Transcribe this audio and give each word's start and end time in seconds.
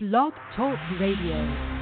Blog 0.00 0.32
Talk 0.54 0.78
Radio. 1.00 1.77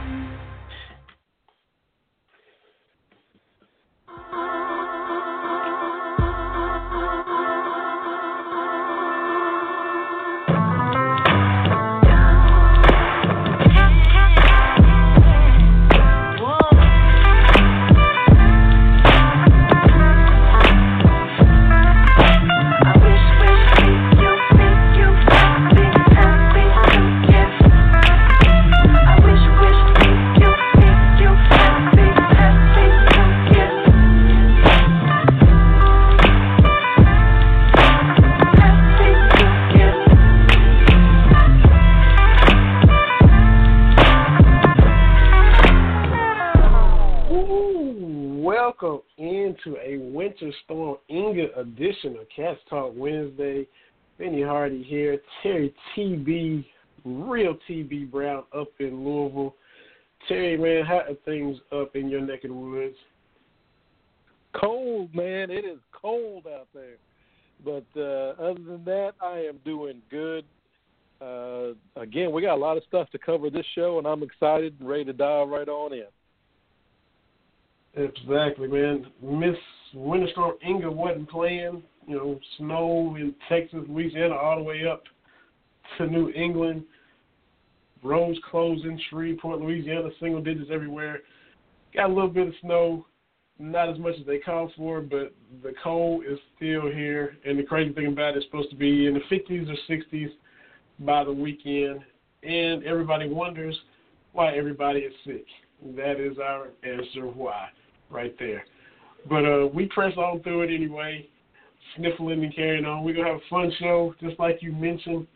Edition 50.42 52.16
of 52.16 52.26
Cats 52.34 52.60
Talk 52.68 52.92
Wednesday. 52.96 53.66
Benny 54.18 54.42
Hardy 54.42 54.82
here, 54.82 55.18
Terry 55.42 55.74
TB, 55.94 56.64
real 57.04 57.56
TB 57.68 58.10
Brown 58.10 58.44
up 58.56 58.68
in 58.78 59.04
Louisville. 59.04 59.54
Terry, 60.26 60.56
man, 60.56 60.86
how 60.86 61.00
are 61.00 61.14
things 61.24 61.58
up 61.70 61.94
in 61.94 62.08
your 62.08 62.22
neck 62.22 62.44
of 62.44 62.50
the 62.50 62.56
woods? 62.56 62.96
Cold, 64.58 65.14
man. 65.14 65.50
It 65.50 65.64
is 65.66 65.78
cold 65.92 66.46
out 66.46 66.68
there. 66.72 66.96
But 67.64 67.84
uh, 67.96 68.42
other 68.42 68.62
than 68.62 68.84
that, 68.86 69.12
I 69.20 69.40
am 69.40 69.58
doing 69.64 70.00
good. 70.10 70.44
Uh, 71.20 71.72
again, 72.00 72.32
we 72.32 72.42
got 72.42 72.54
a 72.54 72.60
lot 72.60 72.76
of 72.76 72.82
stuff 72.88 73.10
to 73.10 73.18
cover 73.18 73.50
this 73.50 73.66
show, 73.74 73.98
and 73.98 74.06
I'm 74.06 74.22
excited 74.22 74.76
and 74.78 74.88
ready 74.88 75.04
to 75.04 75.12
dive 75.12 75.48
right 75.48 75.68
on 75.68 75.92
in. 75.92 76.04
Exactly, 77.94 78.68
man. 78.68 79.06
Miss 79.22 79.56
Winter 79.96 80.28
Storm 80.32 80.56
Inga 80.66 80.90
wasn't 80.90 81.30
playing. 81.30 81.82
You 82.06 82.16
know, 82.16 82.40
snow 82.58 83.16
in 83.16 83.34
Texas, 83.48 83.80
Louisiana, 83.88 84.34
all 84.34 84.58
the 84.58 84.62
way 84.62 84.86
up 84.86 85.02
to 85.96 86.06
New 86.06 86.30
England. 86.30 86.84
Roads 88.02 88.38
closed 88.48 88.84
in 88.84 89.00
Shreveport, 89.08 89.60
Louisiana, 89.60 90.10
single 90.20 90.42
digits 90.42 90.70
everywhere. 90.72 91.20
Got 91.94 92.10
a 92.10 92.12
little 92.12 92.28
bit 92.28 92.48
of 92.48 92.54
snow, 92.60 93.06
not 93.58 93.88
as 93.88 93.98
much 93.98 94.14
as 94.20 94.26
they 94.26 94.38
called 94.38 94.70
for, 94.76 95.00
but 95.00 95.34
the 95.62 95.72
cold 95.82 96.24
is 96.30 96.38
still 96.54 96.90
here. 96.90 97.38
And 97.46 97.58
the 97.58 97.62
crazy 97.62 97.92
thing 97.94 98.06
about 98.06 98.36
it 98.36 98.38
is 98.38 98.44
supposed 98.44 98.70
to 98.70 98.76
be 98.76 99.06
in 99.06 99.14
the 99.14 99.20
50s 99.34 99.68
or 99.68 99.94
60s 99.94 100.30
by 101.00 101.24
the 101.24 101.32
weekend. 101.32 102.00
And 102.42 102.84
everybody 102.84 103.28
wonders 103.28 103.76
why 104.32 104.54
everybody 104.54 105.00
is 105.00 105.14
sick. 105.24 105.46
That 105.96 106.20
is 106.20 106.36
our 106.38 106.68
answer 106.84 107.26
why, 107.26 107.68
right 108.10 108.36
there. 108.38 108.64
But 109.28 109.44
uh, 109.44 109.66
we 109.72 109.86
press 109.86 110.16
on 110.16 110.42
through 110.42 110.62
it 110.62 110.74
anyway, 110.74 111.28
sniffling 111.96 112.44
and 112.44 112.54
carrying 112.54 112.84
on. 112.84 113.04
We're 113.04 113.14
gonna 113.14 113.28
have 113.28 113.36
a 113.36 113.50
fun 113.50 113.72
show, 113.78 114.14
just 114.20 114.38
like 114.38 114.58
you 114.60 114.72
mentioned. 114.72 115.26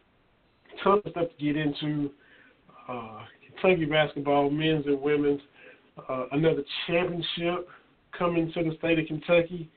Tons 0.85 1.03
of 1.05 1.13
stuff 1.13 1.29
to 1.37 1.45
get 1.45 1.57
into. 1.57 2.11
Uh, 2.89 3.21
Kentucky 3.61 3.85
basketball, 3.85 4.51
men's 4.51 4.87
and 4.87 5.01
women's. 5.01 5.41
Uh, 6.09 6.27
another 6.33 6.63
championship 6.87 7.69
coming 8.17 8.51
to 8.53 8.63
the 8.63 8.77
state 8.79 8.99
of 8.99 9.07
Kentucky. 9.07 9.71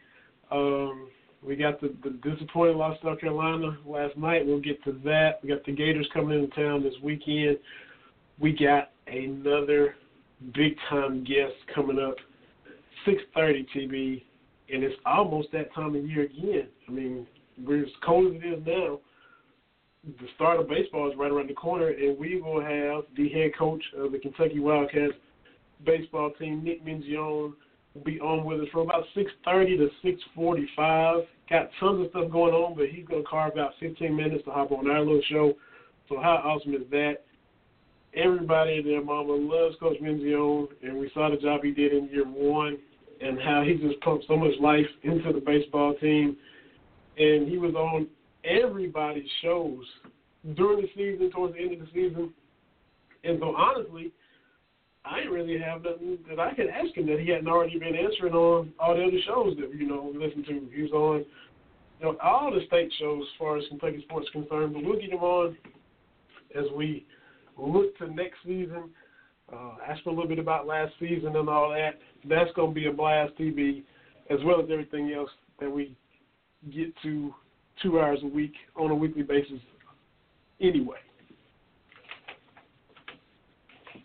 Um, 0.51 1.09
we 1.45 1.55
got 1.55 1.81
the, 1.81 1.93
the 2.03 2.11
disappointing 2.29 2.77
loss 2.77 2.97
to 3.01 3.07
South 3.07 3.19
Carolina 3.19 3.77
last 3.85 4.15
night. 4.17 4.45
We'll 4.45 4.61
get 4.61 4.83
to 4.85 4.93
that. 5.03 5.39
We 5.41 5.49
got 5.49 5.65
the 5.65 5.73
Gators 5.73 6.07
coming 6.13 6.41
into 6.41 6.55
town 6.55 6.83
this 6.83 6.93
weekend. 7.03 7.57
We 8.39 8.53
got 8.53 8.91
another 9.07 9.95
big 10.53 10.75
time 10.89 11.23
guest 11.23 11.53
coming 11.73 11.99
up 11.99 12.15
six 13.05 13.21
thirty 13.35 13.65
TB, 13.75 14.23
and 14.73 14.83
it's 14.83 14.95
almost 15.05 15.51
that 15.51 15.73
time 15.73 15.95
of 15.95 16.07
year 16.07 16.23
again. 16.23 16.67
I 16.87 16.91
mean, 16.91 17.27
we're 17.63 17.83
as 17.83 17.89
cold 18.05 18.35
as 18.35 18.41
it 18.41 18.45
is 18.45 18.65
now. 18.65 18.99
The 20.03 20.27
start 20.35 20.59
of 20.59 20.67
baseball 20.67 21.09
is 21.09 21.17
right 21.17 21.31
around 21.31 21.49
the 21.49 21.53
corner, 21.53 21.87
and 21.87 22.17
we 22.17 22.41
will 22.41 22.61
have 22.61 23.05
the 23.15 23.29
head 23.29 23.51
coach 23.57 23.83
of 23.97 24.11
the 24.11 24.19
Kentucky 24.19 24.59
Wildcats 24.59 25.13
baseball 25.85 26.31
team, 26.39 26.63
Nick 26.63 26.85
Mingione, 26.85 27.53
be 28.03 28.19
on 28.19 28.43
with 28.43 28.61
us 28.61 28.67
from 28.69 28.81
about 28.81 29.05
6:30 29.15 29.77
to 29.77 29.89
6:45. 30.01 31.27
Got 31.49 31.69
tons 31.79 32.05
of 32.05 32.09
stuff 32.09 32.31
going 32.31 32.53
on, 32.53 32.75
but 32.75 32.89
he's 32.89 33.05
gonna 33.05 33.23
carve 33.23 33.57
out 33.57 33.75
15 33.79 34.15
minutes 34.15 34.43
to 34.45 34.51
hop 34.51 34.71
on 34.71 34.89
our 34.89 34.99
little 34.99 35.21
show. 35.23 35.55
So 36.09 36.19
how 36.19 36.35
awesome 36.43 36.73
is 36.73 36.87
that? 36.89 37.23
Everybody 38.15 38.77
and 38.77 38.87
their 38.87 39.01
mama 39.01 39.33
loves 39.33 39.75
Coach 39.77 39.99
Mingione, 39.99 40.69
and 40.81 40.97
we 40.97 41.09
saw 41.09 41.29
the 41.29 41.37
job 41.37 41.63
he 41.63 41.71
did 41.71 41.93
in 41.93 42.09
year 42.09 42.25
one 42.25 42.77
and 43.23 43.39
how 43.41 43.63
he 43.63 43.75
just 43.75 43.99
pumped 44.01 44.25
so 44.27 44.35
much 44.35 44.53
life 44.59 44.85
into 45.03 45.31
the 45.31 45.39
baseball 45.39 45.95
team. 45.95 46.35
And 47.17 47.47
he 47.47 47.57
was 47.57 47.73
on 47.75 48.07
everybody's 48.43 49.29
shows 49.41 49.85
during 50.55 50.81
the 50.81 50.87
season, 50.95 51.31
towards 51.31 51.53
the 51.53 51.61
end 51.61 51.73
of 51.73 51.79
the 51.79 51.87
season. 51.93 52.33
And 53.23 53.39
so 53.39 53.55
honestly, 53.55 54.11
I 55.05 55.19
didn't 55.19 55.33
really 55.33 55.59
have 55.59 55.83
nothing 55.83 56.17
that 56.29 56.39
I 56.39 56.53
could 56.53 56.67
ask 56.67 56.95
him 56.95 57.07
that 57.07 57.19
he 57.19 57.29
hadn't 57.29 57.47
already 57.47 57.77
been 57.77 57.95
answering 57.95 58.33
on 58.33 58.73
all 58.79 58.95
the 58.95 59.03
other 59.03 59.19
shows 59.25 59.55
that 59.57 59.73
you 59.75 59.87
know 59.87 60.11
we 60.13 60.25
listened 60.25 60.45
to. 60.45 60.69
He 60.73 60.81
was 60.83 60.91
on 60.91 61.25
you 61.99 62.05
know, 62.05 62.17
all 62.21 62.51
the 62.51 62.65
state 62.67 62.91
shows 62.99 63.21
as 63.21 63.39
far 63.39 63.57
as 63.57 63.63
Kentucky 63.69 64.01
sports 64.03 64.27
is 64.27 64.31
concerned. 64.31 64.73
But 64.73 64.83
we'll 64.83 64.99
get 64.99 65.11
him 65.11 65.19
on 65.19 65.57
as 66.55 66.65
we 66.75 67.05
look 67.57 67.97
to 67.99 68.13
next 68.13 68.37
season 68.45 68.89
uh, 69.51 69.75
ask 69.87 70.05
a 70.05 70.09
little 70.09 70.27
bit 70.27 70.39
about 70.39 70.67
last 70.67 70.93
season 70.99 71.35
and 71.35 71.49
all 71.49 71.69
that. 71.69 71.99
That's 72.27 72.51
going 72.55 72.73
to 72.73 72.75
be 72.75 72.87
a 72.87 72.91
blast 72.93 73.33
TB, 73.39 73.83
as 74.29 74.39
well 74.45 74.61
as 74.61 74.67
everything 74.71 75.11
else 75.11 75.29
that 75.59 75.69
we 75.69 75.95
get 76.73 76.93
to 77.03 77.33
two 77.81 77.99
hours 77.99 78.19
a 78.23 78.27
week 78.27 78.53
on 78.75 78.91
a 78.91 78.95
weekly 78.95 79.23
basis 79.23 79.59
anyway. 80.61 80.97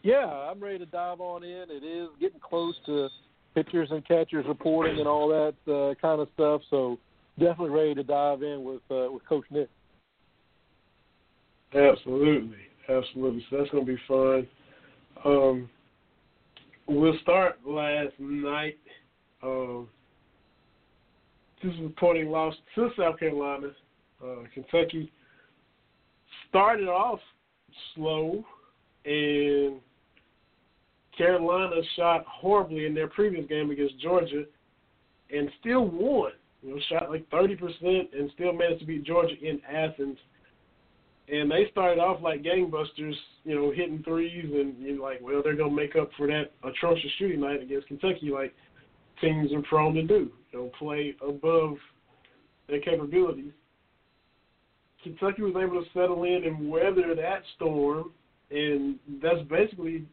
Yeah, 0.02 0.26
I'm 0.26 0.62
ready 0.62 0.78
to 0.78 0.86
dive 0.86 1.20
on 1.20 1.42
in. 1.42 1.66
It 1.68 1.84
is 1.84 2.08
getting 2.20 2.40
close 2.40 2.74
to 2.86 3.08
pitchers 3.54 3.88
and 3.90 4.06
catchers 4.06 4.46
reporting 4.46 4.98
and 4.98 5.08
all 5.08 5.28
that 5.28 5.72
uh, 5.72 5.94
kind 6.00 6.20
of 6.20 6.28
stuff. 6.34 6.62
So 6.70 6.98
definitely 7.38 7.70
ready 7.70 7.94
to 7.96 8.02
dive 8.04 8.42
in 8.42 8.64
with 8.64 8.82
uh, 8.90 9.10
with 9.12 9.26
Coach 9.28 9.44
Nick. 9.50 9.68
Absolutely, 11.74 12.58
absolutely. 12.88 13.44
So 13.50 13.58
that's 13.58 13.70
going 13.70 13.84
to 13.84 13.92
be 13.92 14.00
fun. 14.06 14.46
Um, 15.24 15.68
we'll 16.86 17.18
start 17.22 17.58
last 17.66 18.12
night. 18.18 18.78
Um, 19.42 19.88
this 21.62 21.72
is 21.74 21.80
reporting 21.80 22.28
loss 22.28 22.54
to 22.74 22.90
South 22.96 23.18
Carolina. 23.18 23.68
Uh, 24.22 24.42
Kentucky 24.54 25.10
started 26.48 26.88
off 26.88 27.20
slow, 27.94 28.44
and 29.04 29.80
Carolina 31.16 31.76
shot 31.96 32.24
horribly 32.26 32.86
in 32.86 32.94
their 32.94 33.08
previous 33.08 33.46
game 33.48 33.70
against 33.70 33.98
Georgia, 34.00 34.44
and 35.34 35.50
still 35.60 35.86
won. 35.86 36.32
You 36.62 36.74
know, 36.74 36.80
shot 36.88 37.10
like 37.10 37.28
thirty 37.30 37.56
percent, 37.56 38.10
and 38.12 38.30
still 38.34 38.52
managed 38.52 38.80
to 38.80 38.86
beat 38.86 39.04
Georgia 39.04 39.34
in 39.40 39.60
Athens 39.68 40.18
and 41.30 41.50
they 41.50 41.66
started 41.70 42.00
off 42.00 42.22
like 42.22 42.42
gangbusters, 42.42 43.14
you 43.44 43.54
know, 43.54 43.70
hitting 43.70 44.02
threes, 44.02 44.50
and 44.52 44.74
you're 44.78 45.00
like, 45.00 45.20
well, 45.20 45.42
they're 45.42 45.56
gonna 45.56 45.70
make 45.70 45.96
up 45.96 46.10
for 46.16 46.26
that 46.26 46.52
atrocious 46.64 47.10
shooting 47.18 47.40
night 47.40 47.62
against 47.62 47.88
Kentucky, 47.88 48.30
like 48.32 48.54
teams 49.20 49.52
are 49.52 49.62
prone 49.62 49.94
to 49.94 50.02
do, 50.02 50.30
know, 50.52 50.70
play 50.78 51.14
above 51.26 51.76
their 52.68 52.80
capabilities. 52.80 53.52
Kentucky 55.02 55.42
was 55.42 55.54
able 55.56 55.82
to 55.82 55.90
settle 55.92 56.24
in 56.24 56.44
and 56.44 56.68
weather 56.70 57.14
that 57.14 57.42
storm, 57.56 58.12
and 58.50 58.98
that's 59.22 59.42
basically 59.48 60.04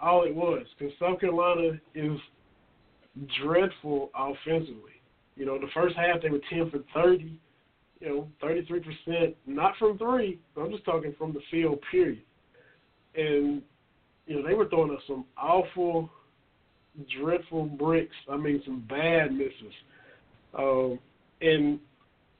all 0.00 0.24
it 0.24 0.34
was. 0.34 0.66
Because 0.78 0.92
South 0.98 1.20
Carolina 1.20 1.78
is 1.94 2.18
dreadful 3.42 4.10
offensively. 4.14 5.00
You 5.36 5.46
know, 5.46 5.58
the 5.58 5.68
first 5.74 5.96
half 5.96 6.22
they 6.22 6.30
were 6.30 6.40
ten 6.50 6.70
for 6.70 6.80
thirty 6.94 7.38
you 8.00 8.08
know, 8.08 8.28
33%, 8.42 9.34
not 9.46 9.74
from 9.78 9.98
three, 9.98 10.38
I'm 10.56 10.70
just 10.70 10.84
talking 10.84 11.14
from 11.18 11.32
the 11.32 11.40
field, 11.50 11.78
period. 11.90 12.22
And, 13.14 13.62
you 14.26 14.36
know, 14.36 14.46
they 14.46 14.54
were 14.54 14.68
throwing 14.68 14.90
us 14.90 15.02
some 15.06 15.26
awful, 15.36 16.10
dreadful 17.20 17.66
bricks. 17.66 18.14
I 18.30 18.36
mean, 18.36 18.62
some 18.64 18.86
bad 18.88 19.32
misses. 19.32 19.74
Um, 20.56 20.98
and 21.42 21.78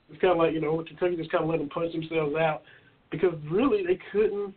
it's 0.08 0.20
kind 0.20 0.32
of 0.32 0.38
like, 0.38 0.54
you 0.54 0.60
know, 0.60 0.82
Kentucky 0.86 1.16
just 1.16 1.30
kind 1.30 1.44
of 1.44 1.50
let 1.50 1.58
them 1.58 1.68
punch 1.68 1.92
themselves 1.92 2.34
out 2.36 2.62
because 3.10 3.34
really 3.50 3.84
they 3.86 3.98
couldn't 4.12 4.54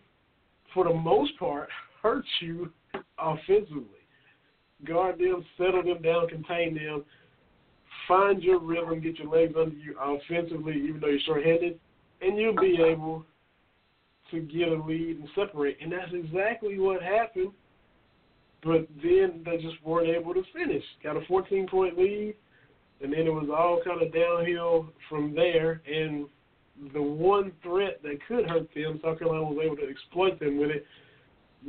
for 0.73 0.85
the 0.85 0.93
most 0.93 1.37
part, 1.37 1.69
hurt 2.01 2.25
you 2.41 2.71
offensively. 3.19 3.85
Guard 4.85 5.17
them, 5.17 5.45
settle 5.57 5.83
them 5.83 6.01
down, 6.01 6.27
contain 6.27 6.75
them, 6.75 7.03
find 8.07 8.43
your 8.43 8.59
rhythm, 8.59 9.01
get 9.01 9.17
your 9.17 9.29
legs 9.29 9.53
under 9.59 9.75
you 9.75 9.95
offensively, 9.99 10.75
even 10.87 10.99
though 10.99 11.07
you're 11.07 11.19
short-handed, 11.25 11.79
and 12.21 12.37
you'll 12.37 12.55
be 12.55 12.77
able 12.81 13.25
to 14.31 14.39
get 14.41 14.69
a 14.69 14.83
lead 14.83 15.19
and 15.19 15.29
separate. 15.35 15.77
And 15.81 15.91
that's 15.91 16.11
exactly 16.13 16.79
what 16.79 17.01
happened. 17.01 17.51
But 18.63 18.87
then 19.03 19.43
they 19.45 19.57
just 19.57 19.83
weren't 19.83 20.07
able 20.07 20.33
to 20.33 20.43
finish. 20.53 20.83
Got 21.03 21.17
a 21.17 21.25
14 21.27 21.67
point 21.67 21.97
lead, 21.97 22.35
and 23.01 23.11
then 23.11 23.21
it 23.21 23.33
was 23.33 23.49
all 23.49 23.81
kind 23.83 24.01
of 24.01 24.13
downhill 24.13 24.87
from 25.09 25.35
there. 25.35 25.81
And 25.85 26.27
the 26.93 27.01
one 27.01 27.51
threat 27.61 28.01
that 28.03 28.19
could 28.27 28.49
hurt 28.49 28.69
them, 28.73 28.99
South 29.03 29.19
Carolina 29.19 29.43
was 29.43 29.59
able 29.63 29.75
to 29.77 29.89
exploit 29.89 30.39
them 30.39 30.57
with 30.59 30.71
it. 30.71 30.85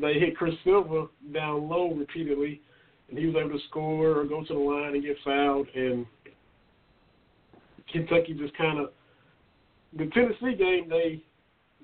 They 0.00 0.14
hit 0.14 0.36
Chris 0.36 0.54
Silva 0.64 1.06
down 1.32 1.68
low 1.68 1.92
repeatedly, 1.92 2.60
and 3.08 3.18
he 3.18 3.26
was 3.26 3.36
able 3.36 3.58
to 3.58 3.64
score 3.68 4.20
or 4.20 4.24
go 4.24 4.44
to 4.44 4.54
the 4.54 4.58
line 4.58 4.94
and 4.94 5.02
get 5.02 5.16
fouled. 5.24 5.68
And 5.74 6.06
Kentucky 7.94 8.34
just 8.34 8.56
kind 8.58 8.80
of 8.80 8.90
the 9.96 10.06
Tennessee 10.06 10.56
game 10.58 10.88
they 10.90 11.22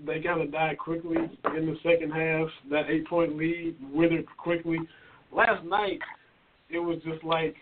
they 0.05 0.21
kind 0.21 0.41
of 0.41 0.51
died 0.51 0.79
quickly 0.79 1.17
in 1.17 1.67
the 1.67 1.77
second 1.83 2.11
half. 2.11 2.49
That 2.71 2.91
eight 2.91 3.07
point 3.07 3.37
lead 3.37 3.77
withered 3.93 4.27
quickly. 4.37 4.79
Last 5.33 5.65
night 5.65 6.01
it 6.69 6.81
was 6.81 6.99
just 7.05 7.23
like 7.23 7.55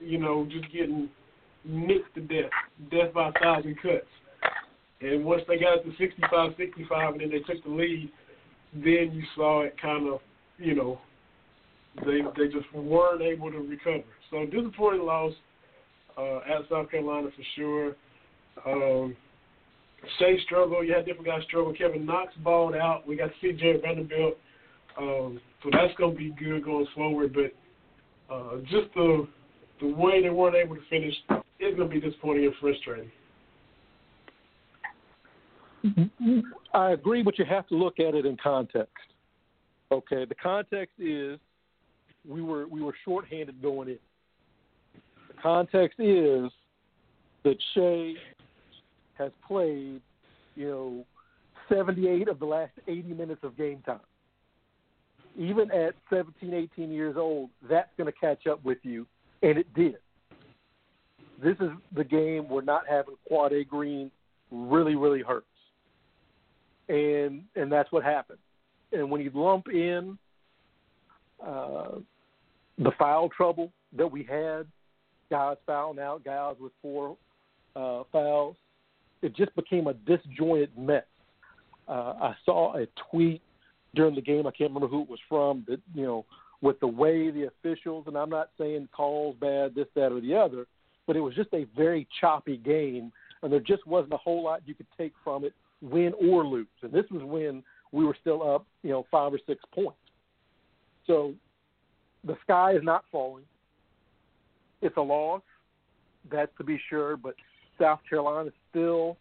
you 0.00 0.18
know 0.18 0.46
just 0.50 0.72
getting 0.72 1.08
nicked 1.64 2.14
to 2.14 2.20
death, 2.20 2.50
death 2.90 3.12
by 3.12 3.30
a 3.30 3.32
thousand 3.42 3.76
cuts. 3.82 4.06
And 5.00 5.24
once 5.24 5.42
they 5.48 5.58
got 5.58 5.78
it 5.78 5.84
to 5.84 5.90
65, 5.96 6.52
65, 6.56 7.12
and 7.12 7.20
then 7.20 7.30
they 7.30 7.38
took 7.38 7.62
the 7.62 7.70
lead, 7.70 8.10
then 8.74 9.12
you 9.12 9.22
saw 9.36 9.62
it 9.62 9.80
kind 9.80 10.08
of, 10.08 10.18
you 10.58 10.74
know, 10.74 11.00
they 12.04 12.20
they 12.36 12.52
just 12.52 12.72
weren't 12.74 13.22
able 13.22 13.50
to 13.50 13.58
recover. 13.58 14.04
So 14.30 14.44
disappointing 14.44 15.02
loss 15.02 15.32
uh, 16.18 16.38
at 16.38 16.68
South 16.68 16.90
Carolina 16.90 17.28
for 17.34 17.42
sure. 17.54 17.96
Um, 18.66 19.16
Shai 20.18 20.36
struggled. 20.44 20.86
You 20.86 20.94
had 20.94 21.06
different 21.06 21.26
guys 21.26 21.42
struggle. 21.44 21.72
Kevin 21.72 22.04
Knox 22.04 22.32
balled 22.42 22.74
out. 22.74 23.06
We 23.06 23.16
got 23.16 23.30
C.J. 23.40 23.80
Vanderbilt. 23.82 24.36
Um, 24.96 25.40
so 25.62 25.70
that's 25.72 25.94
going 25.96 26.12
to 26.12 26.18
be 26.18 26.34
good 26.38 26.64
going 26.64 26.86
forward. 26.94 27.34
But 27.34 28.34
uh, 28.34 28.58
just 28.62 28.92
the 28.94 29.26
the 29.80 29.88
way 29.88 30.22
they 30.22 30.30
weren't 30.30 30.56
able 30.56 30.74
to 30.74 30.82
finish 30.90 31.14
is 31.60 31.76
going 31.76 31.88
to 31.88 31.94
be 31.94 32.00
disappointing 32.00 32.46
and 32.46 32.54
frustrating. 32.60 33.10
I 36.74 36.90
agree, 36.90 37.22
but 37.22 37.38
you 37.38 37.44
have 37.44 37.66
to 37.68 37.76
look 37.76 38.00
at 38.00 38.14
it 38.14 38.26
in 38.26 38.36
context. 38.42 38.92
Okay, 39.92 40.24
the 40.24 40.34
context 40.34 40.94
is 40.98 41.38
we 42.28 42.42
were 42.42 42.66
we 42.66 42.82
were 42.82 42.94
shorthanded 43.04 43.62
going 43.62 43.88
in. 43.88 43.98
Context 45.42 45.98
is 46.00 46.50
that 47.44 47.56
Shai 47.74 48.14
has 49.14 49.32
played, 49.46 50.00
you 50.56 50.68
know, 50.68 51.04
78 51.68 52.28
of 52.28 52.38
the 52.38 52.46
last 52.46 52.72
80 52.86 53.02
minutes 53.14 53.40
of 53.42 53.56
game 53.56 53.82
time. 53.84 54.00
Even 55.36 55.70
at 55.70 55.94
17, 56.10 56.52
18 56.52 56.90
years 56.90 57.16
old, 57.16 57.50
that's 57.68 57.90
going 57.96 58.10
to 58.12 58.18
catch 58.18 58.46
up 58.46 58.64
with 58.64 58.78
you, 58.82 59.06
and 59.42 59.58
it 59.58 59.72
did. 59.74 59.96
This 61.42 61.56
is 61.60 61.70
the 61.94 62.02
game 62.02 62.48
where 62.48 62.62
not 62.62 62.82
having 62.88 63.14
Quade 63.28 63.68
Green 63.68 64.10
really, 64.50 64.96
really 64.96 65.22
hurts, 65.22 65.46
and 66.88 67.42
and 67.54 67.70
that's 67.70 67.92
what 67.92 68.02
happened. 68.02 68.40
And 68.90 69.08
when 69.10 69.20
you 69.20 69.30
lump 69.32 69.68
in 69.68 70.18
uh, 71.44 71.98
the 72.78 72.90
foul 72.98 73.28
trouble 73.28 73.70
that 73.96 74.10
we 74.10 74.24
had, 74.24 74.66
guys 75.30 75.56
fouling 75.66 75.98
out, 75.98 76.24
guys 76.24 76.56
with 76.60 76.72
four 76.80 77.16
uh, 77.76 78.02
fouls, 78.12 78.56
it 79.22 79.34
just 79.34 79.54
became 79.56 79.86
a 79.86 79.94
disjointed 79.94 80.76
mess. 80.76 81.04
Uh, 81.88 82.14
I 82.20 82.34
saw 82.44 82.76
a 82.76 82.86
tweet 83.10 83.42
during 83.94 84.14
the 84.14 84.20
game. 84.20 84.46
I 84.46 84.50
can't 84.50 84.70
remember 84.70 84.88
who 84.88 85.02
it 85.02 85.08
was 85.08 85.20
from. 85.28 85.64
That 85.68 85.80
you 85.94 86.04
know, 86.04 86.24
with 86.60 86.78
the 86.80 86.86
way 86.86 87.30
the 87.30 87.44
officials, 87.46 88.04
and 88.06 88.16
I'm 88.16 88.30
not 88.30 88.50
saying 88.58 88.88
calls 88.92 89.36
bad, 89.40 89.74
this, 89.74 89.86
that, 89.94 90.12
or 90.12 90.20
the 90.20 90.34
other, 90.34 90.66
but 91.06 91.16
it 91.16 91.20
was 91.20 91.34
just 91.34 91.52
a 91.54 91.66
very 91.76 92.06
choppy 92.20 92.56
game, 92.56 93.12
and 93.42 93.52
there 93.52 93.60
just 93.60 93.86
wasn't 93.86 94.12
a 94.12 94.18
whole 94.18 94.44
lot 94.44 94.62
you 94.66 94.74
could 94.74 94.86
take 94.96 95.14
from 95.24 95.44
it, 95.44 95.54
win 95.80 96.12
or 96.20 96.44
lose. 96.44 96.66
And 96.82 96.92
this 96.92 97.06
was 97.10 97.22
when 97.22 97.62
we 97.92 98.04
were 98.04 98.16
still 98.20 98.42
up, 98.42 98.66
you 98.82 98.90
know, 98.90 99.06
five 99.10 99.32
or 99.32 99.40
six 99.46 99.62
points. 99.74 99.98
So 101.06 101.34
the 102.24 102.36
sky 102.42 102.72
is 102.72 102.82
not 102.82 103.04
falling. 103.10 103.44
It's 104.80 104.96
a 104.96 105.02
loss, 105.02 105.42
that's 106.30 106.52
to 106.58 106.64
be 106.64 106.80
sure, 106.88 107.16
but 107.16 107.34
South 107.78 108.00
Carolina 108.08 108.50
still 108.70 109.16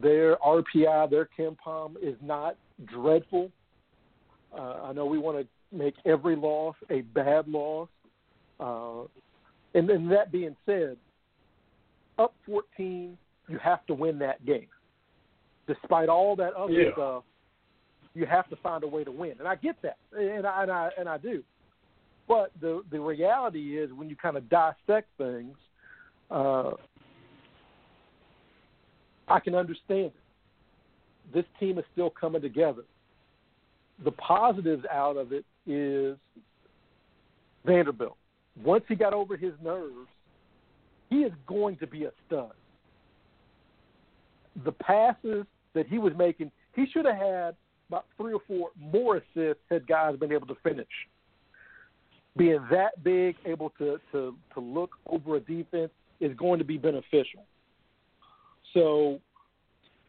their 0.00 0.36
RPI, 0.36 1.10
their 1.10 1.28
KenPom 1.38 1.96
is 2.02 2.16
not 2.22 2.56
dreadful. 2.86 3.50
Uh, 4.56 4.80
I 4.84 4.92
know 4.92 5.06
we 5.06 5.18
want 5.18 5.38
to 5.38 5.76
make 5.76 5.94
every 6.04 6.36
loss 6.36 6.74
a 6.90 7.02
bad 7.02 7.48
loss. 7.48 7.88
Uh, 8.58 9.02
and 9.74 9.88
then 9.88 10.08
that 10.08 10.32
being 10.32 10.56
said, 10.66 10.96
up 12.18 12.34
14, 12.46 13.16
you 13.48 13.58
have 13.58 13.84
to 13.86 13.94
win 13.94 14.18
that 14.18 14.44
game. 14.44 14.68
Despite 15.66 16.08
all 16.08 16.36
that 16.36 16.54
other 16.54 16.72
yeah. 16.72 16.92
stuff, 16.92 17.24
you 18.14 18.26
have 18.26 18.48
to 18.50 18.56
find 18.56 18.84
a 18.84 18.88
way 18.88 19.04
to 19.04 19.12
win. 19.12 19.34
And 19.38 19.48
I 19.48 19.54
get 19.56 19.76
that, 19.82 19.96
and 20.12 20.46
I, 20.46 20.62
and 20.62 20.70
I, 20.70 20.90
and 20.98 21.08
I 21.08 21.18
do. 21.18 21.42
But 22.28 22.52
the 22.60 22.82
the 22.90 23.00
reality 23.00 23.78
is, 23.78 23.90
when 23.92 24.08
you 24.08 24.16
kind 24.16 24.36
of 24.36 24.48
dissect 24.48 25.08
things, 25.18 25.56
uh, 26.30 26.72
I 29.28 29.40
can 29.40 29.54
understand 29.54 30.06
it. 30.06 30.14
This 31.34 31.44
team 31.58 31.78
is 31.78 31.84
still 31.92 32.10
coming 32.10 32.42
together. 32.42 32.82
The 34.04 34.12
positives 34.12 34.84
out 34.90 35.16
of 35.16 35.32
it 35.32 35.44
is 35.66 36.16
Vanderbilt. 37.64 38.16
Once 38.62 38.84
he 38.88 38.94
got 38.94 39.14
over 39.14 39.36
his 39.36 39.52
nerves, 39.62 40.08
he 41.08 41.18
is 41.18 41.32
going 41.46 41.76
to 41.78 41.86
be 41.86 42.04
a 42.04 42.10
stud. 42.26 42.52
The 44.64 44.72
passes 44.72 45.46
that 45.74 45.86
he 45.86 45.98
was 45.98 46.12
making, 46.16 46.50
he 46.74 46.86
should 46.92 47.06
have 47.06 47.16
had 47.16 47.56
about 47.88 48.06
three 48.16 48.32
or 48.32 48.40
four 48.46 48.70
more 48.78 49.16
assists 49.16 49.62
had 49.70 49.86
guys 49.86 50.16
been 50.16 50.32
able 50.32 50.46
to 50.46 50.56
finish. 50.62 50.86
Being 52.36 52.64
that 52.70 53.02
big, 53.04 53.36
able 53.44 53.70
to, 53.78 53.98
to, 54.12 54.34
to 54.54 54.60
look 54.60 54.90
over 55.06 55.36
a 55.36 55.40
defense 55.40 55.90
is 56.20 56.34
going 56.36 56.58
to 56.58 56.64
be 56.64 56.78
beneficial. 56.78 57.44
So, 58.72 59.20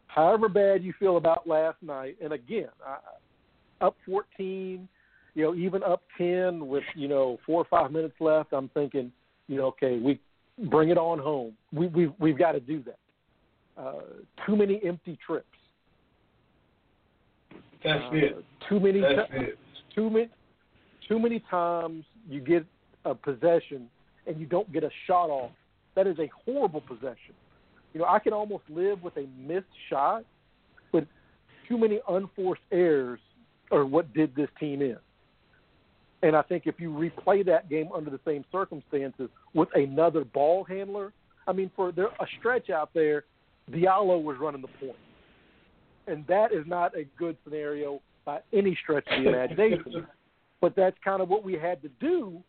however 0.06 0.48
bad 0.48 0.82
you 0.82 0.94
feel 0.98 1.18
about 1.18 1.46
last 1.46 1.76
night, 1.82 2.16
and 2.22 2.32
again, 2.32 2.68
I, 2.86 2.96
up 3.84 3.96
14, 4.06 4.88
you 5.34 5.42
know, 5.42 5.54
even 5.54 5.82
up 5.82 6.02
10 6.16 6.66
with 6.66 6.84
you 6.94 7.08
know 7.08 7.38
four 7.44 7.60
or 7.60 7.66
five 7.68 7.92
minutes 7.92 8.14
left, 8.20 8.52
I'm 8.52 8.68
thinking, 8.70 9.12
you 9.48 9.56
know, 9.56 9.66
okay, 9.66 9.98
we 9.98 10.20
bring 10.70 10.90
it 10.90 10.98
on 10.98 11.18
home. 11.18 11.54
We 11.72 11.88
we 11.88 12.12
we've 12.18 12.38
got 12.38 12.52
to 12.52 12.60
do 12.60 12.82
that. 12.84 12.98
Uh, 13.76 14.00
too 14.46 14.56
many 14.56 14.80
empty 14.84 15.18
trips. 15.26 15.46
That's 17.82 18.04
uh, 18.04 18.14
it. 18.14 18.44
Too 18.68 18.80
many. 18.80 19.00
That's 19.00 19.30
ti- 19.30 19.36
it. 19.36 19.58
Too 19.94 20.08
many. 20.08 20.28
Too 21.08 21.18
many 21.18 21.42
times 21.50 22.04
you 22.28 22.40
get 22.40 22.64
a 23.04 23.14
possession 23.14 23.88
and 24.26 24.38
you 24.38 24.46
don't 24.46 24.72
get 24.72 24.84
a 24.84 24.90
shot 25.06 25.30
off. 25.30 25.50
That 25.94 26.06
is 26.06 26.18
a 26.18 26.30
horrible 26.44 26.80
possession. 26.80 27.34
You 27.92 28.00
know, 28.00 28.06
I 28.06 28.18
can 28.18 28.32
almost 28.32 28.64
live 28.68 29.02
with 29.02 29.16
a 29.16 29.26
missed 29.38 29.66
shot, 29.88 30.24
but 30.92 31.06
too 31.68 31.78
many 31.78 32.00
unforced 32.08 32.62
errors 32.72 33.20
are 33.70 33.84
what 33.84 34.12
did 34.12 34.34
this 34.34 34.48
team 34.58 34.82
in. 34.82 34.96
And 36.22 36.34
I 36.34 36.42
think 36.42 36.66
if 36.66 36.80
you 36.80 36.90
replay 36.90 37.44
that 37.46 37.68
game 37.68 37.90
under 37.94 38.10
the 38.10 38.20
same 38.24 38.44
circumstances 38.50 39.28
with 39.52 39.68
another 39.74 40.24
ball 40.24 40.64
handler, 40.64 41.12
I 41.46 41.52
mean, 41.52 41.70
for 41.76 41.92
there 41.92 42.06
a 42.06 42.26
stretch 42.38 42.70
out 42.70 42.90
there, 42.94 43.24
Diallo 43.70 44.22
was 44.22 44.38
running 44.38 44.62
the 44.62 44.86
point, 44.86 44.98
and 46.06 46.26
that 46.26 46.52
is 46.52 46.66
not 46.66 46.96
a 46.96 47.04
good 47.18 47.36
scenario 47.44 48.00
by 48.24 48.40
any 48.52 48.76
stretch 48.82 49.06
of 49.10 49.22
the 49.22 49.28
imagination. 49.34 50.06
But 50.60 50.74
that's 50.76 50.96
kind 51.04 51.22
of 51.22 51.28
what 51.28 51.44
we 51.44 51.54
had 51.54 51.82
to 51.82 51.88
do, 52.00 52.42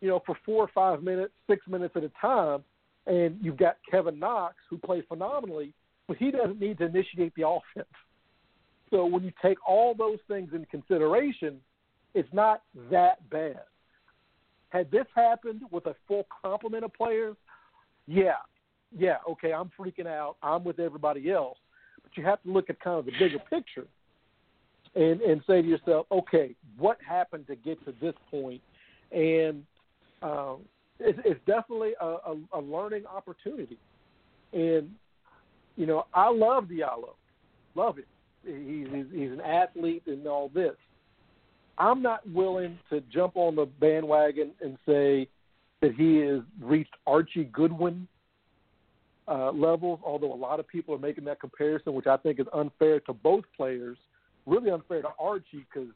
you 0.00 0.08
know, 0.08 0.22
for 0.24 0.36
four 0.44 0.64
or 0.64 0.70
five 0.74 1.02
minutes, 1.02 1.32
six 1.48 1.66
minutes 1.66 1.94
at 1.96 2.04
a 2.04 2.10
time. 2.20 2.62
And 3.06 3.36
you've 3.40 3.56
got 3.56 3.76
Kevin 3.90 4.18
Knox 4.18 4.54
who 4.70 4.78
plays 4.78 5.04
phenomenally, 5.08 5.72
but 6.06 6.16
he 6.16 6.30
doesn't 6.30 6.60
need 6.60 6.78
to 6.78 6.86
initiate 6.86 7.34
the 7.34 7.46
offense. 7.46 7.88
So 8.90 9.06
when 9.06 9.24
you 9.24 9.32
take 9.40 9.56
all 9.66 9.94
those 9.94 10.18
things 10.28 10.50
in 10.54 10.66
consideration, 10.66 11.58
it's 12.14 12.28
not 12.32 12.62
that 12.90 13.28
bad. 13.30 13.62
Had 14.68 14.90
this 14.90 15.06
happened 15.14 15.62
with 15.70 15.86
a 15.86 15.94
full 16.06 16.26
complement 16.42 16.84
of 16.84 16.92
players, 16.92 17.36
yeah, 18.06 18.36
yeah, 18.96 19.16
okay, 19.28 19.52
I'm 19.52 19.70
freaking 19.78 20.06
out. 20.06 20.36
I'm 20.42 20.64
with 20.64 20.78
everybody 20.78 21.30
else. 21.30 21.58
But 22.02 22.16
you 22.16 22.24
have 22.24 22.42
to 22.42 22.50
look 22.50 22.68
at 22.68 22.80
kind 22.80 22.98
of 22.98 23.06
the 23.06 23.12
bigger 23.12 23.38
picture. 23.50 23.86
And 24.94 25.20
and 25.20 25.42
say 25.46 25.62
to 25.62 25.68
yourself, 25.68 26.06
okay, 26.10 26.54
what 26.78 26.98
happened 27.06 27.46
to 27.46 27.56
get 27.56 27.82
to 27.84 27.94
this 28.00 28.14
point? 28.30 28.60
And 29.10 29.64
um, 30.22 30.58
it's, 30.98 31.18
it's 31.24 31.40
definitely 31.46 31.92
a, 32.00 32.06
a, 32.06 32.36
a 32.54 32.60
learning 32.60 33.04
opportunity. 33.06 33.78
And 34.52 34.90
you 35.76 35.86
know, 35.86 36.06
I 36.14 36.30
love 36.30 36.64
Diallo, 36.64 37.14
love 37.74 37.98
it. 37.98 38.06
He's 38.44 38.88
he's 39.12 39.30
an 39.30 39.40
athlete 39.40 40.02
and 40.06 40.26
all 40.26 40.50
this. 40.54 40.74
I'm 41.78 42.02
not 42.02 42.28
willing 42.28 42.78
to 42.90 43.00
jump 43.12 43.36
on 43.36 43.56
the 43.56 43.64
bandwagon 43.64 44.50
and 44.60 44.76
say 44.86 45.28
that 45.80 45.94
he 45.94 46.18
has 46.18 46.40
reached 46.60 46.94
Archie 47.06 47.44
Goodwin 47.44 48.06
uh, 49.26 49.50
levels, 49.52 50.00
although 50.04 50.32
a 50.32 50.36
lot 50.36 50.60
of 50.60 50.68
people 50.68 50.94
are 50.94 50.98
making 50.98 51.24
that 51.24 51.40
comparison, 51.40 51.94
which 51.94 52.06
I 52.06 52.16
think 52.18 52.40
is 52.40 52.46
unfair 52.52 53.00
to 53.00 53.12
both 53.12 53.44
players. 53.56 53.96
Really 54.46 54.70
unfair 54.70 55.02
to 55.02 55.08
Archie 55.18 55.66
because 55.72 55.88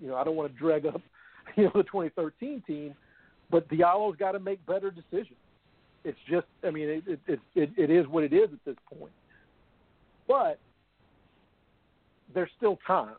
you 0.00 0.08
know 0.08 0.16
I 0.16 0.24
don't 0.24 0.36
want 0.36 0.52
to 0.52 0.58
drag 0.58 0.86
up 0.86 1.00
you 1.56 1.64
know 1.64 1.72
the 1.74 1.84
2013 1.84 2.62
team, 2.66 2.94
but 3.50 3.68
Diallo's 3.68 4.16
got 4.16 4.32
to 4.32 4.40
make 4.40 4.64
better 4.66 4.90
decisions. 4.90 5.38
It's 6.04 6.18
just, 6.28 6.46
I 6.64 6.70
mean, 6.70 6.88
it 6.88 7.20
it, 7.26 7.40
it 7.54 7.70
it 7.76 7.90
is 7.90 8.06
what 8.08 8.24
it 8.24 8.32
is 8.32 8.48
at 8.52 8.64
this 8.64 8.76
point. 8.92 9.12
But 10.26 10.58
there's 12.34 12.50
still 12.56 12.78
time. 12.86 13.14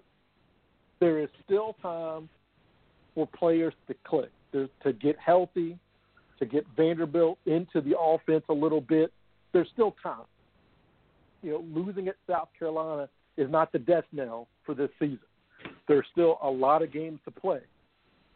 There 1.00 1.20
is 1.20 1.30
still 1.46 1.76
time 1.82 2.30
for 3.14 3.28
players 3.28 3.74
to 3.88 3.96
click, 4.04 4.32
to, 4.54 4.70
to 4.84 4.94
get 4.94 5.18
healthy, 5.20 5.78
to 6.40 6.46
get 6.46 6.66
Vanderbilt 6.76 7.38
into 7.46 7.82
the 7.82 7.98
offense 8.00 8.44
a 8.50 8.54
little 8.54 8.82
bit. 8.82 9.12
There's 9.52 9.68
still 9.74 9.96
time. 10.02 10.26
You 11.42 11.52
know, 11.52 11.66
losing 11.82 12.08
at 12.08 12.16
South 12.28 12.50
Carolina 12.58 13.10
is 13.38 13.50
not 13.52 13.72
the 13.72 13.80
death 13.80 14.06
knell 14.12 14.48
for 14.66 14.76
this 14.76 14.90
season. 15.00 15.20
There's 15.88 16.06
still 16.12 16.38
a 16.42 16.50
lot 16.50 16.82
of 16.82 16.92
games 16.92 17.20
to 17.26 17.32
play. 17.32 17.60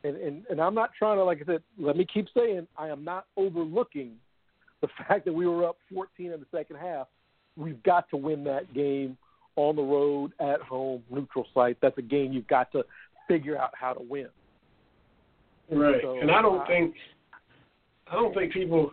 And, 0.04 0.16
and 0.16 0.44
and 0.50 0.62
I'm 0.62 0.76
not 0.76 0.92
trying 0.98 1.18
to, 1.18 1.24
like 1.24 1.42
I 1.42 1.46
said, 1.46 1.64
let 1.78 1.98
me 1.98 2.06
keep 2.12 2.28
saying 2.36 2.68
I 2.78 2.90
am 2.90 3.04
not 3.04 3.26
overlooking 3.36 4.12
the 4.82 4.88
fact 5.08 5.26
that 5.26 5.34
we 5.34 5.48
were 5.48 5.66
up 5.66 5.78
14 5.94 6.32
in 6.32 6.40
the 6.40 6.46
second 6.52 6.78
half. 6.78 7.08
We've 7.56 7.82
got 7.84 8.10
to 8.12 8.18
win 8.18 8.44
that 8.44 8.74
game 8.74 9.18
on 9.56 9.76
the 9.76 9.82
road, 9.82 10.34
at 10.40 10.62
home, 10.62 11.02
neutral 11.10 11.48
site. 11.54 11.78
That's 11.82 11.98
a 11.98 12.04
game 12.04 12.32
you've 12.32 12.48
got 12.48 12.72
to 12.74 12.84
figure 13.28 13.58
out 13.58 13.72
how 13.74 13.94
to 13.94 14.02
win. 14.02 14.28
Right, 15.70 16.00
so, 16.02 16.20
and 16.22 16.32
I 16.32 16.42
don't 16.42 16.66
think 16.68 16.96
I 18.10 18.16
don't 18.16 18.34
think 18.34 18.54
people, 18.54 18.92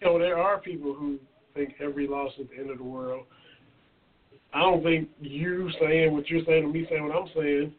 you 0.00 0.06
know, 0.06 0.18
there 0.18 0.38
are 0.38 0.58
people 0.58 0.92
who 0.92 1.18
think 1.54 1.74
every 1.80 2.06
loss 2.06 2.32
is 2.38 2.46
the 2.50 2.60
end 2.60 2.70
of 2.70 2.78
the 2.78 2.84
world. 2.84 3.24
I 4.58 4.62
don't 4.62 4.82
think 4.82 5.08
you 5.20 5.70
saying 5.80 6.12
what 6.12 6.28
you're 6.28 6.44
saying 6.44 6.64
and 6.64 6.72
me 6.72 6.84
saying 6.90 7.06
what 7.06 7.14
I'm 7.14 7.28
saying 7.32 7.72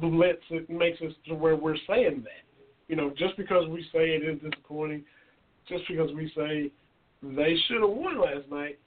lets 0.00 0.38
it 0.50 0.70
makes 0.70 1.00
us 1.02 1.12
to 1.26 1.34
where 1.34 1.56
we're 1.56 1.76
saying 1.88 2.22
that. 2.22 2.44
You 2.86 2.94
know, 2.94 3.10
just 3.18 3.36
because 3.36 3.68
we 3.68 3.82
say 3.92 4.10
it 4.10 4.22
is 4.22 4.40
disappointing, 4.40 5.02
just 5.68 5.82
because 5.88 6.10
we 6.14 6.30
say 6.36 6.70
they 7.22 7.56
should 7.66 7.80
have 7.80 7.90
won 7.90 8.20
last 8.20 8.48
night, 8.52 8.78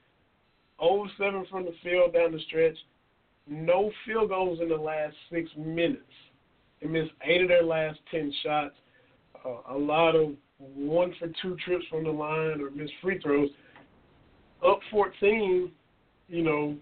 0-7 0.81 1.49
from 1.49 1.65
the 1.65 1.73
field 1.83 2.13
down 2.13 2.31
the 2.31 2.39
stretch, 2.47 2.77
no 3.49 3.91
field 4.05 4.29
goals 4.29 4.59
in 4.61 4.69
the 4.69 4.75
last 4.75 5.15
six 5.29 5.49
minutes. 5.57 6.03
They 6.81 6.87
missed 6.87 7.11
eight 7.25 7.41
of 7.41 7.49
their 7.49 7.63
last 7.63 7.99
ten 8.11 8.33
shots. 8.43 8.75
Uh, 9.45 9.73
a 9.73 9.77
lot 9.77 10.15
of 10.15 10.35
one 10.57 11.13
for 11.19 11.27
two 11.41 11.57
trips 11.65 11.85
from 11.89 12.05
the 12.05 12.11
line 12.11 12.61
or 12.61 12.71
missed 12.71 12.93
free 13.01 13.19
throws. 13.19 13.49
Up 14.63 14.79
14, 14.91 15.71
you 16.27 16.43
know, 16.43 16.75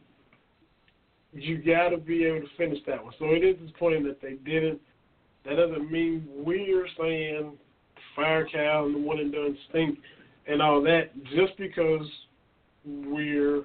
you 1.34 1.58
got 1.58 1.90
to 1.90 1.98
be 1.98 2.26
able 2.26 2.42
to 2.42 2.56
finish 2.58 2.80
that 2.88 3.04
one. 3.04 3.14
So 3.20 3.26
it 3.26 3.44
is 3.44 3.58
disappointing 3.60 4.04
that 4.04 4.22
they 4.22 4.34
didn't. 4.34 4.80
That 5.46 5.56
doesn't 5.56 5.92
mean 5.92 6.28
we're 6.30 6.88
saying 6.98 7.54
fire 8.16 8.46
Cal 8.46 8.86
and 8.86 8.96
the 8.96 9.00
one 9.00 9.20
and 9.20 9.32
done 9.32 9.58
stink 9.70 10.00
and 10.48 10.62
all 10.62 10.82
that 10.84 11.12
just 11.36 11.58
because 11.58 12.06
we're 12.86 13.64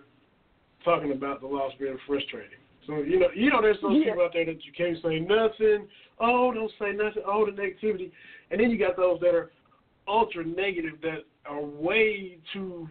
talking 0.85 1.13
about 1.13 1.41
the 1.41 1.47
loss 1.47 1.73
being 1.79 1.99
frustrating. 2.07 2.59
So 2.87 2.99
you 2.99 3.21
know, 3.21 3.29
you 3.35 3.51
know, 3.51 3.61
there's 3.61 3.77
those 3.83 3.99
yeah. 3.99 4.13
people 4.13 4.25
out 4.25 4.31
there 4.33 4.47
that 4.47 4.65
you 4.65 4.73
can't 4.77 4.97
say 5.03 5.21
nothing. 5.21 5.87
Oh, 6.19 6.53
don't 6.53 6.73
say 6.81 6.93
nothing. 6.93 7.23
Oh, 7.27 7.45
the 7.45 7.53
negativity, 7.53 8.11
and 8.51 8.61
then 8.61 8.71
you 8.71 8.79
got 8.79 8.97
those 8.97 9.21
that 9.21 9.35
are 9.35 9.51
ultra 10.09 10.45
negative 10.45 10.95
that 11.03 11.27
are 11.47 11.61
way 11.61 12.39
too, 12.53 12.89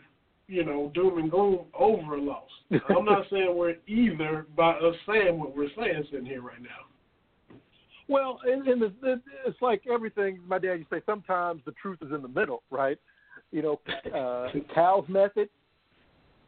you 0.47 0.63
know, 0.63 0.91
doom 0.93 1.17
and 1.17 1.29
gloom 1.29 1.65
over 1.77 2.15
a 2.15 2.21
loss. 2.21 2.49
I'm 2.71 3.05
not 3.05 3.25
saying 3.29 3.53
we're 3.55 3.75
either 3.87 4.47
by 4.55 4.71
us 4.73 4.95
saying 5.07 5.39
what 5.39 5.55
we're 5.55 5.69
saying 5.77 6.03
sitting 6.11 6.25
here 6.25 6.41
right 6.41 6.61
now. 6.61 7.57
Well, 8.07 8.39
and, 8.45 8.65
and 8.67 8.81
it's, 8.81 9.21
it's 9.45 9.61
like 9.61 9.83
everything. 9.91 10.39
My 10.47 10.59
dad 10.59 10.75
used 10.75 10.89
to 10.89 10.97
say. 10.97 11.01
Sometimes 11.05 11.61
the 11.65 11.73
truth 11.73 11.99
is 12.01 12.11
in 12.13 12.21
the 12.21 12.27
middle, 12.27 12.63
right? 12.71 12.97
You 13.51 13.61
know, 13.61 13.81
uh, 14.15 14.47
Cal's 14.73 15.07
method 15.09 15.49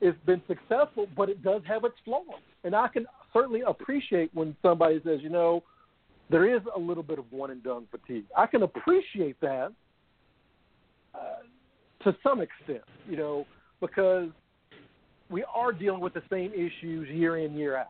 has 0.02 0.14
been 0.26 0.42
successful, 0.48 1.08
but 1.18 1.28
it 1.30 1.44
does 1.44 1.62
have 1.68 1.84
its 1.84 1.96
flaws. 2.06 2.24
And 2.64 2.74
I 2.74 2.88
can 2.88 3.06
certainly 3.34 3.62
appreciate 3.68 4.34
when 4.34 4.56
somebody 4.62 5.02
says, 5.04 5.20
you 5.22 5.30
know, 5.30 5.64
there 6.30 6.54
is 6.54 6.62
a 6.76 6.80
little 6.80 7.04
bit 7.04 7.20
of 7.20 7.26
one 7.32 7.52
and 7.52 7.62
done 7.62 7.88
fatigue. 7.92 8.26
I 8.38 8.46
can 8.46 8.64
appreciate 8.64 9.40
that 9.42 9.74
uh, 11.14 12.04
to 12.04 12.16
some 12.24 12.40
extent, 12.40 12.84
you 13.10 13.18
know, 13.18 13.46
because 13.82 14.30
we 15.30 15.44
are 15.54 15.72
dealing 15.72 16.00
with 16.00 16.14
the 16.14 16.24
same 16.30 16.52
issues 16.54 17.08
year 17.10 17.38
in 17.38 17.56
year 17.56 17.78
out, 17.78 17.88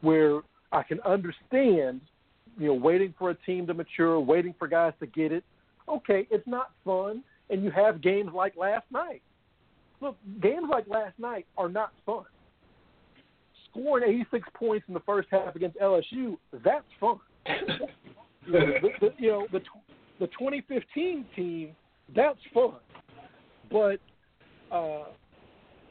where 0.00 0.40
I 0.72 0.82
can 0.82 1.00
understand, 1.00 2.00
you 2.58 2.68
know, 2.68 2.74
waiting 2.74 3.14
for 3.18 3.30
a 3.30 3.34
team 3.34 3.66
to 3.66 3.74
mature, 3.74 4.18
waiting 4.20 4.54
for 4.58 4.68
guys 4.68 4.92
to 5.00 5.06
get 5.06 5.32
it. 5.32 5.44
Okay, 5.88 6.26
it's 6.30 6.46
not 6.46 6.70
fun, 6.84 7.22
and 7.48 7.62
you 7.62 7.70
have 7.70 8.02
games 8.02 8.30
like 8.34 8.56
last 8.56 8.84
night. 8.90 9.22
Look, 10.00 10.16
games 10.42 10.66
like 10.70 10.86
last 10.88 11.18
night 11.18 11.46
are 11.56 11.68
not 11.68 11.92
fun 12.06 12.24
scoring 13.70 14.04
86 14.08 14.48
points 14.54 14.84
in 14.88 14.94
the 14.94 15.00
first 15.00 15.28
half 15.30 15.54
against 15.56 15.78
LSU, 15.78 16.36
that's 16.64 16.84
fun. 16.98 17.18
you 18.46 18.52
know, 18.52 18.66
the, 18.82 18.88
the, 19.00 19.08
you 19.18 19.30
know, 19.30 19.46
the, 19.52 19.60
the 20.18 20.26
2015 20.26 21.24
team, 21.34 21.70
that's 22.14 22.38
fun. 22.52 22.74
But 23.70 24.00
uh, 24.72 25.04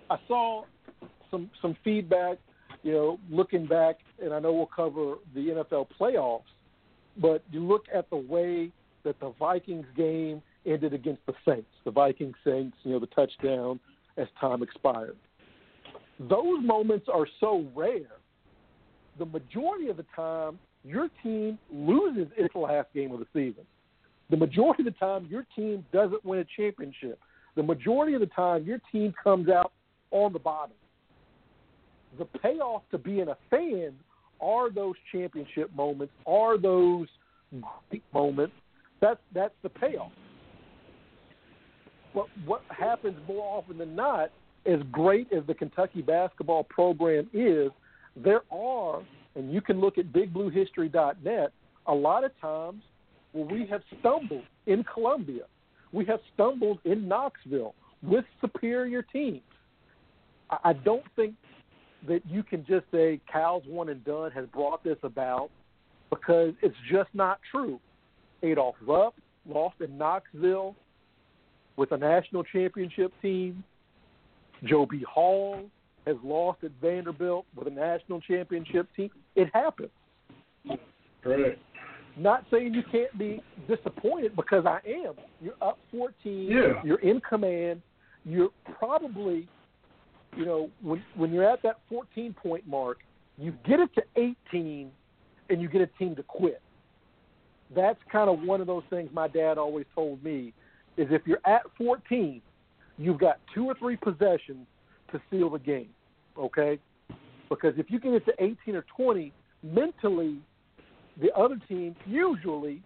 I 0.10 0.18
saw 0.28 0.63
some 1.32 1.50
some 1.62 1.75
feedback, 1.84 2.38
you 2.84 2.92
know, 2.92 3.20
looking 3.30 3.66
back, 3.66 4.00
and 4.24 4.34
I 4.34 4.39
know 4.39 4.54
we'll 4.54 4.66
cover 4.66 5.16
the 5.34 5.48
NFL 5.50 5.88
playoffs, 6.00 6.42
but 7.18 7.44
you 7.51 7.66
look 7.66 7.86
at 7.94 8.10
the 8.10 8.18
way 8.18 8.72
that 9.04 9.20
the 9.20 9.34
Vikings 9.39 9.86
game 9.96 10.42
ended 10.66 10.94
against 10.94 11.25
the 11.25 11.34
Saints, 11.48 11.70
the 11.86 11.92
Vikings 11.92 12.36
Saints, 12.46 12.75
you 12.84 12.92
know, 12.92 13.00
the 13.00 13.08
touchdown 13.08 13.80
as 14.18 14.28
time 14.39 14.62
expired 14.62 15.16
those 16.20 16.63
moments 16.63 17.08
are 17.12 17.25
so 17.39 17.66
rare. 17.75 18.18
The 19.18 19.25
majority 19.25 19.88
of 19.88 19.98
the 19.98 20.06
time, 20.16 20.60
your 20.84 21.10
team 21.24 21.58
loses 21.72 22.28
its 22.38 22.54
last 22.56 22.88
game 22.94 23.12
of 23.12 23.20
the 23.20 23.25
season. 23.34 23.63
The 24.30 24.38
majority 24.38 24.84
of 24.84 24.94
the 24.94 25.00
time, 25.00 25.28
your 25.30 25.46
team 25.56 25.86
doesn't 25.92 26.24
win 26.25 26.39
a 26.39 26.46
championship. 26.58 27.20
The 27.56 27.63
majority 27.63 28.13
of 28.13 28.22
the 28.22 28.28
time, 28.28 28.63
your 28.63 28.80
team 28.92 29.13
comes 29.24 29.50
out 29.50 29.72
on 30.12 30.34
the 30.34 30.39
bottom. 30.39 30.75
The 32.18 32.25
payoff 32.25 32.84
to 32.92 32.98
being 32.98 33.28
a 33.28 33.38
fan 33.50 33.94
are 34.42 34.72
those 34.72 34.96
championship 35.12 35.74
moments, 35.75 36.13
are 36.25 36.58
those 36.58 37.08
moments. 38.13 38.54
That's 39.01 39.20
that's 39.34 39.54
the 39.63 39.70
payoff. 39.70 40.12
But 42.13 42.25
what 42.46 42.63
happens 42.70 43.16
more 43.28 43.58
often 43.58 43.78
than 43.78 43.96
not 43.96 44.32
as 44.66 44.80
great 44.92 45.32
as 45.32 45.44
the 45.48 45.54
Kentucky 45.54 46.01
basketball 46.01 46.63
program 46.63 47.30
is, 47.34 47.72
there 48.16 48.42
are, 48.51 49.01
and 49.36 49.54
you 49.54 49.62
can 49.62 49.80
look 49.80 49.98
at 49.98 50.12
BigBlueHistory.net, 50.12 51.51
a 51.88 51.94
lot 51.94 52.24
of 52.24 52.32
times 52.42 52.82
where 53.32 53.46
we 53.46 53.66
have 53.68 53.82
stumbled 54.00 54.44
in 54.66 54.84
Columbia, 54.84 55.44
we 55.92 56.06
have 56.06 56.20
stumbled 56.34 56.80
in 56.84 57.08
Knoxville 57.08 57.74
with 58.04 58.25
superior 58.42 59.01
teams. 59.01 59.42
I 60.50 60.74
don't 60.74 61.03
think 61.15 61.36
that 62.08 62.22
you 62.25 62.44
can 62.44 62.65
just 62.65 62.86
say 62.91 63.20
Cal's 63.32 63.63
one 63.68 63.89
and 63.89 64.03
done 64.03 64.32
has 64.32 64.46
brought 64.48 64.84
this 64.84 64.98
about 65.03 65.50
because 66.10 66.53
it's 66.62 66.75
just 66.91 67.10
not 67.13 67.39
true. 67.51 67.79
Adolph 68.41 68.75
Rupp 68.86 69.15
lost 69.48 69.75
in 69.82 69.98
Knoxville 69.98 70.75
with 71.75 71.91
a 71.91 71.98
national 71.98 72.44
championship 72.44 73.12
team. 73.22 73.63
Joe 74.63 74.86
B. 74.86 75.03
Hall 75.08 75.63
has 76.06 76.18
lost 76.24 76.63
at 76.63 76.72
Vanderbilt 76.82 77.46
with 77.56 77.68
a 77.68 77.72
national 77.72 78.22
championship 78.22 78.88
team. 78.96 79.10
It 79.36 79.50
happens. 79.53 79.89
Right. 81.24 81.58
Not 82.18 82.46
saying 82.51 82.74
you 82.74 82.84
can't 82.91 83.18
be 83.18 83.41
disappointed 83.68 84.36
because 84.36 84.65
I 84.65 84.79
am. 84.88 85.13
You're 85.41 85.53
up 85.62 85.77
14. 85.91 86.48
Yeah. 86.50 86.82
You're 86.84 87.00
in 87.00 87.22
command. 87.22 87.82
You're 88.25 88.50
probably 88.77 89.48
you 90.36 90.45
know, 90.45 90.69
when 90.81 91.03
when 91.15 91.33
you're 91.33 91.50
at 91.50 91.62
that 91.63 91.79
14 91.89 92.33
point 92.33 92.67
mark, 92.67 93.00
you 93.38 93.53
get 93.67 93.79
it 93.79 93.89
to 93.95 94.03
18, 94.51 94.91
and 95.50 95.62
you 95.62 95.67
get 95.67 95.81
a 95.81 95.88
team 95.98 96.15
to 96.15 96.24
quit. 96.24 96.62
That's 97.75 98.00
kind 98.12 98.29
of 98.29 98.41
one 98.41 98.62
of 98.62 98.67
those 98.67 98.83
things 98.89 99.09
my 99.13 99.27
dad 99.27 99.57
always 99.57 99.86
told 99.93 100.24
me 100.24 100.53
is 100.98 101.07
if 101.12 101.21
you're 101.25 101.41
at 101.45 101.62
14, 101.77 102.41
you've 102.98 103.19
got 103.19 103.39
two 103.53 103.65
or 103.65 103.75
three 103.75 103.95
possessions 103.95 104.67
to 105.12 105.21
seal 105.29 105.50
the 105.50 105.59
game. 105.59 105.89
Okay, 106.38 106.79
because 107.50 107.74
if 107.77 107.89
you 107.89 108.00
can 108.00 108.12
get 108.12 108.25
to 108.25 108.33
18 108.39 108.75
or 108.75 108.86
20, 108.95 109.33
mentally, 109.63 110.38
the 111.21 111.33
other 111.33 111.59
team 111.67 111.95
usually 112.05 112.81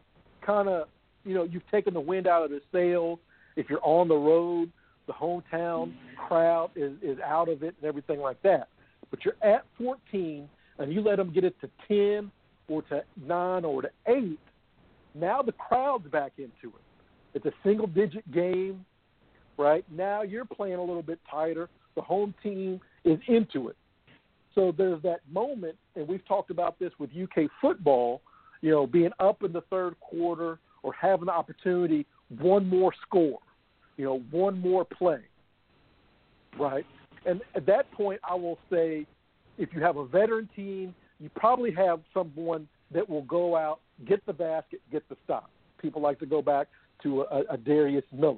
kind 0.46 0.68
of, 0.68 0.88
you 1.24 1.34
know, 1.34 1.44
you've 1.44 1.70
taken 1.70 1.94
the 1.94 2.00
wind 2.00 2.28
out 2.28 2.44
of 2.44 2.50
the 2.50 2.62
sails. 2.72 3.20
If 3.56 3.70
you're 3.70 3.84
on 3.84 4.08
the 4.08 4.16
road, 4.16 4.72
the 5.08 5.14
hometown 5.14 5.94
crowd 6.28 6.72
is, 6.76 6.94
is 7.02 7.18
out 7.20 7.50
of 7.50 7.64
it 7.64 7.76
and 7.80 7.88
everything 7.88 8.20
like 8.20 8.42
that. 8.44 8.68
But 9.10 9.26
you're 9.26 9.36
at 9.42 9.66
14 9.78 10.48
and 10.80 10.94
you 10.94 11.02
let 11.02 11.18
them 11.18 11.32
get 11.34 11.44
it 11.44 11.56
to 11.62 11.70
10 11.88 12.32
or 12.68 12.82
to 12.84 13.04
9 13.26 13.66
or 13.66 13.82
to 13.84 13.90
8, 14.08 14.40
now 15.16 15.42
the 15.42 15.52
crowd's 15.52 16.08
back 16.08 16.34
into 16.38 16.76
it. 16.76 16.82
It's 17.34 17.46
a 17.46 17.52
single 17.64 17.88
digit 17.88 18.30
game, 18.32 18.86
right? 19.58 19.86
Now 19.92 20.22
you're 20.22 20.46
playing 20.46 20.76
a 20.76 20.84
little 20.84 21.04
bit 21.04 21.20
tighter. 21.30 21.70
The 21.96 22.02
home 22.02 22.34
team 22.42 22.80
is 23.04 23.20
into 23.28 23.70
it. 23.70 23.76
So 24.56 24.74
there's 24.76 25.02
that 25.02 25.22
moment, 25.32 25.76
and 25.96 26.08
we've 26.08 26.26
talked 26.28 26.52
about 26.52 26.78
this 26.80 26.92
with 27.00 27.10
UK 27.12 27.50
football, 27.60 28.22
you 28.62 28.72
know, 28.72 28.86
being 28.86 29.12
up 29.20 29.44
in 29.44 29.52
the 29.52 29.62
third 29.70 30.00
quarter 30.00 30.60
or 30.84 30.94
having 30.94 31.26
the 31.26 31.32
opportunity, 31.32 32.06
one 32.40 32.68
more 32.68 32.94
score, 33.02 33.40
you 33.98 34.06
know, 34.06 34.20
one 34.32 34.60
more 34.60 34.86
play, 34.86 35.20
right? 36.60 36.86
And 37.26 37.42
at 37.56 37.66
that 37.68 37.92
point, 37.92 38.20
I 38.28 38.36
will 38.36 38.60
say, 38.70 39.06
if 39.58 39.70
you 39.74 39.82
have 39.82 39.98
a 39.98 40.06
veteran 40.06 40.50
team, 40.56 40.96
you 41.20 41.30
probably 41.36 41.72
have 41.72 42.02
someone 42.14 42.68
that 42.92 43.08
will 43.08 43.22
go 43.24 43.56
out, 43.56 43.80
get 44.08 44.26
the 44.26 44.34
basket, 44.34 44.82
get 44.92 45.08
the 45.10 45.16
stop. 45.24 45.50
People 45.82 46.02
like 46.02 46.20
to 46.20 46.26
go 46.26 46.42
back 46.42 46.68
to 47.04 47.22
a, 47.22 47.44
a 47.52 47.58
Darius 47.58 48.04
Miller. 48.12 48.38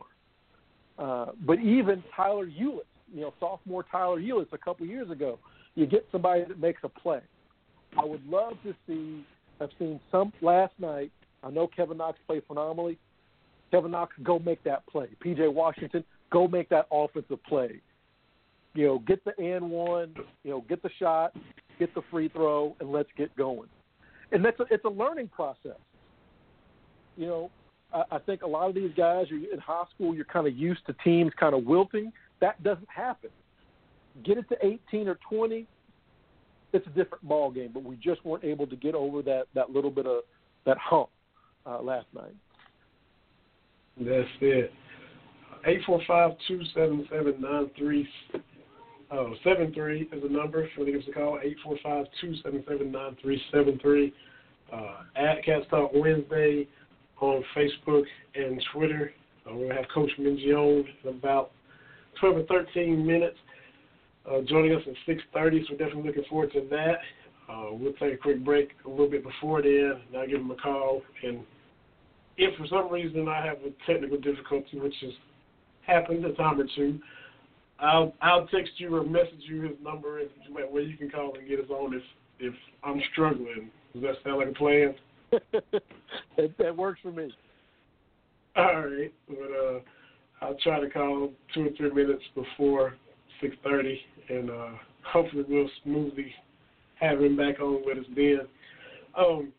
Uh, 0.98 1.28
but 1.46 1.60
even 1.60 2.04
Tyler 2.16 2.48
Ulis, 2.48 2.80
you 3.14 3.22
know, 3.22 3.34
sophomore 3.40 3.84
Tyler 3.84 4.20
Ulis 4.20 4.52
a 4.54 4.58
couple 4.58 4.86
years 4.86 5.10
ago, 5.10 5.40
you 5.76 5.86
get 5.86 6.06
somebody 6.12 6.44
that 6.46 6.60
makes 6.60 6.82
a 6.84 6.90
play. 6.90 7.20
I 7.98 8.06
would 8.06 8.26
love 8.28 8.54
to 8.64 8.74
see. 8.88 9.26
I've 9.60 9.70
seen 9.80 10.00
some 10.12 10.34
last 10.42 10.74
night. 10.80 11.12
I 11.44 11.50
know 11.50 11.68
Kevin 11.68 11.98
Knox 11.98 12.18
played 12.28 12.44
phenomenally. 12.48 12.98
Kevin 13.76 13.92
Knox, 13.92 14.16
go 14.24 14.40
make 14.40 14.64
that 14.64 14.86
play. 14.88 15.08
PJ 15.24 15.52
Washington, 15.52 16.04
go 16.32 16.48
make 16.48 16.70
that 16.70 16.88
offensive 16.92 17.44
play. 17.44 17.82
You 18.74 18.88
know, 18.88 19.00
get 19.00 19.24
the 19.26 19.38
and 19.38 19.70
one. 19.70 20.16
You 20.44 20.52
know, 20.52 20.66
get 20.68 20.82
the 20.82 20.90
shot, 21.00 21.34
get 21.80 21.94
the 21.94 22.02
free 22.12 22.30
throw, 22.30 22.76
and 22.80 22.92
let's 22.92 23.10
get 23.18 23.36
going. 23.36 23.70
And 24.32 24.44
that's 24.44 24.60
a, 24.60 24.66
it's 24.72 24.86
a 24.86 24.90
learning 24.90 25.30
process. 25.30 25.80
You 27.18 27.28
know, 27.28 27.52
I, 27.94 28.04
I 28.12 28.20
think 28.20 28.44
a 28.44 28.48
lot 28.48 28.70
of 28.70 28.76
these 28.76 28.92
guys 28.96 29.32
are 29.32 29.36
in 29.36 29.60
high 29.60 29.86
school. 29.94 30.14
You're 30.16 30.26
kind 30.26 30.48
of 30.48 30.56
used 30.56 30.86
to 30.88 30.96
teams 31.04 31.32
kind 31.40 31.54
of 31.54 31.66
wilting. 31.66 32.12
That 32.42 32.62
doesn't 32.64 32.90
happen 32.90 33.30
get 34.24 34.38
it 34.38 34.48
to 34.50 34.58
18 34.66 35.08
or 35.08 35.18
20, 35.30 35.66
it's 36.74 36.88
a 36.88 36.90
different 36.92 37.28
ball 37.28 37.52
game. 37.52 37.72
But 37.74 37.84
we 37.84 37.96
just 37.98 38.24
weren't 38.26 38.44
able 38.44 38.68
to 38.68 38.76
get 38.76 38.96
over 38.96 39.22
that 39.24 39.46
that 39.54 39.72
little 39.72 39.92
bit 39.92 40.06
of 40.06 40.24
that 40.66 40.78
hump 40.78 41.10
uh, 41.66 41.82
last 41.82 42.08
night. 42.14 42.36
That's 43.98 44.28
it. 44.42 44.74
Eight 45.66 45.82
four 45.86 46.02
five 46.08 46.32
two 46.48 46.62
seven 46.74 47.08
seven 47.12 47.42
nine 47.42 47.72
three 47.78 48.08
oh 49.12 49.34
seven 49.44 49.74
three 49.74 50.10
is 50.12 50.22
the 50.22 50.30
number 50.30 50.68
for 50.76 50.86
the 50.86 50.92
give 50.92 51.02
us 51.02 51.08
a 51.10 51.14
call. 51.14 51.40
Eight 51.44 51.58
four 51.64 51.78
five 51.82 52.06
two 52.22 52.36
seven 52.44 52.64
seven 52.68 52.92
nine 52.92 53.18
three 53.22 53.42
seven 53.52 53.80
three. 53.80 54.14
Uh, 54.72 55.04
at 55.16 55.44
Cats 55.46 55.66
Talk 55.70 55.92
Wednesday 55.94 56.68
on 57.22 57.44
Facebook 57.56 58.04
and 58.36 58.62
Twitter. 58.74 59.12
Uh, 59.48 59.56
we're 59.56 59.68
gonna 59.68 59.82
have 59.82 59.90
Coach 59.94 60.12
Mingione 60.20 60.86
in 61.04 61.10
about 61.10 61.52
twelve 62.20 62.38
or 62.38 62.44
thirteen 62.44 63.06
minutes 63.06 63.38
uh, 64.30 64.42
joining 64.42 64.76
us 64.76 64.82
at 64.88 65.16
6.30, 65.16 65.62
so 65.62 65.68
we're 65.72 65.78
definitely 65.78 66.04
looking 66.08 66.24
forward 66.30 66.52
to 66.54 66.66
that. 66.70 66.98
Uh, 67.48 67.68
we'll 67.72 67.94
take 67.94 68.14
a 68.14 68.18
quick 68.18 68.44
break 68.44 68.70
a 68.86 68.90
little 68.90 69.10
bit 69.10 69.24
before 69.24 69.62
then, 69.62 70.02
and 70.08 70.18
I'll 70.18 70.28
give 70.28 70.40
him 70.40 70.52
a 70.52 70.56
call. 70.56 71.02
And 71.24 71.42
if 72.38 72.58
for 72.58 72.68
some 72.68 72.92
reason 72.92 73.28
I 73.28 73.46
have 73.46 73.58
a 73.60 73.92
technical 73.92 74.20
difficulty, 74.20 74.80
which 74.80 74.96
has 75.02 75.12
happened 75.86 76.26
a 76.26 76.34
time 76.34 76.60
or 76.60 76.66
two, 76.76 77.00
I'll 77.80 78.14
I'll 78.22 78.48
text 78.48 78.74
you 78.78 78.96
or 78.96 79.04
message 79.04 79.42
you 79.42 79.62
his 79.64 79.78
number 79.84 80.20
and 80.20 80.30
where 80.54 80.82
you 80.82 80.98
can 80.98 81.10
call 81.10 81.36
and 81.38 81.48
get 81.48 81.60
us 81.60 81.70
on 81.70 81.94
if 81.94 82.04
if 82.40 82.54
I'm 82.84 83.02
struggling. 83.12 83.70
Does 83.94 84.04
that 84.04 84.16
sound 84.24 84.38
like 84.40 84.50
a 84.50 84.54
plan? 84.54 84.96
that, 85.32 86.58
that 86.58 86.76
works 86.76 87.00
for 87.02 87.12
me. 87.12 87.34
All 88.56 88.86
right, 88.86 89.14
but 89.28 89.36
uh, 89.38 89.80
I'll 90.42 90.58
try 90.64 90.80
to 90.80 90.90
call 90.90 91.32
two 91.54 91.68
or 91.68 91.70
three 91.78 91.92
minutes 91.92 92.24
before 92.34 92.96
six 93.42 93.56
thirty, 93.64 94.00
and 94.30 94.50
uh, 94.50 94.70
hopefully 95.04 95.44
we'll 95.48 95.70
smoothly 95.84 96.34
have 97.00 97.22
him 97.22 97.36
back 97.36 97.60
on 97.60 97.84
with 97.86 97.98
us 97.98 98.06
then. 98.16 98.42
Um, 99.18 99.52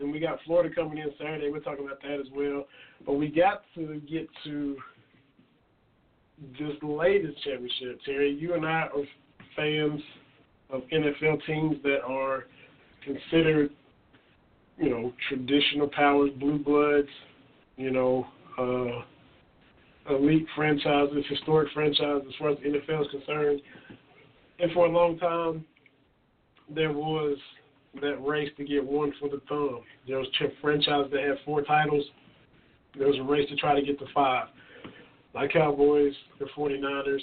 and 0.00 0.12
we 0.12 0.18
got 0.18 0.38
Florida 0.44 0.74
coming 0.74 0.98
in 0.98 1.10
Saturday. 1.18 1.50
We're 1.50 1.60
talking 1.60 1.84
about 1.84 2.02
that 2.02 2.20
as 2.20 2.26
well. 2.34 2.66
But 3.06 3.14
we 3.14 3.28
got 3.28 3.62
to 3.74 4.00
get 4.08 4.28
to 4.44 4.76
this 6.58 6.76
latest 6.82 7.42
championship, 7.44 8.00
Terry. 8.04 8.32
You 8.32 8.54
and 8.54 8.66
I 8.66 8.88
are 8.94 9.04
fans 9.56 10.00
of 10.70 10.82
NFL 10.92 11.44
teams 11.46 11.76
that 11.82 12.00
are 12.06 12.46
considered, 13.04 13.70
you 14.78 14.90
know, 14.90 15.12
traditional 15.28 15.88
powers, 15.88 16.30
blue 16.38 16.58
bloods, 16.58 17.08
you 17.76 17.90
know, 17.90 18.26
uh, 18.58 20.14
elite 20.14 20.46
franchises, 20.56 21.24
historic 21.28 21.68
franchises 21.72 22.26
as 22.28 22.34
far 22.38 22.50
as 22.50 22.58
the 22.58 22.70
NFL 22.70 23.02
is 23.02 23.10
concerned. 23.10 23.60
And 24.58 24.72
for 24.72 24.86
a 24.86 24.90
long 24.90 25.18
time, 25.18 25.64
there 26.74 26.92
was 26.92 27.36
that 28.00 28.16
race 28.24 28.50
to 28.56 28.64
get 28.64 28.84
one 28.84 29.12
for 29.20 29.28
the 29.28 29.40
thumb. 29.48 29.82
There 30.06 30.18
was 30.18 30.28
franchises 30.60 31.10
that 31.12 31.20
had 31.20 31.36
four 31.44 31.62
titles. 31.62 32.04
There 32.96 33.06
was 33.06 33.18
a 33.18 33.22
race 33.22 33.48
to 33.50 33.56
try 33.56 33.74
to 33.78 33.84
get 33.84 33.98
to 33.98 34.06
five. 34.14 34.48
Like 35.34 35.52
Cowboys, 35.52 36.12
the 36.38 36.46
49ers, 36.56 37.20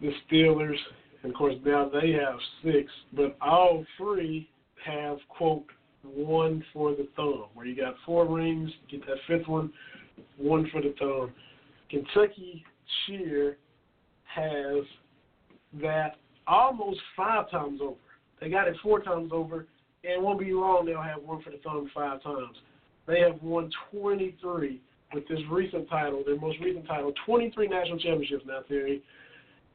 the 0.00 0.10
Steelers, 0.26 0.76
and 1.22 1.32
of 1.32 1.38
course 1.38 1.54
now 1.64 1.88
they 1.88 2.12
have 2.12 2.38
six. 2.62 2.90
But 3.12 3.36
all 3.40 3.84
three 3.96 4.48
have, 4.84 5.18
quote, 5.28 5.64
one 6.02 6.62
for 6.72 6.90
the 6.90 7.08
thumb, 7.16 7.46
where 7.54 7.66
you 7.66 7.76
got 7.76 7.94
four 8.04 8.26
rings, 8.26 8.70
get 8.90 9.00
that 9.06 9.16
fifth 9.26 9.48
one, 9.48 9.72
one 10.36 10.68
for 10.70 10.82
the 10.82 10.94
thumb. 10.98 11.32
Kentucky 11.90 12.64
Cheer 13.06 13.56
has 14.24 14.84
that 15.80 16.16
almost 16.46 17.00
five 17.16 17.50
times 17.50 17.80
over. 17.82 17.96
They 18.40 18.50
got 18.50 18.68
it 18.68 18.76
four 18.82 19.00
times 19.00 19.30
over, 19.32 19.66
and 20.08 20.22
won't 20.22 20.38
be 20.38 20.52
long 20.52 20.86
they'll 20.86 21.02
have 21.02 21.22
one 21.22 21.42
for 21.42 21.50
the 21.50 21.58
thumb 21.58 21.90
five 21.94 22.22
times. 22.22 22.56
They 23.06 23.20
have 23.20 23.42
won 23.42 23.70
23 23.90 24.80
with 25.12 25.28
this 25.28 25.38
recent 25.50 25.88
title, 25.88 26.22
their 26.24 26.38
most 26.38 26.58
recent 26.60 26.86
title, 26.86 27.12
23 27.26 27.68
national 27.68 27.98
championships 27.98 28.44
now, 28.46 28.60
Terry. 28.68 29.02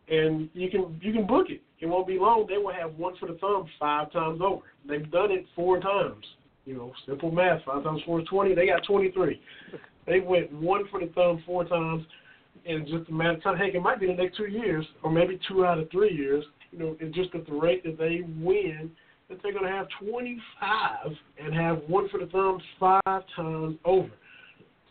And 0.09 0.49
you 0.53 0.69
can 0.69 0.99
you 1.01 1.13
can 1.13 1.27
book 1.27 1.47
it. 1.49 1.61
It 1.79 1.85
won't 1.85 2.07
be 2.07 2.17
long. 2.17 2.45
They 2.47 2.57
will 2.57 2.73
have 2.73 2.95
one 2.95 3.15
for 3.17 3.27
the 3.27 3.35
thumb 3.35 3.67
five 3.79 4.11
times 4.11 4.41
over. 4.43 4.63
They've 4.87 5.09
done 5.11 5.31
it 5.31 5.45
four 5.55 5.79
times. 5.79 6.25
You 6.65 6.75
know, 6.75 6.93
simple 7.07 7.31
math. 7.31 7.63
Five 7.63 7.83
times 7.83 8.01
four 8.05 8.21
is 8.21 8.27
20. 8.27 8.55
They 8.55 8.67
got 8.67 8.83
23. 8.85 9.41
They 10.07 10.21
went 10.21 10.51
one 10.51 10.85
for 10.89 10.99
the 10.99 11.05
thumb 11.13 11.43
four 11.45 11.65
times 11.65 12.03
in 12.65 12.85
just 12.87 13.09
a 13.09 13.13
matter 13.13 13.33
of 13.33 13.43
time. 13.43 13.57
Heck, 13.57 13.75
it 13.75 13.79
might 13.79 13.99
be 13.99 14.07
the 14.07 14.13
next 14.13 14.37
two 14.37 14.47
years, 14.47 14.83
or 15.03 15.11
maybe 15.11 15.39
two 15.47 15.65
out 15.65 15.77
of 15.77 15.89
three 15.91 16.11
years. 16.11 16.43
You 16.71 16.79
know, 16.79 16.97
it's 16.99 17.15
just 17.15 17.35
at 17.35 17.45
the 17.45 17.53
rate 17.53 17.83
that 17.83 17.99
they 17.99 18.21
win, 18.41 18.89
that 19.29 19.41
they're 19.43 19.53
going 19.53 19.65
to 19.65 19.71
have 19.71 19.87
25 20.01 21.11
and 21.43 21.53
have 21.53 21.81
one 21.87 22.09
for 22.09 22.19
the 22.19 22.25
thumb 22.27 22.59
five 22.79 23.23
times 23.35 23.77
over. 23.85 24.09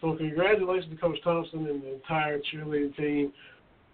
So 0.01 0.14
congratulations 0.16 0.94
to 0.94 1.01
Coach 1.01 1.18
Thompson 1.24 1.66
and 1.66 1.83
the 1.83 1.94
entire 1.94 2.38
cheerleading 2.38 2.96
team 2.96 3.33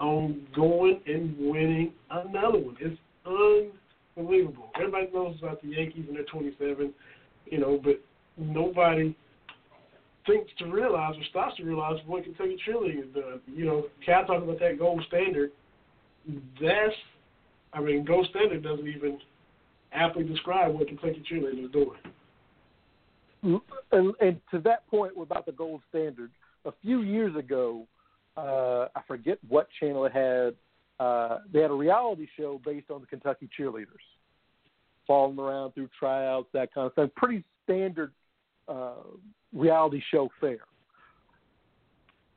on 0.00 0.46
going 0.54 1.00
and 1.06 1.34
winning 1.38 1.92
another 2.10 2.58
one. 2.58 2.76
It's 2.78 2.98
unbelievable. 3.24 4.70
Everybody 4.76 5.08
knows 5.14 5.36
about 5.40 5.62
the 5.62 5.68
Yankees 5.68 6.04
and 6.08 6.16
their 6.16 6.24
27, 6.24 6.92
you 7.46 7.58
know, 7.58 7.80
but 7.82 8.00
nobody 8.36 9.16
thinks 10.26 10.50
to 10.58 10.66
realize 10.66 11.14
or 11.16 11.24
stops 11.30 11.56
to 11.56 11.64
realize 11.64 11.96
what 12.06 12.24
Kentucky 12.24 12.58
cheerleading 12.68 12.96
has 12.96 13.14
done. 13.14 13.40
You 13.46 13.64
know, 13.64 13.86
Cal 14.04 14.26
talking 14.26 14.44
about 14.44 14.60
that 14.60 14.78
gold 14.78 15.02
standard. 15.08 15.52
That's, 16.60 16.94
I 17.72 17.80
mean, 17.80 18.04
gold 18.04 18.26
standard 18.30 18.62
doesn't 18.62 18.86
even 18.86 19.18
aptly 19.94 20.24
describe 20.24 20.74
what 20.74 20.86
Kentucky 20.88 21.22
cheerleading 21.30 21.64
is 21.64 21.70
doing. 21.70 21.98
And, 23.92 24.14
and 24.20 24.40
to 24.50 24.58
that 24.60 24.86
point 24.88 25.12
about 25.20 25.46
the 25.46 25.52
gold 25.52 25.82
standard, 25.90 26.30
a 26.64 26.72
few 26.82 27.02
years 27.02 27.36
ago, 27.36 27.86
uh, 28.36 28.88
I 28.96 29.02
forget 29.06 29.38
what 29.48 29.68
channel 29.78 30.04
it 30.06 30.12
had. 30.12 30.54
uh, 31.00 31.38
they 31.52 31.60
had 31.60 31.70
a 31.70 31.74
reality 31.74 32.26
show 32.36 32.60
based 32.64 32.90
on 32.90 33.00
the 33.00 33.06
Kentucky 33.06 33.48
cheerleaders, 33.58 33.86
following 35.06 35.38
around 35.38 35.72
through 35.72 35.88
tryouts, 35.98 36.48
that 36.52 36.72
kind 36.72 36.86
of 36.86 36.92
stuff. 36.92 37.10
Pretty 37.16 37.44
standard 37.64 38.12
uh, 38.68 38.94
reality 39.52 40.00
show 40.10 40.28
fare. 40.40 40.58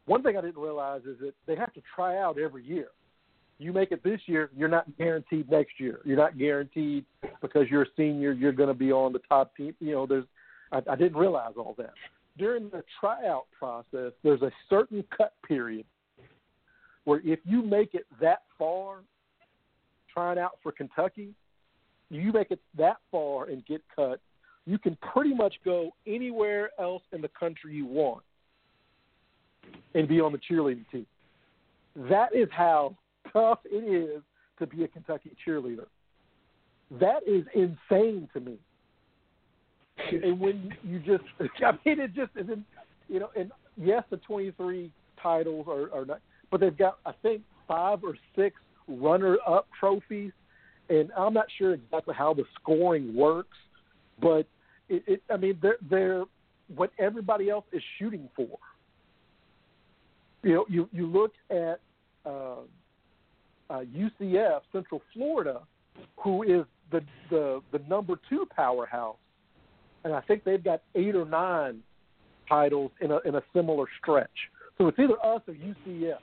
One 0.05 0.23
thing 0.23 0.37
I 0.37 0.41
didn't 0.41 0.61
realize 0.61 1.01
is 1.01 1.19
that 1.19 1.33
they 1.45 1.55
have 1.55 1.73
to 1.73 1.81
try 1.95 2.17
out 2.17 2.39
every 2.39 2.63
year. 2.63 2.87
You 3.59 3.73
make 3.73 3.91
it 3.91 4.03
this 4.03 4.21
year, 4.27 4.51
you're 4.55 4.69
not 4.69 4.85
guaranteed 4.97 5.49
next 5.49 5.79
year. 5.79 5.99
You're 6.05 6.17
not 6.17 6.37
guaranteed 6.37 7.05
because 7.41 7.67
you're 7.69 7.83
a 7.83 7.87
senior, 7.95 8.31
you're 8.31 8.51
going 8.51 8.69
to 8.69 8.75
be 8.75 8.91
on 8.91 9.13
the 9.13 9.21
top 9.27 9.55
team. 9.55 9.73
You 9.79 9.93
know, 9.93 10.05
there's 10.05 10.25
I, 10.71 10.81
I 10.89 10.95
didn't 10.95 11.17
realize 11.17 11.53
all 11.57 11.75
that. 11.77 11.93
During 12.37 12.69
the 12.69 12.83
tryout 12.99 13.45
process, 13.57 14.11
there's 14.23 14.41
a 14.41 14.51
certain 14.69 15.03
cut 15.15 15.33
period 15.47 15.85
where 17.05 17.21
if 17.25 17.39
you 17.45 17.63
make 17.63 17.93
it 17.93 18.05
that 18.21 18.43
far, 18.59 18.97
trying 20.13 20.37
out 20.37 20.59
for 20.61 20.71
Kentucky, 20.71 21.33
you 22.09 22.31
make 22.31 22.51
it 22.51 22.59
that 22.77 22.97
far 23.11 23.45
and 23.45 23.65
get 23.65 23.81
cut, 23.95 24.19
you 24.65 24.77
can 24.77 24.97
pretty 25.13 25.33
much 25.33 25.55
go 25.63 25.91
anywhere 26.05 26.71
else 26.79 27.01
in 27.13 27.21
the 27.21 27.29
country 27.29 27.73
you 27.73 27.85
want 27.85 28.23
and 29.95 30.07
be 30.07 30.19
on 30.19 30.31
the 30.31 30.37
cheerleading 30.37 30.89
team. 30.91 31.05
That 31.95 32.35
is 32.35 32.49
how 32.51 32.95
tough 33.33 33.59
it 33.65 33.83
is 33.83 34.21
to 34.59 34.67
be 34.67 34.83
a 34.83 34.87
Kentucky 34.87 35.31
cheerleader. 35.45 35.85
That 36.99 37.19
is 37.27 37.45
insane 37.53 38.29
to 38.33 38.39
me. 38.39 38.57
and 40.11 40.39
when 40.39 40.73
you 40.83 40.99
just, 40.99 41.23
I 41.65 41.71
mean, 41.85 41.99
it 41.99 42.13
just 42.13 42.31
isn't, 42.35 42.63
you 43.07 43.19
know, 43.19 43.29
and 43.35 43.51
yes, 43.75 44.03
the 44.09 44.17
23 44.17 44.91
titles 45.21 45.67
are, 45.69 45.93
are 45.93 46.05
not, 46.05 46.21
but 46.51 46.59
they've 46.59 46.77
got, 46.77 46.99
I 47.05 47.11
think, 47.21 47.41
five 47.67 48.03
or 48.03 48.15
six 48.35 48.55
runner 48.87 49.37
up 49.47 49.67
trophies. 49.79 50.31
And 50.89 51.11
I'm 51.17 51.33
not 51.33 51.47
sure 51.57 51.73
exactly 51.73 52.15
how 52.17 52.33
the 52.33 52.45
scoring 52.59 53.13
works, 53.13 53.57
but 54.21 54.47
it, 54.87 55.03
it 55.05 55.23
I 55.29 55.35
mean, 55.37 55.57
they're, 55.61 55.77
they're 55.89 56.23
what 56.73 56.91
everybody 56.97 57.49
else 57.49 57.65
is 57.73 57.81
shooting 57.99 58.29
for. 58.35 58.57
You 60.43 60.53
know, 60.53 60.65
you, 60.69 60.89
you 60.93 61.07
look 61.07 61.33
at 61.49 61.81
uh, 62.25 62.61
uh, 63.69 63.81
UCF, 63.95 64.61
Central 64.71 65.01
Florida, 65.13 65.61
who 66.17 66.43
is 66.43 66.65
the, 66.91 67.01
the, 67.29 67.61
the 67.71 67.79
number 67.87 68.19
two 68.29 68.45
powerhouse 68.55 69.17
and 70.07 70.15
I 70.15 70.21
think 70.21 70.45
they've 70.45 70.63
got 70.63 70.81
eight 70.95 71.15
or 71.15 71.25
nine 71.25 71.81
titles 72.47 72.91
in 73.01 73.11
a 73.11 73.19
in 73.25 73.35
a 73.35 73.41
similar 73.53 73.85
stretch. 74.01 74.29
So 74.77 74.87
it's 74.87 74.97
either 74.97 75.15
us 75.23 75.41
or 75.47 75.53
UCF. 75.53 76.19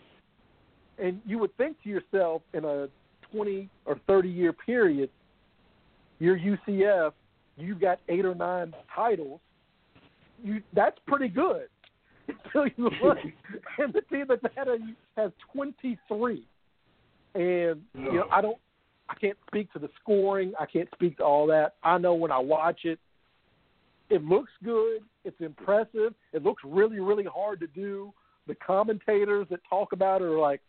And 0.99 1.21
you 1.27 1.39
would 1.39 1.55
think 1.59 1.77
to 1.83 1.91
yourself 1.91 2.41
in 2.55 2.65
a 2.65 2.89
20 3.33 3.69
or 3.85 4.01
30 4.07 4.29
year 4.29 4.53
period, 4.53 5.11
you're 6.19 6.39
UCF, 6.39 7.13
you've 7.59 7.81
got 7.81 7.99
eight 8.09 8.25
or 8.25 8.35
nine 8.35 8.73
titles. 8.95 9.41
You 10.43 10.63
that's 10.73 10.99
pretty 11.07 11.29
good. 11.29 11.67
Until 12.29 12.67
you 12.79 12.91
look, 13.03 13.19
and 13.79 13.93
the 13.93 14.01
team 14.03 14.25
that's 14.29 14.43
of 14.67 14.81
you 14.81 14.95
has 15.17 15.31
23. 15.53 16.43
And 17.35 17.83
you 17.95 18.13
know, 18.13 18.27
I 18.31 18.41
don't, 18.41 18.59
I 19.09 19.15
can't 19.15 19.37
speak 19.47 19.73
to 19.73 19.79
the 19.79 19.91
scoring. 20.01 20.53
I 20.59 20.67
can't 20.67 20.89
speak 20.95 21.17
to 21.19 21.25
all 21.25 21.47
that. 21.49 21.75
I 21.83 21.99
know 21.99 22.15
when 22.15 22.31
I 22.31 22.39
watch 22.39 22.81
it, 22.85 22.99
it 24.11 24.23
looks 24.25 24.53
good. 24.63 25.03
It's 25.25 25.41
impressive. 25.41 26.15
It 26.33 26.43
looks 26.43 26.63
really, 26.65 27.01
really 27.01 27.25
hard 27.25 27.61
to 27.61 27.67
do. 27.67 28.13
The 28.47 28.55
commentators 28.55 29.47
that 29.51 29.61
talk 29.69 29.93
about 29.93 30.21
it 30.21 30.27
are 30.27 30.39
like, 30.39 30.61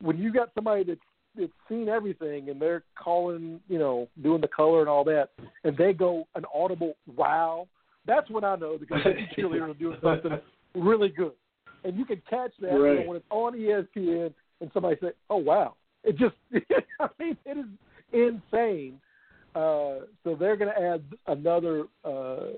when 0.00 0.18
you 0.18 0.32
got 0.32 0.50
somebody 0.54 0.84
that's 0.84 1.00
that's 1.36 1.52
seen 1.68 1.88
everything 1.88 2.48
and 2.48 2.60
they're 2.60 2.82
calling, 2.98 3.60
you 3.68 3.78
know, 3.78 4.08
doing 4.22 4.40
the 4.40 4.48
color 4.48 4.80
and 4.80 4.88
all 4.88 5.04
that, 5.04 5.30
and 5.64 5.76
they 5.76 5.92
go 5.92 6.26
an 6.34 6.44
audible 6.54 6.94
wow. 7.14 7.68
That's 8.06 8.28
when 8.30 8.44
I 8.44 8.56
know 8.56 8.78
the 8.78 8.86
Kentucky 8.86 9.28
cheerleaders 9.36 9.70
are 9.70 9.74
doing 9.74 9.98
something 10.02 10.38
really 10.74 11.08
good, 11.08 11.32
and 11.84 11.96
you 11.96 12.04
can 12.04 12.22
catch 12.28 12.52
that 12.60 12.68
right. 12.68 12.92
you 12.92 13.00
know, 13.00 13.06
when 13.06 13.16
it's 13.16 13.26
on 13.30 13.54
ESPN 13.54 14.32
and 14.60 14.70
somebody 14.72 14.96
say, 15.00 15.08
"Oh 15.28 15.36
wow!" 15.36 15.74
It 16.06 16.16
just, 16.16 16.34
I 17.00 17.08
mean, 17.18 17.36
it 17.44 17.58
is 17.58 17.66
insane 18.12 19.00
uh, 19.56 20.00
so 20.22 20.34
they're 20.38 20.56
going 20.56 20.70
to 20.70 20.78
add 20.78 21.02
another 21.28 21.84
uh, 22.04 22.48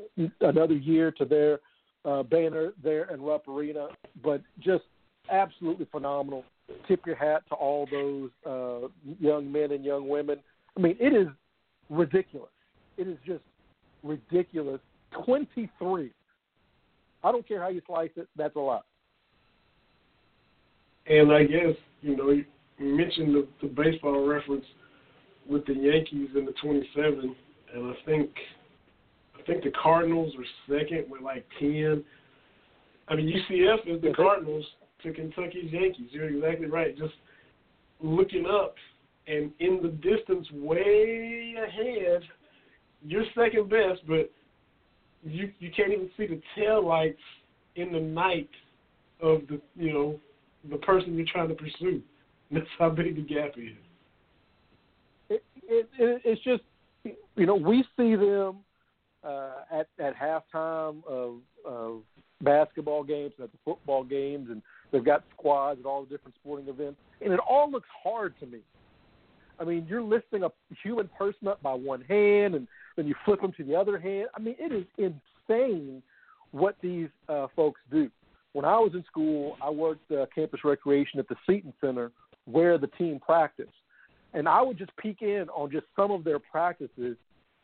another 0.40 0.74
year 0.74 1.12
to 1.12 1.24
their 1.24 1.60
uh, 2.04 2.24
banner 2.24 2.72
there 2.82 3.04
in 3.14 3.22
Rupp 3.22 3.46
Arena, 3.46 3.86
but 4.24 4.42
just 4.58 4.82
absolutely 5.30 5.86
phenomenal. 5.92 6.44
Tip 6.88 7.06
your 7.06 7.14
hat 7.14 7.44
to 7.50 7.54
all 7.54 7.86
those 7.88 8.30
uh, 8.44 8.88
young 9.20 9.50
men 9.50 9.70
and 9.70 9.84
young 9.84 10.08
women. 10.08 10.40
I 10.76 10.80
mean, 10.80 10.96
it 10.98 11.14
is 11.14 11.28
ridiculous. 11.88 12.50
It 12.96 13.06
is 13.06 13.18
just 13.24 13.44
ridiculous. 14.02 14.80
Twenty 15.24 15.70
three. 15.78 16.10
I 17.22 17.30
don't 17.30 17.46
care 17.46 17.60
how 17.60 17.68
you 17.68 17.80
slice 17.86 18.10
it. 18.16 18.28
That's 18.34 18.56
a 18.56 18.60
lot. 18.60 18.86
And 21.06 21.32
I 21.32 21.44
guess 21.44 21.76
you 22.02 22.16
know 22.16 22.42
mentioned 22.78 23.34
the, 23.34 23.48
the 23.62 23.68
baseball 23.68 24.26
reference 24.26 24.64
with 25.48 25.66
the 25.66 25.74
Yankees 25.74 26.28
in 26.36 26.44
the 26.44 26.52
27, 26.62 27.34
and 27.74 27.86
I 27.86 27.94
think 28.04 28.30
I 29.38 29.42
think 29.42 29.64
the 29.64 29.72
Cardinals 29.82 30.34
are 30.36 30.78
second 30.78 31.10
with 31.10 31.22
like 31.22 31.46
10. 31.58 32.04
I 33.08 33.14
mean, 33.14 33.26
UCF 33.26 33.96
is 33.96 34.02
the 34.02 34.12
Cardinals 34.14 34.64
to 35.02 35.12
Kentucky's 35.12 35.72
Yankees. 35.72 36.08
You're 36.10 36.28
exactly 36.28 36.66
right. 36.66 36.96
Just 36.96 37.14
looking 38.00 38.46
up 38.46 38.74
and 39.28 39.52
in 39.60 39.80
the 39.82 39.88
distance, 39.88 40.46
way 40.52 41.54
ahead, 41.56 42.22
you're 43.02 43.24
second 43.34 43.68
best, 43.68 44.00
but 44.08 44.30
you 45.22 45.52
you 45.60 45.70
can't 45.76 45.92
even 45.92 46.10
see 46.16 46.26
the 46.26 46.40
tail 46.56 46.86
lights 46.86 47.20
in 47.76 47.92
the 47.92 48.00
night 48.00 48.48
of 49.20 49.42
the 49.48 49.60
you 49.76 49.92
know 49.92 50.18
the 50.70 50.76
person 50.78 51.14
you're 51.14 51.26
trying 51.30 51.48
to 51.48 51.54
pursue. 51.54 52.02
That's 52.52 52.66
how 52.78 52.90
big 52.90 53.16
the 53.16 53.22
gap 53.22 53.52
is 53.56 53.76
it, 55.68 55.88
it, 55.98 56.22
it's 56.24 56.42
just 56.42 56.62
you 57.36 57.46
know 57.46 57.54
we 57.54 57.84
see 57.96 58.16
them 58.16 58.58
uh, 59.22 59.52
at 59.70 59.88
at 59.98 60.14
halftime 60.16 61.04
of 61.06 61.36
of 61.64 62.00
basketball 62.42 63.04
games 63.04 63.32
and 63.36 63.44
at 63.44 63.52
the 63.52 63.58
football 63.64 64.02
games, 64.02 64.48
and 64.50 64.62
they've 64.90 65.04
got 65.04 65.24
squads 65.36 65.80
at 65.80 65.86
all 65.86 66.02
the 66.02 66.08
different 66.08 66.34
sporting 66.40 66.68
events, 66.68 66.98
and 67.20 67.32
it 67.32 67.40
all 67.48 67.70
looks 67.70 67.88
hard 68.02 68.34
to 68.40 68.46
me. 68.46 68.60
I 69.60 69.64
mean, 69.64 69.86
you're 69.88 70.02
lifting 70.02 70.44
a 70.44 70.50
human 70.82 71.08
person 71.18 71.48
up 71.48 71.60
by 71.62 71.74
one 71.74 72.02
hand, 72.02 72.54
and 72.54 72.68
then 72.96 73.06
you 73.06 73.14
flip 73.24 73.40
them 73.40 73.52
to 73.56 73.64
the 73.64 73.74
other 73.74 73.98
hand. 73.98 74.28
I 74.36 74.40
mean, 74.40 74.54
it 74.58 74.72
is 74.72 74.84
insane 74.96 76.00
what 76.52 76.76
these 76.80 77.08
uh, 77.28 77.48
folks 77.56 77.80
do. 77.90 78.08
When 78.52 78.64
I 78.64 78.78
was 78.78 78.92
in 78.94 79.04
school, 79.04 79.56
I 79.60 79.68
worked 79.68 80.10
uh, 80.12 80.26
campus 80.32 80.60
recreation 80.64 81.18
at 81.18 81.28
the 81.28 81.34
Seaton 81.46 81.74
Center, 81.80 82.12
where 82.50 82.78
the 82.78 82.86
team 82.88 83.20
practiced 83.20 83.70
and 84.34 84.48
I 84.48 84.62
would 84.62 84.78
just 84.78 84.96
peek 84.96 85.22
in 85.22 85.46
on 85.54 85.70
just 85.70 85.86
some 85.96 86.10
of 86.10 86.24
their 86.24 86.38
practices, 86.38 87.16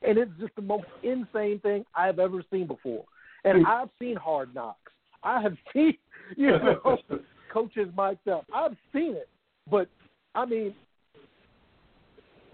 and 0.02 0.18
it's 0.18 0.30
just 0.40 0.54
the 0.56 0.62
most 0.62 0.86
insane 1.02 1.60
thing 1.60 1.84
I've 1.94 2.18
ever 2.18 2.42
seen 2.50 2.66
before. 2.66 3.04
And 3.44 3.64
mm. 3.64 3.68
I've 3.68 3.90
seen 3.98 4.16
Hard 4.16 4.54
Knocks. 4.54 4.92
I 5.22 5.40
have 5.40 5.56
seen, 5.72 5.94
you 6.36 6.50
know, 6.50 6.98
coaches 7.52 7.88
mic'd 7.96 8.28
up. 8.28 8.46
I've 8.54 8.76
seen 8.92 9.14
it, 9.14 9.28
but 9.70 9.88
I 10.34 10.46
mean, 10.46 10.74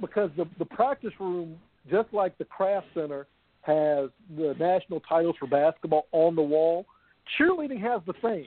because 0.01 0.31
the 0.37 0.47
the 0.59 0.64
practice 0.64 1.12
room, 1.19 1.57
just 1.90 2.12
like 2.12 2.37
the 2.38 2.45
Craft 2.45 2.87
Center, 2.95 3.27
has 3.62 4.11
the 4.37 4.55
national 4.59 5.01
titles 5.01 5.37
for 5.38 5.47
basketball 5.47 6.07
on 6.12 6.35
the 6.35 6.43
wall. 6.43 6.87
Cheerleading 7.38 7.81
has 7.81 8.01
the 8.07 8.14
same. 8.23 8.47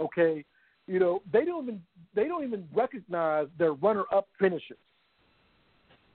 Okay, 0.00 0.44
you 0.86 0.98
know, 0.98 1.22
they 1.32 1.44
don't 1.44 1.64
even 1.64 1.82
they 2.16 2.24
don't 2.24 2.42
even 2.42 2.66
recognize 2.74 3.46
their 3.58 3.74
runner-up 3.74 4.26
finishes. 4.40 4.78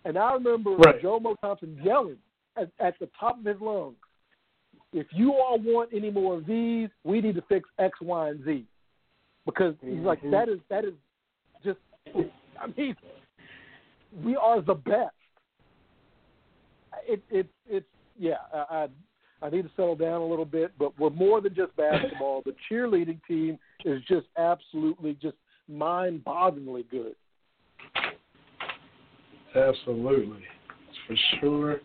And 0.03 0.17
I 0.17 0.33
remember 0.33 0.71
right. 0.71 1.01
Jomo 1.01 1.39
Thompson 1.39 1.79
yelling 1.81 2.17
at, 2.57 2.69
at 2.79 2.95
the 2.99 3.07
top 3.17 3.39
of 3.39 3.45
his 3.45 3.61
lungs, 3.61 3.95
"If 4.91 5.07
you 5.11 5.33
all 5.33 5.59
want 5.59 5.91
any 5.93 6.09
more 6.09 6.39
of 6.39 6.45
these, 6.45 6.89
we 7.03 7.21
need 7.21 7.35
to 7.35 7.43
fix 7.47 7.69
X, 7.77 8.01
Y, 8.01 8.29
and 8.29 8.43
Z," 8.43 8.65
because 9.45 9.75
he's 9.79 9.91
mm-hmm. 9.91 10.05
like, 10.05 10.19
"That 10.31 10.49
is 10.49 10.59
that 10.69 10.85
is 10.85 10.93
just, 11.63 11.77
I 12.59 12.67
mean, 12.75 12.95
we 14.23 14.35
are 14.35 14.59
the 14.59 14.73
best." 14.73 15.13
It 17.07 17.21
it 17.29 17.47
it's 17.69 17.85
yeah. 18.17 18.37
I, 18.53 18.87
I 19.43 19.49
need 19.49 19.63
to 19.63 19.71
settle 19.75 19.95
down 19.95 20.21
a 20.21 20.25
little 20.25 20.45
bit, 20.45 20.71
but 20.77 20.97
we're 20.99 21.09
more 21.09 21.41
than 21.41 21.55
just 21.55 21.75
basketball. 21.75 22.43
the 22.45 22.55
cheerleading 22.69 23.19
team 23.27 23.57
is 23.85 24.01
just 24.07 24.27
absolutely 24.37 25.17
just 25.19 25.35
mind-bogglingly 25.71 26.89
good. 26.89 27.15
Absolutely, 29.55 30.43
for 31.07 31.15
sure, 31.39 31.79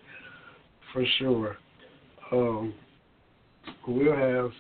for 0.93 1.05
sure. 1.19 1.57
Um, 2.31 2.75
we'll 3.87 4.15
have 4.15 4.51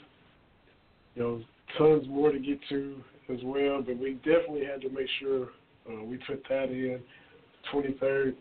you 1.14 1.22
know 1.22 1.40
tons 1.78 2.06
more 2.08 2.32
to 2.32 2.38
get 2.38 2.58
to 2.68 2.96
as 3.32 3.38
well, 3.44 3.82
but 3.82 3.98
we 3.98 4.14
definitely 4.14 4.64
had 4.64 4.80
to 4.82 4.88
make 4.90 5.08
sure 5.20 5.48
uh, 5.88 6.02
we 6.04 6.18
put 6.26 6.42
that 6.48 6.70
in. 6.70 7.00
23rd 7.72 8.34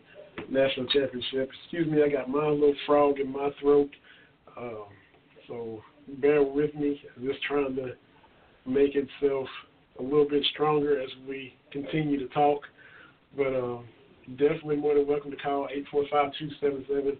national 0.50 0.86
championship. 0.86 1.50
Excuse 1.62 1.86
me, 1.90 2.02
I 2.02 2.08
got 2.08 2.28
my 2.28 2.46
little 2.46 2.74
frog 2.86 3.18
in 3.18 3.32
my 3.32 3.50
throat, 3.60 3.90
um, 4.56 4.86
so 5.48 5.82
bear 6.20 6.42
with 6.42 6.74
me. 6.74 7.00
I'm 7.16 7.26
just 7.26 7.42
trying 7.42 7.74
to 7.76 7.92
make 8.66 8.92
itself 8.94 9.48
a 9.98 10.02
little 10.02 10.28
bit 10.28 10.44
stronger 10.52 11.00
as 11.00 11.08
we 11.28 11.54
continue 11.72 12.18
to 12.18 12.28
talk. 12.34 12.62
But 13.36 13.54
um, 13.54 13.84
definitely 14.36 14.76
more 14.76 14.94
than 14.94 15.06
welcome 15.06 15.30
to 15.30 15.36
call 15.36 15.68
845-277-9373 15.92 17.16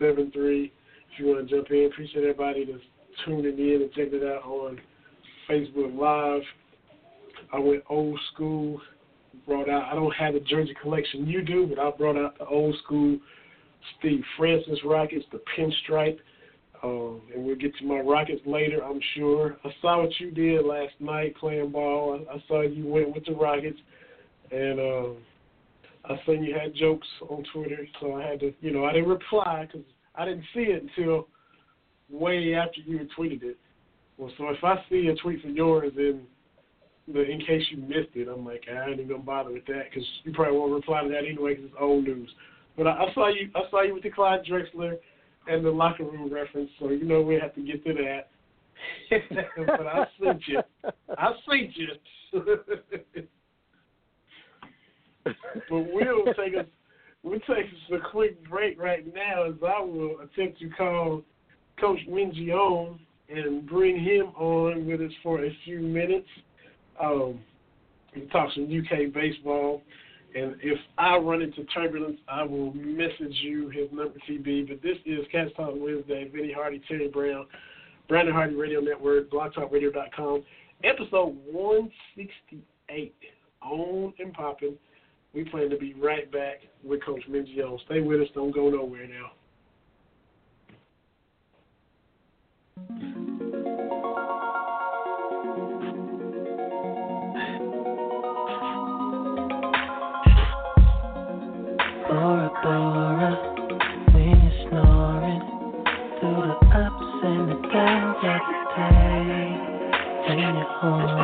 if 0.00 1.18
you 1.18 1.26
want 1.26 1.48
to 1.48 1.54
jump 1.54 1.70
in. 1.70 1.86
Appreciate 1.92 2.22
everybody 2.22 2.64
that's 2.64 2.78
tuning 3.24 3.58
in 3.58 3.82
and 3.82 3.92
checking 3.92 4.14
it 4.14 4.24
out 4.24 4.44
on 4.44 4.80
Facebook 5.48 5.96
Live. 5.96 6.42
I 7.52 7.58
went 7.58 7.82
old 7.88 8.18
school, 8.32 8.80
brought 9.46 9.68
out, 9.68 9.84
I 9.90 9.94
don't 9.94 10.14
have 10.14 10.34
the 10.34 10.40
jersey 10.40 10.74
collection 10.80 11.26
you 11.26 11.42
do, 11.42 11.66
but 11.66 11.78
I 11.78 11.90
brought 11.90 12.16
out 12.16 12.38
the 12.38 12.46
old 12.46 12.74
school 12.84 13.18
Steve 13.98 14.22
Francis 14.36 14.78
Rockets, 14.84 15.24
the 15.30 15.40
pinstripe. 15.56 16.18
Um, 16.84 17.22
and 17.34 17.42
we'll 17.42 17.56
get 17.56 17.74
to 17.78 17.84
my 17.86 18.00
Rockets 18.00 18.42
later, 18.44 18.84
I'm 18.84 19.00
sure. 19.16 19.56
I 19.64 19.70
saw 19.80 20.02
what 20.02 20.20
you 20.20 20.30
did 20.30 20.66
last 20.66 20.92
night 21.00 21.34
playing 21.36 21.70
ball. 21.70 22.20
I, 22.30 22.34
I 22.34 22.44
saw 22.46 22.60
you 22.60 22.86
went 22.86 23.14
with 23.14 23.24
the 23.24 23.32
Rockets, 23.32 23.78
and 24.52 24.78
um, 24.78 25.16
I 26.04 26.20
seen 26.26 26.44
you 26.44 26.54
had 26.54 26.74
jokes 26.74 27.06
on 27.30 27.42
Twitter, 27.54 27.88
so 28.00 28.16
I 28.16 28.26
had 28.26 28.40
to, 28.40 28.52
you 28.60 28.70
know, 28.70 28.84
I 28.84 28.92
didn't 28.92 29.08
reply 29.08 29.66
because 29.66 29.86
I 30.14 30.26
didn't 30.26 30.44
see 30.52 30.60
it 30.60 30.82
until 30.82 31.28
way 32.10 32.54
after 32.54 32.82
you 32.84 32.98
had 32.98 33.08
tweeted 33.18 33.42
it. 33.44 33.58
Well, 34.18 34.30
so 34.36 34.50
if 34.50 34.62
I 34.62 34.76
see 34.90 35.06
a 35.06 35.16
tweet 35.16 35.40
from 35.40 35.56
yours, 35.56 35.90
then 35.96 36.20
the, 37.08 37.22
in 37.22 37.40
case 37.40 37.62
you 37.70 37.78
missed 37.78 38.14
it, 38.14 38.28
I'm 38.28 38.44
like, 38.44 38.64
I 38.70 38.90
ain't 38.90 39.00
even 39.00 39.08
gonna 39.08 39.22
bother 39.22 39.52
with 39.52 39.64
that 39.66 39.84
because 39.88 40.06
you 40.24 40.34
probably 40.34 40.58
won't 40.58 40.74
reply 40.74 41.02
to 41.02 41.08
that 41.08 41.24
anyway 41.26 41.54
because 41.54 41.70
it's 41.70 41.80
old 41.80 42.04
news. 42.04 42.30
But 42.76 42.88
I, 42.88 43.04
I 43.04 43.14
saw 43.14 43.28
you, 43.28 43.48
I 43.54 43.62
saw 43.70 43.82
you 43.82 43.94
with 43.94 44.02
the 44.02 44.10
Clyde 44.10 44.44
Drexler 44.44 44.98
and 45.46 45.64
the 45.64 45.70
locker 45.70 46.04
room 46.04 46.32
reference, 46.32 46.70
so 46.78 46.90
you 46.90 47.04
know 47.04 47.20
we 47.22 47.34
have 47.34 47.54
to 47.54 47.62
get 47.62 47.84
to 47.84 47.94
that. 47.94 48.30
but 49.56 49.86
I 49.86 50.06
sent 50.22 50.42
you, 50.46 50.60
I 51.16 51.32
sent 51.48 51.76
you. 51.76 51.88
but 55.24 55.34
we'll 55.70 56.24
take 56.34 56.54
a 56.54 56.66
we'll 57.22 57.40
take 57.40 57.66
a 57.92 58.10
quick 58.10 58.48
break 58.48 58.80
right 58.80 59.06
now 59.14 59.44
as 59.44 59.54
I 59.66 59.80
will 59.80 60.20
attempt 60.20 60.58
to 60.60 60.68
call 60.70 61.22
Coach 61.80 62.00
Mingione 62.08 62.98
and 63.28 63.66
bring 63.66 63.98
him 63.98 64.26
on 64.36 64.86
with 64.86 65.00
us 65.00 65.12
for 65.22 65.44
a 65.44 65.56
few 65.64 65.80
minutes. 65.80 66.28
Um, 67.00 67.40
we 68.14 68.26
talk 68.26 68.50
some 68.54 68.64
UK 68.64 69.12
baseball. 69.12 69.82
And 70.34 70.56
if 70.62 70.78
I 70.98 71.16
run 71.16 71.42
into 71.42 71.64
turbulence, 71.64 72.18
I 72.28 72.42
will 72.42 72.72
message 72.74 73.36
you 73.42 73.68
his 73.68 73.88
number 73.92 74.18
TB. 74.28 74.68
But 74.68 74.82
this 74.82 74.96
is 75.06 75.24
Cats 75.30 75.50
Talk 75.56 75.74
Wednesday. 75.76 76.28
Vinny 76.34 76.52
Hardy, 76.52 76.82
Terry 76.88 77.08
Brown, 77.08 77.46
Brandon 78.08 78.34
Hardy 78.34 78.56
Radio 78.56 78.80
Network, 78.80 79.30
BlogTalkRadio.com, 79.30 80.44
episode 80.82 81.36
168, 81.52 83.14
on 83.62 84.12
and 84.18 84.32
popping. 84.32 84.76
We 85.34 85.44
plan 85.44 85.70
to 85.70 85.76
be 85.76 85.94
right 85.94 86.30
back 86.30 86.62
with 86.82 87.04
Coach 87.04 87.22
Mingione. 87.30 87.78
Stay 87.86 88.00
with 88.00 88.20
us. 88.20 88.28
Don't 88.34 88.52
go 88.52 88.70
nowhere 88.70 89.06
now. 89.06 89.30
When 110.84 111.23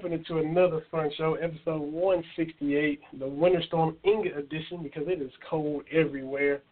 jumping 0.00 0.18
into 0.18 0.38
another 0.38 0.82
fun 0.90 1.10
show, 1.16 1.34
episode 1.34 1.80
168, 1.80 3.00
the 3.18 3.26
Winter 3.26 3.62
Storm 3.66 3.96
Inga 4.06 4.36
edition, 4.36 4.82
because 4.82 5.02
it 5.06 5.20
is 5.20 5.30
cold 5.48 5.82
everywhere. 5.92 6.62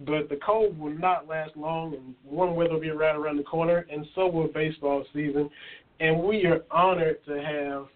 But 0.00 0.28
the 0.28 0.38
cold 0.44 0.78
will 0.78 0.92
not 0.92 1.28
last 1.28 1.56
long, 1.56 1.94
and 1.94 2.14
warm 2.24 2.54
weather 2.54 2.74
will 2.74 2.80
be 2.80 2.90
right 2.90 3.14
around 3.14 3.36
the 3.36 3.42
corner, 3.42 3.86
and 3.90 4.06
so 4.14 4.26
will 4.26 4.48
baseball 4.48 5.04
season. 5.12 5.50
And 6.00 6.22
we 6.22 6.46
are 6.46 6.60
honored 6.70 7.24
to 7.26 7.42
have 7.42 7.86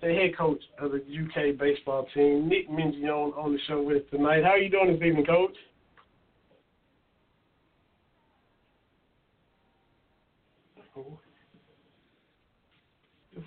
the 0.00 0.08
head 0.08 0.36
coach 0.36 0.62
of 0.78 0.92
the 0.92 0.98
UK 0.98 1.58
baseball 1.58 2.06
team, 2.14 2.48
Nick 2.48 2.70
Mingione, 2.70 3.36
on 3.36 3.52
the 3.52 3.58
show 3.68 3.82
with 3.82 3.98
us 3.98 4.02
tonight. 4.10 4.44
How 4.44 4.50
are 4.50 4.58
you 4.58 4.70
doing 4.70 4.92
this 4.92 5.06
evening, 5.06 5.26
Coach? 5.26 5.56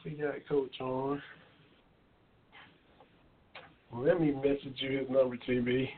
We 0.05 0.11
got 0.11 0.35
Coach 0.47 0.79
on. 0.81 1.19
Let 3.91 4.21
me 4.21 4.31
message 4.33 4.75
you 4.77 4.99
his 4.99 5.09
number, 5.09 5.35
TB. 5.35 5.89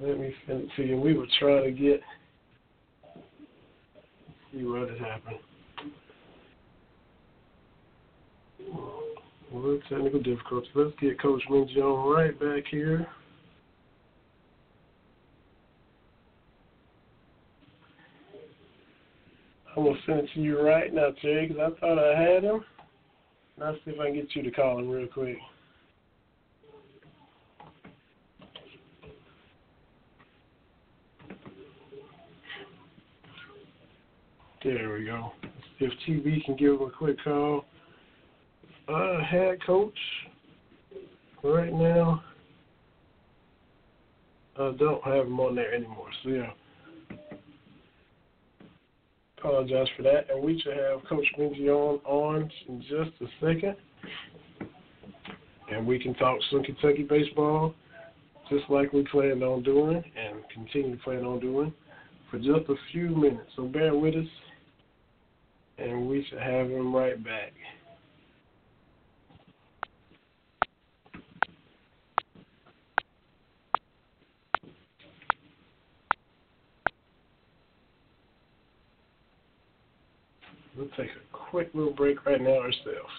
Let 0.00 0.18
me 0.18 0.34
send 0.46 0.62
it 0.62 0.68
to 0.76 0.82
you. 0.82 0.98
We 0.98 1.14
were 1.14 1.26
trying 1.38 1.64
to 1.64 1.70
get 1.72 2.00
see 4.50 4.64
what 4.64 4.88
had 4.88 4.98
happened. 4.98 5.36
Well, 9.52 9.78
technical 9.90 10.22
difficulties. 10.22 10.70
Let's 10.74 10.92
get 11.00 11.20
Coach 11.20 11.42
Mingione 11.50 12.14
right 12.14 12.40
back 12.40 12.64
here. 12.70 13.06
I'm 19.76 19.84
gonna 19.84 19.96
send 20.06 20.20
it 20.20 20.30
to 20.34 20.40
you 20.40 20.60
right 20.60 20.92
now, 20.92 21.08
Terry, 21.20 21.48
because 21.48 21.72
I 21.76 21.80
thought 21.80 21.98
I 21.98 22.18
had 22.18 22.44
him. 22.44 22.64
Now 23.58 23.74
see 23.84 23.90
if 23.90 24.00
I 24.00 24.06
can 24.06 24.14
get 24.14 24.34
you 24.34 24.42
to 24.42 24.50
call 24.50 24.78
him 24.78 24.88
real 24.88 25.06
quick. 25.06 25.36
There 34.64 34.94
we 34.94 35.04
go. 35.04 35.32
If 35.78 35.92
TB 36.08 36.44
can 36.44 36.56
give 36.56 36.80
him 36.80 36.82
a 36.82 36.90
quick 36.90 37.22
call. 37.22 37.66
uh, 38.88 39.22
head 39.24 39.58
coach 39.64 39.98
right 41.42 41.72
now. 41.72 42.22
I 44.58 44.72
don't 44.78 45.02
have 45.04 45.26
him 45.26 45.38
on 45.38 45.54
there 45.54 45.74
anymore. 45.74 46.08
So 46.22 46.30
yeah, 46.30 46.50
apologize 49.38 49.86
for 49.96 50.02
that. 50.02 50.30
And 50.30 50.42
we 50.42 50.60
should 50.60 50.76
have 50.76 51.04
Coach 51.08 51.26
Mingione 51.38 52.04
on 52.04 52.50
in 52.68 52.80
just 52.82 53.10
a 53.20 53.26
second, 53.40 53.76
and 55.70 55.86
we 55.86 55.98
can 55.98 56.14
talk 56.14 56.38
some 56.50 56.62
Kentucky 56.62 57.02
baseball, 57.02 57.74
just 58.48 58.64
like 58.68 58.92
we 58.92 59.04
planned 59.04 59.42
on 59.42 59.62
doing 59.62 59.96
and 59.96 60.38
continue 60.52 60.96
to 60.96 61.02
plan 61.02 61.24
on 61.24 61.40
doing 61.40 61.72
for 62.30 62.38
just 62.38 62.68
a 62.68 62.74
few 62.92 63.08
minutes. 63.08 63.50
So 63.56 63.64
bear 63.64 63.94
with 63.94 64.14
us, 64.14 64.26
and 65.78 66.08
we 66.08 66.24
should 66.28 66.38
have 66.40 66.70
him 66.70 66.94
right 66.94 67.22
back. 67.22 67.52
We'll 80.76 80.85
take 80.96 81.10
a 81.10 81.36
quick 81.50 81.70
little 81.74 81.92
break 81.92 82.24
right 82.26 82.40
now 82.40 82.58
ourselves. 82.58 83.12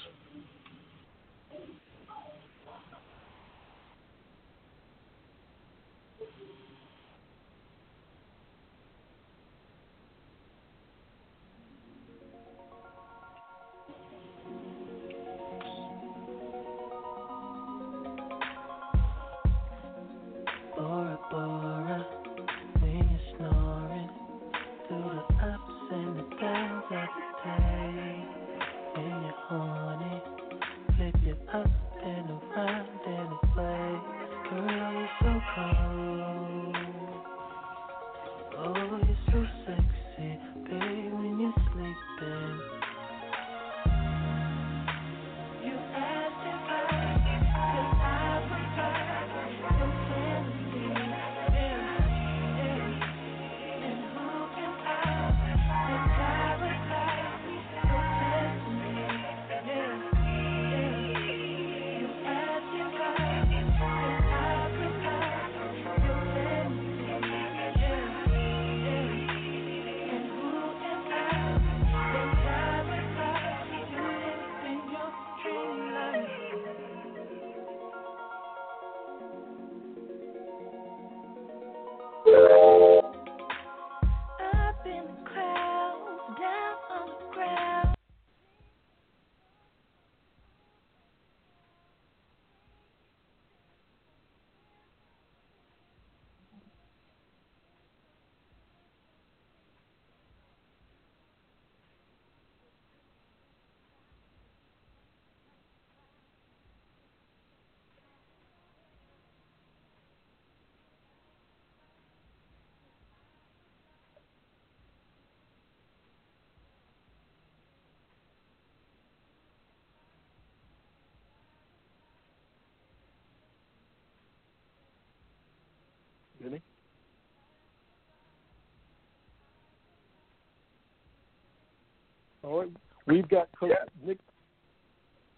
All 132.43 132.60
right. 132.60 132.69
We've 133.05 133.27
got 133.27 133.49
Coach 133.60 133.71
Nick. 134.05 134.19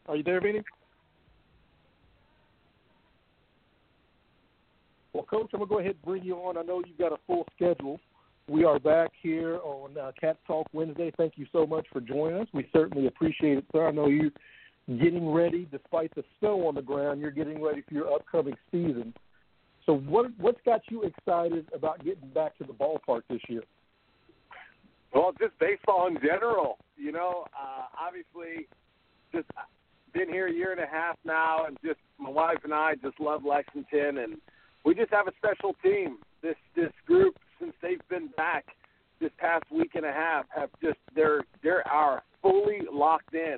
Are 0.08 0.16
you 0.16 0.24
there, 0.24 0.42
Vinny? 0.42 0.62
Well, 5.14 5.24
Coach, 5.24 5.50
I'm 5.54 5.60
going 5.60 5.70
to 5.70 5.76
go 5.76 5.80
ahead 5.80 5.92
and 5.92 6.02
bring 6.04 6.24
you 6.24 6.36
on. 6.36 6.58
I 6.58 6.62
know 6.62 6.82
you've 6.86 6.98
got 6.98 7.12
a 7.12 7.18
full 7.28 7.46
schedule. 7.56 8.00
We 8.48 8.64
are 8.64 8.80
back 8.80 9.12
here 9.22 9.60
on 9.64 9.98
uh, 9.98 10.12
Cat 10.20 10.38
Talk 10.48 10.68
Wednesday. 10.74 11.12
Thank 11.18 11.34
you 11.36 11.46
so 11.52 11.68
much 11.68 11.86
for 11.92 12.02
joining 12.02 12.42
us. 12.42 12.48
We 12.54 12.68
certainly 12.74 13.08
appreciate 13.08 13.60
it, 13.60 13.66
sir. 13.72 13.88
I 13.88 13.92
know 13.92 14.08
you're 14.08 14.32
getting 14.88 15.32
ready, 15.32 15.68
despite 15.72 16.14
the 16.16 16.24
snow 16.40 16.68
on 16.68 16.74
the 16.74 16.82
ground, 16.82 17.22
you're 17.22 17.30
getting 17.30 17.62
ready 17.62 17.84
for 17.88 17.94
your 17.94 18.12
upcoming 18.12 18.56
season. 18.72 19.14
So, 19.90 19.96
what 19.96 20.28
what's 20.38 20.62
got 20.66 20.82
you 20.92 21.02
excited 21.02 21.66
about 21.74 22.06
getting 22.06 22.30
back 22.30 22.56
to 22.60 22.64
the 22.64 22.74
ballpark 22.74 23.22
this 23.28 23.42
year? 23.50 23.64
Well, 25.16 25.32
just 25.40 25.58
baseball 25.60 26.06
in 26.06 26.20
general. 26.22 26.78
You 26.96 27.12
know, 27.12 27.46
uh, 27.60 27.86
obviously, 28.00 28.68
just 29.34 29.48
been 30.14 30.30
here 30.30 30.46
a 30.46 30.54
year 30.54 30.74
and 30.74 30.80
a 30.80 30.86
half 30.86 31.18
now, 31.26 31.66
and 31.66 31.76
just 31.84 31.98
my 32.20 32.30
wife 32.30 32.60
and 32.64 32.72
I 32.72 32.98
just 33.02 33.20
love 33.20 33.44
Lexington, 33.44 34.20
and 34.20 34.38
we 34.86 34.94
just 34.94 35.10
have 35.10 35.28
a 35.28 35.32
special 35.40 35.76
team. 35.82 36.20
This 36.44 36.58
this 36.76 36.92
group, 37.08 37.38
since 37.60 37.74
they've 37.82 38.08
been 38.10 38.28
back 38.38 38.68
this 39.20 39.32
past 39.40 39.64
week 39.72 39.94
and 39.96 40.06
a 40.06 40.14
half, 40.14 40.46
have 40.56 40.70
just 40.84 41.00
they're 41.16 41.42
they're 41.64 41.88
are 41.88 42.22
fully 42.44 42.82
locked 42.94 43.34
in. 43.34 43.58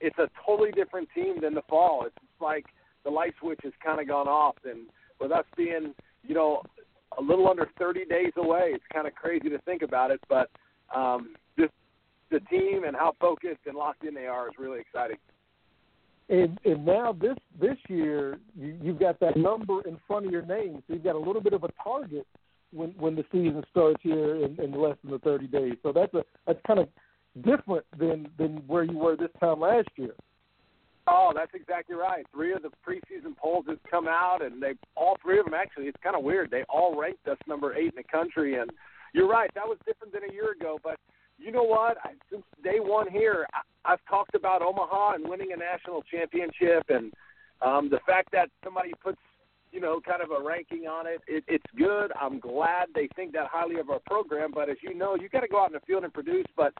It's 0.00 0.18
a 0.18 0.30
totally 0.46 0.70
different 0.70 1.08
team 1.16 1.40
than 1.42 1.52
the 1.52 1.62
fall. 1.68 2.04
It's 2.06 2.14
like 2.40 2.66
the 3.02 3.10
light 3.10 3.34
switch 3.40 3.58
has 3.64 3.72
kind 3.84 4.00
of 4.00 4.06
gone 4.06 4.28
off, 4.28 4.54
and 4.64 4.86
with 5.20 5.32
us 5.32 5.44
being, 5.56 5.94
you 6.22 6.34
know, 6.34 6.62
a 7.18 7.22
little 7.22 7.48
under 7.48 7.68
30 7.78 8.04
days 8.06 8.32
away, 8.36 8.70
it's 8.72 8.84
kind 8.92 9.06
of 9.06 9.14
crazy 9.14 9.48
to 9.48 9.58
think 9.60 9.82
about 9.82 10.10
it, 10.10 10.20
but 10.28 10.50
um, 10.94 11.34
just 11.58 11.72
the 12.30 12.40
team 12.40 12.84
and 12.84 12.96
how 12.96 13.14
focused 13.20 13.60
and 13.66 13.76
locked 13.76 14.04
in 14.04 14.14
they 14.14 14.26
are 14.26 14.48
is 14.48 14.54
really 14.58 14.80
exciting. 14.80 15.16
And 16.30 16.58
and 16.64 16.86
now 16.86 17.12
this 17.12 17.36
this 17.60 17.76
year 17.88 18.38
you, 18.56 18.78
you've 18.82 18.98
got 18.98 19.20
that 19.20 19.36
number 19.36 19.82
in 19.82 19.98
front 20.06 20.24
of 20.24 20.32
your 20.32 20.44
name, 20.44 20.82
so 20.86 20.94
you've 20.94 21.04
got 21.04 21.16
a 21.16 21.18
little 21.18 21.42
bit 21.42 21.52
of 21.52 21.64
a 21.64 21.68
target 21.82 22.26
when 22.72 22.90
when 22.98 23.14
the 23.14 23.24
season 23.30 23.62
starts 23.70 24.00
here 24.02 24.36
in, 24.36 24.58
in 24.58 24.72
less 24.72 24.96
than 25.02 25.12
the 25.12 25.18
30 25.18 25.46
days. 25.48 25.74
So 25.82 25.92
that's 25.92 26.14
a 26.14 26.24
that's 26.46 26.60
kind 26.66 26.80
of 26.80 26.88
different 27.42 27.84
than 27.98 28.28
than 28.38 28.62
where 28.66 28.84
you 28.84 28.96
were 28.96 29.16
this 29.16 29.28
time 29.38 29.60
last 29.60 29.88
year. 29.96 30.14
Oh, 31.06 31.32
that's 31.34 31.52
exactly 31.54 31.94
right. 31.94 32.26
Three 32.32 32.52
of 32.54 32.62
the 32.62 32.70
preseason 32.86 33.36
polls 33.36 33.66
have 33.68 33.78
come 33.90 34.08
out, 34.08 34.38
and 34.42 34.62
they 34.62 34.72
all 34.96 35.16
three 35.22 35.38
of 35.38 35.44
them 35.44 35.54
actually. 35.54 35.84
It's 35.84 36.02
kind 36.02 36.16
of 36.16 36.22
weird. 36.22 36.50
They 36.50 36.64
all 36.68 36.98
ranked 36.98 37.28
us 37.28 37.36
number 37.46 37.74
eight 37.74 37.92
in 37.92 37.96
the 37.96 38.04
country, 38.04 38.58
and 38.58 38.70
you're 39.12 39.28
right. 39.28 39.50
That 39.54 39.66
was 39.66 39.76
different 39.86 40.14
than 40.14 40.22
a 40.28 40.32
year 40.32 40.52
ago. 40.52 40.78
But 40.82 40.98
you 41.38 41.52
know 41.52 41.62
what? 41.62 41.98
I, 42.04 42.12
since 42.30 42.44
day 42.62 42.78
one 42.78 43.10
here, 43.10 43.46
I, 43.52 43.92
I've 43.92 44.04
talked 44.08 44.34
about 44.34 44.62
Omaha 44.62 45.14
and 45.16 45.28
winning 45.28 45.52
a 45.52 45.56
national 45.56 46.02
championship, 46.02 46.84
and 46.88 47.12
um, 47.60 47.90
the 47.90 48.00
fact 48.06 48.30
that 48.32 48.48
somebody 48.62 48.92
puts 49.02 49.20
you 49.72 49.80
know 49.80 50.00
kind 50.00 50.22
of 50.22 50.30
a 50.30 50.42
ranking 50.42 50.86
on 50.86 51.06
it, 51.06 51.20
it, 51.26 51.44
it's 51.48 51.70
good. 51.76 52.12
I'm 52.18 52.40
glad 52.40 52.88
they 52.94 53.08
think 53.14 53.34
that 53.34 53.48
highly 53.52 53.78
of 53.78 53.90
our 53.90 54.00
program. 54.06 54.52
But 54.54 54.70
as 54.70 54.78
you 54.80 54.94
know, 54.94 55.16
you 55.16 55.28
got 55.28 55.40
to 55.40 55.48
go 55.48 55.62
out 55.62 55.66
in 55.66 55.74
the 55.74 55.80
field 55.86 56.04
and 56.04 56.14
produce. 56.14 56.46
But 56.56 56.72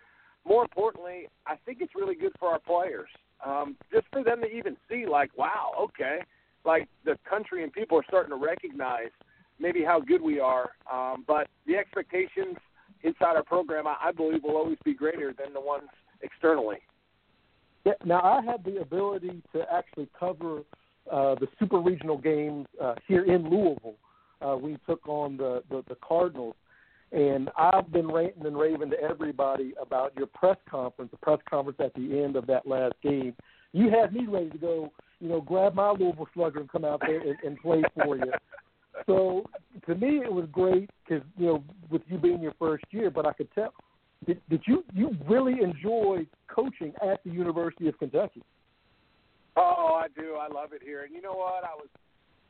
more 0.46 0.62
importantly, 0.62 1.28
I 1.46 1.56
think 1.66 1.78
it's 1.82 1.94
really 1.94 2.14
good 2.14 2.32
for 2.40 2.48
our 2.48 2.60
players 2.60 3.10
um, 3.44 3.76
just 3.92 4.06
for 4.12 4.22
them 4.22 4.40
to 4.42 4.48
even 4.48 4.76
see, 4.88 5.06
like, 5.06 5.36
wow, 5.36 5.72
okay, 5.80 6.20
like 6.64 6.88
the 7.04 7.16
country 7.28 7.62
and 7.62 7.72
people 7.72 7.98
are 7.98 8.04
starting 8.08 8.30
to 8.30 8.36
recognize 8.36 9.10
maybe 9.58 9.82
how 9.84 10.00
good 10.00 10.22
we 10.22 10.40
are. 10.40 10.70
Um, 10.92 11.24
but 11.26 11.48
the 11.66 11.76
expectations 11.76 12.56
inside 13.02 13.36
our 13.36 13.42
program, 13.42 13.86
I, 13.86 13.96
I 14.02 14.12
believe, 14.12 14.42
will 14.42 14.56
always 14.56 14.78
be 14.84 14.94
greater 14.94 15.32
than 15.32 15.52
the 15.52 15.60
ones 15.60 15.88
externally. 16.22 16.78
Yeah, 17.84 17.92
now 18.04 18.22
I 18.22 18.42
had 18.42 18.64
the 18.64 18.80
ability 18.80 19.42
to 19.52 19.64
actually 19.70 20.08
cover 20.18 20.62
uh, 21.10 21.34
the 21.34 21.48
super 21.58 21.80
regional 21.80 22.16
games 22.16 22.66
uh, 22.82 22.94
here 23.06 23.24
in 23.24 23.48
Louisville. 23.50 23.96
Uh, 24.40 24.56
we 24.56 24.78
took 24.86 25.06
on 25.06 25.36
the, 25.36 25.62
the 25.70 25.84
the 25.88 25.96
Cardinals, 25.96 26.56
and 27.14 27.48
I've 27.56 27.92
been 27.92 28.10
ranting 28.10 28.44
and 28.44 28.58
raving 28.58 28.90
to 28.90 29.00
everybody 29.00 29.72
about 29.80 30.12
your 30.16 30.26
press 30.26 30.56
conference, 30.68 31.12
the 31.12 31.16
press 31.18 31.38
conference 31.48 31.78
at 31.82 31.94
the 31.94 32.22
end 32.22 32.34
of 32.34 32.46
that 32.48 32.66
last 32.66 32.94
game. 33.02 33.34
You 33.72 33.88
had 33.88 34.12
me 34.12 34.26
ready 34.26 34.50
to 34.50 34.58
go, 34.58 34.92
you 35.20 35.28
know, 35.28 35.40
grab 35.40 35.74
my 35.74 35.90
Louisville 35.90 36.28
Slugger 36.34 36.60
and 36.60 36.70
come 36.70 36.84
out 36.84 37.00
there 37.06 37.20
and, 37.20 37.36
and 37.44 37.58
play 37.58 37.82
for 37.94 38.16
you. 38.16 38.32
So 39.06 39.44
to 39.86 39.94
me, 39.94 40.18
it 40.18 40.32
was 40.32 40.46
great 40.50 40.90
because 41.06 41.24
you 41.38 41.46
know, 41.46 41.64
with 41.88 42.02
you 42.08 42.18
being 42.18 42.40
your 42.40 42.54
first 42.58 42.84
year, 42.90 43.10
but 43.10 43.26
I 43.26 43.32
could 43.32 43.48
tell 43.54 43.72
did, 44.26 44.40
did 44.48 44.62
you 44.66 44.84
you 44.92 45.16
really 45.28 45.62
enjoy 45.62 46.26
coaching 46.48 46.92
at 47.02 47.22
the 47.24 47.30
University 47.30 47.88
of 47.88 47.98
Kentucky? 47.98 48.42
Oh, 49.56 50.00
I 50.02 50.08
do. 50.20 50.34
I 50.34 50.48
love 50.48 50.72
it 50.72 50.82
here. 50.82 51.04
And 51.04 51.14
you 51.14 51.22
know 51.22 51.34
what? 51.34 51.64
I 51.64 51.74
was 51.76 51.88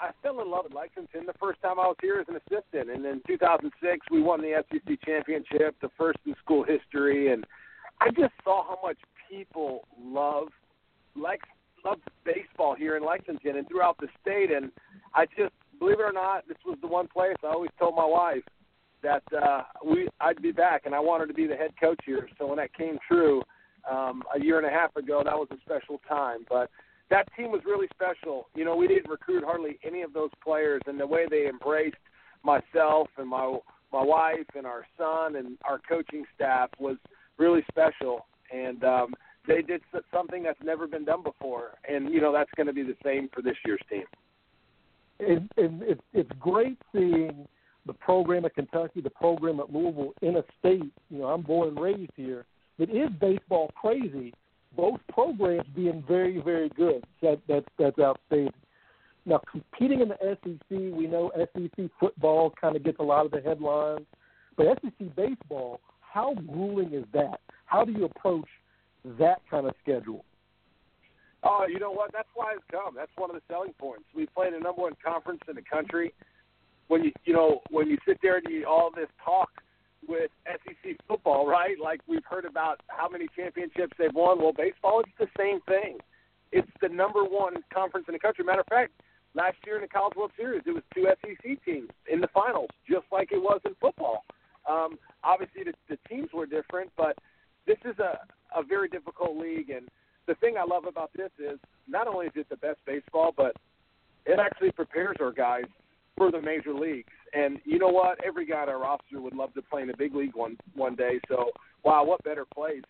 I 0.01 0.11
fell 0.23 0.41
in 0.41 0.51
love 0.51 0.65
with 0.65 0.75
Lexington 0.75 1.27
the 1.27 1.35
first 1.41 1.61
time 1.63 1.79
I 1.79 1.87
was 1.87 1.97
here 2.01 2.19
as 2.21 2.27
an 2.29 2.37
assistant, 2.37 2.91
and 2.91 3.05
in 3.07 3.23
2006 3.27 4.07
we 4.11 4.21
won 4.21 4.41
the 4.41 4.63
SEC 4.71 4.99
championship, 5.05 5.77
the 5.81 5.91
first 5.97 6.19
in 6.27 6.35
school 6.43 6.65
history, 6.65 7.33
and 7.33 7.45
I 8.01 8.11
just 8.11 8.33
saw 8.43 8.65
how 8.65 8.79
much 8.83 8.99
people 9.31 9.87
love 10.03 10.49
Lex 11.17 11.47
love 11.85 11.99
baseball 12.25 12.75
here 12.75 12.97
in 12.97 13.05
Lexington 13.05 13.57
and 13.57 13.69
throughout 13.69 13.97
the 13.99 14.09
state, 14.21 14.51
and 14.51 14.71
I 15.15 15.27
just 15.27 15.53
believe 15.79 16.01
it 16.01 16.03
or 16.03 16.13
not, 16.13 16.49
this 16.49 16.57
was 16.65 16.79
the 16.81 16.87
one 16.87 17.09
place 17.09 17.37
I 17.45 17.49
always 17.49 17.71
told 17.79 17.95
my 17.95 18.07
wife 18.07 18.43
that 19.03 19.23
uh, 19.37 19.63
we 19.85 20.09
I'd 20.21 20.41
be 20.43 20.51
back, 20.51 20.87
and 20.87 20.95
I 20.95 21.01
wanted 21.01 21.27
to 21.27 21.35
be 21.35 21.47
the 21.47 21.57
head 21.57 21.73
coach 21.79 22.01
here. 22.05 22.29
So 22.39 22.47
when 22.47 22.57
that 22.57 22.75
came 22.75 22.99
true 23.07 23.43
um, 23.89 24.23
a 24.35 24.43
year 24.43 24.59
and 24.59 24.67
a 24.67 24.71
half 24.71 24.97
ago, 24.97 25.23
that 25.25 25.35
was 25.35 25.49
a 25.53 25.61
special 25.61 26.01
time. 26.09 26.45
But 26.49 26.71
that 27.11 27.29
team 27.37 27.51
was 27.51 27.61
really 27.65 27.89
special. 27.93 28.49
You 28.55 28.65
know, 28.65 28.77
we 28.77 28.89
didn't 28.89 29.11
recruit 29.11 29.45
hardly 29.45 29.79
any 29.85 30.03
of 30.03 30.13
those 30.13 30.31
players, 30.43 30.83
and 30.87 30.99
the 30.99 31.07
way 31.07 31.27
they 31.29 31.47
embraced 31.47 31.97
myself 32.43 33.09
and 33.19 33.29
my 33.29 33.59
my 33.93 34.03
wife 34.03 34.47
and 34.57 34.67
our 34.67 34.85
son 34.99 35.37
and 35.37 35.57
our 35.65 35.81
coaching 35.89 36.25
staff 36.35 36.69
was 36.81 36.97
really 37.39 37.63
special. 37.69 38.27
And 38.53 38.83
um, 38.83 39.15
they 39.47 39.63
did 39.63 39.83
something 40.13 40.43
that's 40.43 40.59
never 40.65 40.87
been 40.87 41.05
done 41.05 41.23
before, 41.23 41.73
and 41.89 42.13
you 42.13 42.21
know 42.21 42.33
that's 42.33 42.51
going 42.57 42.67
to 42.67 42.73
be 42.73 42.83
the 42.83 42.97
same 43.05 43.29
for 43.33 43.43
this 43.43 43.57
year's 43.65 43.83
team. 43.91 44.05
And, 45.21 45.49
and 45.57 45.83
it, 45.83 46.01
it's 46.13 46.31
great 46.41 46.79
seeing 46.93 47.47
the 47.87 47.93
program 47.93 48.45
at 48.45 48.55
Kentucky, 48.55 49.01
the 49.01 49.11
program 49.11 49.61
at 49.61 49.73
Louisville 49.73 50.13
in 50.23 50.37
a 50.37 50.43
state, 50.59 50.93
you 51.11 51.19
know, 51.19 51.27
I'm 51.27 51.43
born 51.43 51.69
and 51.69 51.81
raised 51.81 52.13
here, 52.17 52.47
that 52.79 52.91
is 52.91 53.11
baseball 53.21 53.71
crazy. 53.81 54.33
Both 54.77 55.01
programs 55.13 55.67
being 55.75 56.03
very, 56.07 56.41
very 56.41 56.69
good. 56.71 57.05
That 57.23 57.41
that's 57.49 57.67
that's 57.79 57.99
outstanding. 57.99 58.53
Now 59.27 59.41
competing 59.51 60.01
in 60.01 60.09
the 60.09 60.17
SEC, 60.21 60.71
we 60.71 61.07
know 61.07 61.31
SEC 61.37 61.91
football 61.99 62.53
kind 62.61 62.77
of 62.77 62.85
gets 62.85 62.99
a 62.99 63.03
lot 63.03 63.25
of 63.25 63.33
the 63.33 63.41
headlines, 63.41 64.07
but 64.57 64.67
SEC 64.83 65.17
baseball, 65.17 65.81
how 66.01 66.35
grueling 66.35 66.93
is 66.93 67.05
that? 67.13 67.41
How 67.67 67.85
do 67.85 67.93
you 67.93 68.05
approach 68.05 68.49
that 69.19 69.41
kind 69.51 69.67
of 69.67 69.75
schedule? 69.83 70.25
Oh, 71.43 71.67
you 71.71 71.79
know 71.79 71.91
what? 71.91 72.11
That's 72.13 72.29
why 72.35 72.55
it's 72.55 72.65
come. 72.71 72.95
That's 72.97 73.11
one 73.17 73.31
of 73.31 73.37
the 73.37 73.43
selling 73.49 73.75
points. 73.79 74.05
We 74.15 74.27
play 74.27 74.49
in 74.49 74.55
the 74.55 74.61
number 74.61 74.83
one 74.83 74.95
conference 75.05 75.41
in 75.49 75.57
the 75.57 75.63
country 75.63 76.13
when 76.89 77.05
you 77.05 77.13
you 77.25 77.33
know 77.33 77.61
when 77.71 77.89
you 77.89 77.99
sit 78.07 78.19
there 78.23 78.37
and 78.37 78.47
you 78.49 78.67
all 78.67 78.91
this 78.95 79.09
talk 79.25 79.51
with 80.09 80.31
SEC 80.47 80.97
football, 81.09 81.47
right? 81.47 81.77
Like 81.83 82.01
we've 82.07 82.25
heard 82.25 82.45
about 82.45 82.81
how 82.89 83.09
many 83.09 83.27
championships 83.37 83.93
they've 83.99 84.15
won. 84.15 84.41
Well, 84.41 84.53
baseball, 84.53 85.01
it's 85.01 85.11
the 85.19 85.29
same 85.39 85.61
thing. 85.63 85.99
It's 86.53 86.71
the 86.81 86.89
number 86.89 87.25
one 87.25 87.55
conference 87.73 88.07
in 88.09 88.13
the 88.13 88.19
country. 88.19 88.45
Matter 88.45 88.61
of 88.61 88.67
fact, 88.67 88.93
last 89.35 89.57
year 89.67 89.77
in 89.77 89.83
the 89.83 89.89
College 89.89 90.15
World 90.17 90.31
Series, 90.37 90.63
it 90.67 90.71
was 90.71 90.83
two 90.95 91.07
SEC 91.23 91.65
teams 91.65 91.89
in 92.11 92.21
the 92.21 92.29
finals, 92.29 92.71
just 92.89 93.07
like 93.11 93.33
it 93.33 93.43
was 93.43 93.61
in 93.65 93.75
football. 93.81 94.25
Um, 94.69 94.99
obviously, 95.23 95.65
the, 95.65 95.75
the 95.89 95.99
teams 96.09 96.29
were 96.33 96.47
different, 96.47 96.91
but 96.97 97.17
this 97.67 97.79
is 97.85 97.99
a, 97.99 98.21
a 98.57 98.63
very 98.63 98.89
difficult 98.89 99.37
league. 99.37 99.71
And 99.71 99.89
the 100.27 100.35
thing 100.37 100.55
I 100.59 100.65
love 100.65 100.85
about 100.87 101.11
this 101.17 101.31
is 101.39 101.59
not 101.89 102.07
only 102.07 102.27
is 102.27 102.33
it 102.37 102.49
the 102.49 102.57
best 102.57 102.79
baseball, 102.87 103.35
but 103.37 103.57
it 104.27 104.39
actually 104.39 104.73
prepares 104.73 105.17
our 105.21 105.33
guys 105.33 105.65
for 106.17 106.31
the 106.31 106.41
major 106.41 106.73
leagues. 106.73 107.13
And 107.35 107.59
you 107.65 107.79
know 107.79 107.89
what? 107.89 108.19
Every 108.25 108.47
guy 108.47 108.63
on 108.63 108.69
our 108.69 108.79
roster 108.79 109.21
would 109.21 109.35
love 109.35 109.53
to 109.55 109.63
play 109.63 109.83
in 109.83 109.89
the 109.89 109.97
big 109.97 110.15
league 110.15 110.35
one 110.37 110.57
one 110.75 110.95
day. 110.95 111.21
So, 111.29 111.51
wow, 111.83 112.05
what 112.05 112.23
better 112.23 112.45
place 112.55 112.83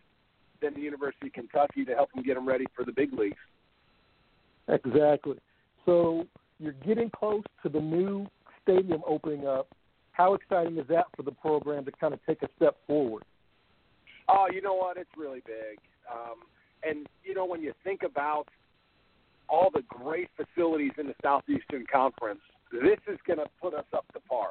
than 0.61 0.75
the 0.75 0.81
University 0.81 1.29
of 1.29 1.33
Kentucky 1.33 1.85
to 1.87 1.95
help 1.95 2.13
them 2.13 2.23
get 2.23 2.35
them 2.35 2.47
ready 2.47 2.67
for 2.77 2.85
the 2.85 2.93
big 2.93 3.13
leagues? 3.13 3.37
Exactly. 4.69 5.37
So 5.87 6.27
you're 6.59 6.73
getting 6.73 7.11
close 7.11 7.45
to 7.63 7.69
the 7.69 7.81
new 7.81 8.27
stadium 8.63 9.03
opening 9.07 9.47
up. 9.47 9.69
How 10.13 10.35
exciting 10.35 10.79
is 10.79 10.87
that 10.89 11.07
for 11.17 11.23
the 11.23 11.33
program 11.33 11.85
to 11.87 11.93
kind 11.93 12.15
of 12.15 12.21
take 12.27 12.43
a 12.43 12.49
step 12.57 12.77
forward? 12.87 13.25
Oh, 14.29 14.47
you 14.53 14.63
know 14.63 14.75
what? 14.75 14.97
It's 14.97 15.11
really 15.17 15.43
big. 15.45 15.79
Um, 16.11 16.41
and 16.83 17.07
you 17.25 17.35
know 17.35 17.45
when 17.45 17.63
you 17.63 17.73
think 17.83 18.03
about 18.03 18.45
all 19.49 19.71
the 19.73 19.83
great 19.89 20.29
facilities 20.37 20.93
in 20.99 21.07
the 21.07 21.15
Southeastern 21.23 21.85
Conference, 21.91 22.41
this 22.81 22.99
is 23.07 23.19
going 23.27 23.39
to 23.39 23.47
put 23.61 23.75
us 23.75 23.85
up 23.93 24.05
to 24.13 24.21
par, 24.21 24.51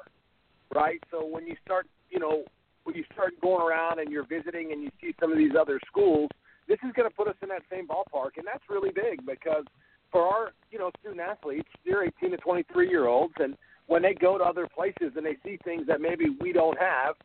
right? 0.74 1.02
So 1.12 1.26
when 1.26 1.46
you 1.48 1.56
start, 1.66 1.88
you 2.10 2.20
know, 2.20 2.44
when 2.84 2.96
you 2.96 3.04
start 3.14 3.34
going 3.42 3.62
around 3.62 4.00
and 4.00 4.12
you're 4.12 4.28
visiting 4.28 4.72
and 4.72 4.84
you 4.84 4.92
see 5.02 5.14
some 5.20 5.32
of 5.32 5.38
these 5.38 5.54
other 5.60 5.80
schools, 5.88 6.30
this 6.68 6.80
is 6.86 6.94
going 6.96 7.10
to 7.10 7.16
put 7.16 7.28
us 7.28 7.36
in 7.42 7.50
that 7.50 7.64
same 7.72 7.88
ballpark, 7.88 8.38
and 8.38 8.46
that's 8.46 8.64
really 8.70 8.92
big 8.92 9.26
because 9.26 9.66
for 10.12 10.22
our, 10.22 10.52
you 10.72 10.80
know, 10.80 10.92
student 11.00 11.22
athletes, 11.22 11.68
they're 11.86 12.06
18 12.06 12.32
to 12.32 12.38
23 12.38 12.90
year 12.90 13.08
olds, 13.08 13.34
and 13.40 13.58
when 13.88 14.02
they 14.02 14.14
go 14.14 14.38
to 14.38 14.44
other 14.44 14.68
places 14.74 15.14
and 15.16 15.26
they 15.26 15.38
see 15.44 15.58
things 15.64 15.86
that 15.88 16.00
maybe 16.00 16.26
we 16.40 16.54
don't 16.54 16.78
have, 16.80 17.16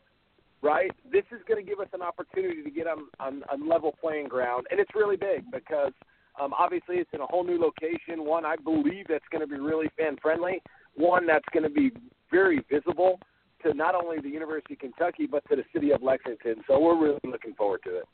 right? 0.63 0.91
This 1.13 1.25
is 1.31 1.41
going 1.47 1.65
to 1.65 1.69
give 1.69 1.79
us 1.81 1.89
an 1.93 2.03
opportunity 2.03 2.63
to 2.63 2.71
get 2.71 2.87
on, 2.87 3.07
on, 3.21 3.43
on 3.51 3.69
level 3.69 3.95
playing 4.01 4.29
ground, 4.29 4.67
and 4.71 4.81
it's 4.81 4.91
really 4.95 5.17
big 5.17 5.45
because 5.53 5.93
um, 6.41 6.53
obviously 6.59 6.97
it's 6.97 7.11
in 7.13 7.21
a 7.21 7.27
whole 7.27 7.45
new 7.45 7.61
location. 7.61 8.25
One 8.25 8.45
I 8.45 8.57
believe 8.57 9.07
that's 9.09 9.25
going 9.31 9.47
to 9.47 9.47
be 9.47 9.61
really 9.61 9.89
fan 9.97 10.17
friendly, 10.21 10.63
one 10.99 11.27
that's 11.27 11.45
going 11.53 11.63
to 11.63 11.71
be 11.71 11.91
very 12.31 12.65
visible 12.71 13.19
to 13.65 13.75
not 13.75 13.95
only 13.95 14.21
the 14.21 14.29
University 14.29 14.75
of 14.75 14.81
Kentucky 14.81 15.27
but 15.27 15.43
to 15.49 15.57
the 15.57 15.65
city 15.73 15.91
of 15.93 16.03
Lexington. 16.03 16.57
So 16.67 16.79
we're 16.79 17.01
really 17.01 17.21
looking 17.25 17.55
forward 17.55 17.81
to 17.85 17.99
it. 17.99 18.05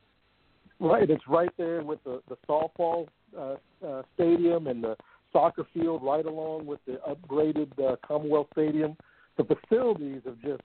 Right, 0.81 1.09
it's 1.09 1.25
right 1.29 1.51
there 1.57 1.83
with 1.83 2.03
the 2.05 2.21
the 2.29 2.37
softball 2.49 3.07
uh, 3.39 3.57
uh, 3.87 4.03
stadium 4.15 4.67
and 4.67 4.83
the 4.83 4.97
soccer 5.33 5.67
field, 5.73 6.03
right 6.03 6.25
along 6.25 6.67
with 6.67 6.81
the 6.87 6.99
upgraded 7.09 7.71
uh, 7.79 7.97
Commonwealth 8.07 8.49
Stadium. 8.53 8.97
The 9.37 9.45
facilities 9.45 10.23
of 10.27 10.41
just, 10.41 10.63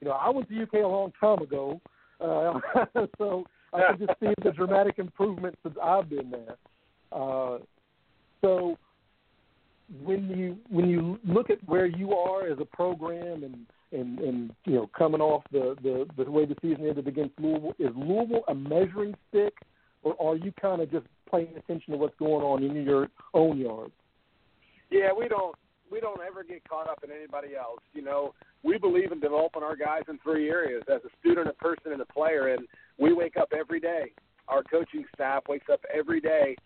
you 0.00 0.08
know, 0.08 0.12
I 0.12 0.28
went 0.30 0.48
to 0.48 0.62
UK 0.62 0.74
a 0.74 0.86
long 0.86 1.12
time 1.18 1.38
ago, 1.38 1.80
uh, 2.20 2.60
so 3.18 3.44
I 3.72 3.80
can 3.88 4.06
just 4.06 4.20
see 4.20 4.32
the 4.44 4.52
dramatic 4.52 4.98
improvement 4.98 5.58
since 5.62 5.76
I've 5.82 6.08
been 6.08 6.30
there. 6.30 6.56
Uh, 7.10 7.58
so 8.40 8.78
when 10.02 10.28
you 10.28 10.56
when 10.68 10.88
you 10.88 11.18
look 11.24 11.50
at 11.50 11.58
where 11.66 11.86
you 11.86 12.12
are 12.12 12.46
as 12.46 12.58
a 12.60 12.64
program 12.64 13.42
and 13.42 13.66
and 13.92 14.18
and 14.18 14.50
you 14.64 14.74
know 14.74 14.90
coming 14.96 15.20
off 15.20 15.42
the 15.50 15.76
the, 15.82 16.06
the 16.22 16.30
way 16.30 16.44
the 16.44 16.56
season 16.60 16.86
ended 16.86 17.08
against 17.08 17.38
Louisville, 17.38 17.74
is 17.78 17.90
Louisville 17.96 18.44
a 18.48 18.54
measuring 18.54 19.14
stick, 19.28 19.54
or 20.02 20.14
are 20.20 20.36
you 20.36 20.52
kind 20.60 20.82
of 20.82 20.90
just 20.90 21.06
paying 21.30 21.56
attention 21.56 21.92
to 21.92 21.98
what's 21.98 22.16
going 22.18 22.44
on 22.44 22.62
in 22.62 22.84
your 22.84 23.08
own 23.34 23.58
yard? 23.58 23.90
Yeah, 24.90 25.10
we 25.18 25.26
don't 25.28 25.54
we 25.90 26.00
don't 26.00 26.20
ever 26.20 26.44
get 26.44 26.68
caught 26.68 26.88
up 26.88 27.02
in 27.02 27.10
anybody 27.10 27.56
else. 27.56 27.80
You 27.94 28.02
know, 28.02 28.34
we 28.62 28.76
believe 28.76 29.10
in 29.10 29.20
developing 29.20 29.62
our 29.62 29.76
guys 29.76 30.02
in 30.08 30.18
three 30.18 30.50
areas: 30.50 30.82
as 30.92 31.00
a 31.04 31.10
student, 31.20 31.48
a 31.48 31.54
person, 31.54 31.92
and 31.92 32.02
a 32.02 32.06
player. 32.06 32.48
And 32.48 32.66
we 32.98 33.14
wake 33.14 33.38
up 33.38 33.52
every 33.58 33.80
day. 33.80 34.12
Our 34.48 34.62
coaching 34.62 35.04
staff 35.14 35.44
wakes 35.48 35.66
up 35.72 35.80
every 35.94 36.20
day 36.20 36.56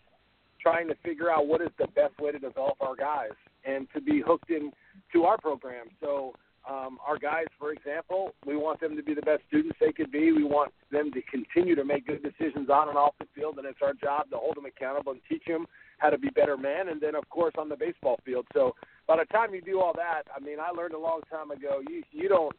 trying 0.63 0.87
to 0.87 0.95
figure 1.03 1.29
out 1.29 1.45
what 1.45 1.61
is 1.61 1.69
the 1.77 1.87
best 1.87 2.17
way 2.19 2.31
to 2.31 2.39
develop 2.39 2.77
our 2.79 2.95
guys 2.95 3.35
and 3.65 3.87
to 3.93 4.01
be 4.01 4.23
hooked 4.25 4.49
in 4.49 4.71
to 5.11 5.25
our 5.25 5.37
program. 5.37 5.87
So 6.01 6.33
um, 6.69 6.97
our 7.05 7.17
guys, 7.17 7.47
for 7.59 7.73
example, 7.73 8.33
we 8.45 8.55
want 8.55 8.79
them 8.79 8.95
to 8.95 9.03
be 9.03 9.13
the 9.13 9.21
best 9.21 9.41
students 9.49 9.77
they 9.81 9.91
could 9.91 10.11
be. 10.11 10.31
We 10.31 10.45
want 10.45 10.71
them 10.91 11.11
to 11.11 11.21
continue 11.23 11.75
to 11.75 11.83
make 11.83 12.07
good 12.07 12.23
decisions 12.23 12.69
on 12.69 12.87
and 12.87 12.97
off 12.97 13.13
the 13.19 13.27
field, 13.35 13.57
and 13.57 13.67
it's 13.67 13.79
our 13.81 13.93
job 13.93 14.29
to 14.29 14.37
hold 14.37 14.55
them 14.55 14.65
accountable 14.65 15.11
and 15.11 15.21
teach 15.27 15.43
them 15.45 15.65
how 15.97 16.09
to 16.09 16.17
be 16.17 16.29
better 16.29 16.55
men. 16.55 16.87
And 16.87 17.01
then, 17.01 17.15
of 17.15 17.29
course, 17.29 17.53
on 17.57 17.67
the 17.67 17.75
baseball 17.75 18.19
field. 18.25 18.45
So 18.53 18.75
by 19.07 19.17
the 19.17 19.25
time 19.25 19.53
you 19.53 19.61
do 19.61 19.81
all 19.81 19.93
that, 19.97 20.23
I 20.35 20.39
mean, 20.39 20.57
I 20.59 20.71
learned 20.71 20.93
a 20.93 20.99
long 20.99 21.21
time 21.29 21.51
ago. 21.51 21.81
You 21.89 22.03
you 22.11 22.29
don't 22.29 22.55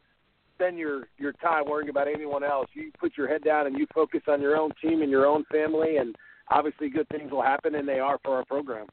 spend 0.53 0.77
your 0.77 1.07
your 1.17 1.33
time 1.33 1.65
worrying 1.67 1.89
about 1.89 2.07
anyone 2.07 2.43
else. 2.43 2.67
You 2.73 2.91
put 2.99 3.17
your 3.17 3.27
head 3.27 3.43
down 3.43 3.65
and 3.65 3.77
you 3.77 3.87
focus 3.93 4.21
on 4.27 4.39
your 4.39 4.55
own 4.55 4.71
team 4.81 5.01
and 5.01 5.09
your 5.09 5.25
own 5.25 5.45
family 5.51 5.97
and 5.97 6.15
obviously 6.49 6.89
good 6.89 7.07
things 7.09 7.31
will 7.31 7.41
happen, 7.41 7.75
and 7.75 7.87
they 7.87 7.99
are 7.99 8.17
for 8.23 8.35
our 8.35 8.45
program. 8.45 8.87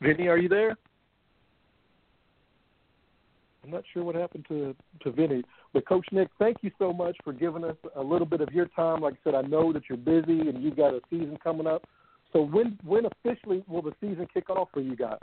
Vinny, 0.00 0.28
are 0.28 0.38
you 0.38 0.48
there? 0.48 0.76
I'm 3.64 3.70
not 3.70 3.84
sure 3.92 4.02
what 4.02 4.14
happened 4.14 4.46
to 4.48 4.74
to 5.02 5.10
Vinny, 5.12 5.42
but 5.74 5.86
Coach 5.86 6.06
Nick, 6.10 6.28
thank 6.38 6.58
you 6.62 6.70
so 6.78 6.92
much 6.92 7.16
for 7.22 7.32
giving 7.32 7.64
us 7.64 7.76
a 7.96 8.02
little 8.02 8.26
bit 8.26 8.40
of 8.40 8.48
your 8.52 8.66
time. 8.68 9.02
Like 9.02 9.14
I 9.14 9.18
said, 9.24 9.34
I 9.34 9.42
know 9.42 9.72
that 9.74 9.82
you're 9.88 9.98
busy 9.98 10.48
and 10.48 10.62
you've 10.62 10.76
got 10.76 10.94
a 10.94 11.00
season 11.10 11.36
coming 11.42 11.66
up. 11.66 11.84
So 12.32 12.42
when 12.42 12.78
when 12.84 13.04
officially 13.06 13.64
will 13.68 13.82
the 13.82 13.92
season 14.00 14.26
kick 14.32 14.48
off 14.48 14.68
for 14.72 14.80
you 14.80 14.96
guys? 14.96 15.18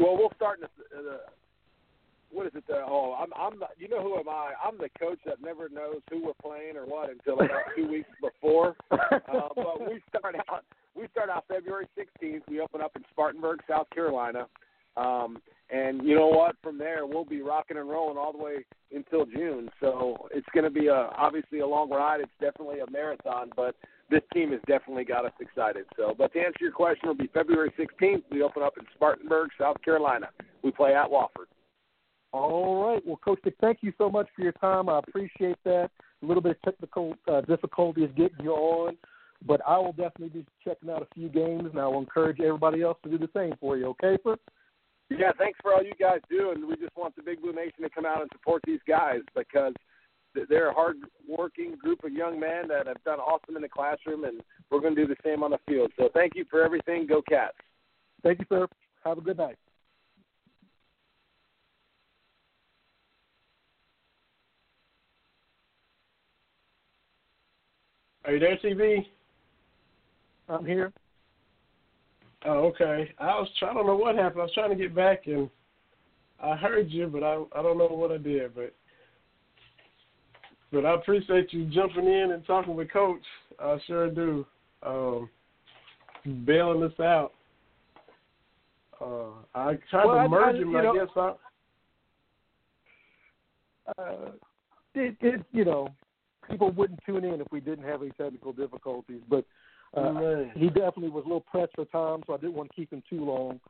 Well, 0.00 0.16
we'll 0.16 0.32
start 0.36 0.60
in 0.60 0.68
the, 0.90 1.10
uh, 1.10 1.16
what 2.30 2.46
is 2.46 2.52
it? 2.54 2.64
The, 2.66 2.82
oh, 2.86 3.16
I'm 3.18 3.32
I'm 3.34 3.58
the, 3.58 3.66
you 3.78 3.88
know 3.88 4.02
who 4.02 4.18
am 4.18 4.28
I? 4.28 4.52
I'm 4.64 4.78
the 4.78 4.90
coach 4.98 5.18
that 5.26 5.42
never 5.42 5.68
knows 5.68 6.00
who 6.10 6.24
we're 6.24 6.32
playing 6.42 6.76
or 6.76 6.84
what 6.86 7.10
until 7.10 7.34
about 7.34 7.62
two 7.76 7.88
weeks 7.90 8.10
before. 8.20 8.76
Uh, 9.28 9.48
but 9.54 9.80
we 9.80 10.00
start 10.08 10.34
out 10.48 10.64
we 10.94 11.06
start 11.12 11.28
out 11.28 11.44
February 11.48 11.86
16th. 11.98 12.42
We 12.48 12.60
open 12.60 12.80
up 12.80 12.92
in 12.96 13.02
Spartanburg, 13.10 13.60
South 13.68 13.86
Carolina. 13.94 14.46
Um, 14.96 15.38
and 15.70 16.02
you 16.02 16.14
know 16.14 16.28
what? 16.28 16.56
From 16.62 16.78
there, 16.78 17.06
we'll 17.06 17.24
be 17.24 17.42
rocking 17.42 17.76
and 17.76 17.88
rolling 17.88 18.16
all 18.16 18.32
the 18.32 18.42
way 18.42 18.64
until 18.92 19.26
June. 19.26 19.70
So 19.80 20.28
it's 20.32 20.46
going 20.54 20.64
to 20.64 20.70
be 20.70 20.86
a 20.86 21.10
obviously 21.16 21.60
a 21.60 21.66
long 21.66 21.90
ride. 21.90 22.20
It's 22.20 22.32
definitely 22.40 22.80
a 22.80 22.90
marathon, 22.90 23.50
but 23.54 23.76
this 24.10 24.22
team 24.32 24.52
has 24.52 24.60
definitely 24.66 25.04
got 25.04 25.26
us 25.26 25.32
excited. 25.40 25.84
So, 25.96 26.14
but 26.16 26.32
to 26.32 26.40
answer 26.40 26.58
your 26.60 26.72
question, 26.72 27.10
it'll 27.10 27.14
be 27.14 27.30
February 27.32 27.72
16th. 27.78 28.22
We 28.30 28.42
open 28.42 28.62
up 28.62 28.74
in 28.78 28.86
Spartanburg, 28.94 29.50
South 29.58 29.76
Carolina. 29.84 30.28
We 30.62 30.70
play 30.70 30.94
at 30.94 31.08
Wofford. 31.08 31.46
All 32.32 32.84
right. 32.84 33.02
Well, 33.06 33.18
Coach 33.24 33.40
Nick, 33.44 33.54
thank 33.60 33.78
you 33.80 33.92
so 33.96 34.10
much 34.10 34.28
for 34.36 34.42
your 34.42 34.52
time. 34.52 34.88
I 34.88 34.98
appreciate 34.98 35.56
that. 35.64 35.90
A 36.22 36.26
little 36.26 36.42
bit 36.42 36.52
of 36.52 36.62
technical 36.62 37.14
uh, 37.26 37.40
difficulties 37.42 38.10
getting 38.16 38.42
you 38.42 38.52
on, 38.52 38.96
but 39.46 39.60
I 39.66 39.78
will 39.78 39.92
definitely 39.92 40.40
be 40.40 40.46
checking 40.64 40.90
out 40.90 41.02
a 41.02 41.14
few 41.14 41.28
games, 41.28 41.68
and 41.70 41.80
I 41.80 41.86
will 41.86 42.00
encourage 42.00 42.40
everybody 42.40 42.82
else 42.82 42.98
to 43.04 43.10
do 43.10 43.18
the 43.18 43.30
same 43.34 43.54
for 43.60 43.76
you. 43.76 43.86
Okay, 43.88 44.18
sir? 44.24 44.36
Yeah, 45.10 45.30
thanks 45.38 45.58
for 45.62 45.72
all 45.72 45.82
you 45.82 45.92
guys 45.98 46.18
do, 46.28 46.50
and 46.50 46.66
we 46.66 46.76
just 46.76 46.94
want 46.96 47.16
the 47.16 47.22
Big 47.22 47.40
Blue 47.40 47.54
Nation 47.54 47.82
to 47.82 47.88
come 47.88 48.04
out 48.04 48.20
and 48.20 48.30
support 48.32 48.62
these 48.66 48.80
guys 48.86 49.20
because 49.34 49.72
they're 50.48 50.68
a 50.68 50.74
hard-working 50.74 51.76
group 51.76 52.04
of 52.04 52.12
young 52.12 52.38
men 52.38 52.68
that 52.68 52.86
have 52.86 53.02
done 53.04 53.18
awesome 53.18 53.56
in 53.56 53.62
the 53.62 53.68
classroom, 53.68 54.24
and 54.24 54.42
we're 54.70 54.80
going 54.80 54.94
to 54.94 55.06
do 55.06 55.08
the 55.08 55.16
same 55.24 55.42
on 55.42 55.52
the 55.52 55.58
field. 55.66 55.92
So 55.96 56.10
thank 56.12 56.32
you 56.34 56.44
for 56.50 56.62
everything. 56.62 57.06
Go 57.06 57.22
Cats! 57.22 57.56
Thank 58.22 58.40
you, 58.40 58.46
sir. 58.48 58.66
Have 59.04 59.18
a 59.18 59.22
good 59.22 59.38
night. 59.38 59.56
Are 68.28 68.32
you 68.32 68.40
there, 68.40 68.58
TB? 68.58 69.06
I'm 70.50 70.66
here. 70.66 70.92
Oh, 72.44 72.66
okay. 72.66 73.10
I 73.18 73.24
was 73.40 73.48
trying. 73.58 73.70
I 73.70 73.74
don't 73.74 73.86
know 73.86 73.96
what 73.96 74.16
happened. 74.16 74.42
I 74.42 74.44
was 74.44 74.52
trying 74.52 74.68
to 74.68 74.76
get 74.76 74.94
back, 74.94 75.26
and 75.26 75.48
I 76.38 76.54
heard 76.54 76.90
you, 76.90 77.06
but 77.06 77.22
I 77.22 77.42
I 77.58 77.62
don't 77.62 77.78
know 77.78 77.86
what 77.86 78.12
I 78.12 78.18
did. 78.18 78.54
But 78.54 78.74
but 80.70 80.84
I 80.84 80.94
appreciate 80.94 81.54
you 81.54 81.64
jumping 81.70 82.04
in 82.04 82.32
and 82.32 82.46
talking 82.46 82.76
with 82.76 82.92
Coach. 82.92 83.22
I 83.58 83.78
sure 83.86 84.10
do. 84.10 84.46
Um, 84.82 85.30
bailing 86.44 86.82
us 86.82 87.00
out. 87.00 87.32
Uh, 89.00 89.30
I 89.54 89.78
tried 89.90 90.04
well, 90.04 90.22
to 90.22 90.28
merge 90.28 90.54
I, 90.54 90.58
I, 90.58 90.60
him. 90.60 90.76
I 90.76 90.82
know, 90.82 90.92
guess 90.92 91.16
I. 91.16 91.32
Uh, 94.02 94.30
it, 94.94 95.16
it, 95.22 95.42
you 95.52 95.64
know, 95.64 95.88
people 96.50 96.70
wouldn't 96.70 97.00
tune 97.04 97.24
in 97.24 97.40
if 97.40 97.46
we 97.50 97.60
didn't 97.60 97.84
have 97.84 98.02
any 98.02 98.10
technical 98.12 98.52
difficulties. 98.52 99.20
But 99.28 99.44
uh, 99.96 100.44
he 100.54 100.66
definitely 100.66 101.08
was 101.08 101.24
a 101.24 101.28
little 101.28 101.40
pressed 101.40 101.72
for 101.74 101.84
time, 101.86 102.22
so 102.26 102.34
I 102.34 102.36
didn't 102.38 102.54
want 102.54 102.70
to 102.70 102.76
keep 102.76 102.92
him 102.92 103.02
too 103.08 103.24
long. 103.24 103.60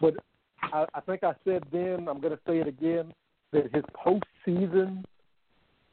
But 0.00 0.14
I, 0.62 0.86
I 0.94 1.00
think 1.00 1.22
I 1.22 1.34
said 1.44 1.64
then, 1.72 2.06
I'm 2.08 2.20
going 2.20 2.34
to 2.34 2.40
say 2.46 2.58
it 2.58 2.68
again, 2.68 3.12
that 3.52 3.74
his 3.74 3.84
postseason 3.94 5.04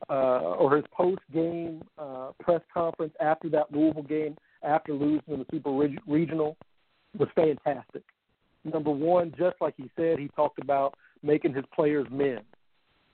uh, 0.10 0.14
or 0.14 0.76
his 0.76 0.86
post 0.92 1.22
game 1.34 1.82
uh, 1.98 2.32
press 2.42 2.62
conference 2.74 3.14
after 3.22 3.50
that 3.50 3.72
Louisville 3.72 4.04
game, 4.04 4.36
after 4.64 4.94
losing 4.94 5.34
in 5.34 5.40
the 5.40 5.46
Super 5.52 5.72
Regional, 6.08 6.58
was 7.18 7.30
fantastic. 7.36 8.04
Number 8.64 8.92
one, 8.92 9.34
just 9.38 9.56
like 9.60 9.76
he 9.78 9.90
said, 9.96 10.20
he 10.20 10.30
talked 10.30 10.60
about 10.60 10.96
making 11.22 11.54
his 11.54 11.66
players 11.74 12.08
men. 12.12 12.40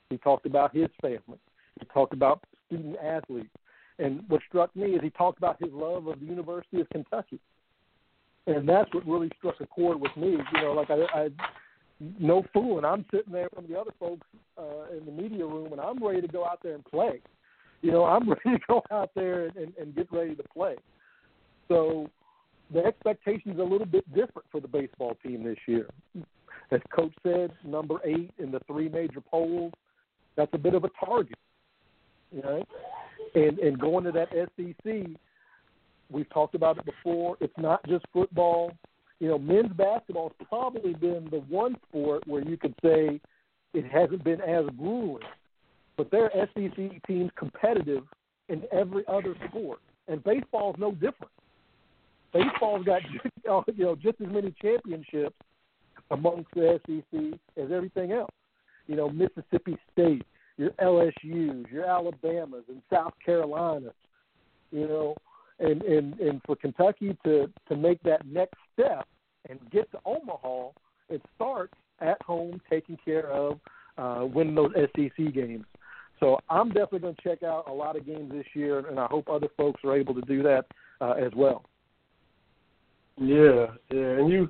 He 0.10 0.18
talked 0.18 0.46
about 0.46 0.76
his 0.76 0.88
family. 1.02 1.40
He 1.80 1.86
talked 1.94 2.14
about 2.14 2.44
student 2.70 2.98
athletes. 3.04 3.50
And 4.00 4.24
what 4.30 4.42
struck 4.48 4.74
me 4.76 4.92
is 4.92 5.02
he 5.02 5.10
talked 5.10 5.38
about 5.38 5.62
his 5.62 5.72
love 5.74 6.08
of 6.08 6.20
the 6.20 6.26
University 6.26 6.80
of 6.80 6.90
Kentucky. 6.90 7.40
And 8.48 8.68
that's 8.68 8.92
what 8.94 9.06
really 9.06 9.30
struck 9.38 9.56
a 9.60 9.68
chord 9.68 10.00
with 10.00 10.16
me. 10.16 10.38
You 10.54 10.62
know, 10.62 10.72
like 10.72 10.90
I, 10.90 11.04
I 11.14 11.30
no 12.20 12.46
fooling. 12.54 12.86
I'm 12.86 13.06
sitting 13.12 13.34
there 13.34 13.50
with 13.56 13.68
the 13.68 13.78
other 13.78 13.92
folks 14.00 14.26
uh, 14.58 14.96
in 14.98 15.06
the 15.06 15.12
media 15.12 15.46
room, 15.46 15.72
and 15.74 15.82
I'm 15.82 16.04
ready 16.04 16.22
to 16.22 16.28
go 16.28 16.46
out 16.46 16.60
there 16.64 16.76
and 16.76 16.86
play. 16.86 17.22
You 17.82 17.92
know, 17.92 18.06
I'm 18.06 18.30
ready 18.46 18.58
to 18.58 18.66
go 18.68 18.84
out 18.92 19.12
there 19.16 19.46
and, 19.46 19.58
and, 19.58 19.74
and 19.78 19.96
get 19.96 20.12
ready 20.12 20.36
to 20.36 20.44
play. 20.54 20.76
So 21.68 22.10
the 22.74 22.86
expectations 22.86 23.60
a 23.60 23.64
little 23.64 23.86
bit 23.86 24.08
different 24.14 24.48
for 24.52 24.62
the 24.62 24.68
baseball 24.68 25.18
team 25.24 25.44
this 25.44 25.58
year. 25.68 25.88
As 26.72 26.80
Coach 26.96 27.14
said, 27.24 27.52
number 27.64 27.96
eight 28.06 28.32
in 28.38 28.52
the 28.52 28.60
three 28.68 28.90
major 28.90 29.22
polls, 29.22 29.74
that's 30.36 30.54
a 30.54 30.58
bit 30.58 30.76
of 30.76 30.84
a 30.84 30.90
target. 31.04 31.38
You 32.32 32.42
know, 32.42 32.64
and 33.36 33.60
and 33.60 33.80
going 33.80 34.04
to 34.06 34.12
that 34.12 34.30
SEC, 34.32 35.08
we've 36.12 36.30
talked 36.30 36.56
about 36.56 36.78
it 36.78 36.86
before. 36.86 37.38
It's 37.40 37.58
not 37.58 37.86
just 37.88 38.06
football 38.14 38.72
you 39.20 39.28
know, 39.28 39.38
men's 39.38 39.72
basketball 39.74 40.32
has 40.40 40.48
probably 40.48 40.94
been 40.94 41.28
the 41.30 41.40
one 41.50 41.76
sport 41.90 42.26
where 42.26 42.42
you 42.42 42.58
could 42.58 42.74
say 42.84 43.20
it 43.74 43.86
hasn't 43.86 44.24
been 44.24 44.42
as 44.42 44.66
grueling, 44.78 45.24
but 45.98 46.10
their 46.10 46.32
SEC 46.34 47.06
teams 47.06 47.30
competitive 47.36 48.04
in 48.48 48.64
every 48.72 49.04
other 49.08 49.36
sport, 49.48 49.80
and 50.08 50.24
baseball 50.24 50.74
is 50.74 50.80
no 50.80 50.94
different. 50.94 51.32
Baseball's 52.34 52.86
got 52.86 53.02
you 53.76 53.86
know 53.86 53.96
just 53.96 54.22
as 54.22 54.28
many 54.32 54.54
championships 54.62 55.36
amongst 56.12 56.50
the 56.56 56.80
SEC 56.86 57.40
as 57.62 57.72
everything 57.72 58.12
else. 58.12 58.32
You 58.88 58.96
know, 58.96 59.10
Mississippi 59.10 59.78
State, 59.92 60.26
your 60.60 60.72
LSU's, 60.72 61.66
your 61.72 61.86
Alabamas, 61.86 62.66
and 62.68 62.82
South 62.92 63.14
Carolinas, 63.26 63.94
You 64.72 64.88
know, 64.88 65.16
and 65.60 65.82
and 65.82 66.20
and 66.20 66.42
for 66.46 66.58
Kentucky 66.58 67.18
to 67.24 67.50
to 67.70 67.76
make 67.76 68.04
that 68.04 68.28
next 68.28 68.58
step 68.74 69.08
and 69.50 69.58
get 69.72 69.90
to 69.92 70.00
Omaha, 70.06 70.72
it 71.08 71.22
starts 71.36 71.74
at 72.02 72.22
home, 72.22 72.62
taking 72.70 72.98
care 73.04 73.28
of 73.32 73.60
uh, 73.98 74.26
winning 74.26 74.56
those 74.56 74.74
SEC 74.76 75.34
games. 75.34 75.66
So 76.20 76.38
I'm 76.50 76.68
definitely 76.68 77.00
going 77.00 77.16
to 77.16 77.22
check 77.22 77.44
out 77.44 77.70
a 77.70 77.74
lot 77.74 77.96
of 77.96 78.06
games 78.06 78.30
this 78.32 78.46
year, 78.54 78.80
and 78.80 79.00
I 79.00 79.06
hope 79.06 79.30
other 79.30 79.48
folks 79.56 79.80
are 79.86 79.96
able 79.96 80.14
to 80.14 80.22
do 80.22 80.44
that 80.44 80.66
uh, 81.00 81.12
as 81.12 81.32
well. 81.36 81.64
Yeah, 83.18 83.68
yeah, 83.92 84.20
and 84.20 84.30
you, 84.30 84.50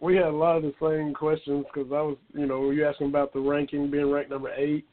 we 0.00 0.16
had 0.16 0.26
a 0.26 0.30
lot 0.30 0.56
of 0.56 0.62
the 0.62 0.72
same 0.80 1.12
questions 1.12 1.66
because 1.72 1.90
I 1.92 2.00
was, 2.00 2.16
you 2.32 2.46
know, 2.46 2.70
you 2.70 2.86
asking 2.86 3.08
about 3.08 3.34
the 3.34 3.40
ranking 3.40 3.90
being 3.90 4.10
ranked 4.10 4.30
number 4.30 4.52
eight, 4.54 4.86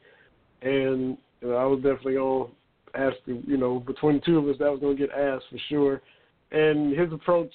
and 0.64 1.18
you 1.40 1.48
know, 1.48 1.56
I 1.56 1.64
was 1.66 1.80
definitely 1.82 2.14
to 2.14 2.48
ask, 2.94 3.16
you 3.26 3.56
know, 3.56 3.80
between 3.80 4.16
the 4.16 4.20
two 4.20 4.38
of 4.38 4.48
us, 4.48 4.56
that 4.58 4.70
was 4.70 4.80
to 4.80 4.94
get 4.94 5.10
asked 5.10 5.44
for 5.50 5.58
sure. 5.68 6.02
And 6.50 6.98
his 6.98 7.12
approach 7.12 7.52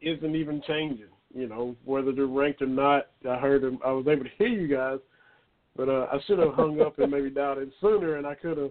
isn't 0.00 0.34
even 0.34 0.62
changing. 0.66 1.06
You 1.34 1.48
know, 1.48 1.76
whether 1.84 2.12
they're 2.12 2.26
ranked 2.26 2.60
or 2.60 2.66
not. 2.66 3.08
I 3.28 3.36
heard 3.36 3.64
him. 3.64 3.78
I 3.84 3.90
was 3.92 4.06
able 4.06 4.24
to 4.24 4.30
hear 4.38 4.48
you 4.48 4.68
guys, 4.68 4.98
but 5.76 5.88
uh, 5.88 6.06
I 6.12 6.18
should 6.26 6.38
have 6.38 6.54
hung 6.54 6.80
up 6.80 6.98
and 6.98 7.10
maybe 7.10 7.30
dialed 7.30 7.58
in 7.58 7.72
sooner, 7.80 8.16
and 8.16 8.26
I 8.26 8.34
could 8.34 8.58
have. 8.58 8.70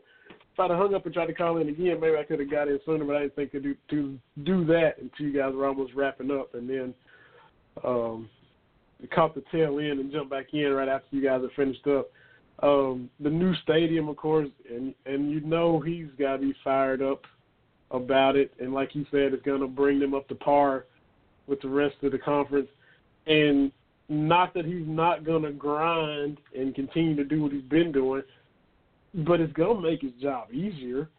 If 0.53 0.59
I'd 0.59 0.69
have 0.69 0.79
hung 0.79 0.93
up 0.93 1.05
and 1.05 1.13
tried 1.13 1.27
to 1.27 1.33
call 1.33 1.57
in 1.57 1.69
again, 1.69 1.99
maybe 1.99 2.17
I 2.17 2.23
could 2.23 2.39
have 2.39 2.51
got 2.51 2.67
in 2.67 2.77
sooner, 2.85 3.05
but 3.05 3.15
I 3.15 3.21
didn't 3.21 3.35
think 3.35 3.51
to 3.53 3.59
do 3.61 3.75
to 3.89 4.19
do 4.43 4.65
that 4.65 4.95
until 5.01 5.25
you 5.25 5.33
guys 5.33 5.53
were 5.55 5.65
almost 5.65 5.93
wrapping 5.95 6.29
up, 6.29 6.53
and 6.53 6.69
then 6.69 6.93
um, 7.83 8.29
caught 9.15 9.33
the 9.33 9.43
tail 9.51 9.79
end 9.79 9.99
and 9.99 10.11
jumped 10.11 10.29
back 10.29 10.53
in 10.53 10.71
right 10.71 10.89
after 10.89 11.15
you 11.15 11.23
guys 11.23 11.41
had 11.41 11.51
finished 11.55 11.87
up. 11.87 12.09
Um, 12.61 13.09
the 13.19 13.29
new 13.29 13.55
stadium, 13.63 14.07
of 14.07 14.17
course, 14.17 14.49
and 14.69 14.93
and 15.05 15.31
you 15.31 15.41
know 15.41 15.79
he's 15.79 16.07
got 16.19 16.33
to 16.33 16.39
be 16.39 16.53
fired 16.63 17.01
up 17.01 17.21
about 17.89 18.35
it, 18.35 18.53
and 18.59 18.73
like 18.73 18.93
you 18.93 19.05
said, 19.11 19.33
it's 19.33 19.43
going 19.43 19.61
to 19.61 19.67
bring 19.67 19.99
them 19.99 20.13
up 20.13 20.27
to 20.27 20.35
par 20.35 20.85
with 21.47 21.61
the 21.61 21.69
rest 21.69 21.95
of 22.03 22.11
the 22.11 22.17
conference. 22.17 22.67
And 23.27 23.71
not 24.09 24.53
that 24.53 24.65
he's 24.65 24.85
not 24.85 25.25
going 25.25 25.43
to 25.43 25.51
grind 25.51 26.37
and 26.55 26.75
continue 26.75 27.15
to 27.15 27.23
do 27.23 27.43
what 27.43 27.51
he's 27.51 27.63
been 27.63 27.91
doing, 27.91 28.23
but 29.13 29.39
it's 29.39 29.53
going 29.53 29.81
to 29.81 29.89
make 29.89 30.01
his 30.01 30.13
job 30.21 30.51
easier 30.51 31.09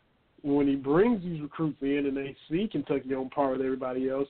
when 0.42 0.66
he 0.66 0.74
brings 0.74 1.22
these 1.22 1.40
recruits 1.40 1.78
in 1.82 2.06
and 2.06 2.16
they 2.16 2.36
see 2.50 2.68
Kentucky 2.70 3.14
on 3.14 3.30
par 3.30 3.52
with 3.52 3.60
everybody 3.60 4.08
else. 4.08 4.28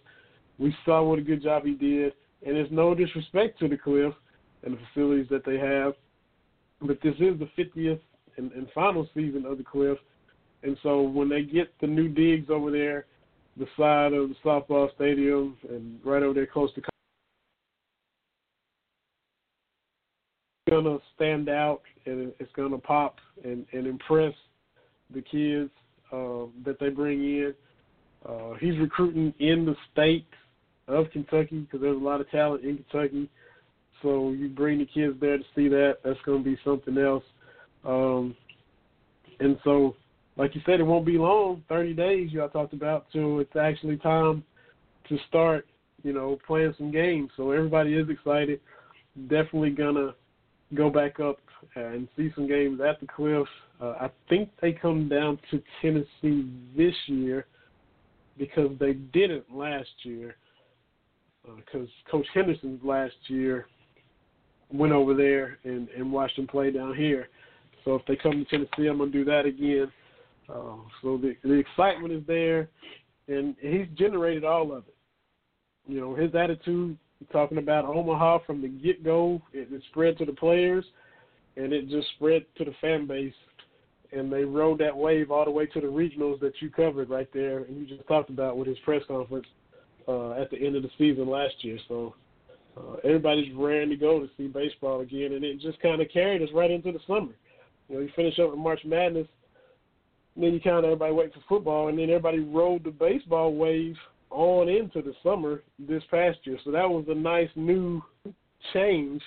We 0.59 0.75
saw 0.85 1.03
what 1.03 1.19
a 1.19 1.23
good 1.23 1.43
job 1.43 1.65
he 1.65 1.75
did, 1.75 2.13
and 2.47 2.57
there's 2.57 2.71
no 2.71 2.95
disrespect 2.95 3.59
to 3.61 3.69
the 3.69 3.77
Cliff 3.77 4.15
and 4.63 4.75
the 4.75 4.79
facilities 4.93 5.27
that 5.31 5.45
they 5.45 5.59
have, 5.59 5.95
but 6.87 6.99
this 7.03 7.15
is 7.15 7.39
the 7.39 7.49
50th 7.59 8.01
and, 8.37 8.53
and 8.53 8.67
final 8.75 9.09
season 9.15 9.45
of 9.47 9.59
the 9.59 9.65
Cliff, 9.65 9.99
and 10.63 10.77
so 10.83 11.03
when 11.03 11.29
they 11.29 11.43
get 11.43 11.73
the 11.81 11.87
new 11.87 12.09
digs 12.09 12.49
over 12.51 12.71
there 12.71 13.07
the 13.57 13.67
side 13.77 14.15
of 14.15 14.31
the 14.31 14.35
softball 14.45 14.93
stadium 14.95 15.57
and 15.69 16.01
right 16.05 16.23
over 16.23 16.33
there 16.33 16.47
close 16.47 16.73
to 16.75 16.83
gonna 20.71 20.97
stand 21.15 21.51
out 21.51 21.83
and 22.07 22.33
it's 22.39 22.51
gonna 22.57 22.79
pop 22.79 23.17
and, 23.45 23.67
and 23.73 23.87
impress 23.87 24.33
the 25.15 25.21
kids 25.21 25.71
uh, 26.13 26.47
that 26.65 26.79
they 26.81 26.89
bring 26.89 27.23
in. 27.23 27.55
Uh, 28.27 28.55
he's 28.59 28.79
recruiting 28.79 29.35
in 29.39 29.67
the 29.67 29.77
state 29.93 30.27
of 30.89 31.11
Kentucky 31.13 31.61
because 31.61 31.81
there's 31.81 32.01
a 32.01 32.05
lot 32.05 32.21
of 32.23 32.31
talent 32.31 32.65
in 32.65 32.77
Kentucky. 32.77 33.29
So 34.03 34.31
you 34.31 34.49
bring 34.49 34.79
the 34.79 34.87
kids 34.87 35.17
there 35.21 35.39
to 35.39 35.45
see 35.55 35.69
that. 35.69 35.99
That's 36.05 36.19
going 36.27 36.43
to 36.43 36.51
be 36.51 36.59
something 36.65 36.99
else. 36.99 37.25
Um, 37.85 38.37
and 39.41 39.59
so, 39.65 39.97
like 40.37 40.55
you 40.55 40.61
said, 40.67 40.81
it 40.81 40.85
won't 40.85 41.07
be 41.07 41.19
long. 41.19 41.63
Thirty 41.69 41.95
days 41.95 42.31
y'all 42.33 42.49
talked 42.49 42.73
about 42.75 43.07
till 43.13 43.41
it's 43.41 43.57
actually 43.57 43.97
time 43.99 44.45
to 45.09 45.19
start. 45.29 45.67
You 46.03 46.13
know, 46.13 46.39
playing 46.47 46.75
some 46.79 46.91
games. 46.91 47.31
So 47.37 47.53
everybody 47.53 47.95
is 47.95 48.09
excited. 48.09 48.61
Definitely 49.29 49.71
gonna 49.71 50.15
go 50.75 50.91
back 50.91 51.21
up 51.21 51.39
and 51.77 52.09
see 52.17 52.31
some 52.35 52.49
games 52.49 52.81
at 52.81 53.01
the 53.01 53.07
Cliffs. 53.07 53.51
Uh, 53.81 53.95
I 54.01 54.11
think 54.29 54.49
they 54.61 54.73
come 54.73 55.09
down 55.09 55.39
to 55.51 55.63
Tennessee 55.81 56.51
this 56.77 56.95
year 57.07 57.47
because 58.39 58.71
they 58.81 58.95
didn't 58.95 59.45
last 59.55 59.91
year. 60.03 60.37
Because 61.45 61.89
uh, 61.89 62.11
Coach 62.11 62.27
Henderson's 62.35 62.83
last 62.85 63.15
year 63.27 63.67
went 64.73 64.93
over 64.93 65.15
there 65.15 65.59
and, 65.65 65.89
and 65.91 66.13
watched 66.13 66.37
them 66.37 66.47
play 66.47 66.71
down 66.71 66.95
here. 66.95 67.29
So 67.85 67.95
if 67.95 68.07
they 68.07 68.17
come 68.17 68.33
to 68.33 68.45
Tennessee, 68.45 68.89
I'm 68.89 68.99
gonna 68.99 69.11
do 69.11 69.25
that 69.25 69.47
again. 69.47 69.91
Uh, 70.49 70.77
so 71.01 71.19
the 71.19 71.37
the 71.43 71.55
excitement 71.55 72.13
is 72.13 72.23
there, 72.27 72.69
and 73.29 73.55
he's 73.61 73.87
generated 73.97 74.45
all 74.45 74.73
of 74.73 74.85
it. 74.87 74.95
You 75.87 76.01
know, 76.01 76.15
his 76.15 76.35
attitude 76.35 76.97
talking 77.33 77.59
about 77.59 77.85
Omaha 77.85 78.41
from 78.47 78.63
the 78.63 78.69
get 78.69 79.05
go, 79.05 79.41
it, 79.53 79.69
it 79.73 79.83
spread 79.91 80.19
to 80.19 80.25
the 80.25 80.33
players, 80.33 80.85
and 81.57 81.73
it 81.73 81.89
just 81.89 82.09
spread 82.17 82.45
to 82.59 82.65
the 82.65 82.75
fan 82.81 83.07
base. 83.07 83.35
And 84.15 84.31
they 84.31 84.45
rode 84.45 84.79
that 84.81 84.95
wave 84.95 85.31
all 85.31 85.47
the 85.47 85.51
way 85.51 85.65
to 85.67 85.81
the 85.81 85.87
regionals 85.87 86.39
that 86.41 86.53
you 86.61 86.71
covered 86.71 87.09
right 87.09 87.29
there, 87.33 87.61
and 87.61 87.79
you 87.79 87.87
just 87.87 88.07
talked 88.07 88.29
about 88.29 88.59
with 88.59 88.69
his 88.69 88.79
press 88.81 89.03
conference 89.09 89.47
uh, 90.07 90.33
at 90.33 90.51
the 90.51 90.59
end 90.59 90.77
of 90.77 90.83
the 90.83 90.91
season 90.99 91.29
last 91.29 91.55
year. 91.63 91.79
So 91.89 92.15
uh, 92.77 92.95
everybody's 93.05 93.53
raring 93.55 93.91
to 93.91 93.97
go 93.97 94.21
to 94.21 94.29
see 94.37 94.47
baseball 94.47 95.01
again, 95.01 95.33
and 95.33 95.45
it 95.45 95.61
just 95.61 95.81
kind 95.81 96.01
of 96.01 96.09
carried 96.13 96.43
us 96.43 96.49
right 96.55 96.71
into 96.71 96.93
the 96.93 97.01
summer. 97.07 97.33
You 97.89 97.97
know, 97.97 98.01
you 98.01 98.11
finish 98.17 98.39
up 98.39 98.51
with 98.51 98.59
March 98.59 98.81
Madness, 98.85 99.27
then 100.37 100.55
you 100.55 100.61
kind 100.61 100.79
of 100.79 100.85
everybody 100.85 101.13
wait 101.13 101.35
for 101.35 101.41
football, 101.49 101.89
and 101.89 101.99
then 101.99 102.09
everybody 102.09 102.41
rode 102.41 102.85
the 102.85 102.91
baseball 102.91 103.55
wave 103.55 103.97
on 104.31 104.69
into 104.69 105.03
the 105.03 105.13
summer 105.23 105.63
this 105.79 106.03
past 106.11 106.39
year. 106.45 106.59
So 106.65 106.71
that 106.71 106.89
was 106.89 107.05
a 107.09 107.15
nice 107.15 107.51
new 107.55 108.03
change 108.73 109.21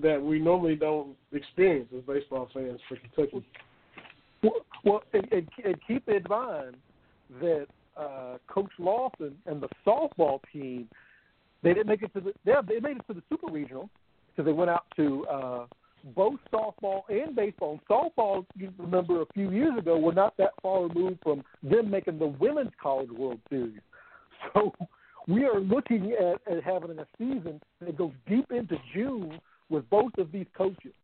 that 0.00 0.22
we 0.22 0.38
normally 0.38 0.76
don't 0.76 1.14
experience 1.32 1.88
as 1.94 2.02
baseball 2.04 2.48
fans 2.54 2.80
for 2.88 2.96
Kentucky. 2.96 3.44
Well, 4.42 4.64
well 4.84 5.02
and, 5.12 5.30
and, 5.32 5.48
and 5.64 5.76
keep 5.86 6.08
in 6.08 6.22
mind 6.30 6.76
that 7.42 7.66
uh, 7.96 8.38
Coach 8.48 8.70
Lawson 8.78 9.36
and 9.44 9.60
the 9.60 9.68
softball 9.86 10.40
team– 10.50 10.88
they 11.62 11.74
didn't 11.74 11.88
make 11.88 12.02
it 12.02 12.12
to 12.14 12.20
the. 12.20 12.32
They, 12.44 12.52
they 12.66 12.80
made 12.80 12.96
it 12.96 13.06
to 13.08 13.14
the 13.14 13.22
super 13.28 13.50
regional 13.52 13.88
because 14.30 14.46
they 14.46 14.52
went 14.52 14.70
out 14.70 14.84
to 14.96 15.26
uh, 15.26 15.66
both 16.16 16.38
softball 16.52 17.02
and 17.08 17.34
baseball. 17.34 17.72
And 17.72 17.80
softball, 17.88 18.46
you 18.56 18.72
remember 18.78 19.22
a 19.22 19.26
few 19.34 19.50
years 19.50 19.76
ago, 19.78 19.98
were 19.98 20.12
not 20.12 20.36
that 20.38 20.50
far 20.62 20.86
removed 20.86 21.18
from 21.22 21.42
them 21.62 21.90
making 21.90 22.18
the 22.18 22.26
Women's 22.26 22.72
College 22.80 23.10
World 23.10 23.40
Series. 23.48 23.80
So 24.54 24.72
we 25.28 25.44
are 25.44 25.60
looking 25.60 26.12
at, 26.12 26.40
at 26.50 26.64
having 26.64 26.98
a 26.98 27.06
season 27.18 27.60
that 27.80 27.98
goes 27.98 28.12
deep 28.26 28.50
into 28.50 28.76
June 28.94 29.38
with 29.68 29.88
both 29.90 30.12
of 30.16 30.32
these 30.32 30.46
coaches. 30.56 30.94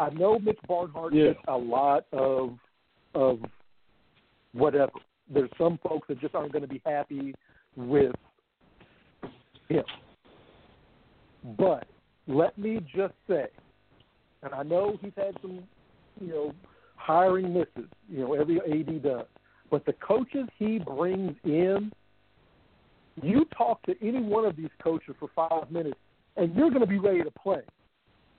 I 0.00 0.10
know 0.10 0.40
Mitch 0.40 0.58
Barnhart 0.66 1.14
yeah. 1.14 1.28
gets 1.28 1.38
a 1.46 1.56
lot 1.56 2.06
of 2.12 2.58
of 3.14 3.38
whatever. 4.52 4.90
There's 5.32 5.50
some 5.56 5.78
folks 5.88 6.08
that 6.08 6.20
just 6.20 6.34
aren't 6.34 6.52
going 6.52 6.62
to 6.62 6.68
be 6.68 6.82
happy 6.84 7.34
with 7.76 8.12
him. 9.68 9.84
But 11.58 11.86
let 12.26 12.56
me 12.56 12.80
just 12.94 13.14
say, 13.28 13.46
and 14.42 14.54
I 14.54 14.62
know 14.62 14.98
he's 15.00 15.12
had 15.16 15.36
some, 15.42 15.62
you 16.20 16.28
know, 16.28 16.54
hiring 16.96 17.52
misses, 17.52 17.90
you 18.08 18.20
know, 18.20 18.34
every 18.34 18.60
AD 18.60 19.02
does. 19.02 19.26
But 19.70 19.84
the 19.84 19.94
coaches 19.94 20.48
he 20.58 20.78
brings 20.78 21.34
in, 21.44 21.92
you 23.22 23.46
talk 23.56 23.82
to 23.82 23.94
any 24.02 24.20
one 24.20 24.44
of 24.44 24.56
these 24.56 24.70
coaches 24.82 25.14
for 25.18 25.28
five 25.34 25.70
minutes, 25.70 25.98
and 26.36 26.54
you're 26.54 26.70
going 26.70 26.80
to 26.80 26.86
be 26.86 26.98
ready 26.98 27.22
to 27.22 27.30
play. 27.30 27.62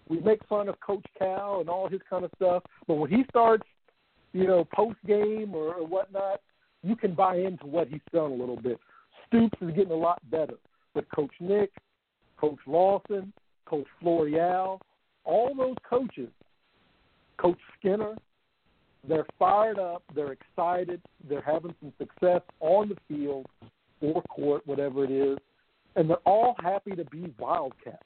We 0.07 0.19
make 0.19 0.45
fun 0.47 0.69
of 0.69 0.79
Coach 0.81 1.05
Cal 1.17 1.59
and 1.61 1.69
all 1.69 1.89
his 1.89 2.01
kind 2.09 2.25
of 2.25 2.31
stuff, 2.35 2.63
but 2.87 2.95
when 2.95 3.09
he 3.09 3.23
starts, 3.29 3.67
you 4.33 4.47
know, 4.47 4.67
post 4.73 4.97
game 5.07 5.55
or, 5.55 5.73
whatnot, 5.85 6.41
you 6.83 6.95
can 6.95 7.15
buy 7.15 7.37
into 7.37 7.65
what 7.65 7.87
he's 7.87 8.01
done 8.13 8.31
a 8.31 8.35
little 8.35 8.59
bit. 8.61 8.79
Stoops 9.27 9.57
is 9.61 9.69
getting 9.69 9.91
a 9.91 9.95
lot 9.95 10.19
better 10.29 10.55
with 10.95 11.05
Coach 11.13 11.33
Nick, 11.39 11.71
Coach 12.37 12.59
Lawson, 12.65 13.31
Coach 13.65 13.87
Floreal, 14.01 14.79
all 15.23 15.53
those 15.55 15.75
coaches, 15.87 16.29
Coach 17.37 17.59
Skinner, 17.77 18.15
they're 19.07 19.25
fired 19.37 19.77
up, 19.77 20.03
they're 20.15 20.31
excited, 20.33 21.01
they're 21.29 21.41
having 21.41 21.75
some 21.79 21.93
success 21.97 22.41
on 22.59 22.89
the 22.89 22.97
field 23.07 23.45
or 24.01 24.21
court, 24.23 24.65
whatever 24.65 25.03
it 25.03 25.11
is, 25.11 25.37
and 25.95 26.09
they're 26.09 26.17
all 26.25 26.55
happy 26.63 26.91
to 26.91 27.05
be 27.05 27.33
Wildcats. 27.37 28.01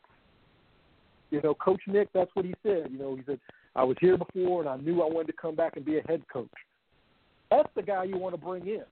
You 1.32 1.42
know, 1.42 1.54
Coach 1.54 1.82
Nick, 1.88 2.10
that's 2.14 2.32
what 2.34 2.46
he 2.46 2.54
said. 2.64 2.88
You 2.92 2.98
know, 2.98 3.16
he 3.16 3.22
said, 3.26 3.40
I 3.76 3.84
was 3.84 3.98
here 4.02 4.18
before 4.18 4.62
and 4.62 4.70
I 4.70 4.78
knew 4.78 5.02
I 5.02 5.06
wanted 5.06 5.28
to 5.28 5.38
come 5.40 5.56
back 5.56 5.76
and 5.76 5.86
be 5.86 6.00
a 6.00 6.04
head 6.08 6.24
coach. 6.32 6.50
That's 7.52 7.70
the 7.76 7.84
guy 7.84 8.04
you 8.04 8.18
want 8.18 8.34
to 8.36 8.42
bring 8.42 8.68
in 8.68 8.84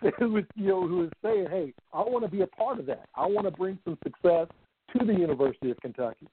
who 0.18 0.32
was 0.32 0.44
you 0.54 0.68
know 0.68 0.86
who 0.86 0.98
was 0.98 1.10
saying, 1.22 1.46
"Hey, 1.50 1.72
I 1.92 2.00
want 2.00 2.24
to 2.24 2.30
be 2.30 2.42
a 2.42 2.46
part 2.46 2.78
of 2.78 2.86
that. 2.86 3.08
I 3.14 3.26
want 3.26 3.46
to 3.46 3.50
bring 3.50 3.78
some 3.84 3.98
success 4.02 4.48
to 4.96 5.04
the 5.04 5.12
University 5.12 5.70
of 5.70 5.80
Kentucky." 5.80 6.26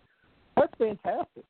That's 0.56 0.74
fantastic. 0.78 1.45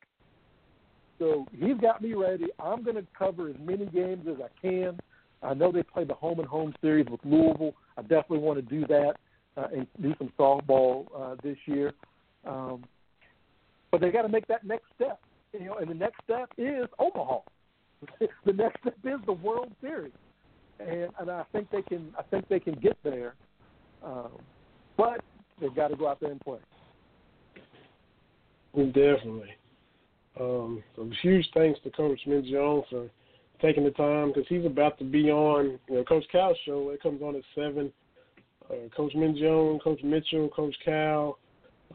So 1.20 1.45
he's 1.51 1.78
got 1.82 2.01
me 2.01 2.14
ready. 2.14 2.47
I'm 2.60 2.84
going 2.84 2.95
to 2.95 3.06
cover 3.18 3.49
as 3.49 3.56
many 3.60 3.86
games 3.86 4.26
as 4.30 4.38
I 4.41 4.49
can. 4.62 4.99
I 5.41 5.54
know 5.54 5.72
they 5.72 5.84
play 5.84 6.06
the 6.06 6.14
home 6.14 6.39
and 6.39 6.47
home 6.47 6.74
series 6.82 7.06
with 7.10 7.20
Louisville. 7.24 7.74
I 7.97 8.01
definitely 8.01 8.39
want 8.39 8.58
to 8.58 8.62
do 8.62 8.88
that 8.88 9.14
uh, 9.58 9.68
and 9.74 9.88
do 10.01 10.14
some 10.18 10.32
softball 10.39 11.06
uh, 11.16 11.36
this 11.43 11.58
year. 11.66 11.93
Um, 12.45 12.84
but 13.91 14.01
they 14.01 14.10
got 14.10 14.24
to 14.24 14.30
make 14.30 14.47
that 14.47 14.66
next 14.66 14.86
step. 14.95 15.20
You 15.54 15.66
know, 15.66 15.76
and 15.76 15.89
the 15.89 15.93
next 15.93 16.24
step 16.24 16.49
is 16.58 16.88
Omaha. 16.97 17.39
the 18.45 18.54
next 18.54 18.82
step 18.82 18.97
is 19.04 19.20
the 19.26 19.34
World 19.34 19.72
Series 19.82 20.14
and, 20.88 21.10
and 21.20 21.32
I 21.32 21.44
think 21.52 21.70
they 21.72 21.82
can. 21.82 22.14
I 22.18 22.24
think 22.24 22.48
they 22.48 22.60
can 22.60 22.76
get 22.76 22.98
there, 23.04 23.36
um, 24.04 24.32
but 24.98 25.22
they've 25.60 25.76
got 25.76 25.90
to 25.90 25.96
go 25.96 26.08
out 26.08 26.20
there 26.20 26.32
and 26.32 26.42
play. 26.42 26.60
Definitely. 28.76 29.54
Um, 30.40 30.84
so 30.96 31.10
huge 31.22 31.48
thanks 31.54 31.80
to 31.84 31.92
Coach 31.92 32.20
Mingione 32.28 32.84
for 32.90 33.10
taking 33.62 33.84
the 33.84 33.92
time 33.92 34.30
because 34.30 34.46
he's 34.50 34.66
about 34.66 34.98
to 34.98 35.04
be 35.04 35.30
on 35.32 35.80
you 35.88 35.96
know 35.96 36.04
Coach 36.04 36.26
Cal's 36.32 36.58
show. 36.66 36.90
It 36.90 37.02
comes 37.02 37.22
on 37.22 37.36
at 37.36 37.44
seven. 37.56 37.92
Uh, 38.70 38.88
Coach 38.96 39.14
Mingione, 39.14 39.82
Coach 39.84 40.02
Mitchell, 40.04 40.50
Coach 40.50 40.76
Cal, 40.86 41.38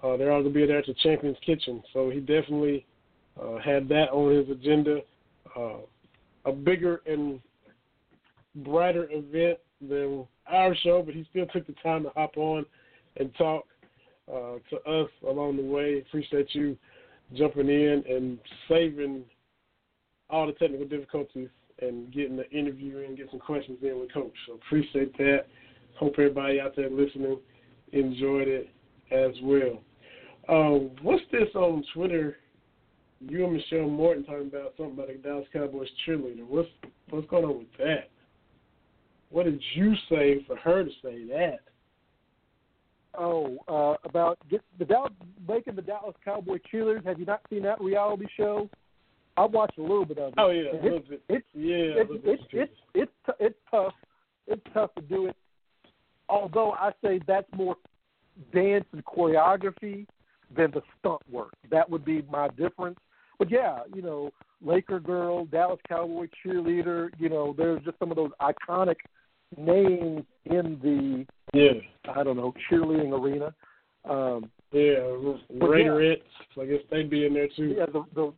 uh, 0.03 0.17
they're 0.17 0.33
all 0.33 0.43
to 0.43 0.51
be 0.51 0.67
there 0.67 0.79
at 0.79 0.87
the 0.87 0.95
Champions 1.03 1.37
Kitchen. 1.45 1.83
So 1.93 2.11
he 2.11 2.21
definitely 2.21 2.87
uh, 3.41 3.59
had 3.59 3.89
that 3.89 4.11
on 4.11 4.35
his 4.35 4.49
agenda. 4.51 5.01
Uh, 5.57 5.79
a 6.45 6.53
bigger 6.53 7.03
and 7.07 7.41
brighter 8.65 9.09
event 9.11 9.59
than 9.81 10.27
our 10.47 10.75
show, 10.77 11.03
but 11.03 11.15
he 11.15 11.27
still 11.31 11.47
took 11.47 11.67
the 11.67 11.75
time 11.83 12.03
to 12.05 12.11
hop 12.11 12.37
on 12.37 12.65
and 13.17 13.35
talk 13.37 13.65
uh, 14.33 14.57
to 14.71 14.77
us 14.87 15.11
along 15.27 15.57
the 15.57 15.63
way. 15.63 16.03
Appreciate 16.07 16.55
you 16.55 16.77
jumping 17.35 17.69
in 17.69 18.03
and 18.09 18.39
saving 18.69 19.23
all 20.31 20.47
the 20.47 20.53
technical 20.53 20.87
difficulties 20.87 21.49
and 21.81 22.13
getting 22.13 22.37
the 22.37 22.49
interview 22.51 23.05
and 23.07 23.17
get 23.17 23.31
some 23.31 23.41
questions 23.41 23.79
in 23.83 24.01
with 24.01 24.13
Coach. 24.13 24.33
So 24.47 24.55
appreciate 24.55 25.17
that. 25.19 25.47
Hope 25.99 26.15
everybody 26.19 26.61
out 26.61 26.75
there 26.77 26.91
listening 26.91 27.39
enjoyed 27.93 28.49
it 28.49 28.69
as 29.11 29.33
well. 29.43 29.83
Um, 30.49 30.91
what's 31.03 31.23
this 31.31 31.49
on 31.55 31.85
Twitter? 31.95 32.37
You 33.21 33.45
and 33.45 33.55
Michelle 33.55 33.89
Morton 33.89 34.25
talking 34.25 34.47
about 34.47 34.75
something 34.77 34.95
about 34.95 35.09
the 35.09 35.15
Dallas 35.15 35.47
Cowboys 35.53 35.89
cheerleader. 36.07 36.47
What's 36.47 36.69
what's 37.11 37.29
going 37.29 37.45
on 37.45 37.59
with 37.59 37.77
that? 37.79 38.11
What 39.31 39.45
did 39.45 39.63
you 39.75 39.95
say 40.09 40.45
for 40.47 40.57
her 40.57 40.85
to 40.85 40.91
say 41.03 41.25
that? 41.29 41.61
Oh, 43.17 43.59
uh, 43.69 44.09
about 44.09 44.39
get 44.49 44.63
the 44.79 44.85
Dallas 44.85 45.13
making 45.47 45.75
the 45.75 45.83
Dallas 45.83 46.15
Cowboy 46.25 46.59
cheerleaders. 46.73 47.05
Have 47.05 47.19
you 47.19 47.27
not 47.27 47.41
seen 47.51 47.63
that 47.63 47.81
reality 47.81 48.27
show? 48.37 48.69
I 49.37 49.45
watched 49.45 49.79
a 49.79 49.83
little 49.83 50.05
bit 50.05 50.19
of 50.19 50.29
it. 50.29 50.35
Oh 50.39 50.51
yeah, 50.51 50.71
it, 50.73 50.81
a 50.81 50.85
little 50.85 51.01
bit. 51.01 51.23
It's 51.29 51.47
yeah, 51.55 52.03
it's 52.03 52.11
it's 52.25 52.43
it's 52.53 52.73
it's 52.95 53.13
it's 53.41 53.59
tough. 53.71 53.95
It's 54.47 54.63
tough 54.73 54.95
to 54.97 55.03
do 55.03 55.27
it. 55.27 55.37
Although 56.29 56.73
I 56.73 56.93
say 57.03 57.21
that's 57.27 57.47
more 57.55 57.77
dance 58.53 58.85
and 58.93 59.05
choreography 59.05 60.07
than 60.57 60.71
the 60.71 60.83
stunt 60.99 61.21
work. 61.31 61.55
That 61.71 61.89
would 61.89 62.05
be 62.05 62.23
my 62.31 62.49
difference. 62.49 62.99
But 63.39 63.51
yeah, 63.51 63.81
you 63.95 64.03
know, 64.03 64.31
Laker 64.61 65.01
girl, 65.01 65.45
Dallas 65.47 65.81
Cowboy 65.89 66.29
cheerleader. 66.45 67.11
You 67.19 67.29
know, 67.29 67.55
there's 67.57 67.83
just 67.85 67.99
some 67.99 68.11
of 68.11 68.17
those 68.17 68.31
iconic 68.41 68.97
names 69.57 70.25
in 70.45 70.79
the 70.83 71.27
Yeah, 71.53 72.13
I 72.15 72.23
don't 72.23 72.37
know 72.37 72.53
cheerleading 72.71 73.19
arena. 73.19 73.55
Um, 74.09 74.51
yeah. 74.73 74.99
Raiderettes, 75.61 76.23
I 76.61 76.67
guess 76.67 76.81
they'd 76.91 77.11
be 77.11 77.27
in 77.27 77.35
there 77.35 77.49
too. 77.57 77.75
yeah, 77.79 77.87
the, 77.87 78.05
the 78.15 78.33